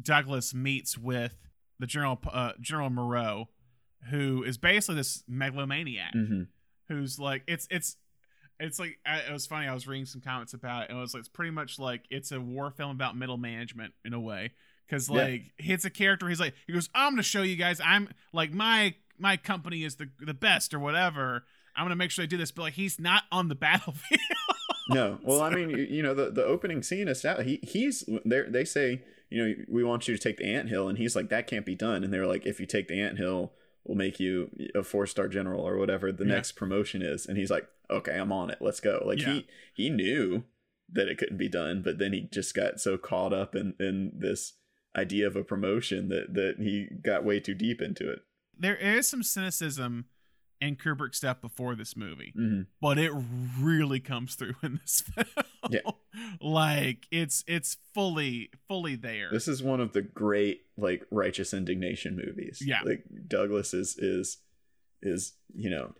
Douglas 0.00 0.54
meets 0.54 0.96
with 0.96 1.36
the 1.78 1.86
General 1.86 2.20
uh, 2.30 2.52
General 2.60 2.90
Moreau, 2.90 3.48
who 4.10 4.42
is 4.42 4.58
basically 4.58 4.96
this 4.96 5.24
megalomaniac, 5.26 6.14
mm-hmm. 6.14 6.42
who's 6.88 7.18
like 7.18 7.42
it's 7.46 7.66
it's 7.70 7.96
it's 8.60 8.78
like 8.78 8.98
it 9.04 9.32
was 9.32 9.46
funny. 9.46 9.66
I 9.66 9.74
was 9.74 9.86
reading 9.86 10.06
some 10.06 10.20
comments 10.20 10.54
about 10.54 10.84
it, 10.84 10.90
and 10.90 10.98
it 10.98 11.00
was 11.00 11.14
like 11.14 11.20
it's 11.20 11.28
pretty 11.28 11.50
much 11.50 11.78
like 11.78 12.02
it's 12.10 12.32
a 12.32 12.40
war 12.40 12.70
film 12.70 12.90
about 12.90 13.16
middle 13.16 13.36
management 13.36 13.94
in 14.04 14.14
a 14.14 14.20
way. 14.20 14.52
Because 14.86 15.08
like 15.08 15.52
yeah. 15.58 15.74
it's 15.74 15.84
a 15.84 15.90
character, 15.90 16.28
he's 16.28 16.40
like 16.40 16.54
he 16.66 16.72
goes, 16.72 16.88
I'm 16.94 17.12
gonna 17.12 17.22
show 17.22 17.42
you 17.42 17.56
guys. 17.56 17.80
I'm 17.84 18.08
like 18.32 18.52
my 18.52 18.94
my 19.18 19.36
company 19.36 19.84
is 19.84 19.96
the 19.96 20.08
the 20.20 20.34
best 20.34 20.74
or 20.74 20.78
whatever. 20.78 21.44
I'm 21.76 21.84
gonna 21.84 21.96
make 21.96 22.10
sure 22.10 22.22
I 22.22 22.26
do 22.26 22.36
this, 22.36 22.50
but 22.50 22.62
like 22.62 22.74
he's 22.74 22.98
not 22.98 23.24
on 23.30 23.48
the 23.48 23.54
battlefield. 23.56 24.20
no, 24.88 25.18
well, 25.22 25.42
I 25.42 25.50
mean, 25.50 25.70
you 25.70 26.02
know, 26.02 26.14
the 26.14 26.30
the 26.30 26.44
opening 26.44 26.82
scene 26.82 27.08
is 27.08 27.24
out. 27.24 27.42
He 27.42 27.60
he's 27.62 28.04
there. 28.24 28.48
They 28.50 28.64
say 28.64 29.02
you 29.30 29.48
know, 29.48 29.54
we 29.68 29.84
want 29.84 30.08
you 30.08 30.16
to 30.16 30.22
take 30.22 30.36
the 30.36 30.44
ant 30.44 30.68
hill. 30.68 30.88
And 30.88 30.98
he's 30.98 31.16
like, 31.16 31.28
that 31.28 31.46
can't 31.46 31.64
be 31.64 31.74
done. 31.74 32.04
And 32.04 32.12
they're 32.12 32.26
like, 32.26 32.44
if 32.44 32.60
you 32.60 32.66
take 32.66 32.88
the 32.88 33.00
ant 33.00 33.16
hill, 33.16 33.52
we'll 33.84 33.96
make 33.96 34.20
you 34.20 34.50
a 34.74 34.82
four 34.82 35.06
star 35.06 35.28
general 35.28 35.66
or 35.66 35.76
whatever 35.78 36.12
the 36.12 36.24
yeah. 36.24 36.34
next 36.34 36.52
promotion 36.52 37.00
is. 37.00 37.26
And 37.26 37.38
he's 37.38 37.50
like, 37.50 37.66
okay, 37.90 38.18
I'm 38.18 38.32
on 38.32 38.50
it. 38.50 38.58
Let's 38.60 38.80
go. 38.80 39.02
Like 39.04 39.20
yeah. 39.20 39.32
he, 39.32 39.46
he 39.74 39.90
knew 39.90 40.44
that 40.92 41.08
it 41.08 41.18
couldn't 41.18 41.36
be 41.36 41.48
done, 41.48 41.82
but 41.82 41.98
then 41.98 42.12
he 42.12 42.28
just 42.32 42.54
got 42.54 42.80
so 42.80 42.98
caught 42.98 43.32
up 43.32 43.54
in, 43.54 43.74
in 43.78 44.12
this 44.16 44.54
idea 44.96 45.26
of 45.26 45.36
a 45.36 45.44
promotion 45.44 46.08
that, 46.08 46.34
that 46.34 46.56
he 46.58 46.88
got 47.02 47.24
way 47.24 47.40
too 47.40 47.54
deep 47.54 47.80
into 47.80 48.10
it. 48.10 48.20
There 48.58 48.76
is 48.76 49.08
some 49.08 49.22
cynicism 49.22 50.06
in 50.60 50.76
Kubrick 50.76 51.14
stuff 51.14 51.40
before 51.40 51.74
this 51.74 51.96
movie, 51.96 52.34
mm-hmm. 52.36 52.62
but 52.80 52.98
it 52.98 53.12
really 53.58 54.00
comes 54.00 54.34
through 54.34 54.54
in 54.62 54.80
this 54.82 55.00
film. 55.00 55.46
Yeah. 55.70 55.80
like 56.40 57.06
it's 57.10 57.44
it's 57.46 57.78
fully 57.94 58.50
fully 58.68 58.96
there. 58.96 59.28
This 59.32 59.48
is 59.48 59.62
one 59.62 59.80
of 59.80 59.92
the 59.92 60.02
great 60.02 60.62
like 60.76 61.06
righteous 61.10 61.54
indignation 61.54 62.16
movies. 62.16 62.62
Yeah, 62.64 62.82
like 62.84 63.04
Douglas 63.26 63.72
is 63.72 63.96
is 63.96 64.38
is 65.02 65.34
you 65.54 65.70
know 65.70 65.94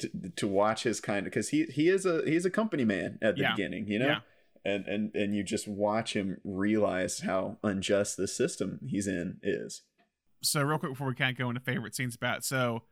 to, 0.00 0.10
to 0.36 0.46
watch 0.46 0.82
his 0.82 1.00
kind 1.00 1.26
of 1.26 1.32
because 1.32 1.50
he 1.50 1.64
he 1.64 1.88
is 1.88 2.06
a 2.06 2.22
he's 2.24 2.44
a 2.44 2.50
company 2.50 2.84
man 2.84 3.18
at 3.22 3.36
the 3.36 3.42
yeah. 3.42 3.54
beginning, 3.54 3.86
you 3.88 3.98
know. 3.98 4.06
Yeah. 4.06 4.18
And, 4.62 4.86
and 4.86 5.14
and 5.14 5.34
you 5.34 5.42
just 5.42 5.66
watch 5.66 6.14
him 6.14 6.36
realize 6.44 7.20
how 7.20 7.56
unjust 7.62 8.18
the 8.18 8.28
system 8.28 8.80
he's 8.86 9.06
in 9.06 9.38
is. 9.42 9.82
So 10.42 10.62
real 10.62 10.78
quick 10.78 10.92
before 10.92 11.08
we 11.08 11.14
can't 11.14 11.36
go 11.36 11.48
into 11.48 11.60
favorite 11.60 11.94
scenes 11.94 12.14
about 12.14 12.44
so 12.44 12.82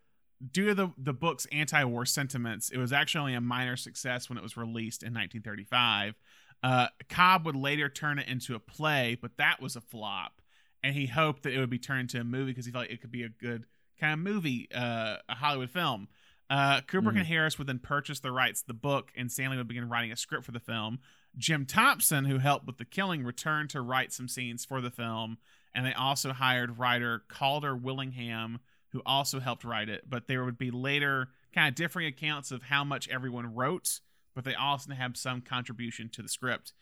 due 0.52 0.66
to 0.66 0.74
the, 0.74 0.92
the 0.96 1.12
book's 1.12 1.46
anti-war 1.52 2.06
sentiments, 2.06 2.70
it 2.70 2.78
was 2.78 2.92
actually 2.92 3.20
only 3.20 3.34
a 3.34 3.40
minor 3.40 3.76
success 3.76 4.28
when 4.28 4.38
it 4.38 4.42
was 4.42 4.56
released 4.56 5.02
in 5.02 5.08
1935. 5.08 6.14
Uh, 6.62 6.88
Cobb 7.08 7.46
would 7.46 7.56
later 7.56 7.88
turn 7.88 8.18
it 8.18 8.28
into 8.28 8.54
a 8.54 8.60
play, 8.60 9.16
but 9.20 9.36
that 9.36 9.60
was 9.60 9.76
a 9.76 9.80
flop, 9.80 10.40
and 10.82 10.94
he 10.94 11.06
hoped 11.06 11.42
that 11.42 11.52
it 11.52 11.58
would 11.58 11.70
be 11.70 11.78
turned 11.78 12.00
into 12.00 12.20
a 12.20 12.24
movie 12.24 12.52
because 12.52 12.66
he 12.66 12.72
felt 12.72 12.84
like 12.84 12.90
it 12.90 13.00
could 13.00 13.12
be 13.12 13.22
a 13.22 13.28
good 13.28 13.64
kind 14.00 14.12
of 14.12 14.18
movie, 14.18 14.68
uh, 14.74 15.16
a 15.28 15.34
Hollywood 15.34 15.70
film. 15.70 16.08
Uh, 16.50 16.80
Kubrick 16.80 17.08
mm-hmm. 17.08 17.18
and 17.18 17.26
Harris 17.26 17.58
would 17.58 17.66
then 17.66 17.78
purchase 17.78 18.20
the 18.20 18.32
rights 18.32 18.62
to 18.62 18.68
the 18.68 18.74
book, 18.74 19.12
and 19.16 19.30
Stanley 19.30 19.58
would 19.58 19.68
begin 19.68 19.88
writing 19.88 20.12
a 20.12 20.16
script 20.16 20.44
for 20.44 20.52
the 20.52 20.60
film. 20.60 20.98
Jim 21.36 21.66
Thompson, 21.66 22.24
who 22.24 22.38
helped 22.38 22.66
with 22.66 22.78
the 22.78 22.84
killing, 22.84 23.22
returned 23.22 23.70
to 23.70 23.82
write 23.82 24.12
some 24.12 24.28
scenes 24.28 24.64
for 24.64 24.80
the 24.80 24.90
film, 24.90 25.38
and 25.74 25.84
they 25.84 25.92
also 25.92 26.32
hired 26.32 26.78
writer 26.78 27.22
Calder 27.28 27.76
Willingham 27.76 28.60
who 28.92 29.02
also 29.04 29.40
helped 29.40 29.64
write 29.64 29.88
it. 29.88 30.08
But 30.08 30.26
there 30.26 30.44
would 30.44 30.58
be 30.58 30.70
later 30.70 31.28
kind 31.54 31.68
of 31.68 31.74
differing 31.74 32.06
accounts 32.06 32.50
of 32.50 32.62
how 32.64 32.84
much 32.84 33.08
everyone 33.08 33.54
wrote, 33.54 34.00
but 34.34 34.44
they 34.44 34.54
also 34.54 34.92
have 34.92 35.16
some 35.16 35.40
contribution 35.40 36.08
to 36.10 36.22
the 36.22 36.28
script. 36.28 36.72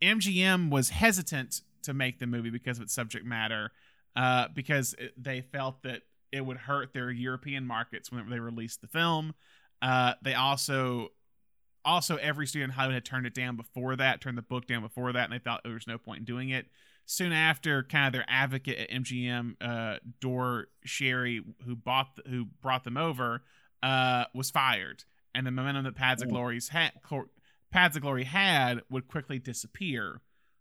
MGM 0.00 0.70
was 0.70 0.90
hesitant 0.90 1.62
to 1.82 1.92
make 1.92 2.18
the 2.18 2.26
movie 2.26 2.50
because 2.50 2.78
of 2.78 2.84
its 2.84 2.94
subject 2.94 3.24
matter, 3.24 3.72
uh, 4.14 4.48
because 4.54 4.94
it, 4.98 5.12
they 5.16 5.40
felt 5.40 5.82
that 5.82 6.02
it 6.32 6.44
would 6.44 6.56
hurt 6.56 6.92
their 6.92 7.10
European 7.10 7.66
markets 7.66 8.12
when 8.12 8.28
they 8.28 8.40
released 8.40 8.80
the 8.80 8.88
film. 8.88 9.34
Uh, 9.80 10.14
they 10.22 10.34
also 10.34 11.10
also 11.84 12.16
every 12.16 12.46
studio 12.46 12.64
in 12.64 12.70
Hollywood 12.70 12.94
had 12.94 13.04
turned 13.04 13.26
it 13.26 13.34
down 13.34 13.56
before 13.56 13.96
that, 13.96 14.20
turned 14.20 14.36
the 14.36 14.42
book 14.42 14.66
down 14.66 14.82
before 14.82 15.12
that, 15.12 15.24
and 15.24 15.32
they 15.32 15.38
thought 15.38 15.62
there 15.64 15.72
was 15.72 15.86
no 15.86 15.98
point 15.98 16.20
in 16.20 16.24
doing 16.24 16.50
it. 16.50 16.66
Soon 17.06 17.32
after, 17.32 17.82
kind 17.84 18.06
of 18.06 18.12
their 18.12 18.26
advocate 18.28 18.78
at 18.78 18.90
MGM, 18.90 19.56
uh, 19.62 19.98
Dore 20.20 20.66
Schary, 20.86 21.42
who 21.64 21.74
bought 21.74 22.16
the, 22.16 22.28
who 22.28 22.44
brought 22.60 22.84
them 22.84 22.98
over, 22.98 23.42
uh, 23.82 24.24
was 24.34 24.50
fired, 24.50 25.04
and 25.34 25.46
the 25.46 25.50
momentum 25.50 25.84
that 25.84 25.94
Paths 25.94 26.22
of 26.22 26.28
Glory's 26.28 26.68
had, 26.68 26.92
Paths 27.70 27.96
of 27.96 28.02
Glory 28.02 28.24
had 28.24 28.82
would 28.90 29.08
quickly 29.08 29.38
disappear, 29.38 30.20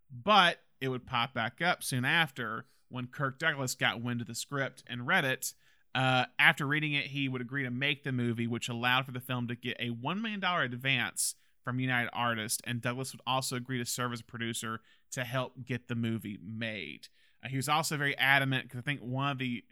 but 0.09 0.59
it 0.80 0.88
would 0.88 1.05
pop 1.05 1.34
back 1.34 1.61
up 1.61 1.84
soon 1.84 2.05
after 2.05 2.65
when 2.90 3.08
Kirk 3.08 3.40
Douglas 3.40 3.76
got 3.76 4.02
wind 4.02 4.22
of 4.22 4.28
the 4.28 4.36
script 4.36 4.84
and 4.88 5.08
read 5.08 5.26
it. 5.26 5.54
Uh, 5.96 6.26
after 6.38 6.66
reading 6.68 6.94
it, 6.94 7.08
he 7.08 7.28
would 7.28 7.42
agree 7.42 7.64
to 7.64 7.72
make 7.72 8.04
the 8.04 8.12
movie, 8.12 8.46
which 8.46 8.70
allowed 8.70 9.06
for 9.06 9.12
the 9.12 9.20
film 9.20 9.48
to 9.48 9.56
get 9.56 9.76
a 9.80 9.90
$1 9.90 10.22
million 10.22 10.44
advance 10.44 11.36
from 11.64 11.80
United 11.80 12.10
Artists, 12.14 12.62
and 12.66 12.82
Douglas 12.82 13.12
would 13.12 13.22
also 13.28 13.56
agree 13.56 13.78
to 13.78 13.86
serve 13.86 14.14
as 14.14 14.22
a 14.22 14.24
producer 14.24 14.80
to 15.12 15.24
help 15.24 15.66
get 15.66 15.88
the 15.88 15.96
movie 15.96 16.40
made. 16.42 17.10
Uh, 17.44 17.50
he 17.50 17.58
was 17.58 17.68
also 17.68 17.98
very 17.98 18.18
adamant 18.18 18.64
because 18.64 18.80
I 18.80 18.84
think 18.84 19.02
one 19.02 19.32
of 19.32 19.38
the 19.38 19.64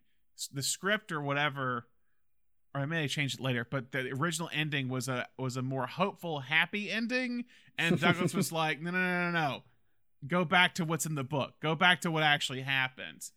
the 0.51 0.61
script 0.61 1.13
or 1.13 1.21
whatever, 1.21 1.87
or 2.73 2.81
I 2.81 2.85
may 2.85 3.03
have 3.03 3.11
changed 3.11 3.39
it 3.39 3.41
later, 3.41 3.65
but 3.69 3.93
the 3.93 4.11
original 4.11 4.49
ending 4.51 4.89
was 4.89 5.07
a 5.07 5.27
was 5.37 5.55
a 5.55 5.61
more 5.61 5.87
hopeful, 5.87 6.41
happy 6.41 6.91
ending, 6.91 7.45
and 7.77 7.97
Douglas 7.97 8.33
was 8.35 8.51
like, 8.51 8.81
no, 8.81 8.91
no, 8.91 8.97
no, 8.97 9.31
no, 9.31 9.39
no, 9.39 9.63
go 10.27 10.45
back 10.45 10.75
to 10.75 10.85
what's 10.85 11.05
in 11.05 11.15
the 11.15 11.23
book, 11.23 11.53
go 11.61 11.75
back 11.75 12.01
to 12.01 12.11
what 12.11 12.23
actually 12.23 12.61
happened. 12.61 13.29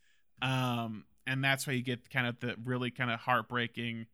Um, 0.42 1.04
and 1.26 1.42
that's 1.44 1.66
why 1.66 1.74
you 1.74 1.82
get 1.82 2.08
kind 2.10 2.26
of 2.26 2.38
the 2.40 2.56
really 2.64 2.90
kind 2.90 3.10
of 3.10 3.20
heartbreaking 3.20 4.06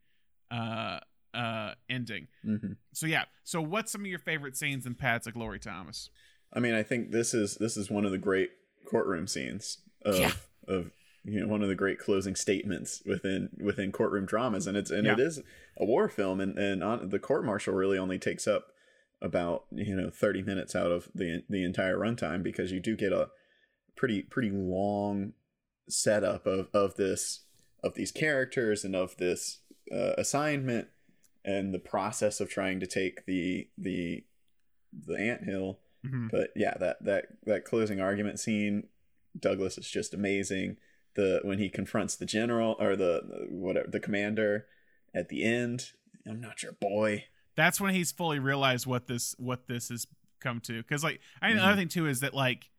uh 0.51 0.99
uh 1.33 1.73
ending. 1.89 2.29
hmm 2.43 2.73
So 2.93 3.07
yeah. 3.07 3.25
So 3.45 3.61
what's 3.61 3.93
some 3.93 4.03
of 4.03 4.07
your 4.07 4.19
favorite 4.19 4.57
scenes 4.57 4.87
in 4.87 4.95
Paths 4.95 5.27
of 5.27 5.35
Glory, 5.35 5.59
Thomas? 5.59 6.11
I 6.53 6.61
mean, 6.61 6.75
I 6.75 6.83
think 6.83 7.11
this 7.11 7.35
is 7.35 7.57
this 7.57 7.77
is 7.77 7.91
one 7.91 8.05
of 8.05 8.11
the 8.13 8.19
great 8.19 8.51
courtroom 8.87 9.27
scenes 9.27 9.79
of 10.05 10.19
Yeah. 10.21 10.33
of 10.69 10.91
you 11.25 11.41
know 11.41 11.47
one 11.49 11.63
of 11.63 11.69
the 11.69 11.75
great 11.75 11.99
closing 11.99 12.37
statements 12.37 13.03
within 13.07 13.49
within 13.59 13.91
courtroom 13.93 14.27
dramas, 14.27 14.67
and 14.67 14.77
it's 14.77 14.91
and 14.91 15.07
it 15.07 15.19
Yeah. 15.19 15.25
is 15.25 15.41
a 15.79 15.85
war 15.85 16.09
film, 16.09 16.41
and 16.41 16.59
and 16.59 16.85
on, 16.85 17.09
the 17.09 17.19
court 17.19 17.45
martial 17.45 17.75
really 17.75 17.99
only 17.99 18.19
takes 18.19 18.47
up 18.47 18.69
about 19.25 19.65
you 19.73 19.97
know 19.97 20.11
thirty 20.11 20.43
minutes 20.43 20.77
out 20.77 20.93
of 20.93 21.09
the 21.15 21.43
the 21.49 21.65
entire 21.65 21.97
runtime 21.97 22.43
because 22.43 22.71
you 22.71 22.81
do 22.81 22.95
get 22.97 23.13
a 23.13 23.29
pretty 23.97 24.23
pretty 24.23 24.51
long 24.51 25.33
setup 25.89 26.47
of 26.47 26.69
of 26.75 26.95
this 26.97 27.45
of 27.83 27.95
these 27.95 28.13
characters 28.13 28.85
and 28.85 28.95
of 28.97 29.17
this 29.17 29.61
uh, 29.93 30.13
assignment 30.19 30.89
and 31.45 31.75
the 31.75 31.79
process 31.79 32.41
of 32.41 32.49
trying 32.49 32.81
to 32.81 32.87
take 32.87 33.27
the 33.27 33.69
the 33.79 34.25
the 35.07 35.19
anthill. 35.19 35.81
Mhm. 36.07 36.31
but 36.31 36.51
yeah 36.55 36.77
that 36.79 37.03
that 37.05 37.25
that 37.45 37.65
closing 37.65 37.99
argument 38.01 38.39
scene 38.39 38.89
douglas 39.39 39.79
is 39.79 39.89
just 39.91 40.13
amazing. 40.15 40.77
The 41.17 41.41
when 41.45 41.59
he 41.59 41.69
confronts 41.71 42.15
the 42.17 42.27
general 42.27 42.77
or 42.79 42.95
the 42.97 43.23
the- 43.27 43.47
whatever 43.51 43.89
the 43.91 44.01
commander 44.01 44.67
at 45.15 45.29
the 45.31 45.45
end 45.45 45.93
i'm 46.27 46.41
not 46.41 46.63
your 46.63 46.73
boy 46.73 47.25
That's 47.57 47.81
when 47.81 47.95
he's 47.95 48.11
fully 48.13 48.39
realized 48.39 48.87
what 48.87 49.07
this 49.07 49.35
what 49.39 49.67
this 49.69 49.89
has 49.91 50.07
come 50.41 50.61
to. 50.63 50.79
Because 50.83 51.03
like 51.05 51.21
I 51.41 51.51
Mhm. 51.51 51.53
another 51.53 51.77
thing 51.77 51.89
too 51.89 52.07
is 52.07 52.21
that 52.21 52.35
like, 52.35 52.71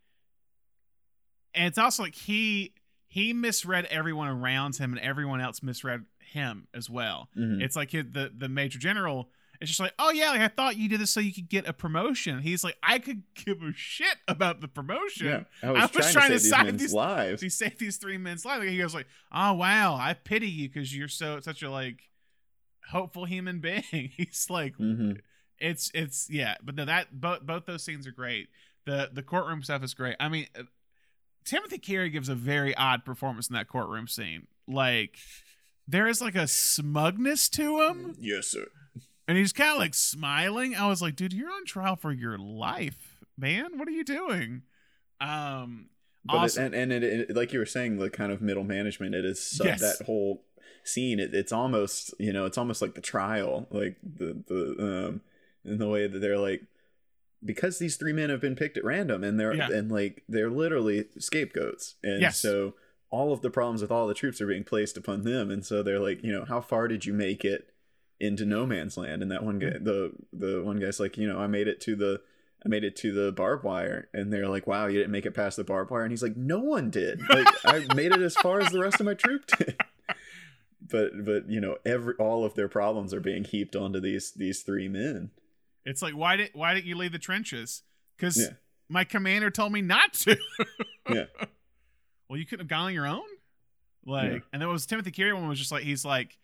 and 1.53 1.65
it's 1.67 1.77
also 1.77 2.03
like 2.03 2.15
he 2.15 2.73
he 3.07 3.31
misread 3.31 3.85
everyone 3.85 4.27
around 4.27 4.75
him, 4.75 4.91
and 4.91 4.99
everyone 4.99 5.39
else 5.39 5.63
misread 5.63 6.05
him 6.19 6.67
as 6.73 6.89
well. 6.89 7.29
Mhm. 7.37 7.61
It's 7.61 7.75
like 7.75 7.91
the 7.91 8.31
the 8.35 8.49
major 8.49 8.77
general. 8.79 9.29
It's 9.61 9.69
just 9.71 9.79
like, 9.79 9.93
oh 9.97 10.11
yeah, 10.11 10.31
like 10.31 10.41
I 10.41 10.49
thought 10.49 10.75
you 10.75 10.89
did 10.89 10.99
this 10.99 11.11
so 11.11 11.21
you 11.21 11.33
could 11.33 11.47
get 11.47 11.65
a 11.65 11.71
promotion. 11.71 12.39
He's 12.39 12.61
like, 12.61 12.75
I 12.83 12.99
could 12.99 13.23
give 13.35 13.61
a 13.63 13.71
shit 13.73 14.17
about 14.27 14.59
the 14.59 14.67
promotion. 14.67 15.27
yeah 15.27 15.43
i 15.63 15.71
was, 15.71 15.79
I 15.81 15.85
was 15.85 15.91
trying, 15.91 16.13
trying 16.13 16.27
to 16.31 16.33
to 16.33 16.39
save 16.41 16.71
these 16.73 16.81
these- 16.81 16.93
lives 16.93 17.41
He 17.41 17.47
saved 17.47 17.79
these 17.79 17.95
three 17.95 18.17
men's 18.17 18.43
lives. 18.43 18.59
Like, 18.59 18.69
he 18.69 18.77
goes 18.77 18.93
like, 18.93 19.07
oh 19.31 19.53
wow, 19.53 19.95
I 19.95 20.13
pity 20.13 20.49
you 20.49 20.67
because 20.67 20.93
you're 20.93 21.07
so 21.07 21.39
such 21.39 21.63
a 21.63 21.69
like 21.71 22.09
hopeful 22.89 23.25
human 23.25 23.59
being. 23.59 23.83
He's 23.91 24.47
like, 24.49 24.75
hmm 24.75 25.13
it's 25.57 25.89
it's 25.93 26.27
yeah, 26.29 26.55
but 26.61 26.75
no, 26.75 26.83
that 26.83 27.19
both 27.19 27.41
both 27.41 27.65
those 27.65 27.81
scenes 27.83 28.05
are 28.05 28.11
great. 28.11 28.49
The 28.85 29.09
the 29.13 29.23
courtroom 29.23 29.63
stuff 29.63 29.83
is 29.83 29.93
great. 29.93 30.17
I 30.19 30.27
mean, 30.27 30.47
uh, 30.57 30.63
Timothy 31.45 31.77
Carey 31.77 32.09
gives 32.09 32.27
a 32.27 32.35
very 32.35 32.75
odd 32.75 33.05
performance 33.05 33.49
in 33.49 33.53
that 33.53 33.69
courtroom 33.69 34.07
scene. 34.09 34.47
Like 34.67 35.15
there 35.87 36.07
is 36.07 36.19
like 36.21 36.35
a 36.35 36.47
smugness 36.47 37.47
to 37.49 37.81
him, 37.83 38.15
yes 38.19 38.47
sir 38.47 38.65
and 39.27 39.37
he's 39.37 39.53
kind 39.53 39.71
of 39.71 39.77
like 39.77 39.93
smiling. 39.93 40.75
I 40.75 40.87
was 40.87 41.01
like, 41.01 41.15
dude, 41.15 41.33
you're 41.33 41.49
on 41.51 41.65
trial 41.65 41.95
for 41.95 42.11
your 42.11 42.37
life, 42.37 43.23
man. 43.37 43.77
What 43.77 43.87
are 43.87 43.91
you 43.91 44.03
doing? 44.03 44.63
Um, 45.19 45.89
but 46.23 46.37
awesome. 46.37 46.65
it, 46.65 46.73
and 46.73 46.91
and 46.91 47.03
it, 47.03 47.29
it 47.29 47.35
like 47.35 47.53
you 47.53 47.59
were 47.59 47.65
saying 47.65 47.97
the 47.97 48.09
kind 48.09 48.31
of 48.31 48.41
middle 48.41 48.63
management 48.63 49.15
it 49.15 49.25
is 49.25 49.41
so, 49.45 49.63
Yes. 49.63 49.79
that 49.81 50.05
whole 50.05 50.43
scene 50.83 51.19
it, 51.19 51.33
it's 51.33 51.51
almost 51.51 52.13
you 52.19 52.31
know 52.33 52.45
it's 52.45 52.57
almost 52.57 52.81
like 52.81 52.93
the 52.95 53.01
trial 53.01 53.67
like 53.71 53.95
the 54.03 54.37
the 54.47 54.75
um 54.79 55.21
in 55.63 55.77
the 55.79 55.87
way 55.89 56.07
that 56.07 56.19
they're 56.19 56.37
like 56.37 56.61
because 57.43 57.77
these 57.79 57.95
three 57.95 58.13
men 58.13 58.29
have 58.29 58.41
been 58.41 58.55
picked 58.55 58.77
at 58.77 58.83
random 58.83 59.23
and 59.23 59.39
they're 59.39 59.53
Yeah. 59.53 59.69
and 59.71 59.91
like 59.91 60.23
they're 60.27 60.49
literally 60.49 61.05
scapegoats. 61.19 61.95
And 62.03 62.21
Yes. 62.21 62.39
so 62.39 62.73
all 63.11 63.31
of 63.31 63.41
the 63.41 63.49
problems 63.51 63.81
with 63.81 63.91
all 63.91 64.07
the 64.07 64.13
troops 64.15 64.41
are 64.41 64.47
being 64.47 64.63
placed 64.63 64.97
upon 64.97 65.23
them. 65.23 65.51
And 65.51 65.63
so 65.65 65.83
they're 65.83 65.99
like 65.99 66.23
you 66.23 66.31
know 66.31 66.45
how 66.45 66.61
far 66.61 66.87
did 66.87 67.05
you 67.05 67.13
make 67.13 67.45
it 67.45 67.69
into 68.19 68.45
no 68.45 68.65
man's 68.65 68.97
land? 68.97 69.21
And 69.21 69.31
that 69.31 69.43
one 69.43 69.59
guy 69.59 69.71
the 69.79 70.13
the 70.33 70.61
one 70.63 70.79
guy's 70.79 70.99
like 70.99 71.17
you 71.17 71.27
know 71.27 71.39
i 71.39 71.47
made 71.47 71.67
it 71.67 71.81
to 71.81 71.95
the 71.95 72.21
i 72.65 72.69
made 72.69 72.83
it 72.83 72.95
to 72.97 73.11
the 73.13 73.31
barbed 73.31 73.63
wire. 73.63 74.07
And 74.13 74.31
they're 74.33 74.47
like 74.49 74.65
wow 74.65 74.87
you 74.87 74.97
didn't 74.97 75.11
make 75.11 75.25
it 75.27 75.33
past 75.33 75.57
the 75.57 75.63
barbed 75.63 75.91
wire? 75.91 76.03
And 76.03 76.11
he's 76.11 76.23
like 76.23 76.37
no 76.37 76.59
one 76.59 76.89
did. 76.89 77.21
Like 77.29 77.47
i 77.65 77.85
made 77.93 78.11
it 78.11 78.21
as 78.21 78.35
far 78.35 78.59
as 78.59 78.71
the 78.71 78.79
rest 78.81 78.99
of 78.99 79.05
my 79.05 79.13
troop 79.13 79.45
did 79.57 79.75
but 80.89 81.25
but 81.25 81.49
you 81.49 81.59
know 81.61 81.77
every 81.85 82.13
all 82.15 82.43
of 82.45 82.53
their 82.55 82.67
problems 82.67 83.13
are 83.13 83.19
being 83.19 83.43
heaped 83.43 83.75
onto 83.75 83.99
these 83.99 84.31
these 84.33 84.61
three 84.61 84.87
men 84.87 85.31
it's 85.85 86.01
like 86.01 86.13
why 86.15 86.35
did 86.35 86.49
why 86.53 86.73
didn't 86.73 86.85
you 86.87 86.95
leave 86.97 87.11
the 87.11 87.19
trenches? 87.19 87.83
Because 88.17 88.37
Yeah. 88.37 88.55
my 88.89 89.03
commander 89.03 89.51
told 89.51 89.71
me 89.71 89.81
not 89.81 90.13
to. 90.13 90.37
Yeah. 91.09 91.25
Well, 92.27 92.39
you 92.39 92.45
couldn't 92.47 92.61
have 92.63 92.67
gone 92.69 92.85
on 92.87 92.93
your 92.93 93.05
own. 93.05 93.21
Like, 94.03 94.31
Yeah. 94.31 94.39
and 94.51 94.61
then 94.61 94.69
was 94.69 94.87
Timothy 94.87 95.11
Carey 95.11 95.31
one 95.33 95.47
was 95.47 95.59
just 95.59 95.71
like 95.71 95.83
he's 95.83 96.03
like, 96.03 96.37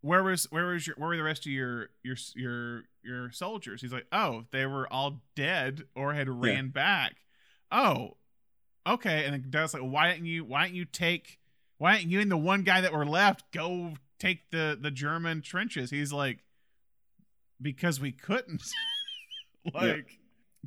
where 0.00 0.22
was 0.24 0.44
where 0.50 0.66
was 0.68 0.86
your 0.86 0.96
where 0.96 1.08
were 1.10 1.16
the 1.18 1.22
rest 1.22 1.44
of 1.44 1.52
your 1.52 1.90
your 2.02 2.16
your 2.34 2.82
your 3.02 3.30
soldiers? 3.30 3.82
He's 3.82 3.92
like, 3.92 4.06
oh, 4.12 4.44
they 4.52 4.64
were 4.64 4.90
all 4.90 5.20
dead 5.36 5.82
or 5.94 6.14
had 6.14 6.28
ran 6.30 6.68
back. 6.68 7.16
Oh, 7.70 8.16
okay. 8.86 9.24
And 9.26 9.34
then 9.34 9.44
Doug's 9.50 9.74
like, 9.74 9.82
why 9.82 10.10
didn't 10.12 10.26
you 10.26 10.44
why 10.46 10.64
didn't 10.64 10.76
you 10.76 10.84
take 10.86 11.37
why 11.78 11.96
didn't 11.98 12.10
you 12.10 12.20
and 12.20 12.30
the 12.30 12.36
one 12.36 12.62
guy 12.62 12.80
that 12.80 12.92
were 12.92 13.06
left 13.06 13.50
go 13.52 13.94
take 14.18 14.50
the 14.50 14.76
the 14.80 14.90
German 14.90 15.42
trenches? 15.42 15.90
He's 15.90 16.12
like, 16.12 16.38
because 17.60 18.00
we 18.00 18.12
couldn't. 18.12 18.62
like, 19.74 20.18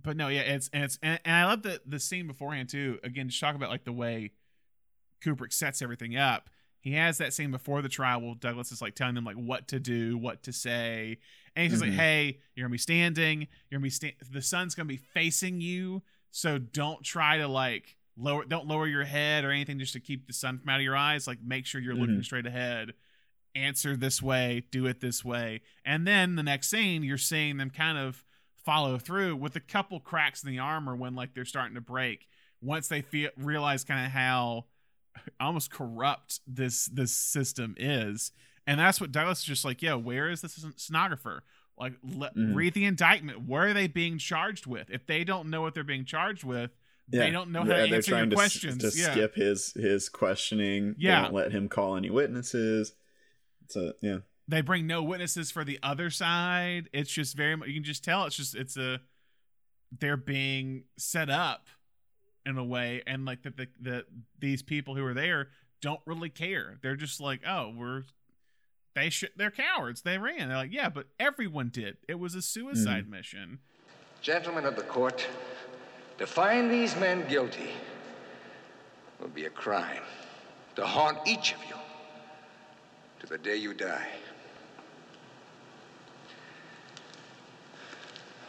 but 0.01 0.15
no, 0.17 0.27
yeah, 0.27 0.41
it's 0.41 0.69
and 0.73 0.83
it's 0.83 0.97
and, 1.01 1.19
and 1.25 1.35
I 1.35 1.45
love 1.45 1.63
the 1.63 1.81
the 1.85 1.99
scene 1.99 2.27
beforehand 2.27 2.69
too. 2.69 2.99
Again, 3.03 3.29
just 3.29 3.39
talk 3.41 3.55
about 3.55 3.69
like 3.69 3.83
the 3.83 3.91
way 3.93 4.31
Kubrick 5.23 5.53
sets 5.53 5.81
everything 5.81 6.15
up. 6.15 6.49
He 6.79 6.93
has 6.93 7.19
that 7.19 7.31
scene 7.33 7.51
before 7.51 7.81
the 7.83 7.89
trial 7.89 8.21
where 8.21 8.33
Douglas 8.35 8.71
is 8.71 8.81
like 8.81 8.95
telling 8.95 9.13
them 9.15 9.23
like 9.25 9.35
what 9.35 9.67
to 9.67 9.79
do, 9.79 10.17
what 10.17 10.43
to 10.43 10.53
say, 10.53 11.19
and 11.55 11.71
he's 11.71 11.79
Mhm. 11.81 11.89
like, 11.89 11.93
"Hey, 11.93 12.39
you're 12.55 12.65
gonna 12.65 12.71
be 12.71 12.77
standing. 12.79 13.41
You're 13.69 13.77
gonna 13.79 13.83
be 13.83 13.89
sta- 13.91 14.15
the 14.31 14.41
sun's 14.41 14.73
gonna 14.75 14.87
be 14.87 14.97
facing 14.97 15.61
you, 15.61 16.01
so 16.31 16.57
don't 16.57 17.03
try 17.03 17.37
to 17.37 17.47
like 17.47 17.97
lower, 18.17 18.45
don't 18.45 18.67
lower 18.67 18.87
your 18.87 19.03
head 19.05 19.43
or 19.43 19.51
anything 19.51 19.79
just 19.79 19.93
to 19.93 19.99
keep 19.99 20.27
the 20.27 20.33
sun 20.33 20.59
from 20.59 20.69
out 20.69 20.77
of 20.77 20.83
your 20.83 20.95
eyes. 20.95 21.27
Like 21.27 21.39
make 21.43 21.65
sure 21.65 21.79
you're 21.81 21.95
looking 21.95 22.17
Mhm. 22.19 22.25
straight 22.25 22.45
ahead. 22.45 22.93
Answer 23.53 23.97
this 23.97 24.21
way, 24.21 24.63
do 24.71 24.85
it 24.85 25.01
this 25.01 25.25
way, 25.25 25.61
and 25.83 26.07
then 26.07 26.35
the 26.35 26.43
next 26.43 26.69
scene 26.69 27.03
you're 27.03 27.17
seeing 27.17 27.57
them 27.57 27.69
kind 27.69 27.97
of 27.97 28.23
follow 28.63 28.97
through 28.97 29.35
with 29.35 29.55
a 29.55 29.59
couple 29.59 29.99
cracks 29.99 30.41
in 30.43 30.49
the 30.49 30.59
armor 30.59 30.95
when 30.95 31.15
like 31.15 31.33
they're 31.33 31.43
starting 31.43 31.75
to 31.75 31.81
break. 31.81 32.27
Once 32.61 32.87
they 32.87 33.01
feel 33.01 33.29
realize 33.35 33.83
kind 33.83 34.05
of 34.05 34.11
how 34.13 34.67
almost 35.41 35.69
corrupt 35.71 36.39
this 36.47 36.85
this 36.85 37.11
system 37.11 37.75
is 37.77 38.31
and 38.65 38.79
that's 38.79 39.01
what 39.01 39.11
douglas 39.11 39.39
is 39.39 39.43
just 39.43 39.65
like 39.65 39.81
yeah 39.81 39.93
where 39.93 40.29
is 40.29 40.39
this 40.39 40.63
stenographer 40.77 41.43
like 41.77 41.93
le- 42.01 42.31
Mhm. 42.33 42.55
read 42.55 42.73
the 42.73 42.85
indictment 42.85 43.41
what 43.41 43.63
are 43.63 43.73
they 43.73 43.87
being 43.87 44.17
charged 44.17 44.65
with 44.65 44.89
if 44.89 45.05
they 45.05 45.25
don't 45.25 45.49
know 45.49 45.59
what 45.61 45.73
they're 45.73 45.83
being 45.83 46.05
charged 46.05 46.45
with 46.45 46.71
they 47.19 47.31
don't 47.31 47.51
know 47.51 47.61
how 47.61 47.65
to 47.65 47.73
they're 47.73 47.95
answer 47.95 48.11
your 48.11 48.25
trying 48.25 48.29
to, 48.29 48.37
s- 48.37 48.93
to 48.93 48.99
yeah. 48.99 49.11
skip 49.11 49.35
his 49.35 49.73
his 49.73 50.09
questioning. 50.09 50.95
Yeah. 50.97 51.15
they 51.15 51.23
don't 51.23 51.33
let 51.33 51.51
him 51.51 51.69
call 51.69 51.95
any 51.95 52.09
witnesses. 52.09 52.93
So 53.69 53.93
yeah. 54.01 54.19
They 54.47 54.61
bring 54.61 54.87
no 54.87 55.03
witnesses 55.03 55.51
for 55.51 55.63
the 55.63 55.79
other 55.81 56.09
side. 56.09 56.89
It's 56.93 57.11
just 57.11 57.35
very 57.35 57.55
much 57.55 57.67
you 57.67 57.75
can 57.75 57.83
just 57.83 58.03
tell 58.03 58.25
it's 58.25 58.35
just 58.35 58.55
it's 58.55 58.77
a 58.77 58.99
they're 59.99 60.17
being 60.17 60.85
set 60.97 61.29
up 61.29 61.67
in 62.45 62.57
a 62.57 62.63
way 62.63 63.03
and 63.05 63.25
like 63.25 63.43
that 63.43 63.57
the, 63.57 63.67
the 63.79 64.05
these 64.39 64.63
people 64.63 64.95
who 64.95 65.05
are 65.05 65.13
there 65.13 65.49
don't 65.81 66.01
really 66.05 66.29
care. 66.29 66.77
They're 66.81 66.95
just 66.95 67.21
like 67.21 67.41
oh 67.47 67.73
we're 67.75 68.03
they 68.95 69.09
should 69.09 69.31
they're 69.35 69.51
cowards. 69.51 70.01
They 70.01 70.17
ran. 70.17 70.49
They're 70.49 70.57
like 70.57 70.73
yeah 70.73 70.89
but 70.89 71.07
everyone 71.19 71.69
did. 71.69 71.97
It 72.07 72.19
was 72.19 72.35
a 72.35 72.41
suicide 72.41 73.07
mm. 73.07 73.11
mission. 73.11 73.59
Gentlemen 74.21 74.65
of 74.65 74.75
the 74.75 74.83
court, 74.83 75.27
to 76.21 76.27
find 76.27 76.69
these 76.69 76.95
men 76.97 77.27
guilty 77.27 77.71
will 79.19 79.27
be 79.29 79.45
a 79.45 79.49
crime. 79.49 80.03
To 80.75 80.85
haunt 80.85 81.17
each 81.25 81.51
of 81.51 81.57
you 81.67 81.73
to 83.21 83.25
the 83.25 83.39
day 83.39 83.55
you 83.55 83.73
die. 83.73 84.07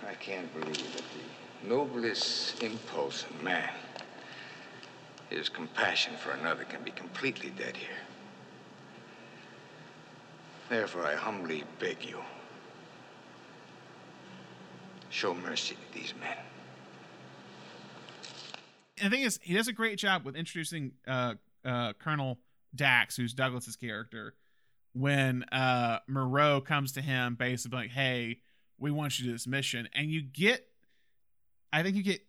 I 0.07 0.13
can't 0.17 0.53
believe 0.53 0.93
that 0.93 1.03
the 1.63 1.67
noblest 1.67 2.63
impulse 2.63 3.25
in 3.31 3.43
man, 3.43 3.71
his 5.31 5.49
compassion 5.49 6.13
for 6.19 6.33
another, 6.33 6.65
can 6.65 6.83
be 6.83 6.91
completely 6.91 7.55
dead 7.57 7.75
here. 7.75 7.89
Therefore, 10.69 11.07
I 11.07 11.15
humbly 11.15 11.65
beg 11.79 12.05
you 12.05 12.19
show 15.09 15.33
mercy 15.33 15.77
to 15.77 15.99
these 15.99 16.13
men. 16.21 16.52
And 19.01 19.13
the 19.13 19.17
thing 19.17 19.25
is 19.25 19.39
he 19.43 19.55
does 19.55 19.69
a 19.69 19.73
great 19.73 19.99
job 19.99 20.25
with 20.25 20.37
introducing 20.37 20.93
uh 21.07 21.35
uh 21.65 21.93
colonel 21.95 22.39
dax 22.75 23.17
who's 23.17 23.33
douglas's 23.35 23.77
character 23.77 24.35
when 24.93 25.43
uh 25.53 25.99
moreau 26.09 26.61
comes 26.61 26.93
to 26.93 27.01
him 27.03 27.35
basically 27.35 27.79
like 27.79 27.91
hey 27.91 28.39
we 28.79 28.91
want 28.91 29.19
you 29.19 29.25
to 29.25 29.29
do 29.29 29.33
this 29.33 29.47
mission 29.47 29.89
and 29.95 30.11
you 30.11 30.21
get 30.23 30.67
i 31.73 31.83
think 31.83 31.97
you 31.97 32.03
get 32.03 32.21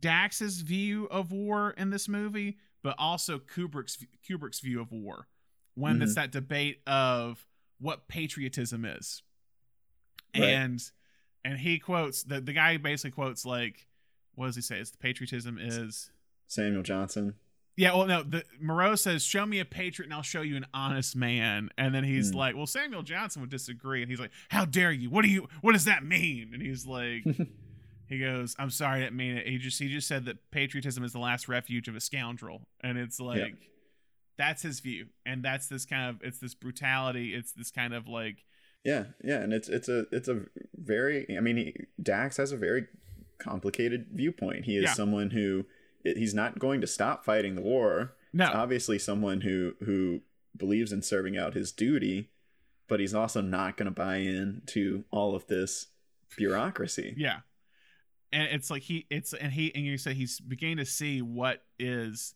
Dax's 0.00 0.62
view 0.62 1.04
of 1.12 1.30
war 1.30 1.70
in 1.78 1.90
this 1.90 2.08
movie, 2.08 2.58
but 2.82 2.96
also 2.98 3.38
Kubrick's 3.38 4.04
Kubrick's 4.28 4.58
view 4.58 4.80
of 4.80 4.90
war. 4.90 5.28
When 5.76 6.02
it's 6.02 6.10
Mhm. 6.10 6.14
that 6.16 6.32
debate 6.32 6.82
of 6.88 7.46
what 7.78 8.08
patriotism 8.08 8.84
is, 8.84 9.22
Right. 10.34 10.42
and 10.42 10.82
and 11.44 11.56
he 11.60 11.78
quotes 11.78 12.24
the 12.24 12.40
the 12.40 12.52
guy 12.52 12.78
basically 12.78 13.12
quotes 13.12 13.44
like, 13.44 13.86
what 14.36 14.46
does 14.46 14.56
he 14.56 14.62
say? 14.62 14.78
It's 14.78 14.90
the 14.90 14.98
patriotism 14.98 15.58
is 15.60 16.10
Samuel 16.46 16.82
Johnson. 16.82 17.34
yeah, 17.76 17.94
well, 17.94 18.06
no. 18.06 18.22
The 18.22 18.44
Moreau 18.60 18.94
says, 18.94 19.22
"Show 19.24 19.44
me 19.44 19.58
a 19.58 19.64
patriot, 19.64 20.06
and 20.06 20.14
I'll 20.14 20.22
show 20.22 20.40
you 20.42 20.56
an 20.56 20.66
honest 20.72 21.14
man." 21.16 21.68
And 21.76 21.94
then 21.94 22.04
he's 22.04 22.30
Hmm. 22.30 22.36
like, 22.38 22.56
"Well, 22.56 22.66
Samuel 22.66 23.02
Johnson 23.02 23.40
would 23.42 23.50
disagree." 23.50 24.00
And 24.02 24.10
he's 24.10 24.20
like, 24.20 24.30
"How 24.48 24.64
dare 24.64 24.92
you? 24.92 25.10
What 25.10 25.22
do 25.24 25.28
you? 25.28 25.48
What 25.60 25.72
does 25.72 25.84
that 25.84 26.04
mean?" 26.04 26.50
And 26.54 26.62
he's 26.62 26.86
like, 26.86 27.24
he 28.08 28.18
goes, 28.18 28.54
"I'm 28.58 28.70
sorry, 28.70 29.00
I 29.00 29.04
didn't 29.04 29.16
mean 29.16 29.36
it." 29.36 29.46
He 29.46 29.58
just 29.58 29.78
he 29.78 29.88
just 29.88 30.08
said 30.08 30.24
that 30.26 30.50
patriotism 30.50 31.04
is 31.04 31.12
the 31.12 31.18
last 31.18 31.48
refuge 31.48 31.88
of 31.88 31.96
a 31.96 32.00
scoundrel, 32.00 32.66
and 32.82 32.96
it's 32.96 33.18
like, 33.20 33.70
that's 34.38 34.62
his 34.62 34.80
view, 34.80 35.06
and 35.26 35.42
that's 35.42 35.66
this 35.68 35.84
kind 35.84 36.08
of 36.10 36.22
it's 36.22 36.38
this 36.38 36.54
brutality, 36.54 37.34
it's 37.34 37.52
this 37.52 37.70
kind 37.70 37.92
of 37.94 38.06
like, 38.08 38.44
Yeah, 38.84 39.04
yeah, 39.24 39.38
and 39.42 39.52
it's 39.52 39.68
it's 39.68 39.88
a 39.88 40.06
it's 40.12 40.28
a 40.28 40.42
very 40.74 41.26
I 41.36 41.40
mean 41.40 41.56
he, 41.56 41.74
Dax 42.02 42.36
has 42.38 42.52
a 42.52 42.56
very 42.56 42.86
complicated 43.38 44.06
viewpoint. 44.12 44.64
He 44.64 44.76
is 44.76 44.84
Yeah. 44.84 44.92
someone 44.94 45.30
who 45.30 45.66
he's 46.04 46.34
not 46.34 46.58
going 46.58 46.80
to 46.80 46.86
stop 46.86 47.24
fighting 47.24 47.54
the 47.56 47.62
war. 47.62 48.14
no, 48.32 48.46
He's 48.46 48.54
obviously 48.54 48.98
someone 48.98 49.40
who 49.40 49.74
who 49.84 50.22
believes 50.56 50.92
in 50.92 51.02
serving 51.02 51.36
out 51.36 51.54
his 51.54 51.72
duty, 51.72 52.30
but 52.88 53.00
he's 53.00 53.14
also 53.14 53.40
not 53.40 53.76
going 53.76 53.86
to 53.86 53.90
buy 53.90 54.16
in 54.18 54.62
to 54.66 55.04
all 55.10 55.34
of 55.34 55.46
this 55.48 55.88
bureaucracy. 56.36 57.14
Yeah. 57.16 57.40
And 58.32 58.48
it's 58.52 58.70
like 58.70 58.82
he 58.82 59.06
it's 59.10 59.32
and 59.32 59.52
he 59.52 59.74
and 59.74 59.84
you 59.84 59.98
say 59.98 60.14
he's 60.14 60.40
beginning 60.40 60.76
to 60.78 60.84
see 60.86 61.22
what 61.22 61.62
is 61.78 62.34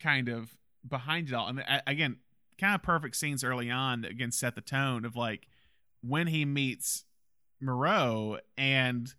kind 0.00 0.28
of 0.28 0.56
behind 0.86 1.28
it 1.28 1.34
all. 1.34 1.48
And 1.48 1.62
again, 1.86 2.16
kind 2.58 2.74
of 2.74 2.82
perfect 2.82 3.16
scenes 3.16 3.42
early 3.44 3.70
on 3.70 4.02
that 4.02 4.10
again 4.12 4.30
set 4.32 4.54
the 4.54 4.60
tone 4.60 5.04
of 5.04 5.16
like 5.16 5.46
when 6.02 6.26
he 6.28 6.44
meets 6.44 7.04
Moreau 7.60 8.38
and 8.56 9.12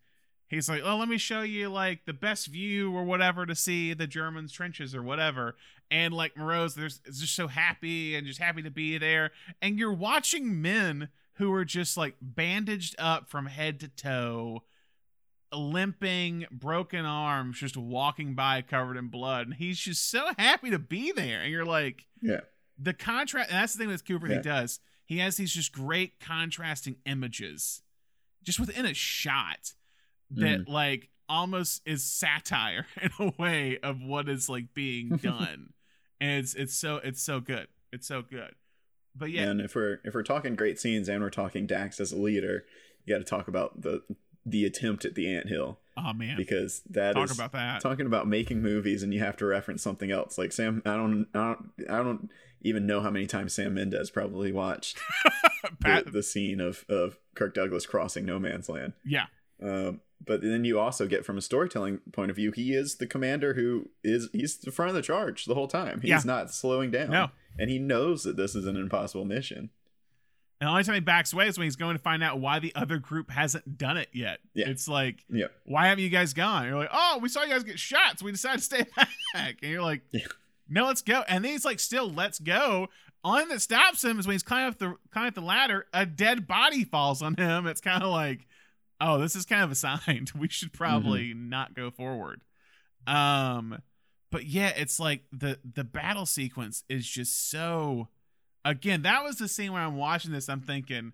he's 0.48 0.68
like, 0.70 0.82
"Oh, 0.84 0.98
let 0.98 1.08
me 1.10 1.18
show 1.18 1.42
you 1.42 1.70
like 1.70 2.06
the 2.06 2.14
best 2.14 2.48
view 2.48 2.96
or 2.96 3.04
whatever 3.04 3.46
to 3.46 3.56
see 3.56 3.94
the 3.94 4.08
Germans' 4.08 4.52
trenches 4.52 4.94
or 4.96 5.02
whatever." 5.04 5.56
And 5.92 6.14
like 6.14 6.36
Moreau's 6.38 6.76
there's 6.76 7.02
is 7.06 7.20
just 7.22 7.36
so 7.36 7.48
happy 7.48 8.16
and 8.16 8.26
just 8.26 8.40
happy 8.40 8.62
to 8.64 8.72
be 8.72 8.98
there. 8.98 9.32
And 9.62 9.78
you're 9.78 9.94
watching 9.94 10.62
men 10.62 11.10
who 11.34 11.52
are 11.54 11.66
just 11.66 11.96
like 11.98 12.16
bandaged 12.22 12.96
up 12.98 13.30
from 13.30 13.46
head 13.48 13.80
to 13.82 13.88
toe, 13.90 14.64
limping, 15.54 16.46
broken 16.52 17.06
arms, 17.06 17.60
just 17.60 17.78
walking 17.78 18.36
by 18.36 18.62
covered 18.62 18.98
in 18.98 19.08
blood. 19.08 19.48
And 19.48 19.56
he's 19.56 19.80
just 19.80 20.10
so 20.10 20.30
happy 20.38 20.70
to 20.70 20.80
be 20.80 21.12
there. 21.12 21.42
And 21.42 21.52
you're 21.52 21.66
like, 21.66 22.06
Yeah. 22.22 22.42
the 22.78 22.94
contrast 22.94 23.50
and 23.50 23.58
that's 23.62 23.74
the 23.74 23.80
thing 23.80 23.88
with 23.90 24.06
Kubrick 24.06 24.30
Yeah. 24.30 24.36
he 24.38 24.42
does. 24.42 24.80
He 25.06 25.18
has 25.20 25.38
these 25.38 25.54
just 25.54 25.72
great 25.72 26.20
contrasting 26.20 26.98
images 27.06 27.84
just 28.44 28.60
within 28.60 28.86
a 28.86 28.94
shot 28.94 29.74
that 30.32 30.62
Mm. 30.66 30.70
like 30.70 31.10
almost 31.28 31.82
is 31.86 32.04
satire 32.04 32.86
in 33.02 33.10
a 33.20 33.32
way 33.40 33.78
of 33.82 34.02
what 34.02 34.30
is 34.30 34.48
like 34.50 34.74
being 34.74 35.10
done. 35.24 35.74
and 36.22 36.44
it's 36.44 36.54
it's 36.56 36.76
so 36.76 36.98
it's 36.98 37.22
so 37.22 37.40
good. 37.40 37.68
It's 37.92 38.08
so 38.08 38.22
good. 38.22 38.54
But 39.16 39.32
yeah, 39.32 39.44
And 39.50 39.62
if 39.62 39.76
we're 39.76 40.00
if 40.04 40.14
we're 40.14 40.24
talking 40.24 40.56
great 40.56 40.80
scenes 40.80 41.08
and 41.08 41.22
we're 41.24 41.30
talking 41.30 41.66
Dax 41.66 42.00
as 42.00 42.12
a 42.12 42.18
leader, 42.18 42.66
you 43.06 43.14
got 43.16 43.20
to 43.20 43.24
talk 43.30 43.48
about 43.48 43.82
the 43.82 44.02
the 44.46 44.66
attempt 44.66 45.06
at 45.06 45.16
the 45.16 45.28
anthill 45.34 45.80
oh 45.98 46.14
man. 46.14 46.38
because 46.38 46.82
that 46.90 47.18
is 47.18 47.30
Talk 47.32 47.36
about 47.38 47.52
that. 47.54 47.82
talking 47.82 48.06
about 48.06 48.28
making 48.28 48.62
movies 48.62 49.02
and 49.02 49.12
you 49.14 49.20
have 49.22 49.36
to 49.38 49.46
reference 49.46 49.82
something 49.82 50.12
else. 50.12 50.38
Like 50.38 50.52
Sam, 50.52 50.84
I 50.86 50.96
don't, 50.98 51.26
I 51.34 51.40
don't, 51.56 51.72
I 51.90 51.98
don't 52.04 52.30
even 52.62 52.86
know 52.86 53.00
how 53.02 53.10
many 53.10 53.26
times 53.26 53.54
Sam 53.56 53.74
Mendes 53.74 54.12
probably 54.12 54.52
watched 54.52 55.00
the, 55.80 56.04
the 56.12 56.22
scene 56.24 56.60
of 56.60 56.86
of 56.90 57.18
Kirk 57.36 57.54
Douglas 57.56 57.86
crossing 57.88 58.26
no 58.26 58.38
man's 58.38 58.70
land. 58.70 58.94
yeah. 59.06 59.26
Um, 59.64 60.02
but 60.26 60.42
then 60.42 60.64
you 60.66 60.80
also 60.80 61.08
get 61.08 61.26
from 61.26 61.38
a 61.38 61.42
storytelling 61.42 62.00
point 62.12 62.30
of 62.30 62.36
view, 62.36 62.52
he 62.52 62.74
is 62.74 62.96
the 62.96 63.08
commander 63.08 63.54
who 63.54 63.90
is 64.04 64.30
he's 64.34 64.58
the 64.58 64.72
front 64.72 64.90
of 64.90 64.96
the 64.96 65.02
charge 65.02 65.46
the 65.46 65.56
whole 65.56 65.68
time. 65.68 66.02
He's 66.02 66.10
Yeah. 66.10 66.22
not 66.26 66.52
slowing 66.52 66.92
down. 66.92 67.10
No. 67.10 67.30
And 67.58 67.70
he 67.70 67.80
knows 67.80 68.24
that 68.24 68.36
this 68.38 68.56
is 68.56 68.66
an 68.66 68.76
impossible 68.76 69.26
mission. 69.26 69.70
And 70.62 70.68
the 70.68 70.72
only 70.72 70.84
time 70.84 70.94
he 70.96 71.02
backs 71.02 71.34
away 71.34 71.48
is 71.48 71.58
when 71.58 71.66
he's 71.66 71.76
going 71.76 71.96
to 71.98 72.02
find 72.02 72.24
out 72.24 72.40
why 72.40 72.60
the 72.60 72.74
other 72.76 72.98
group 72.98 73.30
hasn't 73.30 73.78
done 73.78 73.98
it 73.98 74.08
yet. 74.14 74.40
Yeah. 74.54 74.70
It's 74.70 74.88
like, 74.88 75.26
Yeah. 75.30 75.48
why 75.66 75.88
haven't 75.88 76.04
you 76.04 76.10
guys 76.10 76.34
gone? 76.34 76.66
You're 76.66 76.78
like, 76.78 76.90
oh, 76.94 77.20
we 77.22 77.28
saw 77.30 77.44
you 77.44 77.50
guys 77.50 77.64
get 77.64 77.78
shot, 77.78 78.20
so 78.20 78.26
we 78.26 78.32
decided 78.32 78.60
to 78.60 78.64
stay 78.64 78.86
back. 79.34 79.58
And 79.62 79.72
you're 79.72 79.82
like, 79.82 80.02
Yeah. 80.12 80.26
no, 80.70 80.86
let's 80.86 81.02
go. 81.02 81.24
And 81.28 81.44
then 81.44 81.52
he's 81.52 81.66
like, 81.66 81.80
still, 81.82 82.10
let's 82.10 82.40
go. 82.40 82.88
Only 83.24 83.42
thing 83.42 83.50
that 83.50 83.62
stops 83.62 84.04
him 84.04 84.18
is 84.20 84.28
when 84.28 84.34
he's 84.36 84.44
climbing 84.44 84.68
up 84.70 84.78
the 84.80 84.96
climbing 85.12 85.30
up 85.30 85.36
the 85.36 85.42
ladder, 85.42 85.88
a 85.94 86.06
dead 86.06 86.48
body 86.48 86.84
falls 86.84 87.22
on 87.22 87.36
him. 87.36 87.66
It's 87.68 87.82
kind 87.82 88.04
of 88.04 88.10
like, 88.12 88.46
oh, 89.08 89.20
this 89.20 89.36
is 89.36 89.46
kind 89.46 89.64
of 89.64 89.72
a 89.72 89.76
sign. 89.76 90.26
We 90.36 90.48
should 90.50 90.74
probably 90.74 91.34
not 91.34 91.74
go 91.76 91.92
forward. 91.92 92.42
Um, 93.08 93.82
but 94.32 94.46
yeah, 94.46 94.70
it's 94.76 95.00
like 95.00 95.22
the 95.32 95.60
the 95.64 95.84
battle 95.84 96.26
sequence 96.26 96.84
is 96.90 97.08
just 97.08 97.50
so. 97.50 98.10
Again, 98.66 99.04
that 99.04 99.24
was 99.24 99.38
the 99.38 99.48
scene 99.48 99.72
where 99.74 99.82
I'm 99.84 99.96
watching 99.96 100.32
this. 100.32 100.50
I'm 100.50 100.62
thinking, 100.62 101.14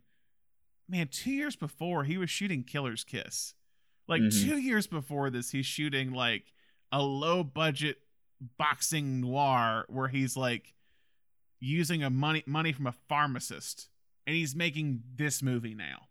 man, 0.87 1.09
two 1.11 1.31
years 1.31 1.55
before 1.57 2.05
he 2.05 2.17
was 2.17 2.29
shooting 2.29 2.63
Killer's 2.63 3.03
Kiss. 3.03 3.55
Like 4.07 4.21
Mhm. 4.21 4.41
two 4.43 4.57
years 4.57 4.87
before 4.87 5.29
this, 5.29 5.51
he's 5.51 5.65
shooting 5.65 6.11
like 6.13 6.45
a 6.93 7.01
low 7.01 7.43
budget 7.43 7.97
boxing 8.57 9.19
noir 9.21 9.85
where 9.89 10.07
he's 10.07 10.35
like 10.37 10.73
using 11.59 12.03
a 12.03 12.09
money 12.09 12.43
money 12.47 12.71
from 12.71 12.87
a 12.87 12.91
pharmacist, 13.09 13.89
and 14.25 14.35
he's 14.35 14.55
making 14.55 15.03
this 15.15 15.43
movie 15.43 15.75
now. 15.75 16.07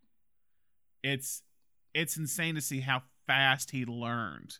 It's 1.02 1.42
it's 1.94 2.16
insane 2.16 2.54
to 2.54 2.60
see 2.60 2.80
how 2.80 3.02
fast 3.26 3.70
he 3.70 3.84
learned 3.84 4.58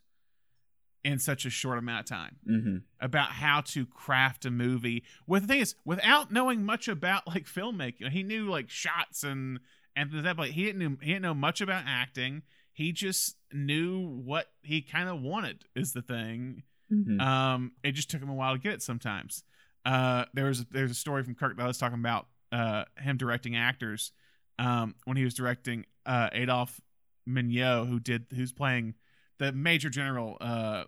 in 1.02 1.18
such 1.18 1.46
a 1.46 1.50
short 1.50 1.78
amount 1.78 2.00
of 2.00 2.06
time 2.06 2.36
Mm-hmm. 2.48 2.76
about 3.00 3.30
how 3.30 3.62
to 3.62 3.86
craft 3.86 4.44
a 4.44 4.50
movie. 4.50 5.02
With 5.26 5.42
the 5.42 5.48
thing 5.48 5.60
is, 5.60 5.74
without 5.84 6.30
knowing 6.30 6.64
much 6.64 6.88
about 6.88 7.26
like 7.26 7.46
filmmaking, 7.46 8.10
he 8.10 8.22
knew 8.22 8.50
like 8.50 8.68
shots 8.68 9.22
and 9.22 9.60
and 9.96 10.12
that, 10.24 10.36
but 10.36 10.50
he 10.50 10.64
didn't 10.64 10.78
know, 10.80 10.96
he 11.00 11.08
didn't 11.08 11.22
know 11.22 11.34
much 11.34 11.60
about 11.60 11.84
acting. 11.86 12.42
He 12.72 12.92
just 12.92 13.36
knew 13.52 14.06
what 14.24 14.46
he 14.62 14.82
kind 14.82 15.08
of 15.08 15.20
wanted 15.20 15.64
is 15.74 15.92
the 15.92 16.02
thing. 16.02 16.62
Mm-hmm. 16.92 17.20
Um, 17.20 17.72
it 17.82 17.92
just 17.92 18.10
took 18.10 18.22
him 18.22 18.28
a 18.30 18.34
while 18.34 18.52
to 18.54 18.58
get 18.60 18.74
it 18.74 18.82
sometimes. 18.82 19.42
Uh, 19.84 20.26
there 20.34 20.44
was 20.46 20.64
there's 20.66 20.90
a 20.90 20.94
story 20.94 21.22
from 21.24 21.34
Kirk 21.34 21.56
that 21.56 21.62
I 21.62 21.66
was 21.66 21.78
talking 21.78 21.98
about 21.98 22.26
uh 22.52 22.84
him 22.98 23.16
directing 23.16 23.56
actors. 23.56 24.12
Um, 24.58 24.94
when 25.06 25.16
he 25.16 25.24
was 25.24 25.32
directing 25.34 25.86
uh 26.04 26.28
Adolphe 26.32 26.80
Menjou, 27.28 27.88
who 27.88 28.00
did 28.00 28.26
who's 28.34 28.52
playing 28.52 28.94
the 29.38 29.52
Major 29.52 29.88
General 29.90 30.36
uh 30.40 30.84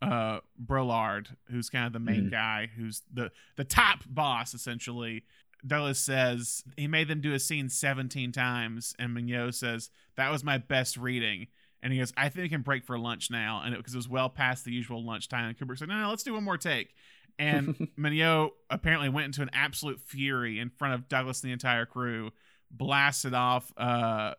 uh 0.00 0.40
Broulard, 0.58 1.28
who's 1.50 1.68
kind 1.70 1.86
of 1.86 1.92
the 1.92 2.00
main 2.00 2.24
Mhm. 2.26 2.30
guy, 2.30 2.70
who's 2.76 3.02
the 3.12 3.30
the 3.56 3.64
top 3.64 4.04
boss 4.06 4.54
essentially. 4.54 5.24
Douglas 5.64 6.00
says 6.00 6.64
he 6.76 6.88
made 6.88 7.06
them 7.06 7.20
do 7.20 7.32
a 7.34 7.38
scene 7.38 7.68
17 7.68 8.32
times, 8.32 8.96
and 8.98 9.16
Menjou 9.16 9.54
says 9.54 9.90
that 10.16 10.30
was 10.30 10.42
my 10.42 10.58
best 10.58 10.96
reading. 10.96 11.46
And 11.84 11.92
he 11.92 11.98
goes, 12.00 12.12
I 12.16 12.28
think 12.28 12.42
we 12.44 12.48
can 12.48 12.62
break 12.62 12.84
for 12.84 12.98
lunch 12.98 13.30
now, 13.30 13.62
and 13.64 13.76
because 13.76 13.94
it, 13.94 13.96
was 13.96 14.08
well 14.08 14.28
past 14.28 14.64
the 14.64 14.72
usual 14.72 15.04
lunchtime. 15.04 15.48
And 15.48 15.56
Kubrick 15.58 15.78
said, 15.78 15.88
No, 15.88 16.00
no, 16.00 16.10
let's 16.10 16.22
do 16.24 16.32
one 16.34 16.42
more 16.44 16.58
take. 16.58 16.94
And 17.38 17.76
Menjou 17.98 18.50
apparently 18.70 19.08
went 19.08 19.26
into 19.26 19.42
an 19.42 19.50
absolute 19.52 20.00
fury 20.00 20.58
in 20.58 20.68
front 20.70 20.94
of 20.94 21.08
Douglas 21.08 21.42
and 21.42 21.48
the 21.48 21.52
entire 21.52 21.86
crew, 21.86 22.30
blasted 22.70 23.34
off, 23.34 23.72
uh, 23.76 24.34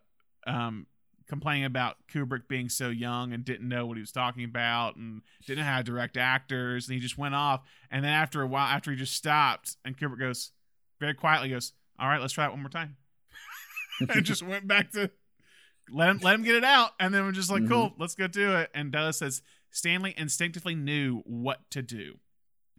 um, 0.46 0.88
complaining 1.34 1.66
about 1.66 1.96
Kubrick 2.14 2.48
being 2.48 2.70
so 2.70 2.90
young 2.90 3.34
and 3.34 3.44
didn't 3.44 3.68
know 3.68 3.88
what 3.88 3.98
he 3.98 4.02
was 4.02 4.12
talking 4.12 4.44
about 4.44 4.96
and 4.96 5.22
didn't 5.48 5.66
know 5.66 5.72
how 5.72 5.80
to 5.80 5.84
direct 5.84 6.16
actors. 6.16 6.88
And 6.88 6.94
he 6.94 7.02
just 7.02 7.18
went 7.18 7.34
off. 7.34 7.62
And 7.90 8.06
then 8.06 8.12
after 8.14 8.44
a 8.44 8.48
while, 8.48 8.68
after 8.68 8.92
he 8.92 8.98
just 8.98 9.16
stopped, 9.16 9.78
and 9.84 9.98
Kubrick 9.98 10.20
goes 10.20 10.52
very 11.00 11.16
quietly, 11.16 11.50
goes, 11.50 11.74
"All 11.98 12.08
right, 12.08 12.22
let's 12.22 12.34
try 12.34 12.46
it 12.46 12.52
one 12.52 12.62
more 12.62 12.70
time," 12.70 12.98
and 14.00 14.24
just 14.24 14.44
went 14.44 14.68
back 14.68 14.92
to 14.92 15.10
let 15.90 16.10
him 16.10 16.20
let 16.22 16.36
him 16.36 16.44
get 16.44 16.56
it 16.56 16.64
out. 16.64 16.92
And 17.00 17.14
then 17.14 17.26
we're 17.26 17.32
just 17.32 17.50
like, 17.52 17.64
Mhm. 17.64 17.70
"Cool, 17.70 17.96
let's 17.98 18.16
go 18.16 18.28
do 18.28 18.56
it." 18.58 18.70
And 18.76 18.92
Douglas 18.92 19.18
says 19.18 19.42
Stanley 19.72 20.14
instinctively 20.16 20.76
knew 20.76 21.22
what 21.26 21.70
to 21.72 21.82
do. 21.82 22.20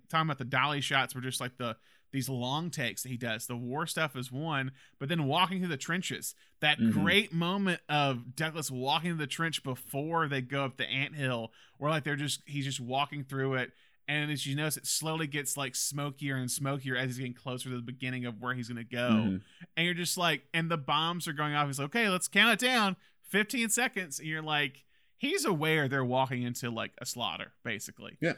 Talking 0.08 0.28
about 0.28 0.38
the 0.38 0.44
dolly 0.44 0.80
shots 0.80 1.14
were 1.14 1.20
just 1.20 1.40
like 1.40 1.56
the 1.56 1.76
these 2.14 2.28
long 2.30 2.70
takes 2.70 3.02
that 3.02 3.10
he 3.10 3.18
does. 3.18 3.46
The 3.46 3.56
war 3.56 3.86
stuff 3.86 4.16
is 4.16 4.32
one, 4.32 4.72
but 4.98 5.10
then 5.10 5.24
walking 5.24 5.58
through 5.58 5.68
the 5.68 5.76
trenches, 5.76 6.34
that 6.60 6.78
Mhm. 6.78 6.92
great 6.92 7.32
moment 7.34 7.80
of 7.90 8.34
Douglas 8.36 8.70
walking 8.70 9.10
to 9.10 9.16
the 9.16 9.26
trench 9.26 9.62
before 9.62 10.28
they 10.28 10.40
go 10.40 10.64
up 10.64 10.78
the 10.78 10.88
anthill, 10.88 11.52
where 11.76 11.90
like 11.90 12.04
they're 12.04 12.16
just 12.16 12.40
he's 12.46 12.64
just 12.64 12.80
walking 12.80 13.24
through 13.24 13.54
it, 13.54 13.72
and 14.08 14.30
as 14.30 14.46
you 14.46 14.54
notice, 14.54 14.76
it 14.76 14.86
slowly 14.86 15.26
gets 15.26 15.56
like 15.56 15.74
smokier 15.74 16.36
and 16.36 16.50
smokier 16.50 16.96
as 16.96 17.06
he's 17.08 17.18
getting 17.18 17.34
closer 17.34 17.68
to 17.68 17.76
the 17.76 17.82
beginning 17.82 18.24
of 18.26 18.40
where 18.40 18.54
he's 18.54 18.68
gonna 18.68 18.84
go, 18.84 19.10
Mhm. 19.10 19.42
and 19.76 19.84
you're 19.84 19.92
just 19.94 20.16
like, 20.16 20.46
and 20.54 20.70
the 20.70 20.78
bombs 20.78 21.26
are 21.28 21.32
going 21.32 21.54
off. 21.54 21.66
He's 21.66 21.78
like, 21.78 21.86
okay, 21.86 22.08
let's 22.08 22.28
count 22.28 22.52
it 22.62 22.64
down, 22.64 22.96
15 23.22 23.68
seconds, 23.68 24.18
and 24.18 24.28
you're 24.28 24.40
like. 24.40 24.84
he's 25.16 25.44
aware 25.46 25.88
they're 25.88 26.04
walking 26.04 26.42
into 26.42 26.68
like 26.70 26.92
a 26.98 27.06
slaughter, 27.06 27.52
basically. 27.62 28.18
Yeah. 28.20 28.34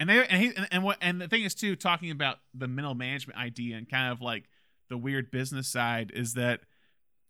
And 0.00 0.08
they 0.08 0.26
and 0.26 0.42
he 0.42 0.48
and, 0.56 0.68
and 0.70 0.82
what 0.82 0.98
and 1.00 1.20
the 1.20 1.28
thing 1.28 1.42
is 1.42 1.54
too, 1.54 1.76
talking 1.76 2.10
about 2.10 2.38
the 2.52 2.66
mental 2.68 2.94
management 2.94 3.38
idea 3.38 3.76
and 3.76 3.88
kind 3.88 4.12
of 4.12 4.20
like 4.20 4.44
the 4.88 4.98
weird 4.98 5.30
business 5.30 5.68
side 5.68 6.10
is 6.14 6.34
that 6.34 6.60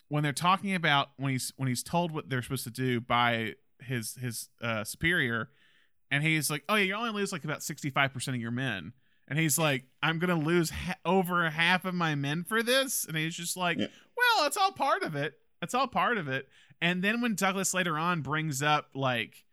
when 0.09 0.23
they're 0.23 0.33
talking 0.33 0.75
about 0.75 1.11
when 1.17 1.33
he's 1.33 1.53
when 1.57 1.69
he's 1.69 1.83
told 1.83 2.13
what 2.13 2.29
they're 2.29 2.43
supposed 2.43 2.65
to 2.65 2.71
do 2.71 3.01
by 3.01 3.55
his 3.81 4.15
his 4.15 4.49
uh, 4.63 4.85
superior, 4.85 5.51
and 6.11 6.23
he's 6.23 6.51
like, 6.51 6.65
"Oh 6.69 6.75
yeah, 6.75 6.85
you 6.85 6.95
only 6.95 7.11
lose 7.11 7.33
like 7.33 7.45
about 7.45 7.63
sixty 7.63 7.91
five 7.91 8.13
percent 8.13 8.35
of 8.35 8.41
your 8.41 8.51
men," 8.51 8.93
and 9.29 9.39
he's 9.39 9.59
like, 9.59 9.85
"I'm 10.03 10.19
gonna 10.19 10.39
lose 10.39 10.71
ha- 10.71 10.97
over 11.05 11.49
half 11.51 11.85
of 11.85 11.95
my 11.95 12.15
men 12.15 12.45
for 12.45 12.63
this," 12.63 13.05
and 13.07 13.17
he's 13.17 13.35
just 13.35 13.57
like, 13.57 13.79
Yeah. 13.79 13.89
"Well, 14.17 14.47
it's 14.47 14.57
all 14.57 14.73
part 14.73 15.03
of 15.03 15.15
it. 15.15 15.35
It's 15.61 15.75
all 15.75 15.87
part 15.87 16.17
of 16.17 16.29
it." 16.29 16.49
And 16.81 17.03
then 17.03 17.21
when 17.21 17.35
Douglas 17.35 17.75
later 17.75 17.99
on 17.99 18.23
brings 18.23 18.63
up 18.63 18.91
like 18.95 19.44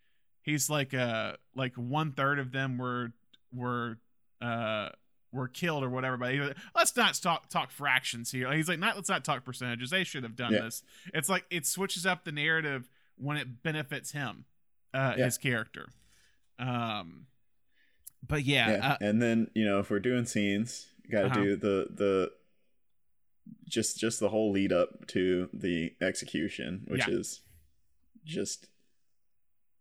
he's 0.43 0.69
like 0.69 0.93
uh 0.93 1.33
like 1.55 1.73
one 1.75 2.11
third 2.11 2.39
of 2.39 2.51
them 2.51 2.77
were 2.77 3.11
were 3.53 3.97
uh 4.41 4.89
were 5.33 5.47
killed 5.47 5.83
or 5.83 5.89
whatever 5.89 6.17
but 6.17 6.57
let's 6.75 6.95
not 6.97 7.13
talk 7.15 7.47
talk 7.49 7.71
fractions 7.71 8.31
here 8.31 8.51
he's 8.51 8.67
like 8.67 8.79
not 8.79 8.95
let's 8.95 9.07
not 9.09 9.23
talk 9.23 9.45
percentages 9.45 9.89
they 9.89 10.03
should 10.03 10.23
have 10.23 10.35
done 10.35 10.51
Yeah. 10.51 10.61
this 10.63 10.83
it's 11.13 11.29
like 11.29 11.45
it 11.49 11.65
switches 11.65 12.05
up 12.05 12.25
the 12.25 12.31
narrative 12.33 12.89
when 13.17 13.37
it 13.37 13.63
benefits 13.63 14.11
him 14.11 14.45
uh 14.93 15.13
Yeah. 15.17 15.25
his 15.25 15.37
character 15.37 15.87
um 16.59 17.27
but 18.27 18.43
yeah, 18.43 18.69
yeah 18.71 18.87
Uh, 18.93 18.97
and 19.01 19.21
then 19.21 19.49
you 19.55 19.65
know 19.65 19.79
if 19.79 19.89
we're 19.89 19.99
doing 19.99 20.25
scenes 20.25 20.87
got 21.09 21.21
to 21.21 21.25
Uh-huh. 21.27 21.39
do 21.43 21.55
the 21.55 21.87
the 21.93 22.31
just 23.67 23.97
just 23.99 24.19
the 24.19 24.29
whole 24.29 24.51
lead 24.51 24.71
up 24.73 25.07
to 25.07 25.49
the 25.53 25.93
execution 26.01 26.83
which 26.87 27.07
is 27.07 27.41
just 28.25 28.67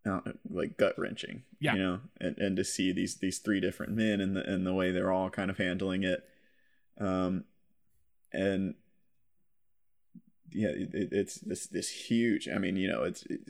uh, 0.07 0.21
like 0.49 0.77
gut 0.77 0.99
wrenching 0.99 1.43
Yeah. 1.61 1.75
you 1.75 1.79
know 1.81 2.01
and 2.21 2.39
and 2.39 2.57
to 2.57 2.65
see 2.65 2.93
these 2.93 3.17
these 3.17 3.39
three 3.39 3.61
different 3.61 3.93
men 3.93 4.21
and 4.21 4.35
the 4.37 4.43
and 4.51 4.67
the 4.67 4.73
way 4.75 4.91
they're 4.91 5.13
all 5.13 5.31
kind 5.31 5.51
of 5.51 5.59
handling 5.59 6.03
it 6.05 6.27
um 6.99 7.45
and 8.33 8.75
yeah 10.53 10.69
it, 10.69 10.91
it's 11.13 11.37
this 11.41 11.67
this 11.67 11.91
huge 11.91 12.49
i 12.49 12.59
mean 12.59 12.77
you 12.77 12.89
know 12.89 13.03
it's 13.05 13.25
it, 13.27 13.41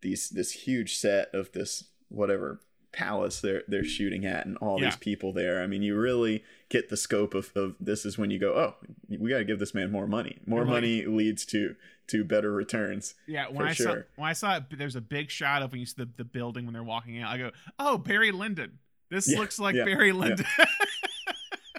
these 0.00 0.28
this 0.30 0.52
huge 0.52 0.96
set 0.96 1.32
of 1.34 1.52
this 1.52 1.84
whatever 2.08 2.60
palace 2.94 3.40
they're 3.40 3.62
they're 3.68 3.84
shooting 3.84 4.24
at 4.24 4.46
and 4.46 4.56
all 4.58 4.78
Yeah. 4.80 4.86
these 4.86 4.96
people 4.96 5.32
there. 5.32 5.62
I 5.62 5.66
mean 5.66 5.82
you 5.82 5.96
really 5.98 6.42
get 6.68 6.88
the 6.88 6.96
scope 6.96 7.34
of, 7.34 7.52
of 7.54 7.74
this 7.80 8.06
is 8.06 8.16
when 8.16 8.30
you 8.30 8.38
go 8.38 8.54
oh 8.54 8.74
we 9.08 9.28
got 9.30 9.38
to 9.38 9.44
give 9.44 9.58
this 9.58 9.74
man 9.74 9.90
more 9.92 10.06
money. 10.06 10.38
More 10.46 10.64
money. 10.64 11.04
leads 11.04 11.44
to 11.46 11.76
to 12.06 12.22
better 12.22 12.52
returns 12.52 13.14
yeah 13.26 13.46
when 13.48 13.66
i 13.66 13.72
saw 13.72 13.94
when 14.16 14.28
i 14.28 14.34
saw 14.34 14.56
it 14.58 14.64
there's 14.76 14.94
a 14.94 15.00
big 15.00 15.30
shot 15.30 15.62
of 15.62 15.72
when 15.72 15.80
you 15.80 15.86
see 15.86 15.94
the, 15.96 16.08
the 16.18 16.24
building 16.24 16.66
when 16.66 16.74
they're 16.74 16.82
walking 16.82 17.18
out 17.18 17.32
i 17.32 17.38
go 17.38 17.50
oh 17.78 17.96
barry 17.96 18.30
lyndon. 18.30 18.78
This 19.10 19.30
Yeah, 19.32 19.38
looks 19.38 19.58
like 19.58 19.74
yeah, 19.74 19.84
barry 19.86 20.12
lyndon. 20.12 20.44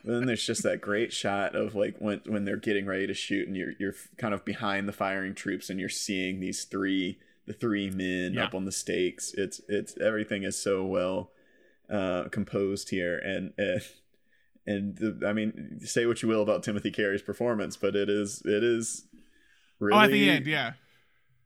Then 0.03 0.25
there's 0.27 0.45
just 0.45 0.61
that 0.63 0.81
great 0.81 1.11
shot 1.11 1.55
of 1.55 1.73
like 1.73 1.95
when 1.97 2.21
when 2.27 2.45
they're 2.45 2.57
getting 2.57 2.85
ready 2.85 3.07
to 3.07 3.13
shoot 3.15 3.47
and 3.47 3.57
you're 3.57 3.73
you're 3.79 3.95
kind 4.17 4.33
of 4.35 4.45
behind 4.45 4.87
the 4.87 4.93
firing 4.93 5.33
troops 5.33 5.69
and 5.69 5.79
you're 5.79 5.89
seeing 5.89 6.39
these 6.39 6.63
three 6.65 7.17
the 7.45 7.53
three 7.53 7.89
men 7.89 8.33
Yeah. 8.33 8.45
up 8.45 8.55
on 8.55 8.65
the 8.65 8.71
stakes. 8.71 9.33
It's 9.35 9.61
it's 9.67 9.97
everything 9.99 10.43
is 10.43 10.57
so 10.61 10.83
well 10.83 11.31
uh 11.89 12.29
composed 12.29 12.89
here 12.89 13.17
and 13.19 13.53
and 13.57 13.81
and 14.67 14.97
the, 14.97 15.27
I 15.27 15.33
mean 15.33 15.79
say 15.81 16.05
what 16.07 16.21
you 16.23 16.29
will 16.29 16.41
about 16.41 16.63
Timothy 16.63 16.89
Carey's 16.91 17.21
performance, 17.21 17.77
but 17.77 17.95
it 17.95 18.09
is 18.09 18.41
it 18.45 18.63
is 18.63 19.05
really 19.79 19.99
oh 19.99 20.03
at 20.03 20.11
the 20.11 20.29
end 20.29 20.47
yeah 20.47 20.73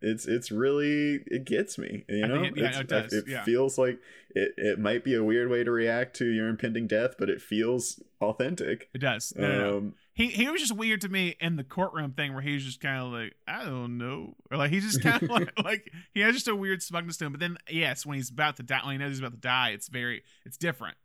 it's 0.01 0.25
it's 0.25 0.51
really 0.51 1.19
it 1.27 1.45
gets 1.45 1.77
me 1.77 2.05
you 2.07 2.25
know 2.27 2.43
end, 2.43 2.55
yeah, 2.55 2.79
it 2.79 2.87
does, 2.87 3.11
it 3.11 3.25
yeah. 3.27 3.43
feels 3.43 3.77
like 3.77 3.99
it, 4.33 4.53
it 4.57 4.79
might 4.79 5.03
be 5.03 5.13
a 5.15 5.23
weird 5.23 5.49
way 5.49 5.63
to 5.63 5.71
react 5.71 6.15
to 6.15 6.25
your 6.25 6.47
impending 6.47 6.87
death 6.87 7.15
but 7.19 7.29
it 7.29 7.41
feels 7.41 8.01
authentic 8.21 8.87
it 8.93 8.99
does 8.99 9.33
no, 9.35 9.47
no, 9.47 9.79
no. 9.79 9.91
He 10.19 10.27
he 10.27 10.49
was 10.49 10.59
just 10.59 10.75
weird 10.75 10.99
to 11.01 11.09
me 11.09 11.37
in 11.39 11.55
the 11.55 11.63
courtroom 11.63 12.11
thing 12.11 12.33
where 12.33 12.41
he 12.41 12.53
was 12.53 12.65
just 12.65 12.81
kind 12.81 13.01
of 13.01 13.13
like 13.13 13.35
I 13.47 13.63
don't 13.63 13.97
know 13.97 14.35
or 14.51 14.57
like 14.57 14.69
he's 14.69 14.83
just 14.83 15.01
kind 15.01 15.23
of 15.23 15.29
like 15.29 15.63
like 15.63 15.91
he 16.13 16.19
has 16.19 16.33
just 16.33 16.49
a 16.49 16.55
weird 16.55 16.83
smugness 16.83 17.15
to 17.17 17.25
him. 17.25 17.31
But 17.31 17.39
then 17.39 17.57
yes, 17.69 18.05
when 18.05 18.17
he's 18.17 18.29
about 18.29 18.57
to 18.57 18.63
die, 18.63 18.81
when 18.83 18.91
he 18.91 18.97
knows 18.97 19.11
he's 19.11 19.19
about 19.19 19.31
to 19.31 19.37
die, 19.37 19.69
it's 19.69 19.87
very 19.87 20.23
it's 20.45 20.57
different. 20.57 20.97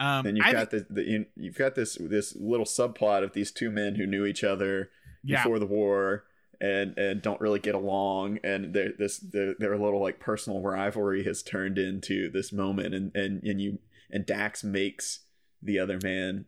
Um, 0.00 0.26
and 0.26 0.36
you've 0.36 0.46
I 0.46 0.52
got 0.52 0.70
the, 0.70 0.86
the 0.90 1.02
you- 1.02 1.26
you've 1.34 1.56
got 1.56 1.76
this 1.76 1.96
this 1.98 2.36
little 2.36 2.66
subplot 2.66 3.24
of 3.24 3.32
these 3.32 3.50
two 3.50 3.70
men 3.70 3.94
who 3.94 4.06
knew 4.06 4.26
each 4.26 4.44
other 4.44 4.90
yeah 5.24 5.42
before 5.42 5.58
the 5.58 5.66
war 5.66 6.24
and 6.60 6.96
and 6.98 7.22
don't 7.22 7.40
really 7.40 7.60
get 7.60 7.74
along 7.74 8.38
and 8.44 8.74
their 8.74 8.92
this 8.98 9.18
their, 9.18 9.54
their 9.58 9.78
little 9.78 10.02
like 10.02 10.20
personal 10.20 10.60
rivalry 10.60 11.24
has 11.24 11.42
turned 11.42 11.78
into 11.78 12.30
this 12.30 12.52
moment 12.52 12.94
and 12.94 13.16
and 13.16 13.42
and 13.44 13.62
you 13.62 13.78
and 14.10 14.26
Dax 14.26 14.62
makes 14.62 15.20
the 15.62 15.78
other 15.78 15.98
man 16.02 16.44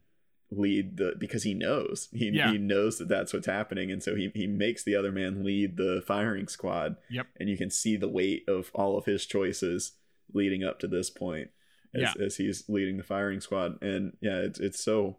lead 0.52 0.96
the 0.96 1.14
because 1.18 1.44
he 1.44 1.54
knows 1.54 2.08
he 2.12 2.28
Yeah. 2.30 2.50
he 2.52 2.58
knows 2.58 2.98
that 2.98 3.08
that's 3.08 3.32
what's 3.32 3.46
happening 3.46 3.92
and 3.92 4.02
so 4.02 4.16
he 4.16 4.32
he 4.34 4.46
makes 4.48 4.82
the 4.82 4.96
other 4.96 5.12
man 5.12 5.44
lead 5.44 5.76
the 5.76 6.02
firing 6.06 6.48
squad 6.48 6.96
Yep. 7.08 7.26
and 7.38 7.48
you 7.48 7.56
can 7.56 7.70
see 7.70 7.96
the 7.96 8.08
weight 8.08 8.44
of 8.48 8.70
all 8.74 8.98
of 8.98 9.04
his 9.04 9.26
choices 9.26 9.92
leading 10.32 10.64
up 10.64 10.80
to 10.80 10.88
this 10.88 11.08
point 11.08 11.50
as, 11.94 12.00
Yeah. 12.02 12.14
as 12.24 12.36
he's 12.36 12.68
leading 12.68 12.96
the 12.96 13.04
firing 13.04 13.40
squad 13.40 13.80
and 13.82 14.16
yeah 14.20 14.38
it's 14.38 14.58
it's 14.58 14.82
so 14.82 15.18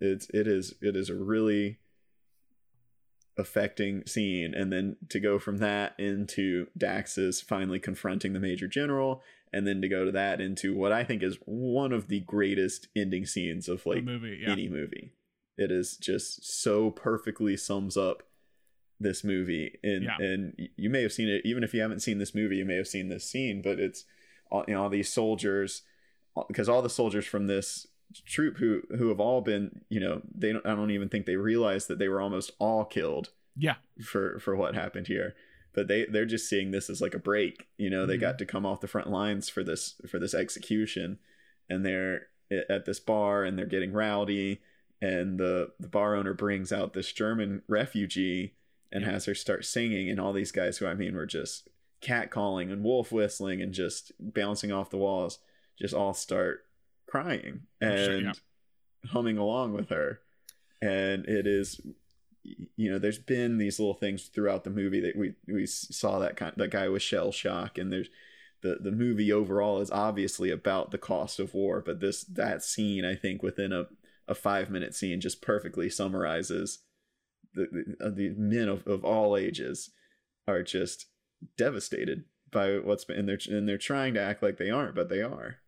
it's 0.00 0.28
it 0.34 0.48
is 0.48 0.74
it 0.82 0.96
is 0.96 1.10
a 1.10 1.14
really 1.14 1.78
affecting 3.38 4.04
scene 4.06 4.54
and 4.54 4.72
then 4.72 4.96
to 5.10 5.20
go 5.20 5.38
from 5.38 5.58
that 5.58 5.94
into 5.98 6.66
Dax's 6.76 7.40
finally 7.40 7.78
confronting 7.78 8.32
the 8.32 8.40
major 8.40 8.66
general 8.66 9.22
and 9.56 9.66
then 9.66 9.80
to 9.80 9.88
go 9.88 10.04
to 10.04 10.12
that 10.12 10.40
into 10.40 10.74
what 10.74 10.92
I 10.92 11.02
think 11.04 11.22
is 11.22 11.38
one 11.44 11.92
of 11.92 12.08
the 12.08 12.20
greatest 12.20 12.88
ending 12.94 13.24
scenes 13.26 13.68
of 13.68 13.86
like 13.86 14.04
movie. 14.04 14.40
Yeah, 14.42 14.52
any 14.52 14.68
movie. 14.68 15.12
It 15.56 15.70
is 15.70 15.96
just 15.96 16.44
so 16.62 16.90
perfectly 16.90 17.56
sums 17.56 17.96
up 17.96 18.22
this 19.00 19.22
movie 19.24 19.78
and 19.82 20.04
Yeah. 20.04 20.16
and 20.18 20.68
you 20.76 20.88
may 20.90 21.02
have 21.02 21.12
seen 21.12 21.28
it 21.28 21.42
even 21.44 21.62
if 21.62 21.74
you 21.74 21.80
haven't 21.82 22.00
seen 22.00 22.18
this 22.18 22.34
movie 22.34 22.56
you 22.56 22.64
may 22.64 22.76
have 22.76 22.88
seen 22.88 23.08
this 23.08 23.28
scene 23.30 23.60
but 23.62 23.78
it's 23.78 24.04
all 24.50 24.64
you 24.66 24.72
know 24.74 24.82
all 24.84 24.88
these 24.88 25.12
soldiers 25.12 25.82
because 26.48 26.66
all 26.68 26.80
the 26.80 26.88
soldiers 26.88 27.26
from 27.26 27.46
this 27.46 27.86
troop 28.24 28.56
who 28.56 28.80
who 28.96 29.08
have 29.08 29.20
all 29.20 29.42
been 29.42 29.82
you 29.90 30.00
know 30.00 30.22
they 30.34 30.50
don't 30.52 30.64
I 30.66 30.74
don't 30.74 30.92
even 30.92 31.10
think 31.10 31.26
they 31.26 31.36
realized 31.36 31.88
that 31.88 31.98
they 31.98 32.08
were 32.08 32.22
almost 32.22 32.52
all 32.58 32.84
killed 32.86 33.30
yeah, 33.58 33.76
for 34.02 34.38
for 34.38 34.54
what 34.56 34.74
happened 34.74 35.06
here 35.08 35.34
but 35.76 35.86
they 35.86 36.06
they're 36.06 36.24
just 36.24 36.48
seeing 36.48 36.72
this 36.72 36.90
as 36.90 37.00
like 37.00 37.14
a 37.14 37.18
break 37.20 37.68
you 37.78 37.88
know 37.90 38.04
they 38.06 38.16
Mhm. 38.16 38.20
got 38.22 38.38
to 38.38 38.46
come 38.46 38.66
off 38.66 38.80
the 38.80 38.88
front 38.88 39.08
lines 39.10 39.48
for 39.48 39.62
this 39.62 40.00
for 40.08 40.18
this 40.18 40.34
execution 40.34 41.18
and 41.70 41.84
they're 41.86 42.28
at 42.68 42.84
this 42.86 42.98
bar 42.98 43.44
and 43.44 43.56
they're 43.58 43.66
getting 43.66 43.92
rowdy 43.92 44.60
and 45.02 45.38
the 45.38 45.72
the 45.78 45.88
bar 45.88 46.16
owner 46.16 46.32
brings 46.34 46.72
out 46.72 46.92
this 46.94 47.12
german 47.12 47.62
refugee 47.68 48.54
and 48.90 49.02
Yeah. 49.04 49.10
has 49.12 49.26
her 49.26 49.34
start 49.34 49.64
singing 49.64 50.08
and 50.10 50.18
all 50.18 50.32
these 50.32 50.52
guys 50.52 50.78
who 50.78 50.86
i 50.86 50.94
mean 50.94 51.14
were 51.14 51.26
just 51.26 51.68
catcalling 52.00 52.72
and 52.72 52.82
wolf 52.84 53.12
whistling 53.12 53.60
and 53.62 53.72
just 53.74 54.12
bouncing 54.20 54.72
off 54.72 54.90
the 54.90 54.96
walls 54.98 55.38
just 55.78 55.92
all 55.94 56.14
start 56.14 56.64
crying 57.06 57.62
Oh, 57.82 57.86
and 57.86 57.98
sure, 58.04 58.20
yeah. 58.20 58.32
humming 59.06 59.38
along 59.38 59.72
with 59.74 59.88
her 59.90 60.20
and 60.80 61.26
it 61.26 61.46
is 61.46 61.80
you 62.76 62.90
know 62.90 62.98
there's 62.98 63.18
been 63.18 63.58
these 63.58 63.78
little 63.78 63.94
things 63.94 64.24
throughout 64.24 64.64
the 64.64 64.70
movie 64.70 65.00
that 65.00 65.16
we 65.16 65.34
we 65.46 65.66
saw 65.66 66.18
that 66.18 66.36
kind 66.36 66.52
that 66.56 66.70
guy 66.70 66.88
with 66.88 67.02
shell 67.02 67.32
shock 67.32 67.78
and 67.78 67.92
there's 67.92 68.08
the 68.62 68.78
the 68.80 68.90
movie 68.90 69.32
overall 69.32 69.80
is 69.80 69.90
obviously 69.90 70.50
about 70.50 70.90
the 70.90 70.98
cost 70.98 71.38
of 71.38 71.54
war 71.54 71.82
but 71.84 72.00
this 72.00 72.24
that 72.24 72.62
scene 72.62 73.04
i 73.04 73.14
think 73.14 73.42
within 73.42 73.72
a 73.72 73.86
a 74.28 74.34
5 74.34 74.70
minute 74.70 74.94
scene 74.94 75.20
just 75.20 75.40
perfectly 75.40 75.88
summarizes 75.88 76.80
the 77.54 77.68
the, 78.00 78.06
uh, 78.06 78.10
the 78.10 78.30
men 78.36 78.68
of, 78.68 78.86
of 78.86 79.04
all 79.04 79.36
ages 79.36 79.90
are 80.48 80.62
just 80.62 81.06
devastated 81.56 82.24
by 82.50 82.78
what's 82.78 83.04
been 83.04 83.18
and 83.18 83.28
they're 83.28 83.38
and 83.48 83.68
they're 83.68 83.78
trying 83.78 84.14
to 84.14 84.20
act 84.20 84.42
like 84.42 84.56
they 84.56 84.70
aren't 84.70 84.94
but 84.94 85.08
they 85.08 85.22
are 85.22 85.58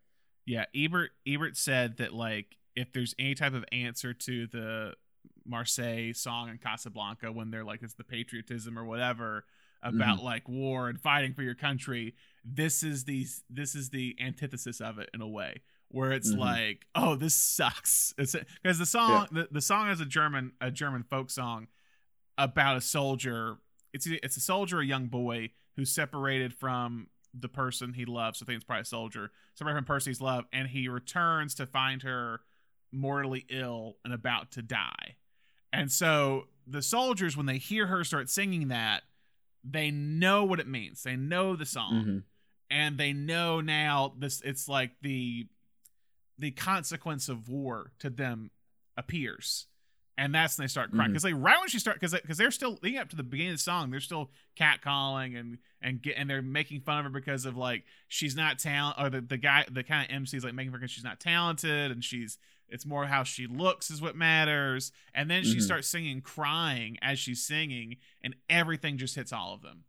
yeah. 0.49 0.65
Ebert 0.75 1.11
Ebert 1.27 1.59
said 1.59 1.99
that 1.99 2.15
like 2.15 2.57
if 2.75 2.91
there's 2.93 3.15
any 3.19 3.35
type 3.35 3.53
of 3.53 3.67
answer 3.71 4.15
to 4.15 4.47
the 4.47 4.95
Marseille 5.49 6.13
song 6.13 6.49
in 6.51 6.59
Casablanca 6.59 7.33
when 7.33 7.51
they're 7.51 7.65
like 7.65 7.83
it's 7.83 7.95
the 7.95 8.05
patriotism 8.05 8.79
or 8.79 8.85
whatever 8.85 9.45
about 9.83 10.23
like 10.23 10.49
war 10.49 10.89
and 10.89 11.01
fighting 11.01 11.33
for 11.35 11.43
your 11.43 11.55
country, 11.55 12.15
this 12.45 12.83
is 12.83 13.05
the 13.05 13.27
this 13.49 13.75
is 13.75 13.91
the 13.91 14.17
antithesis 14.21 14.81
of 14.81 14.99
it 14.99 15.09
in 15.15 15.21
a 15.21 15.29
way 15.29 15.63
where 15.91 16.13
it's 16.13 16.35
Mhm. 16.35 16.39
like 16.39 16.87
oh 16.95 17.15
this 17.15 17.35
sucks 17.35 18.13
it's 18.19 18.37
because 18.63 18.79
the 18.79 18.85
song 18.85 19.27
the, 19.33 19.49
the 19.51 19.61
song 19.63 19.89
is 19.89 20.01
a 20.01 20.05
german 20.05 20.53
a 20.61 20.71
german 20.71 21.03
folk 21.03 21.31
song 21.31 21.67
about 22.37 22.77
a 22.77 22.81
soldier 22.81 23.57
it's 23.95 24.07
it's 24.07 24.37
a 24.37 24.41
soldier 24.41 24.81
a 24.81 24.85
young 24.85 25.07
boy 25.07 25.49
who's 25.77 25.91
separated 25.91 26.53
from 26.53 27.07
the 27.39 27.49
person 27.49 27.93
he 27.93 28.05
loves. 28.05 28.43
I 28.43 28.47
think 28.47 28.57
it's 28.57 28.65
probably 28.65 28.83
a 28.83 28.87
soldier. 28.87 29.31
Separated 29.55 29.77
from 29.79 29.85
Percy's 29.85 30.21
love, 30.21 30.45
and 30.53 30.67
he 30.69 30.89
returns 30.89 31.55
to 31.57 31.67
find 31.67 32.03
her 32.03 32.41
mortally 32.91 33.45
ill 33.49 33.97
and 34.05 34.13
about 34.13 34.51
to 34.53 34.63
die. 34.63 35.17
And 35.73 35.91
so 35.93 36.45
the 36.67 36.83
soldiers, 36.83 37.37
when 37.37 37.47
they 37.47 37.59
hear 37.59 37.87
her 37.87 38.05
start 38.05 38.29
singing 38.31 38.69
that, 38.69 39.03
they 39.65 39.91
know 39.91 40.45
what 40.45 40.61
it 40.61 40.67
means. 40.69 41.03
They 41.03 41.17
know 41.17 41.57
the 41.57 41.67
song. 41.67 42.05
Mhm. 42.05 42.23
and 42.71 42.99
they 42.99 43.13
know 43.15 43.61
now 43.63 44.13
this 44.19 44.43
it's 44.43 44.69
like 44.69 44.91
the 45.01 45.47
the 46.39 46.51
consequence 46.51 47.29
of 47.31 47.49
war 47.49 47.93
to 47.99 48.11
them 48.11 48.51
appears 48.97 49.67
and 50.19 50.35
that's 50.35 50.59
when 50.59 50.65
they 50.65 50.69
start 50.69 50.91
crying 50.93 51.11
because 51.11 51.25
like 51.25 51.35
right 51.37 51.59
when 51.61 51.69
she 51.69 51.79
start 51.79 51.97
because 51.99 52.13
because 52.21 52.37
they're 52.37 52.51
still 52.51 52.79
leading 52.83 52.99
up 52.99 53.09
to 53.09 53.17
the 53.17 53.23
beginning 53.23 53.53
of 53.53 53.59
the 53.59 53.63
song 53.63 53.91
they're 53.91 54.01
still 54.01 54.31
catcalling 54.55 55.39
and 55.39 55.57
and 55.81 56.03
get 56.03 56.15
and 56.19 56.29
they're 56.29 56.43
making 56.43 56.81
fun 56.83 56.99
of 56.99 57.05
her 57.05 57.11
because 57.11 57.47
of 57.47 57.57
like 57.57 57.85
she's 58.09 58.37
not 58.37 58.59
talent 58.59 58.97
or 59.01 59.09
the, 59.09 59.21
the 59.23 59.39
guy 59.39 59.65
the 59.71 59.83
kind 59.83 60.09
of 60.11 60.15
MC 60.15 60.37
is 60.37 60.45
like 60.45 60.53
making 60.55 60.73
her 60.73 60.79
because 60.79 60.91
she's 60.91 61.05
not 61.05 61.21
talented 61.21 61.91
and 61.91 62.05
she's 62.05 62.37
it's 62.69 62.85
more 62.87 63.07
how 63.07 63.23
she 63.25 63.47
looks 63.47 63.91
is 63.91 64.01
what 64.03 64.15
matters. 64.17 64.93
And 65.15 65.31
then 65.31 65.43
she 65.45 65.57
Mhm. 65.59 65.63
starts 65.63 65.89
singing 65.89 66.21
crying 66.21 66.99
as 67.03 67.19
she's 67.19 67.45
singing 67.45 67.97
and 68.23 68.37
everything 68.49 68.99
just 68.99 69.15
hits 69.15 69.33
all 69.33 69.55
of 69.55 69.63
them. 69.63 69.85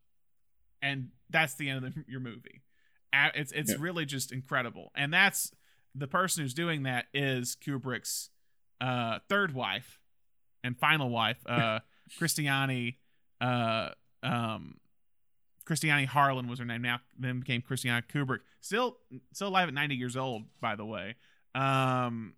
And 0.81 1.11
that's 1.29 1.55
the 1.55 1.69
end 1.69 1.85
of 1.85 1.93
the, 1.93 2.03
your 2.07 2.19
movie. 2.21 2.61
It's 3.13 3.51
it's 3.51 3.71
Yeah. 3.71 3.77
really 3.79 4.05
just 4.05 4.31
incredible. 4.31 4.91
And 4.95 5.13
that's 5.13 5.51
the 5.95 6.07
person 6.07 6.43
who's 6.43 6.53
doing 6.53 6.83
that 6.83 7.07
is 7.13 7.55
kubrick's 7.55 8.29
uh 8.79 9.19
third 9.27 9.53
wife 9.53 9.99
and 10.63 10.77
final 10.77 11.09
wife 11.09 11.45
uh 11.47 11.79
christiane 12.17 12.95
uh 13.41 13.89
um 14.23 14.79
christiane 15.65 16.05
harlan 16.07 16.47
was 16.47 16.59
her 16.59 16.65
name. 16.65 16.81
Now 16.81 17.01
then 17.17 17.39
became 17.39 17.61
christiane 17.61 18.03
kubrick. 18.03 18.39
Still 18.61 18.97
still 19.33 19.49
alive 19.49 19.67
at 19.67 19.73
90 19.73 19.95
years 19.95 20.15
old 20.15 20.43
by 20.61 20.75
the 20.75 20.85
way. 20.85 21.15
Um 21.55 22.35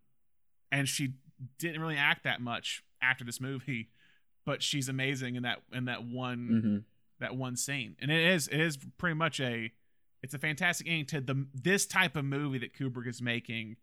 and 0.71 0.87
she 0.87 1.13
didn't 1.59 1.81
really 1.81 1.97
act 1.97 2.23
that 2.23 2.41
much 2.41 2.83
after 3.01 3.23
this 3.23 3.39
movie 3.41 3.89
but 4.45 4.61
she's 4.63 4.87
amazing 4.89 5.35
in 5.35 5.43
that 5.43 5.61
in 5.73 5.85
that 5.85 6.03
one 6.03 6.49
Mhm. 6.63 6.83
that 7.19 7.35
one 7.35 7.55
scene 7.55 7.95
and 7.99 8.11
it 8.11 8.25
is 8.33 8.47
it 8.47 8.59
is 8.59 8.77
pretty 8.97 9.15
much 9.15 9.39
a 9.39 9.71
it's 10.23 10.33
a 10.35 10.39
fantastic 10.39 10.87
ending 10.87 11.05
to 11.07 11.21
the 11.21 11.47
this 11.53 11.85
type 11.85 12.15
of 12.15 12.25
movie 12.25 12.59
that 12.59 12.73
kubrick 12.75 13.07
is 13.07 13.21
making 13.21 13.75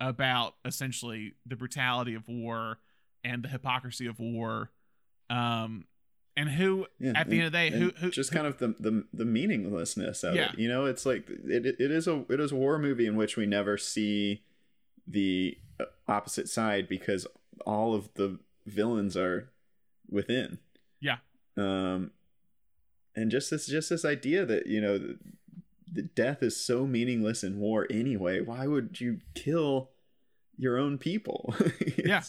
about 0.00 0.54
essentially 0.64 1.34
the 1.46 1.54
brutality 1.56 2.14
of 2.14 2.28
war 2.28 2.78
and 3.24 3.42
the 3.44 3.48
hypocrisy 3.48 4.06
of 4.06 4.18
war 4.18 4.70
um 5.30 5.84
and 6.34 6.48
who 6.48 6.86
Yeah, 6.98 7.12
at 7.14 7.28
the 7.28 7.36
end 7.36 7.46
of 7.46 7.52
the 7.52 7.58
day 7.58 7.70
who, 7.70 7.90
who 7.98 8.10
just 8.10 8.30
who- 8.30 8.36
kind 8.36 8.46
of 8.46 8.56
the 8.58 8.68
the, 8.80 9.04
the 9.12 9.24
meaninglessness 9.26 10.24
of 10.24 10.34
Yeah. 10.34 10.50
it. 10.52 10.58
You 10.58 10.66
know, 10.68 10.86
it's 10.86 11.04
like 11.04 11.28
it, 11.28 11.66
it 11.78 11.90
is 11.90 12.08
a 12.08 12.24
it 12.30 12.40
is 12.40 12.52
a 12.52 12.56
war 12.56 12.78
movie 12.78 13.06
in 13.06 13.16
which 13.16 13.36
we 13.36 13.44
never 13.44 13.76
see 13.76 14.42
the 15.06 15.58
opposite 16.08 16.48
side 16.48 16.88
because 16.88 17.26
all 17.66 17.94
of 17.94 18.12
the 18.14 18.38
villains 18.66 19.16
are 19.16 19.50
within. 20.10 20.58
Yeah. 21.00 21.18
Um, 21.56 22.12
and 23.14 23.30
just 23.30 23.50
this 23.50 23.66
just 23.66 23.90
this 23.90 24.04
idea 24.04 24.44
that 24.46 24.66
you 24.66 24.80
know 24.80 24.98
the, 24.98 25.18
the 25.92 26.02
death 26.02 26.42
is 26.42 26.56
so 26.56 26.86
meaningless 26.86 27.44
in 27.44 27.58
war 27.58 27.86
anyway. 27.90 28.40
Why 28.40 28.66
would 28.66 29.00
you 29.00 29.20
kill 29.34 29.90
your 30.56 30.78
own 30.78 30.98
people? 30.98 31.54
Yeah. 31.98 32.22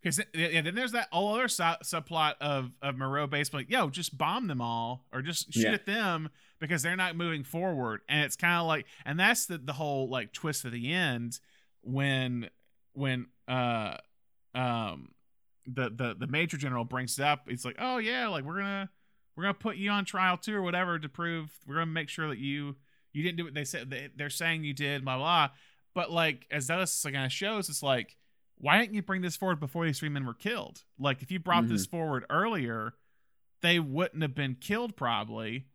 Because 0.00 0.20
yeah, 0.34 0.60
then 0.62 0.74
there's 0.74 0.92
that 0.92 1.06
whole 1.12 1.32
other 1.34 1.46
su- 1.46 1.62
subplot 1.84 2.34
of 2.40 2.72
of 2.82 2.96
Moreau 2.96 3.28
basically, 3.28 3.60
like, 3.60 3.70
yo, 3.70 3.88
just 3.88 4.18
bomb 4.18 4.48
them 4.48 4.60
all 4.60 5.06
or 5.12 5.22
just 5.22 5.52
shoot 5.54 5.62
Yeah. 5.62 5.72
at 5.74 5.86
them 5.86 6.28
because 6.58 6.82
they're 6.82 6.96
not 6.96 7.14
moving 7.16 7.44
forward. 7.44 8.00
And 8.08 8.24
it's 8.24 8.34
kind 8.34 8.60
of 8.60 8.66
like, 8.66 8.86
and 9.04 9.18
that's 9.18 9.46
the 9.46 9.58
the 9.58 9.72
whole 9.74 10.08
like 10.08 10.32
twist 10.32 10.64
at 10.64 10.72
the 10.72 10.92
end 10.92 11.38
when 11.82 12.50
when 12.94 13.26
uh 13.48 13.96
um 14.54 15.10
the 15.66 15.90
the 15.90 16.16
the 16.18 16.26
major 16.26 16.56
general 16.56 16.84
brings 16.84 17.18
it 17.18 17.24
up. 17.24 17.42
It's 17.46 17.64
like, 17.64 17.76
oh 17.78 17.98
yeah, 17.98 18.28
like 18.28 18.44
we're 18.44 18.58
gonna 18.58 18.90
we're 19.36 19.44
gonna 19.44 19.54
put 19.54 19.76
you 19.76 19.90
on 19.90 20.04
trial 20.04 20.36
too 20.36 20.54
or 20.54 20.62
whatever 20.62 20.98
to 20.98 21.08
prove 21.08 21.50
we're 21.66 21.74
gonna 21.74 21.86
make 21.86 22.08
sure 22.08 22.28
that 22.28 22.38
you 22.38 22.76
you 23.12 23.22
didn't 23.22 23.36
do 23.36 23.44
what 23.44 23.54
they 23.54 23.64
said 23.64 23.90
they, 23.90 24.08
they're 24.16 24.30
saying 24.30 24.64
you 24.64 24.74
did, 24.74 25.04
blah 25.04 25.18
blah. 25.18 25.48
But 25.94 26.10
like 26.10 26.46
as 26.50 26.66
this 26.66 27.02
kind 27.02 27.24
of 27.24 27.32
shows, 27.32 27.68
it's 27.68 27.82
like 27.82 28.16
why 28.62 28.80
didn't 28.80 28.94
you 28.94 29.02
bring 29.02 29.22
this 29.22 29.36
forward 29.36 29.58
before 29.58 29.84
these 29.84 29.98
three 29.98 30.08
men 30.08 30.24
were 30.24 30.34
killed? 30.34 30.84
Like, 30.96 31.20
if 31.20 31.32
you 31.32 31.40
brought 31.40 31.66
this 31.66 31.84
forward 31.84 32.24
earlier, 32.30 32.94
they 33.60 33.80
wouldn't 33.80 34.22
have 34.22 34.36
been 34.36 34.54
killed 34.54 34.94
probably. 34.94 35.66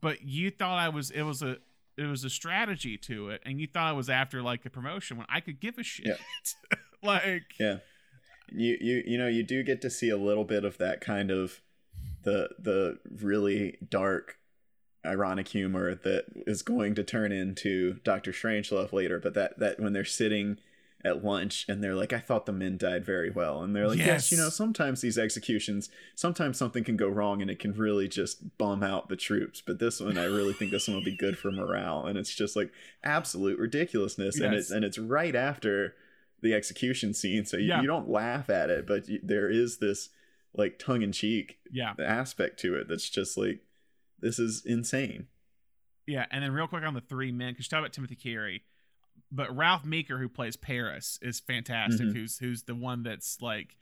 But 0.00 0.22
you 0.22 0.50
thought 0.50 0.76
I 0.78 0.88
was 0.88 1.12
it 1.12 1.22
was 1.22 1.42
a 1.42 1.58
it 1.96 2.04
was 2.04 2.24
a 2.24 2.30
strategy 2.30 2.96
to 2.98 3.30
it, 3.30 3.42
and 3.44 3.60
you 3.60 3.66
thought 3.66 3.92
it 3.92 3.96
was 3.96 4.10
after 4.10 4.42
like 4.42 4.64
a 4.66 4.70
promotion 4.70 5.16
when 5.16 5.26
I 5.28 5.40
could 5.40 5.60
give 5.60 5.78
a 5.78 5.82
shit. 5.82 6.06
Yeah. 6.06 6.76
like, 7.02 7.54
Yeah. 7.58 7.78
You 8.50 8.76
you 8.80 9.02
you 9.06 9.18
know, 9.18 9.28
you 9.28 9.42
do 9.42 9.62
get 9.62 9.80
to 9.82 9.90
see 9.90 10.10
a 10.10 10.16
little 10.16 10.44
bit 10.44 10.64
of 10.64 10.78
that 10.78 11.00
kind 11.00 11.30
of 11.30 11.60
the 12.24 12.50
the 12.58 12.98
really 13.10 13.78
dark 13.88 14.38
ironic 15.04 15.48
humor 15.48 15.94
that 15.94 16.24
is 16.46 16.62
going 16.62 16.94
to 16.94 17.04
turn 17.04 17.32
into 17.32 17.94
Doctor 18.04 18.32
Strangelove 18.32 18.92
later, 18.92 19.18
but 19.18 19.34
that 19.34 19.58
that 19.58 19.80
when 19.80 19.92
they're 19.92 20.04
sitting 20.04 20.58
at 21.04 21.22
lunch 21.24 21.66
and 21.68 21.82
they're 21.84 21.94
like, 21.94 22.12
I 22.14 22.18
thought 22.18 22.46
the 22.46 22.52
men 22.52 22.78
died 22.78 23.04
very 23.04 23.28
well. 23.30 23.62
And 23.62 23.76
they're 23.76 23.86
like, 23.88 23.98
Yes, 23.98 24.06
Yes. 24.06 24.32
you 24.32 24.38
know, 24.38 24.48
sometimes 24.48 25.00
these 25.02 25.18
executions, 25.18 25.90
sometimes 26.14 26.56
something 26.56 26.82
can 26.82 26.96
go 26.96 27.08
wrong 27.08 27.42
and 27.42 27.50
it 27.50 27.58
can 27.58 27.72
really 27.74 28.08
just 28.08 28.56
bum 28.56 28.82
out 28.82 29.08
the 29.10 29.16
troops. 29.16 29.60
But 29.60 29.78
this 29.78 30.00
one, 30.00 30.16
I 30.16 30.24
really 30.24 30.54
think 30.54 30.70
this 30.70 30.88
one 30.88 30.96
will 30.96 31.04
be 31.04 31.16
good 31.16 31.36
for 31.36 31.50
morale. 31.52 32.06
And 32.06 32.16
it's 32.18 32.34
just 32.34 32.56
like 32.56 32.72
absolute 33.02 33.58
ridiculousness. 33.58 34.40
And 34.40 34.54
it's 34.54 34.70
and 34.70 34.84
it's 34.84 34.98
right 34.98 35.34
after 35.36 35.94
the 36.40 36.54
execution 36.54 37.12
scene, 37.14 37.44
so 37.44 37.56
you, 37.56 37.68
Yeah. 37.68 37.80
you 37.82 37.86
don't 37.86 38.08
laugh 38.08 38.48
at 38.50 38.70
it, 38.70 38.86
but 38.86 39.08
you, 39.08 39.18
there 39.22 39.50
is 39.50 39.78
this 39.78 40.08
like 40.54 40.78
tongue 40.78 41.02
in 41.02 41.10
cheek 41.12 41.58
yeah, 41.72 41.94
aspect 41.98 42.60
to 42.60 42.76
it 42.76 42.86
that's 42.88 43.10
just 43.10 43.36
like 43.36 43.60
this 44.20 44.38
is 44.38 44.62
insane. 44.64 45.26
yeah. 46.06 46.24
And 46.30 46.42
then 46.44 46.52
real 46.52 46.66
quick 46.66 46.84
on 46.84 46.94
the 46.94 47.00
three 47.00 47.32
men, 47.32 47.52
because 47.52 47.66
you 47.66 47.70
talk 47.70 47.80
about 47.80 47.92
Timothy 47.92 48.14
Carey, 48.14 48.62
but 49.34 49.54
Ralph 49.56 49.84
Meeker, 49.84 50.18
who 50.18 50.28
plays 50.28 50.56
Paris, 50.56 51.18
is 51.22 51.40
fantastic. 51.40 52.06
Mhm. 52.08 52.12
Who's 52.14 52.38
who's 52.38 52.62
the 52.64 52.74
one 52.74 53.02
that's 53.02 53.40
like 53.42 53.76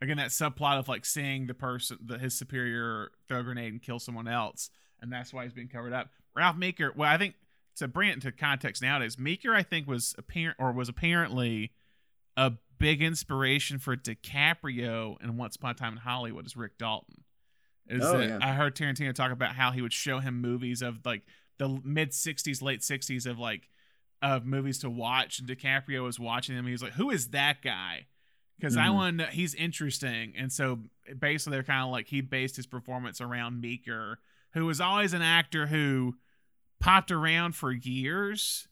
again 0.00 0.16
that 0.18 0.28
subplot 0.30 0.78
of 0.78 0.88
like 0.88 1.04
seeing 1.04 1.46
the 1.46 1.54
person 1.54 1.98
the, 2.04 2.18
his 2.18 2.34
superior 2.36 3.10
throw 3.28 3.40
a 3.40 3.42
grenade 3.42 3.72
and 3.72 3.82
kill 3.82 3.98
someone 3.98 4.28
else 4.28 4.70
and 5.00 5.12
that's 5.12 5.32
why 5.32 5.42
he's 5.42 5.52
being 5.52 5.66
covered 5.66 5.92
up 5.92 6.08
ralph 6.36 6.56
meeker 6.56 6.92
well 6.94 7.10
i 7.12 7.18
think 7.18 7.34
to 7.74 7.88
bring 7.88 8.08
it 8.08 8.14
into 8.14 8.30
context 8.30 8.80
nowadays 8.80 9.18
meeker 9.18 9.52
i 9.52 9.62
think 9.64 9.88
was 9.88 10.14
apparent 10.16 10.56
or 10.60 10.70
was 10.70 10.88
apparently 10.88 11.72
a 12.36 12.52
big 12.78 13.02
inspiration 13.02 13.80
for 13.80 13.96
DiCaprio 13.96 15.16
and 15.20 15.36
Once 15.36 15.56
Upon 15.56 15.72
a 15.72 15.74
Time 15.74 15.94
in 15.94 15.98
Hollywood 15.98 16.46
is 16.46 16.56
Rick 16.56 16.78
Dalton. 16.78 17.24
Is 17.88 18.04
Oh, 18.04 18.18
that 18.18 18.28
yeah. 18.28 18.38
I 18.40 18.52
heard 18.52 18.76
Tarantino 18.76 19.12
talk 19.14 19.32
about 19.32 19.54
how 19.56 19.72
he 19.72 19.82
would 19.82 19.92
show 19.92 20.20
him 20.20 20.40
movies 20.40 20.82
of 20.82 21.04
like 21.04 21.22
the 21.58 21.80
mid 21.82 22.10
'60s, 22.10 22.62
late 22.62 22.80
'60s 22.82 23.26
of 23.26 23.38
like 23.38 23.68
of 24.22 24.44
movies 24.44 24.78
to 24.80 24.90
watch, 24.90 25.38
and 25.38 25.48
DiCaprio 25.48 26.02
was 26.02 26.18
watching 26.18 26.56
them. 26.56 26.66
He 26.66 26.72
was 26.72 26.82
like, 26.82 26.94
"Who 26.94 27.10
is 27.10 27.28
that 27.30 27.62
guy?" 27.62 28.06
Because 28.58 28.76
I 28.76 28.86
Mhm. 28.86 28.94
want 28.94 29.18
to 29.18 29.24
know, 29.24 29.30
he's 29.30 29.54
interesting, 29.54 30.34
and 30.36 30.52
so 30.52 30.84
basically 31.18 31.52
they're 31.52 31.62
kind 31.62 31.84
of 31.84 31.90
like 31.92 32.08
he 32.08 32.20
based 32.20 32.56
his 32.56 32.66
performance 32.66 33.20
around 33.20 33.60
Meeker, 33.60 34.18
who 34.52 34.66
was 34.66 34.80
always 34.80 35.12
an 35.12 35.22
actor 35.22 35.68
who 35.68 36.18
popped 36.80 37.10
around 37.12 37.54
for 37.54 37.70
years, 37.72 38.66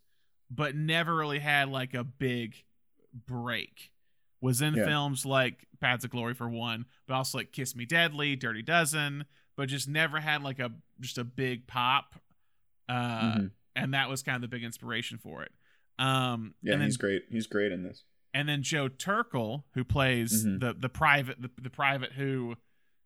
but 0.51 0.75
never 0.75 1.15
really 1.15 1.39
had 1.39 1.69
like 1.69 1.95
a 1.95 2.03
big 2.03 2.65
break. 3.13 3.93
Was 4.41 4.61
in 4.61 4.75
Yeah. 4.75 4.85
films 4.85 5.25
like 5.25 5.67
Paths 5.81 6.05
of 6.05 6.11
Glory 6.11 6.35
for 6.35 6.49
one, 6.49 6.87
but 7.07 7.15
also 7.15 7.39
like 7.39 7.53
Kiss 7.53 7.75
Me 7.75 7.85
Deadly, 7.87 8.37
Dirty 8.37 8.63
Dozen, 8.63 9.25
but 9.57 9.69
just 9.69 9.89
never 9.89 10.21
had 10.21 10.43
like 10.43 10.59
a 10.59 10.73
just 11.01 11.17
a 11.19 11.25
big 11.25 11.67
pop. 11.67 12.17
Uh, 12.89 13.39
Mhm. 13.39 13.51
And 13.77 13.95
that 13.95 14.09
was 14.09 14.23
kind 14.25 14.35
of 14.37 14.43
the 14.43 14.49
big 14.49 14.65
inspiration 14.65 15.19
for 15.19 15.43
it. 15.45 15.53
Um, 15.99 16.55
Yeah, 16.63 16.73
and 16.73 16.83
then 16.83 16.89
he's 16.89 16.97
great. 16.97 17.25
He's 17.31 17.47
great 17.47 17.71
in 17.73 17.83
this. 17.85 18.03
and 18.35 18.49
then 18.49 18.63
Joe 18.63 18.89
Turkel, 18.89 19.63
who 19.75 19.85
plays 19.85 20.45
Mhm. 20.45 20.61
the 20.61 20.75
the 20.75 20.89
private 20.89 21.41
the, 21.41 21.51
the 21.61 21.71
private 21.71 22.13
who 22.15 22.57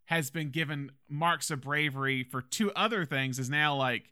has 0.07 0.31
been 0.31 0.51
given 0.51 0.91
marks 1.09 1.51
of 1.53 1.61
bravery 1.61 2.25
for 2.25 2.41
two 2.43 2.73
other 2.73 3.05
things, 3.05 3.39
is 3.39 3.49
now 3.51 3.77
like, 3.77 4.11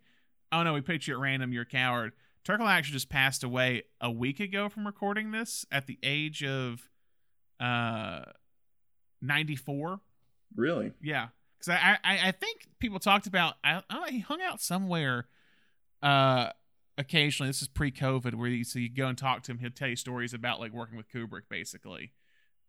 oh 0.52 0.62
no, 0.62 0.74
we 0.74 0.80
picked 0.80 1.06
you 1.08 1.14
at 1.14 1.20
random, 1.20 1.52
you're 1.52 1.62
a 1.62 1.66
coward. 1.66 2.12
Turkel 2.44 2.68
actually 2.68 2.92
just 2.94 3.08
passed 3.08 3.42
away 3.42 3.82
a 4.00 4.10
week 4.10 4.38
ago 4.40 4.68
from 4.68 4.86
recording 4.86 5.32
this 5.32 5.66
at 5.72 5.86
the 5.86 5.98
age 6.02 6.44
of 6.44 6.88
uh 7.60 8.22
94. 9.20 10.00
Really? 10.54 10.92
Yeah, 11.02 11.28
because 11.58 11.74
I, 11.74 11.98
I 12.04 12.28
I 12.28 12.32
think 12.32 12.68
people 12.78 12.98
talked 12.98 13.26
about 13.26 13.54
I, 13.64 13.82
I 13.90 14.10
he 14.10 14.20
hung 14.20 14.40
out 14.40 14.60
somewhere 14.60 15.26
uh 16.02 16.50
occasionally. 16.98 17.48
This 17.48 17.62
is 17.62 17.68
pre-COVID, 17.68 18.34
where 18.34 18.48
you 18.48 18.64
so 18.64 18.78
you 18.78 18.88
go 18.88 19.06
and 19.06 19.16
talk 19.16 19.42
to 19.44 19.52
him. 19.52 19.58
He'll 19.58 19.70
tell 19.70 19.88
you 19.88 19.96
stories 19.96 20.34
about 20.34 20.60
like 20.60 20.72
working 20.72 20.96
with 20.96 21.08
Kubrick, 21.10 21.42
basically. 21.48 22.12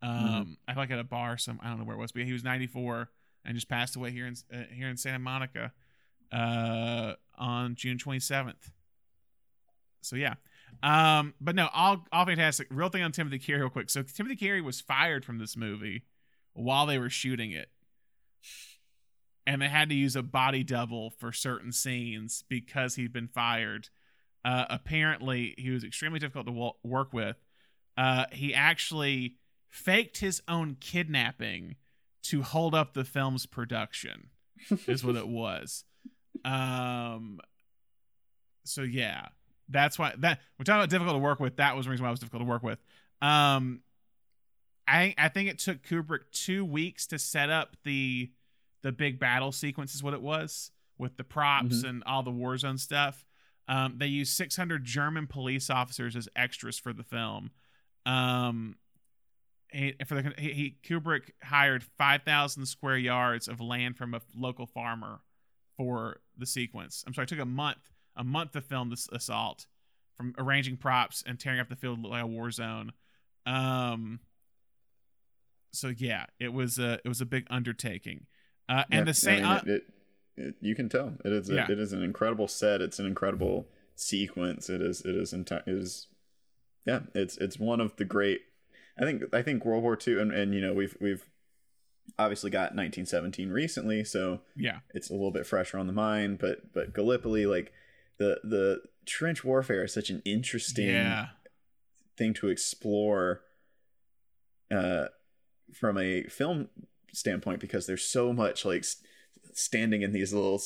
Um, 0.01 0.57
I 0.67 0.73
feel 0.73 0.83
like 0.83 0.91
at 0.91 0.99
a 0.99 1.03
bar, 1.03 1.37
some 1.37 1.59
I 1.61 1.67
don't 1.67 1.79
know 1.79 1.83
where 1.83 1.95
it 1.95 1.99
was, 1.99 2.11
but 2.13 2.21
he 2.23 2.31
was 2.31 2.43
94 2.43 3.09
and 3.43 3.55
just 3.55 3.67
passed 3.67 3.95
away 3.95 4.11
here 4.11 4.27
in 4.27 4.35
uh, 4.53 4.63
here 4.71 4.87
in 4.87 4.95
Santa 4.95 5.19
Monica 5.19 5.73
uh 6.31 7.13
on 7.37 7.75
June 7.75 7.97
27th. 7.97 8.71
So 10.01 10.15
yeah. 10.15 10.35
Um, 10.83 11.33
but 11.41 11.55
no, 11.55 11.67
all 11.73 12.05
all 12.11 12.25
fantastic. 12.25 12.67
Real 12.69 12.89
thing 12.89 13.03
on 13.03 13.11
Timothy 13.11 13.39
Carey, 13.39 13.59
real 13.59 13.69
quick. 13.69 13.89
So 13.89 14.03
Timothy 14.03 14.35
Carey 14.35 14.61
was 14.61 14.79
fired 14.79 15.25
from 15.25 15.39
this 15.39 15.57
movie 15.57 16.03
while 16.53 16.85
they 16.85 16.97
were 16.97 17.09
shooting 17.09 17.51
it, 17.51 17.69
and 19.49 19.63
they 19.63 19.67
had 19.67 19.89
to 19.89 19.95
use 19.95 20.15
a 20.15 20.21
body 20.21 20.63
double 20.63 21.09
for 21.09 21.31
certain 21.31 21.71
scenes 21.71 22.43
because 22.47 22.93
he'd 22.93 23.11
been 23.11 23.27
fired. 23.27 23.89
Uh, 24.45 24.65
apparently, 24.69 25.55
he 25.57 25.71
was 25.71 25.83
extremely 25.83 26.19
difficult 26.19 26.45
to 26.45 26.51
w- 26.51 26.73
work 26.83 27.13
with. 27.13 27.35
Uh, 27.97 28.25
he 28.31 28.53
actually 28.53 29.37
faked 29.67 30.19
his 30.19 30.43
own 30.47 30.77
kidnapping 30.79 31.77
to 32.21 32.43
hold 32.43 32.75
up 32.75 32.93
the 32.93 33.03
film's 33.03 33.47
production, 33.47 34.29
is 34.85 35.03
what 35.03 35.15
it 35.15 35.27
was. 35.43 35.83
Um, 36.45 37.39
so 38.65 38.83
yeah, 38.83 39.29
that's 39.67 39.97
why 39.97 40.13
that 40.19 40.41
we're 40.59 40.63
talking 40.63 40.81
about 40.81 40.91
difficult 40.91 41.15
to 41.15 41.19
work 41.19 41.39
with. 41.39 41.55
That 41.55 41.75
was 41.75 41.87
the 41.87 41.89
reason 41.89 42.03
why 42.03 42.09
it 42.09 42.11
was 42.11 42.19
difficult 42.19 42.41
to 42.43 42.47
work 42.47 42.61
with. 42.61 42.77
Um, 43.19 43.81
I 44.87 45.15
I 45.17 45.29
think 45.29 45.49
it 45.49 45.57
took 45.57 45.81
Kubrick 45.81 46.29
two 46.31 46.63
weeks 46.63 47.07
to 47.07 47.17
set 47.17 47.49
up 47.49 47.77
the 47.83 48.29
the 48.81 48.91
big 48.91 49.19
battle 49.19 49.51
sequence 49.51 49.93
is 49.95 50.01
what 50.03 50.13
it 50.13 50.21
was 50.21 50.71
with 50.97 51.17
the 51.17 51.23
props 51.23 51.83
Mhm. 51.83 51.89
and 51.89 52.03
all 52.05 52.23
the 52.23 52.31
war 52.31 52.57
zone 52.57 52.77
stuff. 52.77 53.25
Um, 53.67 53.97
they 53.97 54.07
used 54.07 54.35
600 54.35 54.83
German 54.83 55.27
police 55.27 55.69
officers 55.69 56.15
as 56.15 56.27
extras 56.35 56.79
for 56.79 56.91
the 56.93 57.03
film. 57.03 57.51
Um, 58.05 58.77
he, 59.71 59.93
for 60.05 60.21
the 60.21 60.33
he, 60.37 60.53
he 60.53 60.77
Kubrick 60.83 61.31
hired 61.43 61.83
5,000 61.83 62.65
square 62.65 62.97
yards 62.97 63.47
of 63.47 63.61
land 63.61 63.97
from 63.97 64.13
a 64.15 64.21
local 64.35 64.65
farmer 64.65 65.21
for 65.77 66.21
the 66.35 66.45
sequence. 66.47 67.03
I'm 67.05 67.13
sorry, 67.13 67.23
it 67.25 67.29
took 67.29 67.39
a 67.39 67.45
month 67.45 67.91
a 68.15 68.23
month 68.23 68.51
to 68.53 68.61
film 68.61 68.89
this 68.89 69.07
assault 69.11 69.67
from 70.17 70.33
arranging 70.37 70.75
props 70.75 71.23
and 71.25 71.39
tearing 71.39 71.59
up 71.59 71.69
the 71.69 71.75
field 71.75 72.03
like 72.03 72.23
a 72.23 72.27
war 72.27 72.49
zone. 72.51 72.91
Um, 73.45 74.19
so 75.71 75.89
yeah, 75.89 76.25
it 76.39 76.51
was 76.51 76.79
a 76.79 76.93
it 77.05 77.07
was 77.07 77.21
a 77.21 77.25
big 77.25 77.45
undertaking. 77.49 78.25
Uh, 78.69 78.83
and 78.91 78.99
Yeah, 78.99 79.03
the 79.05 79.13
same, 79.13 79.43
I 79.45 79.55
mean, 79.55 79.63
it, 79.65 79.69
it, 79.69 79.83
it, 80.37 80.55
you 80.61 80.75
can 80.75 80.87
tell 80.87 81.13
it 81.25 81.31
is 81.33 81.49
a, 81.49 81.55
Yeah. 81.55 81.67
it 81.71 81.79
is 81.79 81.91
an 81.91 82.03
incredible 82.03 82.47
set. 82.47 82.81
It's 82.81 82.99
an 82.99 83.05
incredible 83.07 83.67
sequence. 83.95 84.69
It 84.69 84.81
is 84.81 85.01
it 85.01 85.15
is 85.15 85.33
enti- 85.33 85.67
it 85.67 85.73
is 85.73 86.07
yeah. 86.85 87.01
It's 87.13 87.37
it's 87.37 87.59
one 87.59 87.81
of 87.81 87.95
the 87.97 88.05
great. 88.05 88.41
I 88.97 89.03
think 89.05 89.23
I 89.33 89.41
think 89.41 89.65
World 89.65 89.83
War 89.83 89.97
II 90.07 90.19
and 90.21 90.31
and 90.31 90.53
you 90.53 90.61
know 90.61 90.73
we've 90.73 90.95
we've 91.01 91.25
obviously 92.17 92.49
got 92.51 92.75
1917 92.75 93.49
recently, 93.49 94.03
so 94.03 94.41
yeah, 94.55 94.79
it's 94.93 95.09
a 95.09 95.13
little 95.13 95.31
bit 95.31 95.45
fresher 95.47 95.77
on 95.77 95.87
the 95.87 95.93
mind. 95.93 96.37
But 96.39 96.73
but 96.73 96.93
Gallipoli 96.93 97.45
like 97.45 97.73
the 98.17 98.39
the 98.43 98.81
trench 99.05 99.43
warfare 99.43 99.83
is 99.83 99.93
such 99.93 100.09
an 100.09 100.21
interesting 100.25 100.87
yeah, 100.89 101.27
thing 102.17 102.33
to 102.35 102.49
explore 102.49 103.41
uh 104.71 105.05
from 105.73 105.97
a 105.97 106.23
film 106.23 106.67
standpoint 107.13 107.59
because 107.59 107.85
there's 107.87 108.03
so 108.03 108.31
much 108.33 108.65
like 108.65 108.85
standing 109.53 110.01
in 110.03 110.11
these 110.13 110.33
little 110.33 110.61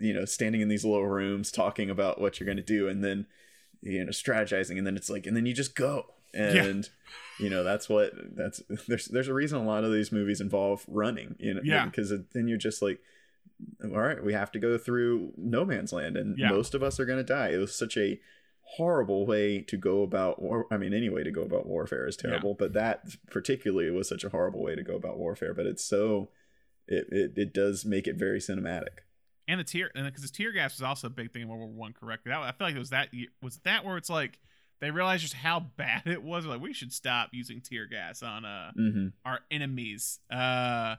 you 0.00 0.12
know 0.12 0.24
standing 0.24 0.60
in 0.60 0.68
these 0.68 0.84
little 0.84 1.06
rooms 1.06 1.50
talking 1.50 1.88
about 1.90 2.20
what 2.20 2.38
you're 2.38 2.44
going 2.44 2.56
to 2.56 2.62
do 2.62 2.88
and 2.88 3.02
then 3.04 3.26
you 3.82 4.04
know 4.04 4.10
strategizing 4.10 4.76
and 4.78 4.86
then 4.86 4.96
it's 4.96 5.08
like 5.08 5.26
and 5.26 5.36
then 5.36 5.46
you 5.46 5.54
just 5.54 5.74
go 5.74 6.06
and 6.34 6.90
you 7.38 7.48
know 7.48 7.62
that's 7.64 7.88
what 7.88 8.12
that's 8.36 8.62
there's 8.88 9.06
there's 9.06 9.28
a 9.28 9.34
reason 9.34 9.58
a 9.58 9.64
lot 9.64 9.84
of 9.84 9.92
these 9.92 10.12
movies 10.12 10.40
involve 10.40 10.84
running 10.88 11.34
you 11.38 11.54
know 11.54 11.60
Yeah. 11.64 11.86
because 11.86 12.12
then 12.34 12.46
you're 12.48 12.58
just 12.58 12.82
like 12.82 13.00
all 13.84 13.90
right 14.00 14.22
we 14.22 14.32
have 14.32 14.50
to 14.52 14.58
go 14.58 14.76
through 14.78 15.32
no 15.36 15.64
man's 15.64 15.92
land 15.92 16.16
and 16.16 16.38
Yeah. 16.38 16.50
most 16.50 16.74
of 16.74 16.82
us 16.82 16.98
are 17.00 17.04
going 17.06 17.18
to 17.18 17.24
die 17.24 17.50
it 17.50 17.58
was 17.58 17.74
such 17.74 17.96
a 17.96 18.20
horrible 18.76 19.26
way 19.26 19.60
to 19.60 19.76
go 19.76 20.02
about 20.02 20.40
war 20.40 20.66
i 20.70 20.76
mean 20.76 20.94
any 20.94 21.08
way 21.08 21.24
to 21.24 21.30
go 21.30 21.42
about 21.42 21.66
warfare 21.66 22.06
is 22.06 22.16
terrible 22.16 22.54
but 22.54 22.72
that 22.72 23.02
particularly 23.30 23.90
was 23.90 24.08
such 24.08 24.22
a 24.22 24.28
horrible 24.28 24.62
way 24.62 24.74
to 24.74 24.82
go 24.82 24.94
about 24.94 25.18
warfare 25.18 25.52
but 25.52 25.66
it's 25.66 25.84
so 25.84 26.28
it 26.86 27.06
it, 27.10 27.32
it 27.36 27.54
does 27.54 27.84
make 27.84 28.06
it 28.06 28.16
very 28.16 28.38
cinematic 28.38 29.00
and 29.50 29.58
the 29.58 29.64
tear 29.64 29.90
and 29.96 30.06
because 30.06 30.22
the 30.22 30.28
tear 30.28 30.52
gas 30.52 30.74
was 30.74 30.82
also 30.82 31.08
a 31.08 31.10
big 31.10 31.32
thing 31.32 31.42
in 31.42 31.48
World 31.48 31.60
War 31.60 31.68
One. 31.68 31.92
Correct? 31.92 32.24
That 32.24 32.38
I 32.38 32.52
feel 32.52 32.68
like 32.68 32.76
it 32.76 32.78
was 32.78 32.90
that 32.90 33.08
was 33.42 33.58
that 33.64 33.84
where 33.84 33.96
it's 33.96 34.08
like 34.08 34.38
they 34.80 34.92
realized 34.92 35.22
just 35.22 35.34
how 35.34 35.60
bad 35.76 36.02
it 36.06 36.22
was. 36.22 36.46
Like 36.46 36.60
we 36.60 36.72
should 36.72 36.92
stop 36.92 37.30
using 37.32 37.60
tear 37.60 37.86
gas 37.86 38.22
on 38.22 38.44
uh 38.44 38.70
mm-hmm. 38.78 39.08
our 39.24 39.40
enemies 39.50 40.20
uh 40.30 40.94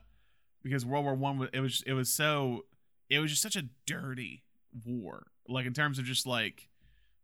because 0.63 0.85
world 0.85 1.05
war 1.05 1.15
one 1.15 1.37
was 1.39 1.49
it 1.53 1.61
was 1.61 1.83
it 1.87 1.93
was 1.93 2.09
so 2.09 2.65
it 3.09 3.19
was 3.19 3.31
just 3.31 3.41
such 3.41 3.55
a 3.55 3.63
dirty 3.87 4.43
war 4.85 5.27
like 5.47 5.65
in 5.65 5.73
terms 5.73 5.97
of 5.97 6.05
just 6.05 6.27
like 6.27 6.67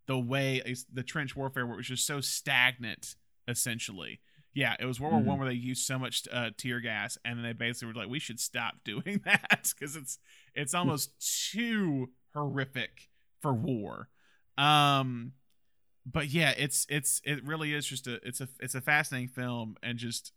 the 0.08 0.18
way 0.20 0.62
the 0.92 1.04
trench 1.04 1.36
warfare 1.36 1.66
was 1.66 1.86
just 1.88 2.08
so 2.08 2.20
stagnant 2.22 3.16
essentially. 3.48 4.20
Yeah 4.54 4.76
it 4.80 4.86
was 4.86 5.00
world 5.00 5.14
war 5.14 5.22
one 5.24 5.40
where 5.40 5.48
they 5.50 5.54
used 5.56 5.86
so 5.86 6.00
much 6.00 6.28
uh, 6.32 6.50
tear 6.58 6.80
gas 6.80 7.18
and 7.24 7.38
then 7.38 7.44
they 7.44 7.54
basically 7.54 7.94
were 7.94 8.00
like 8.00 8.10
we 8.10 8.20
should 8.20 8.40
stop 8.40 8.76
doing 8.84 9.22
that 9.26 9.72
because 9.78 9.96
it's 9.96 10.18
it's 10.56 10.74
almost 10.74 11.12
too 11.52 12.10
horrific 12.34 13.10
for 13.42 13.54
war. 13.54 14.10
Um 14.58 15.34
but 16.06 16.28
yeah 16.30 16.54
it's 16.58 16.86
it's 16.90 17.22
it 17.26 17.44
really 17.46 17.74
is 17.74 17.86
just 17.86 18.08
a 18.08 18.16
it's 18.28 18.42
a 18.42 18.48
it's 18.60 18.76
a 18.76 18.82
fascinating 18.82 19.28
film 19.28 19.76
and 19.84 19.98
just 20.00 20.32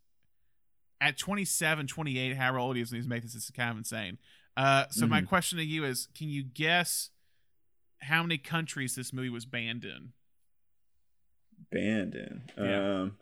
at 1.01 1.16
27 1.16 1.86
28 1.86 2.36
how 2.36 2.56
old 2.59 2.76
he 2.76 2.82
is 2.82 2.90
when 2.90 3.01
he's 3.01 3.09
making 3.09 3.28
this 3.28 3.34
is 3.36 3.51
kind 3.56 3.70
of 3.70 3.78
insane. 3.78 4.18
Uh 4.56 4.84
so 4.90 5.06
my 5.06 5.22
Mhm. 5.22 5.28
question 5.28 5.59
to 5.59 5.64
you 5.64 5.84
is 5.84 6.09
can 6.14 6.28
you 6.28 6.42
guess 6.42 7.10
how 8.02 8.22
many 8.22 8.39
countries 8.39 8.94
this 8.94 9.12
movie 9.12 9.31
was 9.31 9.44
banned 9.44 9.85
in? 9.85 10.12
Banned 11.70 12.14
in. 12.14 12.43
Yeah. 12.59 13.01
um 13.01 13.16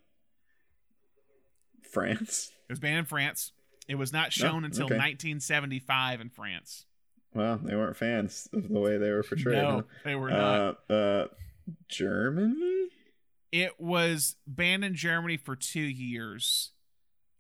france? 1.91 2.51
It 2.69 2.73
was 2.73 2.81
banned 2.81 2.99
in 2.99 3.05
france. 3.05 3.53
It 3.89 3.97
was 3.97 4.13
not 4.13 4.33
shown 4.33 4.65
until 4.65 4.85
okay. 4.85 4.97
1975 4.97 6.21
in 6.21 6.31
france. 6.31 6.87
Well 7.35 7.61
they 7.63 7.77
weren't 7.77 7.97
fans 7.97 8.49
of 8.53 8.69
the 8.69 8.81
way 8.81 8.99
they 8.99 9.11
were 9.11 9.23
portrayed 9.23 9.63
no 9.63 9.85
they 10.05 10.15
were 10.15 10.31
not. 10.31 10.79
uh, 10.89 10.93
uh 10.93 11.27
germany? 11.89 12.89
It 13.51 13.81
was 13.81 14.37
banned 14.47 14.85
in 14.85 14.95
Germany 14.95 15.39
for 15.39 15.57
two 15.57 15.81
years. 15.81 16.73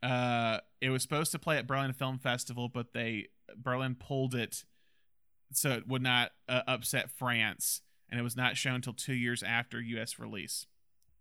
Uh, 0.03 0.59
it 0.81 0.91
was 0.91 1.03
supposed 1.03 1.33
to 1.33 1.39
play 1.39 1.59
at 1.59 1.67
Berlin 1.67 1.93
Film 1.93 2.19
Festival, 2.19 2.69
but 2.69 2.93
they 2.95 3.29
Berlin 3.57 3.95
pulled 3.95 4.35
it 4.35 4.65
so 5.53 5.71
it 5.71 5.89
would 5.89 6.03
not 6.03 6.33
uh, 6.49 6.63
upset 6.67 7.11
France, 7.11 7.81
and 8.11 8.19
it 8.21 8.23
was 8.23 8.37
not 8.37 8.57
shown 8.57 8.75
until 8.77 8.93
two 8.93 9.15
years 9.15 9.43
after 9.43 9.81
U.S. 9.81 10.19
release. 10.19 10.67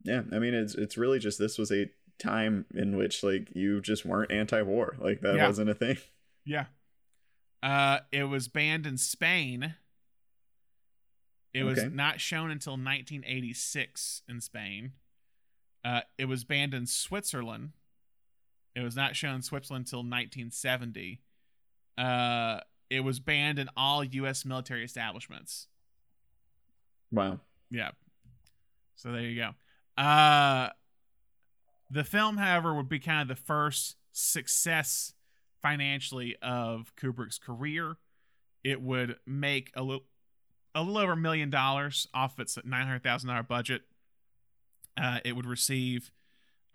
yeah 0.03 0.21
i 0.31 0.37
mean 0.39 0.53
it's 0.53 0.75
it's 0.75 0.97
really 0.97 1.19
just 1.19 1.39
this 1.39 1.57
was 1.57 1.71
a 1.71 1.89
time 2.19 2.65
in 2.75 2.95
which 2.97 3.23
like 3.23 3.49
you 3.55 3.79
just 3.81 4.05
weren't 4.05 4.31
anti-war 4.31 4.95
like 4.99 5.21
that 5.21 5.35
Yeah. 5.35 5.47
wasn't 5.47 5.69
a 5.69 5.73
thing 5.75 5.97
Yeah. 6.45 6.65
Uh, 7.61 7.99
it 8.11 8.23
was 8.23 8.47
banned 8.47 8.85
in 8.87 8.97
Spain. 8.97 9.75
It 11.53 11.63
was 11.63 11.83
not 11.85 12.21
shown 12.21 12.51
until 12.51 12.73
1986 12.73 14.21
in 14.29 14.39
Spain. 14.41 14.91
Uh, 15.83 16.01
it 16.17 16.25
was 16.25 16.43
banned 16.43 16.73
in 16.73 16.85
Switzerland. 16.85 17.71
It 18.75 18.81
was 18.81 18.95
not 18.95 19.15
shown 19.15 19.35
in 19.35 19.41
Switzerland 19.41 19.87
until 19.87 19.99
1970. 19.99 21.19
Uh, 21.97 22.59
it 22.89 23.01
was 23.01 23.19
banned 23.19 23.59
in 23.59 23.69
all 23.75 24.03
U.S. 24.03 24.45
military 24.45 24.83
establishments. 24.83 25.67
wow 27.11 27.39
Yeah. 27.69 27.91
So 28.95 29.11
there 29.11 29.21
you 29.21 29.35
go. 29.35 30.01
Uh 30.01 30.69
the 31.89 32.03
film, 32.03 32.37
however, 32.37 32.73
would 32.73 32.89
be 32.89 32.99
kind 32.99 33.21
of 33.21 33.27
the 33.27 33.41
first 33.41 33.95
success 34.11 35.13
financially 35.61 36.35
of 36.41 36.93
Kubrick's 36.95 37.37
career. 37.37 37.97
It 38.63 38.81
would 38.81 39.17
make 39.25 39.71
a 39.75 39.81
little 39.81 40.03
a 40.75 40.81
little 40.81 40.97
over 40.97 41.13
a 41.13 41.17
million 41.17 41.49
dollars 41.49 42.07
off 42.13 42.39
its 42.39 42.57
nine 42.65 42.85
hundred 42.85 43.03
thousand 43.03 43.29
dollar 43.29 43.43
budget. 43.43 43.83
Uh, 45.01 45.19
it 45.23 45.35
would 45.35 45.45
receive 45.45 46.11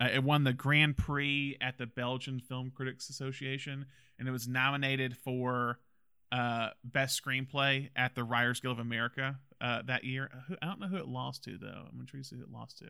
uh, 0.01 0.09
it 0.12 0.24
won 0.24 0.44
the 0.44 0.52
Grand 0.52 0.97
Prix 0.97 1.56
at 1.60 1.78
the 1.78 1.86
Belgian 1.86 2.40
Film 2.40 2.72
Critics 2.74 3.09
Association, 3.09 3.86
and 4.18 4.28
it 4.28 4.32
was 4.32 4.48
nominated 4.48 5.16
for 5.16 5.78
uh, 6.32 6.70
best 6.82 7.22
screenplay 7.22 7.90
at 7.94 8.14
the 8.14 8.24
Writers 8.24 8.59
Guild 8.60 8.80
of 8.80 8.84
America 8.84 9.38
uh, 9.60 9.82
that 9.86 10.02
year. 10.02 10.30
I 10.62 10.66
don't 10.66 10.80
know 10.80 10.88
who 10.88 10.96
it 10.96 11.06
lost 11.06 11.44
to 11.44 11.59
though. 11.59 11.84
I'm 11.92 12.00
intrigued 12.00 12.24
to 12.24 12.30
see 12.30 12.36
who 12.36 12.42
it 12.42 12.50
lost 12.50 12.78
to. 12.78 12.86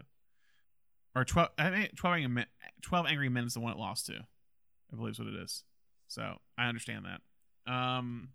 Or 1.15 1.25
twelve. 1.25 1.51
I 1.59 1.71
mean, 1.71 1.89
twelve 1.97 2.15
angry 2.15 2.29
men. 2.29 2.47
Twelve 2.81 3.07
angry 3.07 3.29
men 3.29 3.45
is 3.45 3.55
the 3.55 3.61
one 3.61 3.73
it 3.73 3.79
lost 3.79 4.07
to. 4.07 4.15
I 4.15 4.97
believe 4.97 5.13
is 5.13 5.19
what 5.19 5.29
it 5.29 5.35
is. 5.35 5.65
So 6.07 6.37
I 6.57 6.69
understand 6.69 7.05
that. 7.05 7.73
Um, 7.73 8.29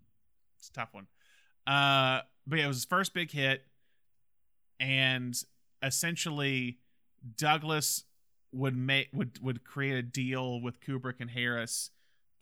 it's 0.58 0.68
a 0.68 0.72
tough 0.72 0.92
one. 0.92 1.06
Uh, 1.66 2.20
but 2.46 2.58
yeah, 2.58 2.66
it 2.66 2.68
was 2.68 2.76
his 2.76 2.84
first 2.84 3.14
big 3.14 3.30
hit, 3.30 3.64
and 4.78 5.36
essentially 5.82 6.78
Douglas 7.36 8.04
would 8.52 8.76
make 8.76 9.08
would 9.12 9.42
would 9.42 9.64
create 9.64 9.96
a 9.96 10.02
deal 10.02 10.60
with 10.60 10.80
Kubrick 10.80 11.20
and 11.20 11.30
Harris 11.30 11.90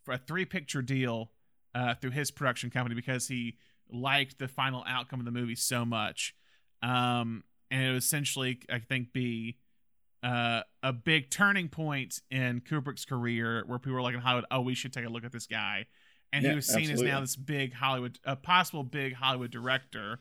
for 0.05 0.15
a 0.15 0.19
three 0.19 0.45
picture 0.45 0.83
deal 0.83 1.31
uh, 1.77 1.95
through 1.95 2.11
his 2.11 2.31
production 2.31 2.71
company 2.71 2.95
because 2.95 3.29
he 3.29 3.59
liked 3.91 4.39
the 4.39 4.49
final 4.49 4.83
outcome 4.89 5.21
of 5.21 5.27
the 5.27 5.31
movie 5.31 5.55
so 5.55 5.85
much. 5.85 6.35
Um, 6.83 7.45
and 7.71 7.83
it 7.83 7.89
would 7.89 7.99
essentially, 7.99 8.61
I 8.73 8.79
think, 8.79 9.13
be 9.13 9.59
uh, 10.23 10.63
a 10.83 10.93
big 10.95 11.31
turning 11.31 11.69
point 11.69 12.21
in 12.31 12.63
Kubrick's 12.63 13.05
career 13.05 13.63
where 13.67 13.79
people 13.79 13.93
were 13.93 14.03
like 14.03 14.15
in 14.15 14.21
Hollywood, 14.21 14.47
oh, 14.51 14.63
we 14.63 14.75
should 14.75 14.93
take 14.93 15.05
a 15.05 15.11
look 15.11 15.25
at 15.25 15.33
this 15.33 15.47
guy. 15.47 15.87
and 16.33 16.43
Yeah, 16.43 16.51
he 16.51 16.57
was 16.57 16.67
seen 16.67 16.91
absolutely. 16.91 17.09
as 17.09 17.13
now 17.13 17.21
this 17.21 17.37
big 17.37 17.75
Hollywood, 17.75 18.19
a 18.25 18.37
possible 18.37 18.83
big 18.83 19.13
Hollywood 19.15 19.51
director. 19.51 20.21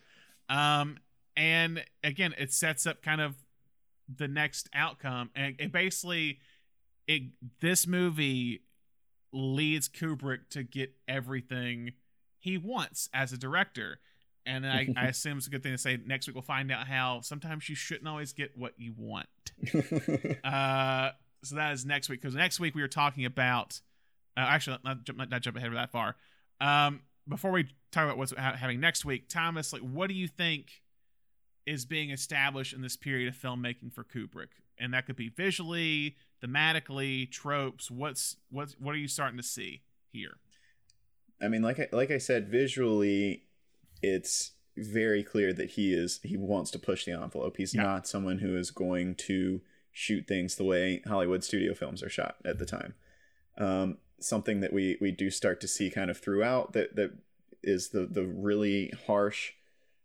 Um, 0.49 0.98
and 1.38 1.86
again, 2.03 2.36
it 2.38 2.52
sets 2.52 2.86
up 2.86 3.02
kind 3.02 3.22
of 3.22 3.36
the 4.14 4.27
next 4.27 4.69
outcome, 4.73 5.32
and 5.36 5.56
it 5.57 5.72
basically, 5.72 6.40
it 7.07 7.23
this 7.61 7.88
movie 7.88 8.61
leads 9.36 9.90
Kubrick 9.90 10.49
to 10.52 10.64
get 10.64 10.94
everything 11.07 11.94
he 12.40 12.57
wants 12.57 13.10
as 13.14 13.34
a 13.34 13.38
director. 13.38 13.99
And 14.45 14.66
I, 14.66 14.88
I 14.98 15.07
assume 15.07 15.38
it's 15.38 15.48
a 15.48 15.49
good 15.49 15.64
thing 15.64 15.74
to 15.74 15.78
say. 15.78 15.98
Next 16.06 16.28
week 16.28 16.36
we'll 16.36 16.44
find 16.44 16.72
out 16.72 16.88
how 16.88 17.22
sometimes 17.22 17.68
you 17.70 17.76
shouldn't 17.76 18.07
always 18.07 18.34
get 18.34 18.57
what 18.57 18.74
you 18.78 18.94
want. 18.98 19.28
Uh, 20.44 21.12
so 21.44 21.56
that 21.56 21.74
is 21.74 21.86
next 21.86 22.10
week 22.10 22.22
because 22.22 22.36
next 22.36 22.60
week 22.60 22.76
we 22.76 22.82
were 22.82 22.88
talking 22.88 23.26
about. 23.26 23.80
Uh, 24.38 24.41
actually, 24.41 24.78
not, 24.84 25.03
jump- 25.03 25.18
not, 25.18 25.30
not 25.30 25.41
jump 25.41 25.56
ahead 25.57 25.72
that 25.74 25.91
far. 25.91 26.16
Um, 26.60 27.02
before 27.28 27.52
we 27.52 27.66
talk 27.91 28.06
about 28.06 28.18
what's 28.18 28.32
ha- 28.32 28.56
happening 28.56 28.80
next 28.80 29.06
week, 29.06 29.30
Thomas, 29.30 29.72
like, 29.72 29.82
what 29.82 30.07
do 30.07 30.14
you 30.14 30.28
think 30.28 30.82
is 31.66 31.86
being 31.86 32.10
established 32.12 32.74
in 32.74 32.82
this 32.82 32.98
period 32.98 33.28
of 33.28 33.36
filmmaking 33.36 33.94
for 33.94 34.03
Kubrick? 34.03 34.49
And 34.78 34.94
that 34.94 35.06
could 35.06 35.16
be 35.16 35.30
visually, 35.30 36.16
thematically, 36.45 37.30
tropes. 37.31 37.89
What's 37.89 38.38
what's 38.49 38.73
what 38.80 38.93
are 38.95 38.99
you 38.99 39.07
starting 39.07 39.38
to 39.38 39.43
see 39.43 39.81
here? 40.11 40.38
I 41.41 41.47
mean, 41.47 41.61
like 41.61 41.80
I, 41.80 41.88
like 41.91 42.11
I 42.11 42.17
said, 42.17 42.49
visually, 42.49 43.43
it's 44.01 44.51
very 44.77 45.23
clear 45.23 45.53
that 45.53 45.72
he 45.72 45.93
is 45.93 46.19
he 46.23 46.38
wants 46.38 46.72
to 46.72 46.80
push 46.80 47.05
the 47.05 47.11
envelope. 47.13 47.57
He's 47.57 47.73
Yeah. 47.73 47.84
not 47.84 48.07
someone 48.07 48.39
who 48.39 48.57
is 48.57 48.72
going 48.72 49.15
to 49.15 49.61
shoot 49.91 50.27
things 50.27 50.55
the 50.55 50.63
way 50.65 51.01
Hollywood 51.07 51.43
studio 51.43 51.73
films 51.73 52.03
are 52.03 52.09
shot 52.09 52.35
at 52.43 52.59
the 52.59 52.65
time. 52.65 52.93
Um, 53.57 53.97
something 54.19 54.59
that 54.61 54.73
we 54.73 54.97
we 55.01 55.11
do 55.11 55.30
start 55.30 55.61
to 55.61 55.67
see 55.67 55.89
kind 55.89 56.09
of 56.09 56.17
throughout 56.17 56.73
that 56.73 56.95
that 56.95 57.11
is 57.63 57.89
the 57.89 58.05
the 58.05 58.26
really 58.26 58.91
harsh 59.07 59.53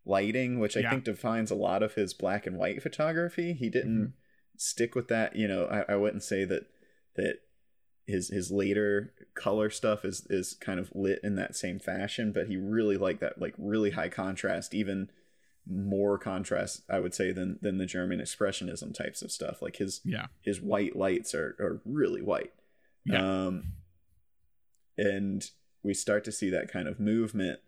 lighting, 0.06 0.58
which 0.58 0.76
I 0.76 0.80
Yeah. 0.80 0.90
think 0.90 1.04
defines 1.04 1.50
a 1.50 1.54
lot 1.56 1.82
of 1.82 1.94
his 1.94 2.14
black 2.14 2.46
and 2.46 2.56
white 2.56 2.82
photography. 2.82 3.52
He 3.52 3.68
didn't 3.68 4.14
stick 4.60 4.94
with 4.94 5.08
that. 5.08 5.36
You 5.36 5.48
know, 5.48 5.64
I, 5.64 5.94
I 5.94 5.96
wouldn't 5.96 6.22
say 6.22 6.44
that 6.44 6.66
that 7.16 7.38
his 8.06 8.28
his 8.28 8.50
later 8.50 9.14
color 9.34 9.70
stuff 9.70 10.04
is 10.04 10.26
is 10.28 10.54
kind 10.54 10.78
of 10.78 10.92
lit 10.94 11.20
in 11.24 11.36
that 11.36 11.56
same 11.56 11.78
fashion, 11.78 12.32
but 12.32 12.46
he 12.46 12.56
really 12.56 12.96
liked 12.96 13.20
that 13.20 13.40
like 13.40 13.54
really 13.58 13.90
high 13.90 14.08
contrast, 14.08 14.74
even 14.74 15.10
more 15.66 16.18
contrast, 16.18 16.82
I 16.90 17.00
would 17.00 17.14
say, 17.14 17.32
than 17.32 17.58
than 17.62 17.78
the 17.78 17.86
German 17.86 18.20
expressionism 18.20 18.94
types 18.94 19.22
of 19.22 19.32
stuff. 19.32 19.62
Like 19.62 19.76
his 19.76 20.00
Yeah, 20.04 20.26
his 20.42 20.60
white 20.60 20.94
lights 20.94 21.34
are 21.34 21.56
are 21.58 21.80
really 21.84 22.22
white. 22.22 22.52
Yeah. 23.04 23.46
Um 23.46 23.72
and 24.98 25.42
we 25.82 25.94
start 25.94 26.24
to 26.24 26.32
see 26.32 26.50
that 26.50 26.70
kind 26.70 26.86
of 26.86 27.00
movement 27.00 27.60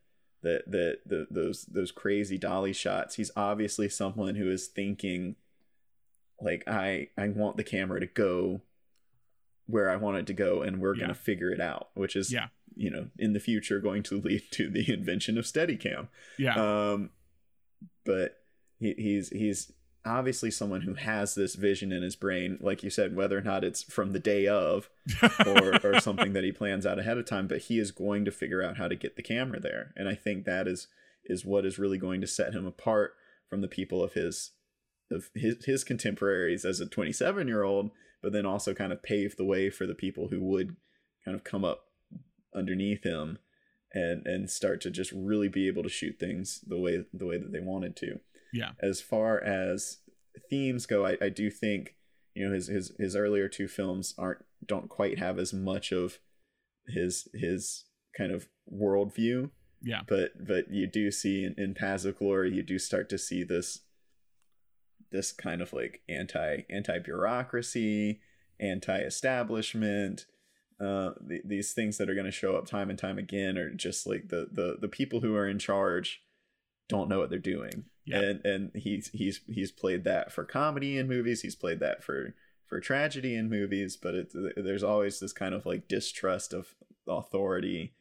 that 0.43 0.71
that 0.71 0.99
the, 1.07 1.27
those 1.31 1.65
those 1.65 1.91
crazy 1.91 2.37
dolly 2.37 2.75
shots. 2.75 3.15
He's 3.15 3.31
obviously 3.37 3.89
someone 3.89 4.35
who 4.35 4.51
is 4.51 4.67
thinking 4.67 5.37
like 6.43 6.65
I 6.67 7.09
I 7.17 7.29
want 7.29 7.57
the 7.57 7.65
camera 7.65 8.01
to 8.01 8.07
go 8.07 8.61
where 9.67 9.89
I 9.89 9.97
want 9.97 10.17
it 10.19 10.27
to 10.27 10.33
go 10.35 10.63
and 10.63 10.81
we're 10.81 10.95
Yeah. 10.95 11.01
going 11.07 11.15
to 11.15 11.21
figure 11.21 11.51
it 11.51 11.61
out, 11.61 11.91
which 11.95 12.17
is 12.17 12.33
Yeah. 12.33 12.49
you 12.75 12.91
know, 12.91 13.09
in 13.19 13.33
the 13.33 13.41
future 13.41 13.79
going 13.81 14.03
to 14.05 14.21
lead 14.27 14.43
to 14.53 14.69
the 14.69 14.93
invention 14.93 15.39
of 15.39 15.45
Steadicam. 15.45 16.09
yeah, 16.39 16.55
Um, 16.93 17.11
but 18.05 18.39
he, 18.79 18.95
he's 18.95 19.29
he's 19.31 19.73
obviously 20.05 20.51
someone 20.51 20.81
who 20.81 20.95
has 20.95 21.37
this 21.37 21.55
vision 21.55 21.93
in 21.93 22.03
his 22.03 22.17
brain, 22.17 22.59
like 22.61 22.83
you 22.83 22.91
said, 22.91 23.15
whether 23.15 23.39
or 23.39 23.43
not 23.43 23.63
it's 23.63 23.85
from 23.85 24.11
the 24.13 24.19
day 24.19 24.49
of 24.49 24.91
or 25.47 25.77
or 25.85 26.01
something 26.01 26.33
that 26.33 26.43
he 26.45 26.51
plans 26.51 26.85
out 26.85 26.99
ahead 26.99 27.19
of 27.19 27.25
time. 27.25 27.47
But 27.47 27.63
he 27.63 27.79
is 27.79 27.93
going 27.93 28.25
to 28.25 28.33
figure 28.33 28.63
out 28.63 28.79
how 28.79 28.89
to 28.89 28.97
get 28.97 29.15
the 29.17 29.23
camera 29.23 29.61
there, 29.61 29.93
and 29.97 30.09
I 30.09 30.15
think 30.17 30.45
that 30.45 30.67
is 30.67 30.89
is 31.25 31.45
what 31.45 31.65
is 31.65 31.79
really 31.79 31.99
going 31.99 32.21
to 32.21 32.27
set 32.27 32.53
him 32.53 32.67
apart 32.67 33.15
from 33.49 33.61
the 33.61 33.69
people 33.69 34.03
of 34.03 34.15
his 34.15 34.51
of 35.11 35.31
his 35.35 35.65
his 35.65 35.85
contemporaries 35.85 36.65
as 36.65 36.81
a 36.81 36.87
27 36.87 37.49
year 37.49 37.63
old, 37.63 37.91
but 38.23 38.33
then 38.33 38.47
also 38.47 38.75
kind 38.75 38.93
of 38.93 39.03
paved 39.03 39.37
the 39.39 39.45
way 39.45 39.71
for 39.71 39.87
the 39.87 39.95
people 39.95 40.29
who 40.29 40.41
would 40.43 40.77
kind 41.25 41.35
of 41.35 41.45
come 41.45 41.65
up 41.65 41.85
underneath 42.55 43.05
him 43.05 43.39
and 43.93 44.27
and 44.27 44.51
start 44.51 44.81
to 44.81 44.91
just 44.91 45.13
really 45.13 45.49
be 45.49 45.67
able 45.67 45.83
to 45.83 45.89
shoot 45.89 46.19
things 46.19 46.61
the 46.67 46.79
way 46.79 47.05
the 47.13 47.27
way 47.27 47.39
that 47.39 47.53
they 47.53 47.61
wanted 47.61 47.97
to. 47.97 48.21
Yeah. 48.53 48.71
As 48.81 49.01
far 49.01 49.43
as 49.43 49.99
themes 50.51 50.87
go, 50.87 51.07
I, 51.07 51.17
I 51.21 51.29
do 51.29 51.51
think 51.51 51.97
you 52.35 52.47
know 52.47 52.55
his 52.55 52.69
his 52.69 52.93
his 52.99 53.17
earlier 53.17 53.49
two 53.49 53.69
films 53.69 54.15
aren't 54.19 54.45
don't 54.67 54.89
quite 54.89 55.19
have 55.19 55.39
as 55.39 55.53
much 55.53 55.93
of 55.93 56.19
his 56.89 57.29
his 57.35 57.85
kind 58.17 58.33
of 58.33 58.49
worldview, 58.73 59.51
yeah, 59.83 60.01
but 60.07 60.47
but 60.47 60.71
you 60.71 60.87
do 60.87 61.11
see 61.11 61.45
in, 61.45 61.55
in 61.59 61.75
Paths 61.75 62.05
of 62.05 62.19
Glory 62.19 62.55
you 62.55 62.63
do 62.63 62.79
start 62.79 63.09
to 63.11 63.19
see 63.19 63.45
this 63.45 63.81
this 65.13 65.33
kind 65.33 65.63
of 65.63 65.73
like 65.73 66.03
anti 66.09 66.63
anti 66.69 66.99
bureaucracy, 66.99 68.21
anti 68.59 68.99
establishment. 68.99 70.27
Uh, 70.81 71.13
the, 71.21 71.41
these 71.45 71.73
things 71.73 71.97
that 71.99 72.11
are 72.11 72.15
going 72.15 72.27
to 72.27 72.33
show 72.33 72.57
up 72.57 72.67
time 72.67 72.91
and 72.91 72.99
time 72.99 73.19
again 73.19 73.57
are 73.57 73.71
just 73.71 74.07
like 74.07 74.29
the 74.29 74.49
the 74.51 74.79
the 74.81 74.89
people 74.89 75.21
who 75.21 75.37
are 75.37 75.49
in 75.49 75.59
charge 75.59 76.23
don't 76.89 77.09
know 77.09 77.19
what 77.19 77.31
they're 77.31 77.39
doing. 77.39 77.85
Yeah. 78.05 78.19
And 78.19 78.45
and 78.45 78.71
he's 78.75 79.11
he's 79.13 79.41
he's 79.49 79.71
played 79.71 80.05
that 80.05 80.33
for 80.33 80.45
comedy 80.45 80.99
in 80.99 81.09
movies. 81.09 81.43
He's 81.43 81.55
played 81.55 81.81
that 81.81 82.03
for 82.03 82.35
for 82.67 82.81
tragedy 82.81 83.37
in 83.37 83.49
movies. 83.49 83.97
But 83.97 84.15
it's 84.15 84.37
there's 84.57 84.83
always 84.83 85.21
this 85.21 85.33
kind 85.33 85.55
of 85.55 85.67
like 85.67 85.89
distrust 85.89 86.53
of 86.53 86.75
authority 87.07 87.95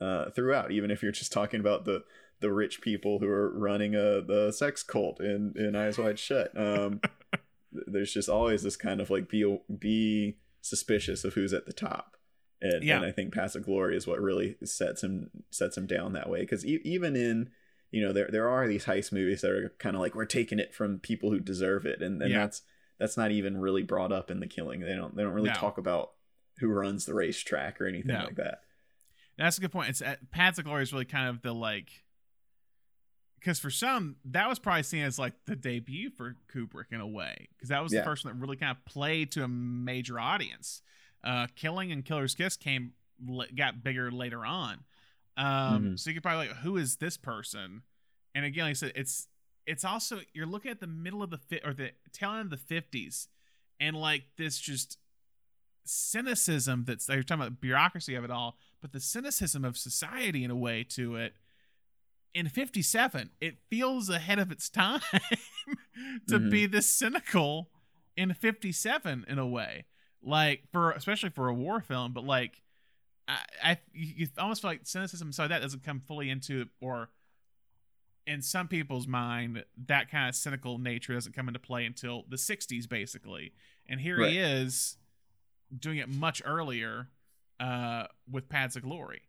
uh, 0.00 0.30
throughout. 0.30 0.72
Even 0.72 0.90
if 0.90 1.02
you're 1.02 1.12
just 1.12 1.32
talking 1.32 1.60
about 1.60 1.84
the 1.84 2.04
the 2.42 2.52
rich 2.52 2.82
people 2.82 3.18
who 3.20 3.28
are 3.28 3.50
running 3.58 3.94
a 3.94 4.20
the 4.20 4.52
sex 4.54 4.82
cult 4.82 5.20
in 5.20 5.54
in 5.56 5.74
Eyes 5.74 5.96
Wide 5.96 6.18
Shut. 6.18 6.50
Um, 6.56 7.00
there's 7.72 8.12
just 8.12 8.28
always 8.28 8.62
this 8.62 8.76
kind 8.76 9.00
of 9.00 9.08
like 9.08 9.28
be 9.30 9.58
be 9.78 10.36
suspicious 10.60 11.24
of 11.24 11.34
who's 11.34 11.52
at 11.54 11.64
the 11.66 11.72
top. 11.72 12.16
And, 12.60 12.84
Yeah. 12.84 12.96
and 12.98 13.04
I 13.06 13.10
think 13.10 13.32
Paths 13.34 13.56
of 13.56 13.64
Glory 13.64 13.96
is 13.96 14.06
what 14.06 14.20
really 14.20 14.56
sets 14.64 15.02
him 15.02 15.30
sets 15.50 15.76
him 15.76 15.86
down 15.86 16.12
that 16.12 16.28
way 16.28 16.40
because 16.42 16.64
e- 16.66 16.80
even 16.84 17.16
in 17.16 17.50
you 17.90 18.02
know 18.02 18.12
there 18.12 18.28
there 18.30 18.48
are 18.48 18.68
these 18.68 18.84
heist 18.84 19.12
movies 19.12 19.40
that 19.40 19.50
are 19.50 19.72
kind 19.78 19.96
of 19.96 20.00
like 20.02 20.14
we're 20.14 20.24
taking 20.26 20.58
it 20.58 20.74
from 20.74 20.98
people 20.98 21.30
who 21.30 21.40
deserve 21.40 21.86
it 21.86 22.00
and, 22.02 22.20
and 22.22 22.30
Yeah. 22.30 22.38
that's 22.40 22.62
that's 23.00 23.16
not 23.16 23.30
even 23.32 23.58
really 23.58 23.82
brought 23.82 24.12
up 24.12 24.30
in 24.30 24.38
the 24.40 24.46
killing 24.46 24.80
they 24.80 24.94
don't 24.94 25.16
they 25.16 25.22
don't 25.24 25.32
really 25.32 25.48
No. 25.48 25.54
talk 25.56 25.76
about 25.78 26.12
who 26.58 26.68
runs 26.68 27.04
the 27.06 27.14
racetrack 27.14 27.80
or 27.80 27.86
anything 27.86 28.12
No. 28.14 28.24
like 28.24 28.36
that 28.36 28.60
That's 29.38 29.58
a 29.58 29.60
good 29.60 29.72
point. 29.72 29.88
It's 29.88 30.02
uh, 30.02 30.16
Paths 30.30 30.58
of 30.58 30.64
Glory 30.66 30.82
is 30.84 30.92
really 30.92 31.06
kind 31.06 31.28
of 31.28 31.40
the 31.42 31.52
like, 31.54 31.88
because 33.42 33.58
for 33.58 33.70
some 33.70 34.14
that 34.24 34.48
was 34.48 34.58
probably 34.60 34.84
seen 34.84 35.02
as 35.02 35.18
like 35.18 35.32
the 35.46 35.56
debut 35.56 36.10
for 36.10 36.36
Kubrick 36.52 36.92
in 36.92 37.00
a 37.00 37.06
way, 37.06 37.48
because 37.56 37.70
that 37.70 37.82
was 37.82 37.92
Yeah. 37.92 38.00
the 38.00 38.04
first 38.04 38.24
one 38.24 38.32
that 38.34 38.40
really 38.40 38.56
kind 38.56 38.70
of 38.76 38.84
played 38.84 39.32
to 39.32 39.42
a 39.42 39.48
major 39.48 40.18
audience. 40.20 40.80
Uh, 41.24 41.48
Killing 41.56 41.90
and 41.90 42.04
Killer's 42.04 42.34
Kiss 42.36 42.56
came 42.56 42.92
got 43.56 43.82
bigger 43.84 44.10
later 44.10 44.44
on. 44.46 44.84
Um, 45.36 45.44
Mhm. 45.94 45.98
so 45.98 46.10
you 46.10 46.14
could 46.14 46.22
probably 46.22 46.48
like, 46.48 46.56
who 46.58 46.76
is 46.76 46.96
this 46.96 47.16
person? 47.16 47.82
And 48.34 48.44
again, 48.44 48.64
like 48.64 48.70
I 48.70 48.74
said, 48.74 48.92
it's 48.94 49.26
it's 49.66 49.84
also 49.84 50.20
you're 50.32 50.46
looking 50.46 50.70
at 50.70 50.80
the 50.80 50.86
middle 50.88 51.22
of 51.22 51.30
the 51.30 51.38
fi- 51.38 51.60
or 51.64 51.72
the 51.74 51.92
tail 52.12 52.30
end 52.32 52.40
of 52.46 52.50
the 52.50 52.56
fifties, 52.56 53.28
and 53.80 53.96
like 53.96 54.24
this 54.36 54.58
just 54.58 54.98
cynicism 55.84 56.84
that's 56.84 57.06
they're 57.06 57.22
talking 57.22 57.40
about 57.42 57.50
the 57.50 57.60
bureaucracy 57.60 58.14
of 58.14 58.24
it 58.24 58.30
all, 58.30 58.56
but 58.80 58.92
the 58.92 59.00
cynicism 59.00 59.64
of 59.64 59.76
society 59.76 60.44
in 60.44 60.50
a 60.50 60.56
way 60.56 60.84
to 60.84 61.16
it. 61.16 61.34
In 62.34 62.48
57, 62.48 63.30
it 63.40 63.56
feels 63.68 64.08
ahead 64.08 64.38
of 64.38 64.50
its 64.50 64.68
time 64.70 65.00
to 66.28 66.38
Mhm. 66.38 66.50
be 66.50 66.66
this 66.66 66.88
cynical 66.88 67.70
in 68.16 68.32
57 68.34 69.24
in 69.28 69.38
a 69.38 69.46
way. 69.46 69.84
Like 70.22 70.62
for 70.72 70.92
especially 70.92 71.30
for 71.30 71.48
a 71.48 71.54
war 71.54 71.80
film, 71.80 72.12
but 72.12 72.24
like 72.24 72.62
I, 73.28 73.38
I 73.62 73.78
you 73.92 74.28
almost 74.38 74.62
feel 74.62 74.70
like 74.70 74.80
cynicism 74.84 75.32
so 75.32 75.46
that 75.46 75.60
doesn't 75.62 75.84
come 75.84 76.00
fully 76.00 76.30
into 76.30 76.66
or 76.80 77.10
in 78.26 78.40
some 78.40 78.68
people's 78.68 79.06
mind 79.08 79.64
that 79.86 80.10
kind 80.10 80.28
of 80.28 80.34
cynical 80.34 80.78
nature 80.78 81.12
doesn't 81.14 81.34
come 81.34 81.48
into 81.48 81.58
play 81.60 81.84
until 81.84 82.24
the 82.28 82.36
60s 82.36 82.88
basically. 82.88 83.52
And 83.88 84.00
here 84.00 84.16
he 84.28 84.38
is 84.38 84.96
doing 85.76 85.98
it 85.98 86.08
much 86.08 86.40
earlier 86.44 87.08
uh 87.60 88.06
with 88.30 88.48
Paths 88.48 88.76
of 88.76 88.82
Glory. 88.82 89.22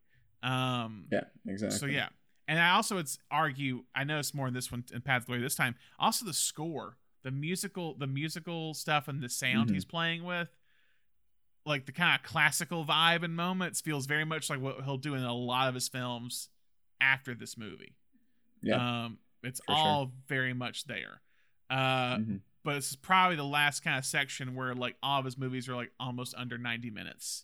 Um 0.43 1.05
yeah 1.11 1.23
exactly. 1.47 1.77
so 1.79 1.85
yeah 1.87 2.09
and 2.47 2.59
i 2.59 2.71
also 2.71 2.95
would 2.95 3.09
argue 3.31 3.83
i 3.95 4.03
noticed 4.03 4.33
more 4.35 4.47
in 4.47 4.53
this 4.53 4.71
one 4.71 4.83
in 4.93 5.01
paths 5.01 5.23
of 5.23 5.27
glory 5.27 5.41
this 5.41 5.55
time 5.55 5.75
also 5.99 6.25
the 6.25 6.33
score 6.33 6.97
the 7.23 7.31
musical 7.31 7.93
the 7.95 8.07
musical 8.07 8.73
stuff 8.73 9.07
and 9.07 9.21
the 9.21 9.29
sound 9.29 9.69
Mhm. 9.69 9.73
he's 9.73 9.85
playing 9.85 10.23
with 10.23 10.49
like 11.65 11.85
the 11.85 11.91
kind 11.93 12.19
of 12.19 12.25
classical 12.29 12.83
vibe 12.85 13.23
and 13.23 13.35
moments 13.35 13.79
feels 13.81 14.05
very 14.05 14.25
much 14.25 14.49
like 14.49 14.59
what 14.59 14.83
he'll 14.83 14.97
do 14.97 15.15
in 15.15 15.23
a 15.23 15.33
lot 15.33 15.69
of 15.69 15.73
his 15.75 15.87
films 15.87 16.49
after 16.99 17.33
this 17.33 17.57
movie 17.57 17.95
yeah 18.61 19.05
um, 19.05 19.17
it's 19.43 19.59
for 19.65 19.75
sure. 19.75 19.85
all 19.85 20.11
very 20.27 20.53
much 20.53 20.85
there. 20.85 21.21
Uh, 21.69 22.15
Mhm. 22.17 22.39
but 22.63 22.77
it's 22.77 22.95
probably 22.95 23.35
the 23.35 23.43
last 23.43 23.83
kind 23.83 23.97
of 23.97 24.05
section 24.05 24.55
where 24.55 24.73
like 24.73 24.95
all 25.03 25.19
of 25.19 25.25
his 25.25 25.37
movies 25.37 25.67
are 25.67 25.75
like 25.75 25.91
almost 25.99 26.33
under 26.37 26.57
90 26.57 26.89
minutes. 26.89 27.43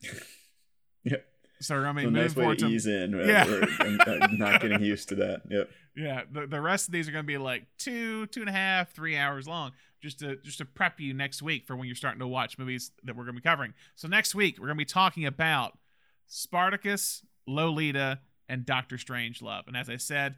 yeah 1.04 1.16
So 1.60 1.76
I 1.76 1.92
mean, 1.92 2.06
So 2.06 2.10
nice 2.10 2.36
way 2.36 2.42
forward 2.42 2.58
to 2.60 2.66
ease 2.66 2.86
in. 2.86 3.12
Yeah. 3.12 3.44
I'm, 3.80 4.00
I'm 4.22 4.38
not 4.38 4.60
getting 4.60 4.82
used 4.82 5.08
to 5.10 5.14
that. 5.16 5.42
Yep. 5.48 5.70
yeah, 5.96 6.22
the, 6.30 6.46
the 6.46 6.60
rest 6.60 6.88
of 6.88 6.92
these 6.92 7.08
are 7.08 7.12
going 7.12 7.24
to 7.24 7.26
be 7.26 7.38
like 7.38 7.64
two, 7.78 8.26
two 8.26 8.40
and 8.40 8.48
a 8.48 8.52
half, 8.52 8.92
three 8.92 9.16
hours 9.16 9.48
long, 9.48 9.72
just 10.02 10.18
to 10.20 10.36
just 10.36 10.58
to 10.58 10.64
prep 10.64 11.00
you 11.00 11.14
next 11.14 11.42
week 11.42 11.66
for 11.66 11.74
when 11.76 11.86
you're 11.86 11.96
starting 11.96 12.20
to 12.20 12.26
watch 12.26 12.58
movies 12.58 12.90
that 13.04 13.16
we're 13.16 13.24
going 13.24 13.34
to 13.34 13.40
be 13.40 13.48
covering. 13.48 13.74
So 13.94 14.06
next 14.08 14.34
week 14.34 14.58
we're 14.58 14.66
going 14.66 14.76
to 14.76 14.82
be 14.82 14.84
talking 14.84 15.24
about 15.24 15.78
Spartacus, 16.26 17.24
Lolita, 17.46 18.20
and 18.48 18.66
Doctor 18.66 18.96
Strangelove. 18.96 19.66
And 19.66 19.76
as 19.76 19.88
I 19.88 19.96
said, 19.96 20.36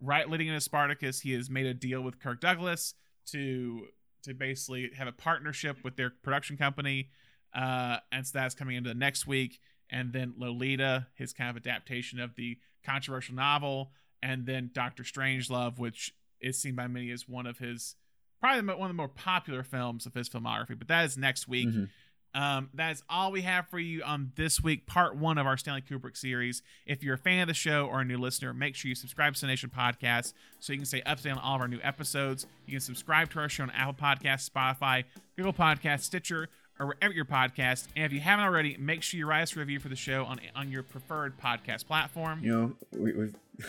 right 0.00 0.28
leading 0.28 0.48
into 0.48 0.60
Spartacus, 0.60 1.20
he 1.20 1.32
has 1.32 1.50
made 1.50 1.66
a 1.66 1.74
deal 1.74 2.00
with 2.00 2.20
Kirk 2.20 2.40
Douglas 2.40 2.94
to 3.26 3.86
to 4.22 4.34
basically 4.34 4.90
have 4.96 5.08
a 5.08 5.12
partnership 5.12 5.78
with 5.82 5.96
their 5.96 6.10
production 6.10 6.56
company, 6.56 7.08
uh, 7.54 7.96
and 8.12 8.26
so 8.26 8.38
that's 8.38 8.54
coming 8.54 8.76
into 8.76 8.90
the 8.90 8.94
next 8.94 9.26
week. 9.26 9.58
And 9.90 10.12
then 10.12 10.34
Lolita, 10.36 11.08
his 11.14 11.32
kind 11.32 11.50
of 11.50 11.56
adaptation 11.56 12.20
of 12.20 12.34
the 12.36 12.58
controversial 12.84 13.34
novel, 13.34 13.90
and 14.22 14.46
then 14.46 14.70
Doctor 14.72 15.02
Strangelove, 15.02 15.78
which 15.78 16.14
is 16.40 16.60
seen 16.60 16.74
by 16.74 16.86
many 16.86 17.10
as 17.10 17.28
one 17.28 17.46
of 17.46 17.58
his 17.58 17.96
probably 18.40 18.62
one 18.74 18.82
of 18.82 18.88
the 18.88 18.94
more 18.94 19.08
popular 19.08 19.62
films 19.62 20.06
of 20.06 20.14
his 20.14 20.28
filmography. 20.28 20.78
But 20.78 20.88
that 20.88 21.04
is 21.04 21.18
next 21.18 21.46
week. 21.46 21.68
Mhm. 21.68 21.88
Um, 22.32 22.70
that 22.74 22.92
is 22.92 23.02
all 23.08 23.32
we 23.32 23.42
have 23.42 23.66
for 23.68 23.78
you 23.80 24.04
on 24.04 24.30
this 24.36 24.60
week, 24.62 24.86
part 24.86 25.16
one 25.16 25.36
of 25.36 25.46
our 25.48 25.56
Stanley 25.56 25.82
Kubrick 25.82 26.16
series. 26.16 26.62
If 26.86 27.02
you're 27.02 27.16
a 27.16 27.18
fan 27.18 27.42
of 27.42 27.48
the 27.48 27.54
show 27.54 27.86
or 27.86 28.00
a 28.00 28.04
new 28.04 28.16
listener, 28.18 28.54
make 28.54 28.76
sure 28.76 28.88
you 28.88 28.94
subscribe 28.94 29.34
to 29.34 29.40
the 29.40 29.46
Nation 29.48 29.68
Podcast 29.68 30.32
so 30.60 30.72
you 30.72 30.78
can 30.78 30.86
stay 30.86 31.02
up 31.02 31.18
to 31.18 31.24
date 31.24 31.30
on 31.32 31.38
all 31.38 31.56
of 31.56 31.60
our 31.60 31.66
new 31.68 31.80
episodes. 31.82 32.46
You 32.66 32.74
can 32.74 32.80
subscribe 32.80 33.30
to 33.32 33.40
our 33.40 33.48
show 33.48 33.64
on 33.64 33.70
Apple 33.72 33.94
Podcasts, 33.94 34.48
Spotify, 34.48 35.04
Google 35.36 35.52
Podcasts, 35.52 36.02
Stitcher, 36.02 36.48
or 36.80 36.86
wherever 36.86 37.12
your 37.14 37.26
podcast. 37.26 37.86
And 37.94 38.04
if 38.06 38.12
you 38.12 38.20
haven't 38.20 38.44
already, 38.46 38.76
make 38.78 39.02
sure 39.02 39.18
you 39.18 39.26
write 39.26 39.42
us 39.42 39.54
a 39.54 39.60
review 39.60 39.78
for 39.78 39.88
the 39.88 39.96
show 39.96 40.24
on 40.24 40.40
on 40.56 40.72
your 40.72 40.82
preferred 40.82 41.38
podcast 41.38 41.86
platform. 41.86 42.42
You 42.42 42.52
know, 42.52 42.72
we, 42.92 43.12
we've. 43.12 43.36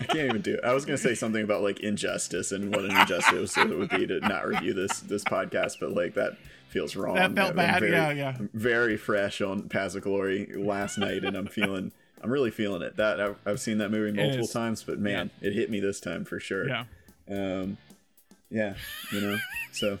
I 0.00 0.04
can't 0.04 0.18
even 0.28 0.42
do 0.42 0.54
it. 0.54 0.60
I 0.64 0.72
was 0.72 0.84
gonna 0.84 0.96
say 0.96 1.14
something 1.14 1.42
about 1.42 1.62
like 1.62 1.80
injustice 1.80 2.52
and 2.52 2.74
what 2.74 2.84
an 2.84 2.96
injustice 2.96 3.58
it 3.58 3.68
would 3.76 3.90
be 3.90 4.06
to 4.06 4.20
not 4.20 4.46
review 4.46 4.72
this 4.72 5.00
this 5.00 5.24
podcast, 5.24 5.80
but 5.80 5.90
like 5.92 6.14
that 6.14 6.38
feels 6.68 6.94
wrong. 6.94 7.16
That 7.16 7.34
felt 7.34 7.50
I'm 7.50 7.56
bad. 7.56 7.80
very- 7.80 7.92
yeah, 7.92 8.10
yeah. 8.12 8.36
I'm 8.38 8.48
very 8.54 8.96
fresh 8.96 9.40
on 9.40 9.68
Paths 9.68 9.96
of 9.96 10.02
Glory 10.02 10.52
last 10.54 10.98
night, 10.98 11.24
and 11.24 11.36
I'm 11.36 11.48
feeling. 11.48 11.90
I'm 12.22 12.30
really 12.30 12.52
feeling 12.52 12.80
it. 12.80 12.96
That 12.96 13.20
I've, 13.20 13.36
I've 13.44 13.60
seen 13.60 13.78
that 13.78 13.90
movie 13.90 14.10
multiple 14.16 14.46
times, 14.46 14.82
but 14.82 14.98
man, 14.98 15.30
it 15.42 15.52
hit 15.52 15.68
me 15.68 15.80
this 15.80 16.00
time 16.00 16.24
for 16.24 16.40
sure. 16.40 16.66
Yeah. 16.66 16.84
Um, 17.28 17.76
yeah, 18.50 18.74
you 19.12 19.20
know, 19.20 19.36
so 19.72 19.98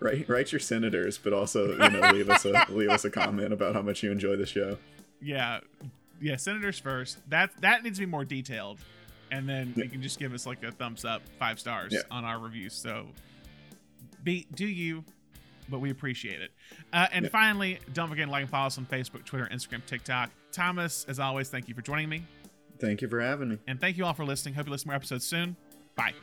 write 0.00 0.28
write 0.28 0.52
your 0.52 0.60
senators, 0.60 1.18
but 1.18 1.32
also 1.32 1.72
you 1.72 1.78
know 1.90 2.10
leave 2.12 2.28
us 2.30 2.44
a 2.44 2.66
leave 2.70 2.90
us 2.90 3.04
a 3.04 3.10
comment 3.10 3.52
about 3.52 3.74
how 3.74 3.82
much 3.82 4.02
you 4.02 4.10
enjoy 4.10 4.36
the 4.36 4.46
show. 4.46 4.78
Yeah. 5.22 5.60
Yeah, 6.22 6.36
senators 6.36 6.78
first. 6.78 7.18
That 7.30 7.50
that 7.60 7.82
needs 7.82 7.98
to 7.98 8.06
be 8.06 8.10
more 8.10 8.24
detailed. 8.24 8.78
And 9.30 9.48
then 9.48 9.72
you 9.76 9.88
can 9.88 10.02
just 10.02 10.18
give 10.18 10.34
us 10.34 10.44
like 10.44 10.62
a 10.64 10.72
thumbs 10.72 11.04
up, 11.04 11.22
five 11.38 11.60
stars 11.60 11.92
Yeah. 11.92 12.00
on 12.10 12.24
our 12.24 12.38
reviews. 12.38 12.74
So 12.74 13.06
be 14.24 14.46
do 14.54 14.66
you, 14.66 15.04
but 15.68 15.78
we 15.78 15.90
appreciate 15.90 16.40
it. 16.42 16.50
Uh, 16.92 17.06
and 17.12 17.24
Yeah. 17.26 17.30
finally, 17.30 17.78
don't 17.94 18.08
forget 18.08 18.26
to 18.26 18.30
like 18.32 18.42
and 18.42 18.50
follow 18.50 18.66
us 18.66 18.76
on 18.76 18.86
Facebook, 18.86 19.24
Twitter, 19.24 19.48
Instagram, 19.52 19.86
TikTok. 19.86 20.30
Thomas, 20.52 21.04
as 21.08 21.20
always, 21.20 21.48
thank 21.48 21.68
you 21.68 21.74
for 21.74 21.80
joining 21.82 22.08
me. 22.08 22.24
Thank 22.80 23.02
you 23.02 23.08
for 23.08 23.20
having 23.20 23.50
me. 23.50 23.58
And 23.68 23.80
thank 23.80 23.96
you 23.96 24.04
all 24.04 24.14
for 24.14 24.24
listening. 24.24 24.54
Hope 24.54 24.66
you 24.66 24.72
listen 24.72 24.86
to 24.86 24.88
more 24.88 24.96
episodes 24.96 25.24
soon. 25.26 25.54
Bye. 25.94 26.14